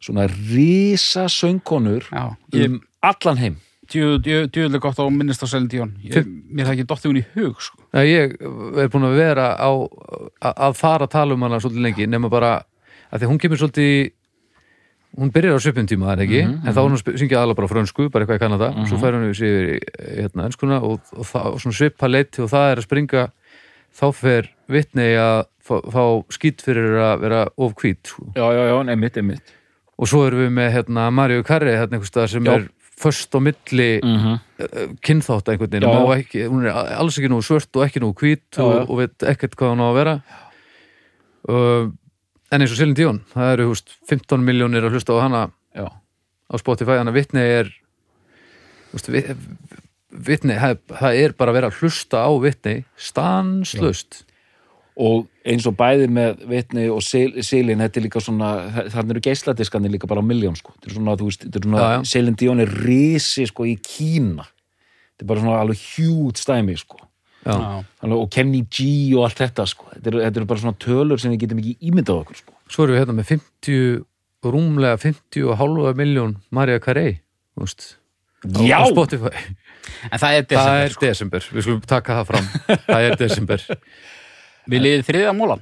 svona 0.02 0.26
risa 0.32 1.28
söngkonur 1.30 2.08
um 2.16 2.80
allan 3.06 3.42
heim 3.42 3.60
djúðlega 3.88 4.82
gott 4.84 5.00
á 5.00 5.06
minnist 5.08 5.44
á 5.44 5.48
Selin 5.48 5.70
Dion. 5.72 5.94
Ég, 6.04 6.26
mér 6.28 6.68
það 6.68 6.74
ekki 6.76 6.88
dottið 6.90 7.12
hún 7.12 7.20
í 7.22 7.26
hug, 7.36 7.62
sko. 7.64 7.80
Já, 7.96 8.02
ég 8.04 8.34
er 8.84 8.90
búin 8.92 9.08
að 9.08 9.20
vera 9.22 9.48
á 9.56 9.72
að, 9.72 10.54
að 10.54 10.78
fara 10.80 11.08
að 11.08 11.14
tala 11.16 11.38
um 11.38 11.46
hana 11.46 11.60
svolítið 11.64 11.86
lengi 11.86 12.10
nema 12.10 12.32
bara 12.32 12.58
að 13.08 13.22
því 13.22 13.28
að 13.28 13.32
hún 13.32 13.42
kemur 13.44 13.62
svolítið 13.62 13.94
hún 15.18 15.34
byrjar 15.34 15.58
á 15.58 15.62
svipum 15.64 15.90
tíma 15.90 16.12
það 16.12 16.14
er 16.14 16.24
ekki 16.28 16.42
en 16.46 16.74
þá 16.74 16.80
er 16.84 16.88
hún 16.88 17.20
syngja 17.24 17.42
aðla 17.42 17.58
bara 17.58 17.72
frönsku 17.72 18.10
bara 18.14 18.26
eitthvað 18.26 18.40
í 18.40 18.44
Kanada 18.46 18.70
svo 18.90 19.00
fær 19.02 19.18
hún 19.18 19.30
yfir 19.32 19.80
hérna, 19.98 20.48
enskuna 20.48 20.80
og, 20.86 21.02
og, 21.18 21.26
og 21.26 21.60
svona 21.64 21.78
svipa 21.80 22.10
leiti 22.10 22.44
og 22.46 22.52
það 22.54 22.72
er 22.72 22.82
að 22.82 22.88
springa 22.88 23.28
þá 23.98 24.08
fer 24.14 24.50
vitni 24.70 25.12
að 25.18 25.46
fá, 25.68 25.76
fá 25.92 26.04
skýt 26.34 26.64
fyrir 26.66 26.98
að 27.02 27.22
vera 27.26 27.44
of 27.58 27.76
hvít 27.80 28.12
sko. 28.12 28.32
já, 28.36 28.46
já, 28.54 28.64
já, 28.70 28.76
einmitt, 28.84 29.20
einmitt. 29.20 29.54
Og 29.98 30.10
svo 30.10 30.26
erum 30.28 30.44
við 30.46 30.52
með 30.54 30.74
hérna 30.76 31.08
Maríu 31.14 31.46
Karri 31.46 31.74
hérna 31.74 31.98
einhvers 31.98 32.12
staðar 32.14 32.34
sem 32.36 32.46
Já. 32.46 32.54
er 32.54 32.68
först 32.98 33.34
á 33.34 33.40
milli 33.42 34.00
mm 34.04 34.18
-hmm. 34.18 34.98
kynþátt 35.02 35.50
einhvern 35.50 35.72
veginn, 35.72 36.20
ekki, 36.20 36.48
hún 36.48 36.66
er 36.66 36.74
alls 36.98 37.18
ekki 37.18 37.30
nú 37.30 37.42
svört 37.42 37.76
og 37.76 37.86
ekki 37.86 38.00
nú 38.00 38.14
hvít 38.14 38.58
Já, 38.58 38.64
og, 38.64 38.90
og 38.90 38.98
veit 38.98 39.24
ekkert 39.24 39.56
hvað 39.56 39.74
hún 39.74 39.82
á 39.82 39.88
að 39.90 39.98
vera. 39.98 40.22
Uh, 41.48 41.92
en 42.52 42.64
eins 42.64 42.74
og 42.74 42.80
Silin 42.80 42.98
Díón 42.98 43.24
það 43.34 43.54
eru 43.56 43.70
húst 43.72 43.98
15 44.10 44.46
miljónir 44.46 44.88
að 44.88 44.98
hlusta 44.98 45.18
á 45.18 45.24
hana 45.26 45.44
já, 45.76 45.88
á 45.88 46.56
Spotify, 46.62 47.00
þannig 47.00 47.14
að 47.14 47.20
vitni 47.20 47.44
er 47.44 47.74
húst, 48.94 49.12
vi, 49.12 49.24
vitni, 50.10 50.58
það, 50.58 51.12
er 51.12 51.36
bara 51.38 51.54
að 51.54 51.60
vera 51.60 51.72
að 51.72 51.82
hlusta 51.82 52.24
á 52.24 52.32
vitni 52.44 52.78
stanslust 52.96 54.24
og 54.98 55.28
eins 55.46 55.68
og 55.70 55.76
bæði 55.78 56.08
með 56.10 56.44
vitni 56.50 56.88
og 56.90 57.04
sil, 57.06 57.30
silin, 57.46 57.84
þetta 57.84 58.00
er 58.00 58.06
líka 58.08 58.22
svona 58.24 58.52
þannig 58.90 59.14
eru 59.14 59.26
geisladiskanir 59.28 59.94
líka 59.94 60.10
bara 60.10 60.24
á 60.26 60.26
miljón 60.26 60.58
sko. 60.58 60.74
þetta 60.76 60.90
er 60.90 60.96
svona, 60.98 61.18
þú 61.20 61.28
veist, 61.30 61.44
þetta 61.46 61.60
er 61.60 61.68
svona 61.68 61.90
silin 62.10 62.38
Dion 62.40 62.64
er 62.64 62.72
risi 62.88 63.46
sko 63.50 63.68
í 63.70 63.76
Kína. 63.78 64.48
Þetta 65.14 65.26
er 65.26 65.30
bara 65.30 65.44
svona 65.44 65.60
alveg 65.62 65.84
hjút 65.84 66.42
stæmi 66.42 66.78
sko. 66.78 67.00
Alveg, 67.54 68.18
og 68.18 68.28
Kenny 68.34 68.62
G 68.68 68.88
og 69.18 69.28
allt 69.28 69.42
þetta 69.44 69.68
sko. 69.70 69.88
þetta 69.94 70.12
eru 70.12 70.24
er 70.28 70.50
bara 70.50 70.64
svona 70.64 70.80
tölur 70.84 71.22
sem 71.22 71.32
við 71.34 71.46
getum 71.46 71.62
ekki 71.64 71.78
ímyndað 71.92 72.22
okkur 72.24 72.42
sko. 72.42 72.58
svo 72.68 72.84
erum 72.84 72.96
við 72.98 73.02
hérna 73.04 73.18
með 73.18 73.30
50 73.32 74.06
rúmlega 74.48 75.00
50 75.02 75.48
og 75.48 75.58
halva 75.62 75.94
miljón 75.98 76.36
húst 77.58 77.98
á, 78.46 78.62
Já! 78.62 78.78
á 78.84 78.86
Spotify 78.92 79.34
En 80.12 80.20
það 80.20 80.34
er 80.36 80.44
það 80.44 80.50
desember, 80.52 80.84
er 80.84 80.92
sko. 80.94 81.06
desember, 81.06 81.46
við 81.54 81.64
skulum 81.64 81.82
taka 81.88 82.20
það 82.20 82.28
fram 82.32 82.48
það 82.86 83.06
er 83.08 83.16
desember 83.18 83.64
Við 84.68 84.84
liðið 84.84 85.06
þriða 85.08 85.34
mólan. 85.38 85.62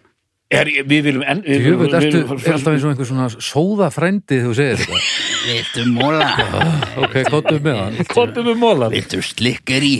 Er, 0.61 0.69
við 0.89 1.01
viljum 1.09 1.23
en, 1.31 1.41
við, 1.45 1.65
Jú, 1.69 1.75
veit, 1.81 1.93
ertu 1.99 2.21
við- 2.23 2.45
er 2.47 2.53
alltaf 2.55 2.73
eins 2.73 2.85
og 2.85 2.91
einhver 2.93 3.09
svona 3.09 3.27
sóða 3.47 3.89
frændi 3.93 4.39
þú 4.43 4.53
segir 4.57 4.81
þetta 4.81 5.01
Viltu 5.45 5.85
móla? 5.93 6.29
ok, 7.05 7.17
kottum 7.29 7.59
með 7.65 7.79
hann 7.81 7.99
Kottum 8.11 8.47
við 8.49 8.59
mólan 8.61 8.93
Viltu 8.95 9.21
slikkar 9.25 9.85
í? 9.85 9.93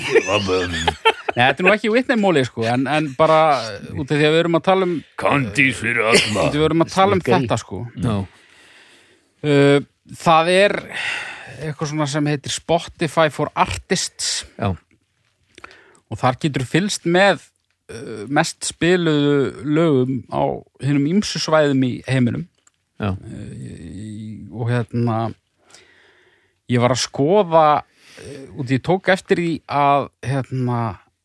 Nei, 1.36 1.44
þetta 1.50 1.60
er 1.60 1.66
nú 1.68 1.74
ekki 1.76 1.90
vitneimóli, 1.92 2.46
sko, 2.48 2.64
en, 2.72 2.86
en 2.88 3.10
bara 3.18 3.40
uh, 3.60 3.90
út 4.00 4.08
af 4.08 4.16
því 4.16 4.24
að 4.24 4.36
við 4.38 4.42
erum 4.46 4.56
að 4.62 4.64
tala 4.70 4.86
um 4.88 4.94
Kandís 5.20 5.82
fyrir 5.82 6.06
að 6.08 6.22
við 6.54 6.62
erum 6.70 6.86
að 6.86 6.94
tala 6.94 7.18
um 7.18 7.20
Slikkar 7.24 7.42
í. 7.42 7.48
þetta, 7.50 7.58
sko. 7.66 7.82
já, 8.06 8.16
Uh, 9.46 9.78
það 10.18 10.48
er 10.50 10.74
eitthvað 11.62 11.90
svona 11.92 12.06
sem 12.10 12.26
heitir 12.32 12.54
Spotify 12.56 13.28
for 13.30 13.52
Artists 13.62 14.40
já, 14.58 14.72
og 16.10 16.18
þar 16.18 16.40
getur 16.42 16.66
fylst 16.66 17.06
með 17.06 17.44
mest 18.34 18.66
spiluðu 18.66 19.64
lögum 19.78 20.16
á 20.34 20.42
hinnum 20.82 21.06
ýmsu 21.12 21.42
svæðum 21.44 21.84
í 21.86 21.92
heiminum. 22.10 22.48
Já, 23.00 23.12
í- 23.14 24.48
og 24.56 24.70
hérna 24.72 25.18
ég 26.72 26.80
var 26.82 26.96
að 26.96 27.04
skoða 27.04 27.66
uh, 27.84 28.60
út 28.62 28.72
í 28.72 28.80
tók 28.82 29.10
eftir 29.14 29.42
í 29.44 29.52
að 29.68 30.08
hérna 30.26 30.80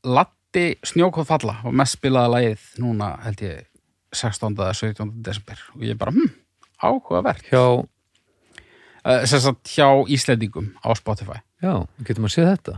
Latti 0.05 0.75
Snjókóð 0.85 1.29
falla 1.31 1.55
og 1.65 1.77
mest 1.79 1.97
spilaða 1.99 2.33
lagið 2.35 2.67
núna 2.83 3.13
held 3.25 3.41
ég 3.47 3.67
16. 4.13 4.57
eða 4.59 4.75
17. 4.75 5.13
desember. 5.23 5.61
Og 5.77 5.85
ég 5.87 5.97
bara, 6.01 6.11
hm, 6.11 6.33
áhugavert. 6.83 7.45
Hjá 7.47 7.87
sagt 9.31 9.71
hjá 9.71 9.87
Íslendingum 10.11 10.73
á 10.83 10.91
Spotify. 10.99 11.39
Já, 11.63 11.87
getur 12.05 12.25
maður 12.25 12.35
séð 12.35 12.49
þetta? 12.51 12.75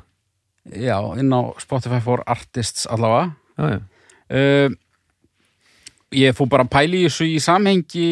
Já, 0.79 0.99
inn 1.19 1.33
á 1.35 1.41
Spotify 1.59 1.99
for 2.05 2.23
Artists 2.31 2.85
allavega 2.87 3.33
já, 3.59 3.69
já, 3.75 3.81
uh, 4.39 4.79
ég 6.13 6.37
fór 6.37 6.51
bara 6.53 6.67
að 6.67 6.73
pæla 6.75 6.99
í 6.99 7.05
þessu 7.07 7.29
í 7.29 7.39
samhengi 7.43 8.09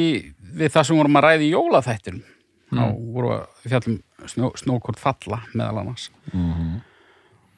við 0.50 0.74
það 0.74 0.86
sem 0.88 1.00
vorum 1.00 1.18
að 1.20 1.26
ræða 1.26 1.46
í 1.46 1.50
jólaþættinum. 1.54 2.22
Þá 2.70 2.84
voru 3.14 3.32
að 3.34 3.66
fjallum 3.66 3.96
snjó, 4.30 4.50
snjókort 4.58 5.00
falla 5.00 5.40
meðal 5.58 5.82
annars. 5.82 6.10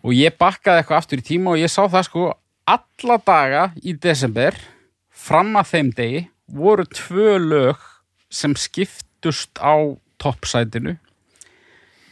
Og 0.03 0.15
ég 0.17 0.35
bakkaði 0.41 0.83
eitthvað 0.83 1.03
aftur 1.03 1.23
í 1.23 1.27
tíma 1.27 1.53
og 1.53 1.61
ég 1.61 1.71
sá 1.71 1.85
það 1.85 2.07
sko 2.09 2.29
alla 2.73 3.19
daga 3.27 3.65
í 3.83 3.95
desember 3.95 4.57
fram 5.13 5.55
að 5.59 5.71
þeim 5.73 5.93
degi 5.99 6.23
voru 6.53 6.87
tvö 6.89 7.37
lög 7.39 7.85
sem 8.33 8.55
skiptust 8.57 9.61
á 9.61 9.77
toppsætinu 10.23 10.97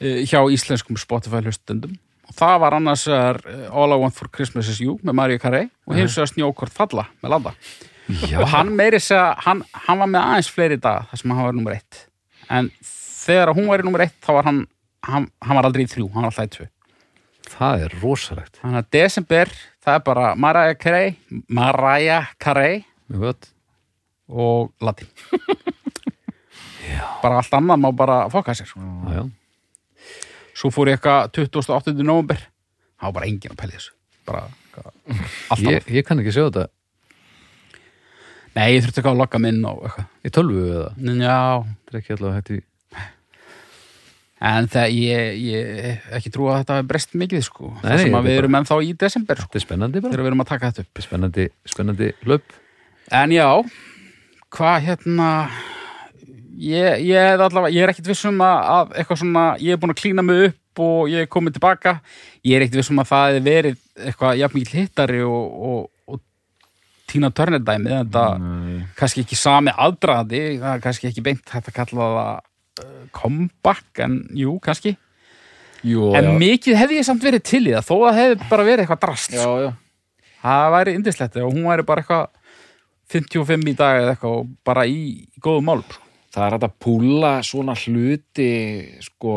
eh, 0.00 0.22
hjá 0.26 0.42
íslenskum 0.52 0.98
Spotify 1.00 1.42
hlustendum 1.44 1.96
það 2.36 2.56
var 2.62 2.76
annars 2.78 3.06
eh, 3.10 3.68
All 3.70 3.92
I 3.94 3.98
Want 4.00 4.16
for 4.16 4.28
Christmas 4.32 4.68
is 4.72 4.80
You 4.82 4.98
með 5.02 5.16
Maríu 5.18 5.40
Carey 5.42 5.68
og 5.86 5.96
hins 5.98 6.16
vegar 6.18 6.30
Snjókort 6.32 6.74
falla 6.74 7.06
með 7.22 7.34
Landa. 7.34 7.52
Og 8.40 8.46
hann 8.50 8.72
meiri 8.74 8.98
segja, 9.02 9.34
hann, 9.44 9.62
hann 9.86 10.00
var 10.02 10.10
með 10.10 10.24
aðeins 10.26 10.50
fleiri 10.50 10.78
daga 10.82 11.06
þar 11.10 11.20
sem 11.22 11.30
hann 11.36 11.46
var 11.46 11.56
nummer 11.56 11.76
eitt. 11.76 12.04
En 12.50 12.70
þegar 12.82 13.52
hún 13.54 13.68
var 13.70 13.82
í 13.82 13.86
nummer 13.86 14.02
eitt 14.06 14.16
þá 14.24 14.32
var 14.38 14.48
hann, 14.48 14.60
hann, 15.06 15.28
hann 15.46 15.60
var 15.60 15.68
aldrei 15.68 15.84
í 15.86 15.90
þrjú, 15.90 16.08
hann 16.14 16.26
var 16.26 16.32
alltaf 16.32 16.48
í 16.48 16.54
tvö. 16.56 16.68
Það 17.50 17.84
er 17.84 17.94
rosalegt. 18.02 18.58
Þannig 18.62 18.82
að 18.82 18.90
desember, 18.94 19.52
það 19.82 19.96
er 19.98 20.02
bara 20.06 20.26
Mariah 20.38 20.76
Carey, 20.78 21.14
Mariah 21.50 22.30
Carey 22.42 22.82
og 24.30 24.70
Latin. 24.82 25.10
Bara 27.20 27.38
allt 27.38 27.52
annað 27.54 27.78
má 27.82 27.90
bara 27.94 28.14
fokka 28.32 28.54
sér 28.56 28.66
sko. 28.66 28.80
já, 28.80 29.20
já. 29.20 29.24
Svo 30.60 30.72
fór 30.74 30.92
ég 30.92 30.98
eitthvað 30.98 31.30
28. 31.40 31.96
november 32.04 32.42
það 33.00 33.06
var 33.08 33.16
bara 33.16 33.30
enginn 33.30 33.54
að 33.54 33.60
pæli 33.62 33.78
þessu. 33.78 33.94
Bara 34.28 34.44
eitthvað, 34.50 34.92
allt 35.54 35.66
Ég, 35.66 35.90
ég 35.96 36.06
kann 36.06 36.20
ekki 36.22 36.34
sjá 36.36 36.44
þetta. 36.46 36.66
Nei, 38.50 38.66
ég 38.74 38.82
þurfti 38.84 38.98
eitthvað 38.98 39.14
að 39.14 39.22
logga 39.22 39.40
minn 39.40 39.62
og 39.68 39.86
eitthvað. 39.86 40.10
Í 40.26 40.34
tölvu 40.34 40.66
eða, 40.66 40.90
já, 41.22 41.38
þetta 41.64 41.96
er 41.96 42.02
ekki 42.02 42.16
allavega 42.16 42.40
hægt 42.40 42.52
í 42.56 42.60
en 44.40 44.68
það 44.72 44.94
ég, 44.96 45.40
ég 45.44 46.06
ekki 46.16 46.30
trú 46.32 46.48
að 46.48 46.62
þetta 46.62 46.78
hafi 46.78 46.88
breyst 46.88 47.16
mikið 47.20 47.42
sko. 47.44 47.72
Nei, 47.74 47.82
það 47.84 47.98
sem 48.00 48.08
nei, 48.08 48.16
að 48.16 48.26
við 48.26 48.32
er 48.32 48.42
erum 48.42 48.56
ennþá 48.60 48.78
í 48.86 48.94
desember 49.02 49.40
sko, 49.40 49.48
þetta 49.50 49.60
er 49.60 49.64
spennandi 49.66 50.00
bara. 50.00 50.12
Þegar 50.14 50.24
við 50.24 50.30
erum 50.30 50.44
að 50.44 50.50
taka 50.50 50.70
þetta 50.70 50.84
upp. 50.86 51.02
Spennandi, 51.04 51.46
spennandi 51.68 52.08
löp. 52.30 52.54
En 53.20 53.34
já, 53.34 53.48
hvað 54.56 54.86
hérna 54.86 55.28
ég, 56.60 57.04
ég 57.08 57.40
allavega 57.40 57.72
ég 57.74 57.84
er 57.84 57.92
ekkit 57.92 58.10
vissum 58.10 58.40
að, 58.44 58.58
að 58.74 58.98
eitthvað 59.00 59.20
svona 59.22 59.44
ég 59.62 59.74
er 59.74 59.80
búin 59.80 59.94
að 59.94 60.02
klína 60.02 60.24
mig 60.24 60.50
upp 60.50 60.82
og 60.84 61.10
ég 61.10 61.24
er 61.24 61.30
komið 61.30 61.56
tilbaka. 61.56 61.96
Ég 62.46 62.56
er 62.56 62.64
ekkit 62.64 62.80
vissum 62.80 63.00
að 63.02 63.10
það 63.10 63.26
hefði 63.28 63.44
verið 63.46 63.80
eitthvað 64.06 64.40
jafn 64.40 64.58
mikið 64.58 64.80
hittari 64.80 65.22
og, 65.26 65.60
og, 65.70 65.82
og 66.10 66.22
tína 67.10 67.30
törnedæmi 67.34 67.92
þetta 67.92 68.24
kannski 68.98 69.24
ekki 69.24 69.38
sami 69.38 69.74
aðdraði 69.74 70.42
það 70.60 70.72
er 70.72 70.82
kannski 70.84 71.10
ekki 71.10 71.24
beint 71.26 71.54
hægt 71.54 71.70
að 71.72 71.78
kalla 71.80 72.10
það 72.16 72.84
uh, 72.84 73.06
comeback 73.16 74.04
en 74.06 74.18
jú, 74.38 74.58
kannski. 74.64 74.96
Jú, 75.86 76.10
en 76.16 76.28
já, 76.28 76.34
mikið 76.42 76.76
hefði 76.76 77.00
ég 77.00 77.08
samt 77.08 77.24
verið 77.24 77.46
til 77.48 77.62
í 77.64 77.72
það 77.72 77.88
þó 77.88 77.96
að 78.10 78.20
hefði 78.20 78.50
bara 78.50 78.68
verið 78.68 78.84
eitthvað 78.84 79.02
drast. 79.06 79.32
Já, 79.32 79.48
já. 79.64 79.70
það 80.44 80.68
væri 80.76 80.94
indislegt 80.98 81.40
og 81.40 81.54
hún 81.54 81.66
væri 81.70 81.88
bara 81.88 82.04
eitthvað 82.04 82.28
55 83.10 83.72
í 83.72 83.74
dag 83.78 84.04
eða 84.04 84.14
eitthvað 84.14 84.38
og 84.38 84.54
bara 84.66 84.86
í, 84.86 85.00
góðum 85.42 85.66
málum 85.70 85.88
sko. 85.88 86.09
Það 86.30 86.46
er 86.46 86.54
hægt 86.56 86.68
að 86.68 86.78
púla 86.84 87.32
svona 87.46 87.74
hluti 87.74 88.52
sko 89.04 89.34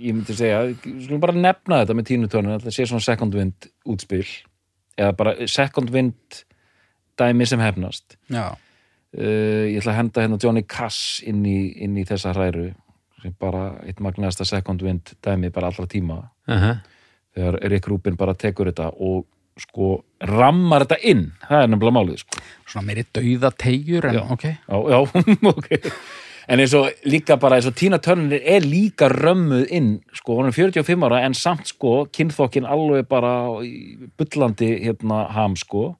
ég 0.00 0.14
myndi 0.16 0.36
segja, 0.36 0.62
skulum 0.80 1.20
bara 1.22 1.36
nefna 1.36 1.82
þetta 1.82 1.96
með 1.96 2.08
tínutónu, 2.10 2.54
þetta 2.56 2.72
sé 2.74 2.86
svona 2.88 3.04
second 3.04 3.36
wind 3.36 3.68
útspil, 3.90 4.24
eða 4.96 5.16
bara 5.18 5.34
second 5.50 5.92
wind 5.92 6.42
dæmi 7.20 7.46
sem 7.48 7.60
hefnast. 7.60 8.16
Uh, 9.10 9.66
ég 9.68 9.80
ætla 9.80 9.96
að 9.96 9.98
henda 9.98 10.24
hérna 10.24 10.38
Johnny 10.40 10.62
Cass 10.70 11.18
inn 11.26 11.42
í, 11.48 11.58
inn 11.82 11.98
í 11.98 12.06
þessa 12.08 12.32
hræru 12.36 12.68
sem 13.20 13.34
bara 13.42 13.74
eitt 13.84 14.00
magnaðasta 14.00 14.46
second 14.48 14.80
wind 14.86 15.12
dæmi 15.24 15.50
bara 15.52 15.68
allra 15.68 15.88
tíma. 15.90 16.22
Uh 16.48 16.62
-huh. 16.62 16.78
þegar 17.34 17.58
Rick 17.70 17.88
Rubin 17.88 18.16
bara 18.16 18.34
tekur 18.34 18.70
þetta 18.70 18.92
og 18.96 19.26
sko 19.62 19.90
rammar 20.28 20.84
þetta 20.86 20.98
inn. 21.12 21.26
Það 21.46 21.62
er 21.64 21.70
nefnilega 21.72 21.96
málið 21.98 22.18
sko. 22.24 22.40
Svona 22.70 22.86
meiri 22.88 23.04
dauða 23.14 23.50
tegjur 23.60 24.08
en 24.10 24.18
Já. 24.18 24.24
ok. 24.34 24.44
Já, 24.50 24.76
já, 24.94 24.98
ok. 25.54 25.70
En 26.50 26.58
eins 26.58 26.72
og 26.74 26.88
líka 27.06 27.36
bara 27.38 27.60
eins 27.60 27.68
og 27.70 27.76
Tina 27.78 28.00
Turner 28.02 28.40
er 28.42 28.64
líka 28.66 29.06
römmuð 29.12 29.68
inn 29.70 29.90
sko, 30.18 30.40
hún 30.40 30.48
er 30.50 30.56
45 30.56 31.04
ára 31.06 31.20
en 31.26 31.36
samt 31.38 31.68
sko 31.70 32.06
kynþokkin 32.10 32.66
alveg 32.66 33.06
bara 33.10 33.34
í 33.62 34.08
bullandi 34.18 34.72
hérna 34.82 35.28
ham 35.36 35.54
sko. 35.60 35.92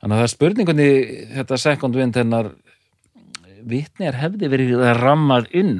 Þannig 0.00 0.14
að 0.16 0.22
það 0.22 0.24
er 0.28 0.32
spurningunni 0.32 0.88
þetta 1.34 1.58
second 1.60 1.98
wind 1.98 2.16
hennar 2.16 2.54
vitni 3.68 4.08
er 4.08 4.16
hefði 4.16 4.48
verið 4.48 4.80
rammað 4.96 5.50
inn. 5.60 5.74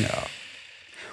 Já. 0.00 0.16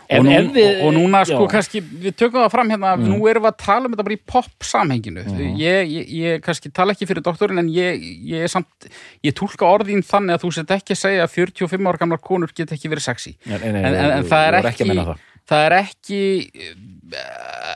En 0.10 0.20
og, 0.22 0.26
nú, 0.28 0.52
við- 0.54 0.82
og, 0.86 0.92
núna 0.94 1.24
sko 1.26 1.40
já. 1.40 1.46
Mm. 1.48 1.52
kannski 1.56 1.80
við 1.82 2.16
tökum 2.20 2.44
það 2.44 2.52
fram 2.54 2.70
hérna, 2.70 2.92
nú 3.02 3.18
erum 3.32 3.46
við 3.46 3.50
að 3.50 3.58
tala 3.64 3.88
um 3.90 3.94
þetta 3.96 4.06
bara 4.06 4.18
í 4.18 4.22
pop 4.30 4.68
samhenginu 4.70 5.24
ég, 5.58 5.90
ég, 5.90 6.12
ég 6.14 6.44
kannski 6.46 6.70
tala 6.70 6.94
ekki 6.94 7.08
fyrir 7.10 7.26
doktorinn 7.26 7.64
en 7.64 7.72
ég, 7.74 8.04
ég 8.30 8.46
er 8.46 8.52
samt, 8.54 8.90
ég 9.26 9.34
túlka 9.34 9.66
orðin 9.66 10.04
þannig 10.06 10.38
að 10.38 10.44
þú 10.46 10.52
sett 10.60 10.76
ekki 10.78 10.94
að 10.94 11.02
segja 11.02 11.24
að 11.26 11.34
45 11.40 11.90
ára 11.90 12.02
gamlar 12.04 12.22
konur 12.22 12.54
get 12.54 12.76
ekki 12.76 12.92
verið 12.94 13.08
sexy 13.08 13.34
Nei, 13.50 13.58
nei, 13.58 13.82
en, 13.82 13.96
en, 13.96 14.12
en 14.20 14.30
það 14.30 14.46
er 14.52 14.60
ekki, 14.62 14.90
það. 14.94 15.26
það 15.50 15.66
er 15.66 15.78
ekki 15.80 16.22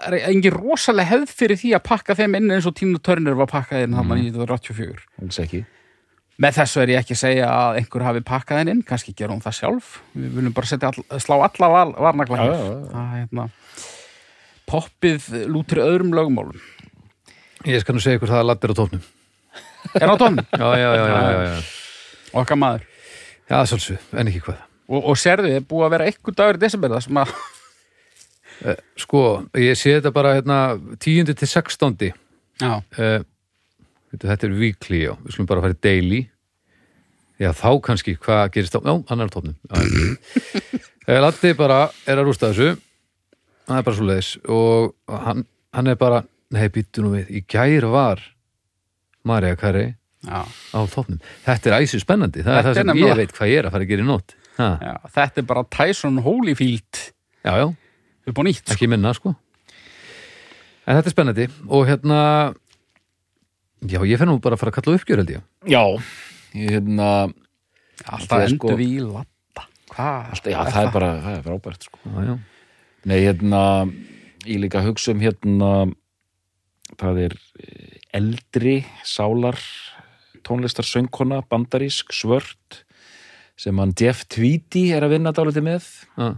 er 0.10 0.20
engin 0.30 0.54
rosalega 0.56 1.10
hefð 1.16 1.34
fyrir 1.42 1.60
því 1.62 1.74
að 1.78 1.84
pakka 1.90 2.16
þeim 2.20 2.38
inn 2.40 2.54
eins 2.56 2.68
og 2.70 2.76
Tínu 2.78 3.02
Törnir 3.04 3.38
var 3.40 3.50
pakkað 3.52 3.86
inn 3.88 3.98
hann 3.98 4.14
í 4.18 4.30
1984 4.30 5.06
alls 5.24 5.42
ekki 5.44 5.64
Með 6.40 6.56
þessu 6.62 6.80
er 6.84 6.92
ég 6.94 7.02
ekki 7.02 7.16
að 7.18 7.20
segja 7.20 7.48
að 7.52 7.78
einhver 7.82 8.06
hafi 8.08 8.22
pakkað 8.24 8.62
henn 8.62 8.72
inn, 8.74 8.84
kannski 8.88 9.12
gera 9.18 9.34
hún 9.34 9.42
það 9.44 9.58
sjálf. 9.58 9.88
Við 10.16 10.36
viljum 10.38 10.54
bara 10.56 10.70
setja 10.70 10.92
all, 10.94 11.20
slá 11.20 11.36
alla 11.36 11.70
var, 11.74 11.92
hér. 12.46 12.54
já, 12.54 12.62
já. 12.64 12.78
Það, 12.94 13.10
hérna, 13.18 13.48
poppið 14.70 15.28
lútur 15.52 15.82
öðrum 15.84 16.14
lögumálum. 16.16 16.62
Ég 17.68 17.84
skal 17.84 17.98
nú 17.98 18.04
segja 18.04 18.20
ykkur 18.20 18.32
það 18.32 18.40
að 18.44 18.48
laddir 18.48 18.72
á 18.72 18.76
tóknum 18.80 19.08
Er 20.00 20.12
á 20.12 20.16
tónum? 20.20 20.46
Já, 20.62 20.68
já, 20.80 20.90
já, 20.96 21.06
já. 21.44 21.60
Okkar 22.40 22.60
maður. 22.60 22.86
Já, 23.50 23.58
svolsug, 23.68 24.04
en 24.16 24.30
ekki 24.32 24.42
hvað 24.46 24.60
Og, 24.90 25.04
og 25.12 25.18
sérðu, 25.20 25.52
er 25.58 25.66
búið 25.68 25.86
að 25.88 25.94
vera 25.94 26.08
einhver 26.10 26.36
dagur 26.40 26.60
í 26.60 26.62
desember 26.62 26.94
það 26.96 27.04
sem 27.06 27.20
að, 27.20 27.34
Sko, 29.04 29.22
ég 29.60 29.78
sé 29.80 29.98
þetta 29.98 30.12
bara 30.16 30.34
hérna 30.38 30.60
10. 31.00 31.34
til 31.36 31.52
16. 31.52 32.10
já, 32.60 32.72
Uh, 33.00 33.20
þetta 34.18 34.48
er 34.48 34.58
weekly, 34.58 35.04
já, 35.06 35.14
við 35.24 35.36
skulum 35.36 35.50
bara 35.50 35.64
fara 35.66 35.76
í 35.76 35.82
daily. 35.86 36.22
Já, 37.40 37.52
þá 37.56 37.70
kannski, 37.86 38.16
hvað 38.20 38.50
gerist 38.56 38.76
þá? 38.76 38.82
Já, 38.84 38.94
hann 39.12 39.24
er 39.24 39.30
á 39.30 39.32
tóknum 39.32 39.56
uh, 39.72 41.20
Laddi 41.24 41.54
bara 41.56 41.78
er 42.04 42.20
að 42.20 42.28
rústa 42.28 42.50
þessu. 42.50 42.74
Það 43.70 43.78
er 43.78 43.86
bara 43.88 44.00
svo 44.00 44.08
leiðis 44.10 44.32
og 44.52 45.16
hann, 45.24 45.46
hann 45.78 45.92
er 45.94 46.00
bara, 46.02 46.20
nei, 46.52 46.66
býttu 46.74 47.06
nú 47.06 47.14
við. 47.14 47.30
Í 47.32 47.44
gær 47.48 47.88
var 47.94 48.26
Marja 49.30 49.56
Kari 49.60 49.86
já, 50.26 50.42
á 50.44 50.80
tóknum 50.92 51.22
Þetta 51.46 51.72
er 51.72 51.78
æsi 51.86 52.02
spennandi, 52.04 52.44
það 52.44 52.58
Þetta 52.58 52.74
er 52.74 52.80
það 52.80 52.82
sem 52.82 53.04
ég 53.06 53.20
veit 53.22 53.36
hvað 53.38 53.54
ég 53.54 53.62
er 53.62 53.70
að 53.70 53.76
fara 53.78 53.88
að 53.88 53.94
gera 53.94 54.04
í 54.04 54.10
nótt. 54.10 54.36
Já, 54.60 54.94
þetta 55.16 55.40
er 55.40 55.46
bara 55.54 55.68
Tyson 55.72 56.24
Holyfield. 56.26 57.04
Já, 57.48 57.54
já, 57.56 57.68
upp 58.28 58.42
á 58.42 58.44
nýtt. 58.44 58.66
Sko. 58.66 58.76
ekki 58.76 58.90
minna 58.92 59.14
sko. 59.16 59.38
En 60.90 60.98
þetta 60.98 61.08
er 61.08 61.16
spennandi. 61.16 61.46
Og 61.70 61.88
hérna 61.88 62.20
Já, 63.88 64.00
ég 64.04 64.20
fer 64.20 64.28
nú 64.28 64.40
bara 64.44 64.58
að 64.58 64.64
fara 64.64 64.74
að 64.74 64.78
kalla 64.80 65.00
uppgjör 65.00 65.22
held 65.22 65.34
ég 65.38 65.72
já, 65.72 65.84
ég 66.58 66.74
hérna 66.76 67.10
Alltaf 68.00 68.30
Það 68.32 68.46
endur 68.46 68.58
sko- 68.58 68.78
við 68.80 68.92
í 68.96 69.00
latta. 69.04 69.64
Hvað? 69.92 70.28
alltaf, 70.34 70.52
já, 70.54 70.60
það 70.72 70.84
er 70.86 70.92
bara, 70.94 71.10
það 71.24 71.34
er 71.38 71.42
frábært 71.44 71.88
sko. 71.88 72.00
Já, 72.06 72.20
já, 72.30 72.36
nei, 73.10 73.18
hérna 73.26 73.62
ég 74.48 74.60
líka 74.64 74.80
að 74.80 74.88
hugsa 74.92 75.12
um 75.12 75.24
hérna 75.24 75.72
það 77.00 77.20
er 77.28 77.36
eh, 77.60 77.98
eldri 78.16 78.76
sálar 79.04 79.60
tónlistar 80.48 80.88
söngkona, 80.88 81.42
bandarísk, 81.50 82.14
svört 82.16 82.84
sem 83.60 83.76
hann 83.82 83.92
Jeff 84.00 84.24
Tweedy 84.32 84.90
er 84.96 85.04
að 85.06 85.18
vinna 85.18 85.34
dálítið 85.36 85.66
með 85.68 85.90
já. 86.16 86.30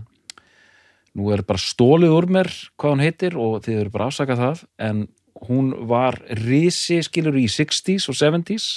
nú 1.18 1.30
er 1.36 1.44
bara 1.46 1.62
stólið 1.62 2.16
úr 2.18 2.28
mér 2.34 2.50
hvað 2.82 2.96
hún 2.96 3.06
heitir 3.06 3.38
og 3.38 3.62
þið 3.66 3.84
eru 3.84 3.94
bara 3.94 4.08
að 4.08 4.14
afsaka 4.16 4.40
það 4.40 4.64
en 4.90 5.04
hún 5.48 5.74
var 5.90 6.20
risi 6.44 7.02
skilur 7.06 7.38
í 7.40 7.48
60s 7.50 8.08
og 8.12 8.18
70s 8.18 8.68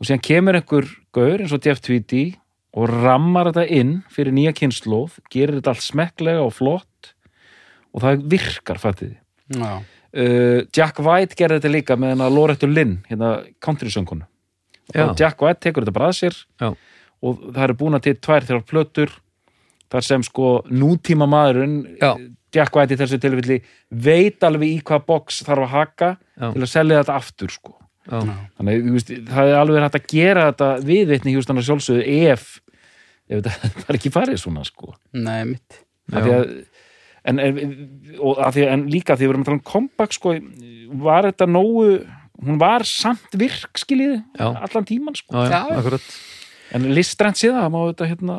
og 0.00 0.08
síðan 0.08 0.24
kemur 0.24 0.58
einhver 0.58 0.88
gaur 1.14 1.40
eins 1.40 1.54
og 1.56 1.64
Jeff 1.64 1.82
Tweedy 1.84 2.34
og 2.76 2.90
rammar 2.90 3.50
þetta 3.50 3.66
inn 3.80 3.94
fyrir 4.12 4.34
nýja 4.36 4.54
kynnslóð 4.56 5.18
gerir 5.32 5.58
þetta 5.58 5.74
allt 5.74 5.86
smekklega 5.86 6.44
og 6.44 6.52
flott 6.56 7.14
og 7.90 8.04
það 8.04 8.26
virkar 8.34 8.80
fættið 8.82 9.16
uh, 9.56 10.60
Jack 10.76 11.00
White 11.02 11.38
gerði 11.38 11.58
þetta 11.58 11.72
líka 11.74 11.96
með 11.98 12.14
hennar 12.14 12.34
Loretto 12.34 12.68
Lynn, 12.70 13.00
hérna 13.10 13.40
country 13.62 13.90
söngunu 13.92 14.28
Já. 14.94 15.06
og 15.06 15.18
Jack 15.18 15.42
White 15.42 15.62
tekur 15.66 15.86
þetta 15.86 15.96
bara 15.96 16.12
að 16.12 16.20
sér 16.20 16.38
Já. 16.60 16.70
og 16.70 17.42
það 17.50 17.64
eru 17.66 17.78
búin 17.82 17.98
að 17.98 18.06
til 18.06 18.16
tvær 18.20 18.46
þrjár 18.46 18.68
plötur 18.68 19.16
þar 19.90 20.06
sem 20.06 20.26
sko 20.26 20.52
nútíma 20.70 21.26
maðurinn 21.30 21.80
Já. 21.98 22.14
Jack 22.54 22.74
White 22.76 22.96
í 22.96 22.98
þessu 23.00 23.18
tilfelli 23.22 23.58
veit 23.90 24.42
alveg 24.46 24.72
í 24.74 24.80
hvað 24.86 25.04
box 25.10 25.42
þarf 25.46 25.66
að 25.68 25.72
haka 25.74 26.08
Já. 26.40 26.48
til 26.54 26.62
að 26.64 26.70
selja 26.72 27.00
þetta 27.02 27.16
aftur 27.20 27.54
sko 27.54 27.74
já. 28.10 28.20
þannig 28.58 29.04
það 29.30 29.50
er 29.52 29.58
alveg 29.60 29.84
hægt 29.86 29.98
að 30.00 30.08
gera 30.14 30.46
þetta 30.50 30.70
viðveitni 30.88 31.34
hjústan 31.36 31.60
að 31.62 31.68
sjálfsögðu 31.68 32.06
ef, 32.32 32.46
ef 33.30 33.42
þetta 33.44 33.70
var 33.86 33.98
ekki 34.00 34.12
farið 34.14 34.40
svona 34.42 34.64
sko 34.66 34.94
nei, 35.14 35.44
mitt. 35.54 35.80
Af 36.10 36.24
því 36.26 36.32
að, 36.34 36.48
en, 37.30 37.38
af 37.44 38.54
því, 38.56 38.64
að- 38.64 38.72
en 38.74 38.86
líka 38.90 39.14
því 39.14 39.22
að 39.22 39.28
við 39.28 39.34
erum 39.34 39.44
að 39.44 39.50
tala 39.50 39.60
um 39.60 39.66
comeback 39.70 40.16
sko, 40.16 40.32
var 41.04 41.28
þetta 41.30 41.46
nógu 41.46 41.86
hún 42.40 42.56
var 42.58 42.82
samt 42.88 43.34
virk 43.38 43.78
skiljiði 43.78 44.22
Já. 44.40 44.46
allan 44.64 44.86
tíman 44.88 45.18
sko. 45.18 45.44
já, 45.44 45.60
já, 45.76 45.98
en 46.74 46.86
listrænt 46.96 47.36
séð 47.38 47.58
það 47.60 47.72
má 47.74 47.80
þetta 47.90 48.08
hérna 48.10 48.36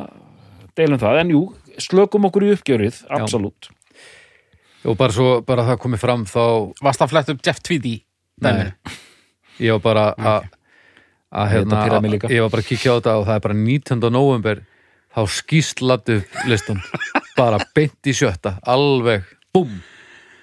deilum 0.80 1.00
það, 1.02 1.20
en 1.22 1.32
jú, 1.36 1.42
slökum 1.84 2.26
okkur 2.30 2.46
í 2.48 2.52
uppgjörið 2.56 3.02
absolutt, 3.14 3.70
og 4.86 4.98
bara 4.98 5.14
svo, 5.14 5.30
bara 5.46 5.66
það 5.70 5.80
komið 5.84 6.02
fram 6.02 6.26
þá 6.30 6.42
Varst 6.82 7.04
að 7.04 7.14
flett 7.14 7.30
upp 7.34 7.46
Jeff 7.46 7.62
Tweedy? 7.66 8.00
dæminu? 8.42 8.74
ég 9.62 9.78
var 9.78 9.84
bara 9.86 10.06
að 10.18 10.50
að 11.32 11.52
hérna, 11.54 11.82
ég 12.28 12.42
var 12.44 12.52
bara 12.52 12.64
að 12.64 12.68
kíkja 12.68 12.92
á 12.92 12.98
þetta 12.98 13.14
og 13.20 13.26
það 13.30 13.36
er 13.38 13.44
bara 13.46 13.56
19. 13.56 14.02
november 14.12 14.64
þá 15.16 15.22
skýst 15.32 15.84
laddu 15.86 16.18
listan 16.50 16.82
bara 17.40 17.62
beint 17.76 18.10
í 18.10 18.16
sjötta, 18.16 18.58
alveg 18.68 19.24
búm, 19.56 19.78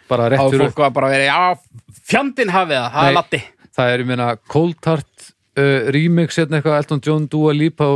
bara 0.09 0.31
rétt 0.33 0.41
Þá 0.41 0.53
fyrir 0.55 0.71
fólk 0.71 0.83
var 0.85 0.95
bara 0.97 1.11
að 1.11 1.17
vera, 1.17 1.27
já, 1.29 2.01
fjandinn 2.09 2.53
hafið 2.55 2.79
það, 2.79 2.89
það 2.95 3.05
Nei. 3.05 3.11
er 3.11 3.19
latti. 3.19 3.43
það 3.79 3.93
er, 3.93 4.05
ég 4.05 4.11
meina, 4.13 4.31
Cold 4.55 4.79
Tart 4.85 5.29
uh, 5.61 5.91
remix, 5.99 6.41
hérna 6.41 6.61
eitthvað 6.61 6.81
Elton 6.81 7.05
John 7.05 7.29
Dua 7.29 7.53
Lipa 7.57 7.91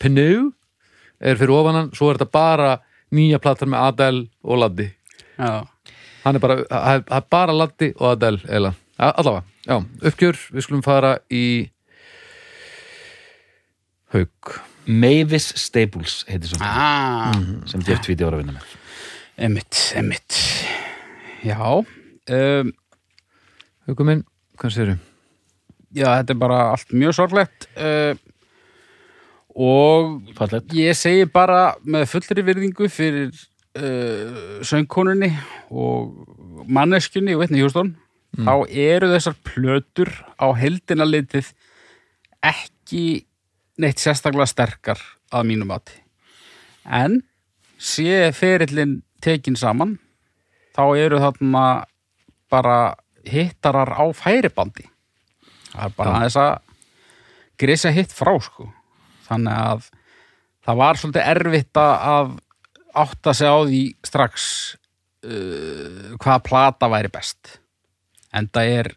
Pinu 0.00 0.30
er 1.20 1.40
fyrir 1.40 1.54
ofanan, 1.58 1.92
svo 1.96 2.08
er 2.08 2.20
þetta 2.20 2.32
bara 2.38 2.72
nýja 3.14 3.40
platar 3.42 3.68
með 3.70 3.88
Adele 3.90 4.24
og 4.44 4.62
Laddi 4.64 4.88
hann 5.38 6.36
er 6.36 6.40
bara, 6.42 6.56
það 6.70 7.04
er- 7.18 7.28
bara 7.30 7.52
Laddi 7.56 7.92
og 7.98 8.10
Adele 8.14 8.40
eða, 8.48 8.74
allavega, 8.98 9.44
já, 9.66 9.78
uppgjör 10.10 10.38
við 10.54 10.66
skulum 10.66 10.82
fara 10.86 11.16
í 11.30 11.44
Haug 14.14 14.54
Mavis 14.86 15.48
Staples 15.58 16.20
heitir 16.28 16.50
svo 16.52 16.60
ah, 16.62 17.32
sem 17.70 17.82
Jeff 17.86 18.02
Tweedy 18.04 18.26
var 18.26 18.36
að 18.36 18.42
vinna 18.44 18.58
með 18.58 18.74
emitt, 19.48 19.78
emitt. 19.98 20.36
Já, 21.44 21.58
um, 21.80 22.68
Haugur 23.88 24.06
minn, 24.08 24.20
hvað 24.60 24.74
séru? 24.76 24.94
já, 25.94 26.06
þetta 26.20 26.34
er 26.34 26.38
bara 26.44 26.60
allt 26.74 26.92
mjög 26.94 27.16
sorglegt 27.16 27.66
uh, 27.78 28.14
og 29.54 30.20
Fallegt. 30.38 30.72
ég 30.74 30.96
segi 30.98 31.26
bara 31.30 31.74
með 31.86 32.06
fullri 32.12 32.42
virðingu 32.46 32.88
fyrir 32.90 33.30
uh, 33.78 34.62
söngkonunni 34.64 35.30
og 35.70 36.66
manneskjunni 36.68 37.34
og 37.36 37.44
veitni 37.44 37.60
Hjústón 37.62 37.94
þá 38.34 38.66
eru 38.66 39.08
þessar 39.12 39.36
plötur 39.46 40.08
á 40.42 40.50
heldina 40.58 41.04
litið 41.06 41.52
ekki 42.42 43.26
neitt 43.78 43.98
sérstaklega 44.02 44.46
sterkar 44.50 44.98
að 45.34 45.46
mínu 45.50 45.66
mati. 45.68 45.94
En 46.84 47.20
sé 47.78 48.32
ferillin 48.34 49.02
tekin 49.22 49.54
saman 49.56 49.98
þá 50.74 50.82
eru 50.98 51.18
þarna 51.22 51.84
bara 52.50 52.94
hittarar 53.24 53.94
á 53.94 54.04
færibandi. 54.14 54.84
Það 55.72 55.84
er 55.88 55.94
bara 55.96 56.16
aðeins 56.18 56.36
að 56.36 56.58
grísa 57.58 57.90
hitt 57.94 58.12
frá 58.12 58.34
sko. 58.42 58.66
Þannig 59.28 59.54
að 59.62 59.88
það 60.66 60.76
var 60.82 60.98
svolítið 61.00 61.30
erfitt 61.36 61.80
að- 61.80 62.36
að 62.94 63.04
átta 63.04 63.34
sig 63.34 63.50
á 63.50 63.58
því 63.66 63.82
strax 64.06 64.48
uh, 65.26 66.14
hvaða 66.20 66.40
plata 66.46 66.90
væri 66.92 67.10
best. 67.12 67.58
En 68.34 68.48
það 68.50 68.74
er 68.78 68.90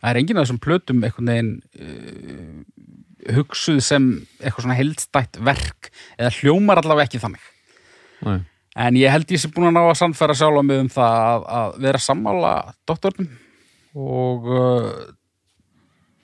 það 0.00 0.10
er 0.10 0.20
enginn 0.20 0.40
af 0.40 0.46
þessum 0.46 0.62
plötum 0.62 1.04
einhvern 1.04 1.32
veginn 1.32 1.52
uh, 1.80 3.32
hugsuð 3.36 3.80
sem 3.82 4.10
eitthvað 4.40 4.66
svona 4.66 4.78
heldstætt 4.78 5.40
verk 5.44 5.90
eða 6.16 6.34
hljómar 6.38 6.82
allavega 6.82 7.08
ekki 7.08 7.22
þannig. 7.22 7.52
Nei. 8.26 8.38
en 8.76 8.96
ég 8.96 9.12
held 9.12 9.32
ég 9.32 9.40
sé 9.40 9.50
búin 9.52 9.68
að 9.68 9.74
ná 9.76 9.82
að 9.82 9.98
sannfæra 10.00 10.34
sjálfa 10.36 10.62
mig 10.64 10.78
um 10.80 10.88
það 10.92 11.16
að, 11.20 11.42
að 11.58 11.74
vera 11.84 12.00
sammála 12.00 12.52
doktornum. 12.88 13.28
Og 13.96 14.48
uh, 14.52 14.90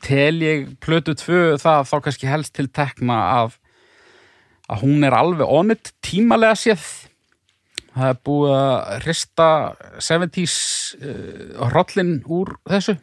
tel 0.05 0.43
ég 0.45 0.71
plötu 0.83 1.15
tvö 1.17 1.57
það 1.61 1.89
þá 1.89 1.97
kannski 2.07 2.31
helst 2.31 2.55
til 2.57 2.69
tekna 2.69 3.19
að, 3.39 3.57
að 4.71 4.85
hún 4.85 5.07
er 5.07 5.17
alveg 5.17 5.49
onnit 5.49 5.93
tímalega 6.05 6.59
séð. 6.59 6.85
Það 7.93 8.09
er 8.09 8.21
búið 8.25 8.55
að 8.57 8.93
hrista 9.05 9.49
70s 10.01 10.55
uh, 10.97 11.67
hrollin 11.69 12.15
úr 12.25 12.55
þessu. 12.71 12.97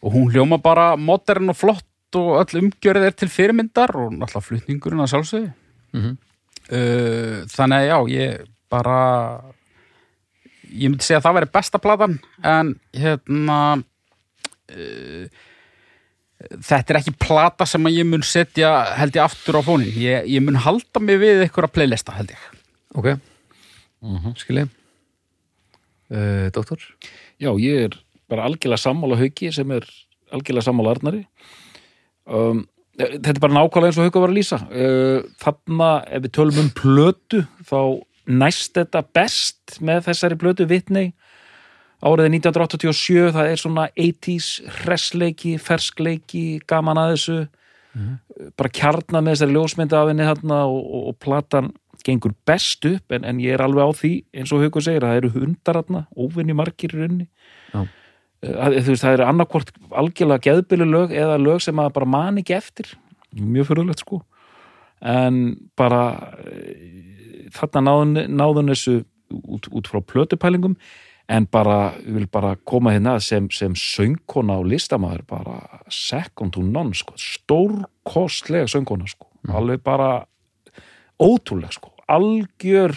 Og 0.00 0.16
hún 0.16 0.32
hljóma 0.32 0.58
bara 0.62 0.94
modern 0.98 1.52
og 1.52 1.58
flott 1.60 1.86
og 2.18 2.40
öll 2.40 2.64
umgjörð 2.64 3.06
er 3.06 3.14
til 3.14 3.30
fyrirmyndar 3.30 3.92
og 3.94 4.16
náttúrulega 4.16 4.46
flutningurinn 4.48 5.04
að 5.04 5.12
sjálfsögðu. 5.14 5.52
Mhm. 5.94 6.18
uh, 6.70 7.36
þannig 7.50 7.76
að 7.76 7.88
já, 7.90 7.98
ég 8.14 8.48
bara 8.70 8.98
ég 10.70 10.90
myndi 10.90 11.06
segja 11.06 11.18
að 11.18 11.26
það 11.26 11.36
væri 11.38 11.50
besta 11.54 11.80
platan 11.82 12.18
en 12.46 12.74
hérna 12.94 13.60
uh, 14.70 15.24
þetta 16.48 16.94
er 16.94 16.98
ekki 17.00 17.12
plata 17.20 17.66
sem 17.68 17.84
að 17.88 17.98
ég 18.00 18.06
mun 18.08 18.22
setja 18.26 18.70
held 18.96 19.16
ég 19.18 19.24
aftur 19.24 19.58
á 19.60 19.62
fónin 19.66 19.90
ég, 20.00 20.24
ég 20.32 20.42
mun 20.44 20.56
halda 20.64 21.02
mig 21.04 21.18
við 21.20 21.42
einhverja 21.44 21.72
playlista 21.74 22.12
held 22.16 22.30
ég. 22.32 22.44
Ok, 22.96 23.10
Mhm. 24.02 24.32
skilji. 24.40 24.68
Uh, 26.10 26.48
Doktor? 26.50 26.80
Já, 27.40 27.52
ég 27.60 27.84
er 27.86 27.96
bara 28.30 28.46
algjörlega 28.48 28.80
sammála 28.82 29.18
hauki 29.20 29.52
sem 29.54 29.70
er 29.70 29.84
algjörlega 30.32 30.66
sammála 30.66 30.96
arnari. 30.96 31.24
Um, 32.26 32.66
Þetta 33.00 33.30
er 33.32 33.38
bara 33.40 33.54
nákvæmlega 33.54 33.86
eins 33.88 33.98
og 34.00 34.04
hauka 34.10 34.20
var 34.20 34.28
að 34.32 34.36
lýsa. 34.36 34.56
Uh, 34.68 35.22
Þarna, 35.40 35.86
ef 36.10 36.24
við 36.26 36.32
tölum 36.36 36.58
um 36.60 36.66
plötu 36.76 37.38
þá 37.64 37.78
næst 38.28 38.74
þetta 38.76 39.00
best 39.16 39.78
með 39.80 40.02
þessari 40.10 40.36
plötu 40.36 40.66
vitnei 40.68 41.12
Árið 42.00 42.30
1987, 42.38 43.32
það 43.34 43.50
er 43.50 43.60
svona 43.60 43.86
80s 43.92 44.48
hressleiki, 44.80 45.56
ferskleiki, 45.60 46.44
gaman 46.70 47.00
að 47.00 47.14
þessu. 47.14 47.38
Bara 48.56 48.72
kjarna 48.72 49.20
með 49.20 49.34
þessari 49.34 49.56
ljósmynda 49.56 50.00
af 50.00 50.10
henni 50.12 50.28
þarna 50.28 50.62
og, 50.70 50.80
og, 50.80 51.06
og 51.10 51.18
platan 51.20 51.72
gengur 52.06 52.32
best 52.48 52.86
upp 52.88 53.12
en, 53.12 53.26
en 53.28 53.40
ég 53.42 53.52
er 53.52 53.60
alveg 53.60 53.84
á 53.84 53.90
því 53.92 54.12
eins 54.32 54.52
og 54.54 54.62
Haukur 54.64 54.84
segir 54.84 55.04
að 55.04 55.10
það 55.10 55.18
eru 55.20 55.32
hundar 55.34 55.78
þarna, 55.82 56.02
óvinni 56.16 56.56
margir 56.56 56.94
í 56.94 57.00
rauninni. 57.02 57.26
Já. 57.74 57.82
Eh, 58.40 58.54
að, 58.56 58.78
þú 58.78 58.94
veist, 58.94 59.04
það 59.04 59.16
eru 59.18 59.26
annarkvort 59.26 59.72
algjörlega 60.02 60.44
geðbylu 60.46 60.88
lög 60.88 61.14
eða 61.16 61.36
lög 61.40 61.60
sem 61.64 61.82
að 61.82 61.92
bara 61.98 62.10
man 62.16 62.40
ekki 62.40 62.56
eftir. 62.56 62.94
Mjög 63.36 63.70
fyrirlegt 63.70 64.04
sko. 64.04 64.22
En 65.00 65.42
bara 65.78 66.02
eh, 66.48 67.46
þarna 67.56 67.84
náðun, 67.90 68.24
náðun 68.40 68.72
þessu 68.72 69.00
út, 69.30 69.68
út 69.68 69.90
frá 69.90 70.00
plötupælingum 70.00 70.76
en 71.30 71.46
bara, 71.46 71.92
ég 72.02 72.16
vil 72.16 72.26
bara 72.30 72.56
koma 72.66 72.94
hérna 72.94 73.14
sem, 73.22 73.46
sem 73.54 73.74
söngkona 73.78 74.58
og 74.60 74.66
listamaður 74.72 75.22
bara 75.30 75.56
second 75.92 76.56
to 76.56 76.64
none 76.66 76.96
sko, 76.96 77.14
stórkostlega 77.20 78.66
söngkona 78.70 79.06
sko, 79.10 79.28
alveg 79.54 79.82
bara 79.86 80.24
ótrúleg 81.22 81.74
sko, 81.76 81.92
algjör 82.10 82.96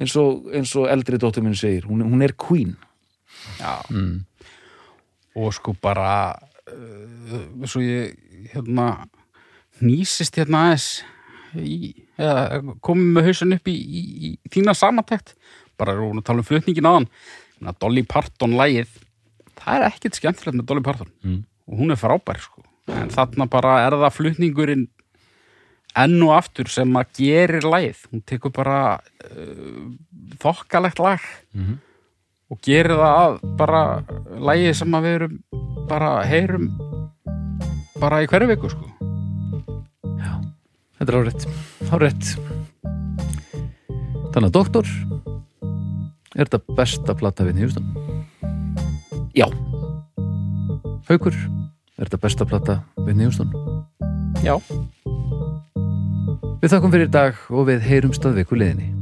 eins 0.00 0.16
og, 0.16 0.48
eins 0.56 0.72
og 0.78 0.88
eldri 0.88 1.20
dóttur 1.20 1.44
minn 1.44 1.58
segir, 1.58 1.84
hún, 1.90 2.04
hún 2.06 2.24
er 2.24 2.32
queen. 2.38 2.76
Já. 3.60 3.78
Mm. 3.90 4.24
og 5.38 5.52
sko 5.54 5.72
bara 5.78 6.34
uh, 6.66 7.66
svo 7.70 7.80
ég 7.84 8.16
hérna 8.52 9.06
nýsist 9.80 10.36
hérna 10.36 10.64
aðeins 10.66 10.88
í, 11.54 11.92
eða 12.18 12.74
komið 12.82 13.12
með 13.14 13.28
hausin 13.28 13.56
upp 13.56 13.70
í, 13.70 13.76
í, 13.76 14.02
í 14.34 14.52
þína 14.52 14.74
samantækt 14.76 15.36
bara 15.80 15.94
erum 15.94 16.18
við 16.18 16.24
að 16.24 16.26
tala 16.28 16.42
um 16.42 16.48
flutningin 16.48 16.90
aðan 16.90 17.08
Dolly 17.80 18.02
Parton 18.08 18.54
lægið 18.56 18.88
það 19.60 19.74
er 19.76 19.86
ekkert 19.90 20.16
skemmtilegt 20.16 20.56
með 20.56 20.66
Dolly 20.70 20.82
Parton. 20.86 21.10
Mm. 21.22 21.42
og 21.70 21.78
hún 21.78 21.92
er 21.92 21.98
frábær 22.00 22.38
sko. 22.40 22.62
En 22.90 23.10
þarna 23.12 23.46
bara 23.50 23.74
er 23.86 23.94
það 24.00 24.14
flutningurinn 24.16 24.86
enn 26.00 26.22
og 26.22 26.32
aftur 26.38 26.68
sem 26.70 26.90
að 26.96 27.12
gerir 27.18 27.62
lægið, 27.66 28.00
hún 28.10 28.22
tekur 28.26 28.50
bara 28.54 28.78
uh, 28.98 29.90
þokkalegt 30.42 30.98
lag 31.02 31.20
Mhm. 31.54 31.78
og 32.50 32.58
gerir 32.62 32.96
það 32.96 33.14
að 33.20 33.56
bara 33.56 33.82
lægið 34.48 34.74
sem 34.80 34.94
að 34.94 35.02
við 35.06 35.14
erum 35.20 35.36
bara 35.90 36.10
heyrum 36.24 36.66
bara 38.00 38.22
í 38.24 38.26
hverju 38.30 38.48
viku 38.48 38.70
sko. 38.70 38.86
Þetta 41.00 41.12
er 41.12 41.16
árétt, 41.20 41.46
árétt 41.90 42.26
Þannig 44.30 44.48
að 44.50 44.52
Doktor 44.52 44.86
Er 46.38 46.46
þetta 46.46 46.74
besta 46.78 47.14
plata 47.18 47.42
við 47.42 47.64
Hjústan? 47.64 47.88
Já, 49.34 49.48
Haukur, 51.08 51.34
er 51.98 52.06
þetta 52.06 52.20
besta 52.22 52.46
plata 52.46 52.76
við 53.02 53.24
Hjústan? 53.24 53.50
Já. 54.46 54.54
Við 56.60 56.70
þakkum 56.70 56.94
fyrir 56.94 57.10
dag 57.10 57.42
og 57.50 57.66
við 57.66 57.82
heyrumst 57.82 58.30
að 58.30 58.38
viku 58.44 58.60
liðinni 58.60 58.99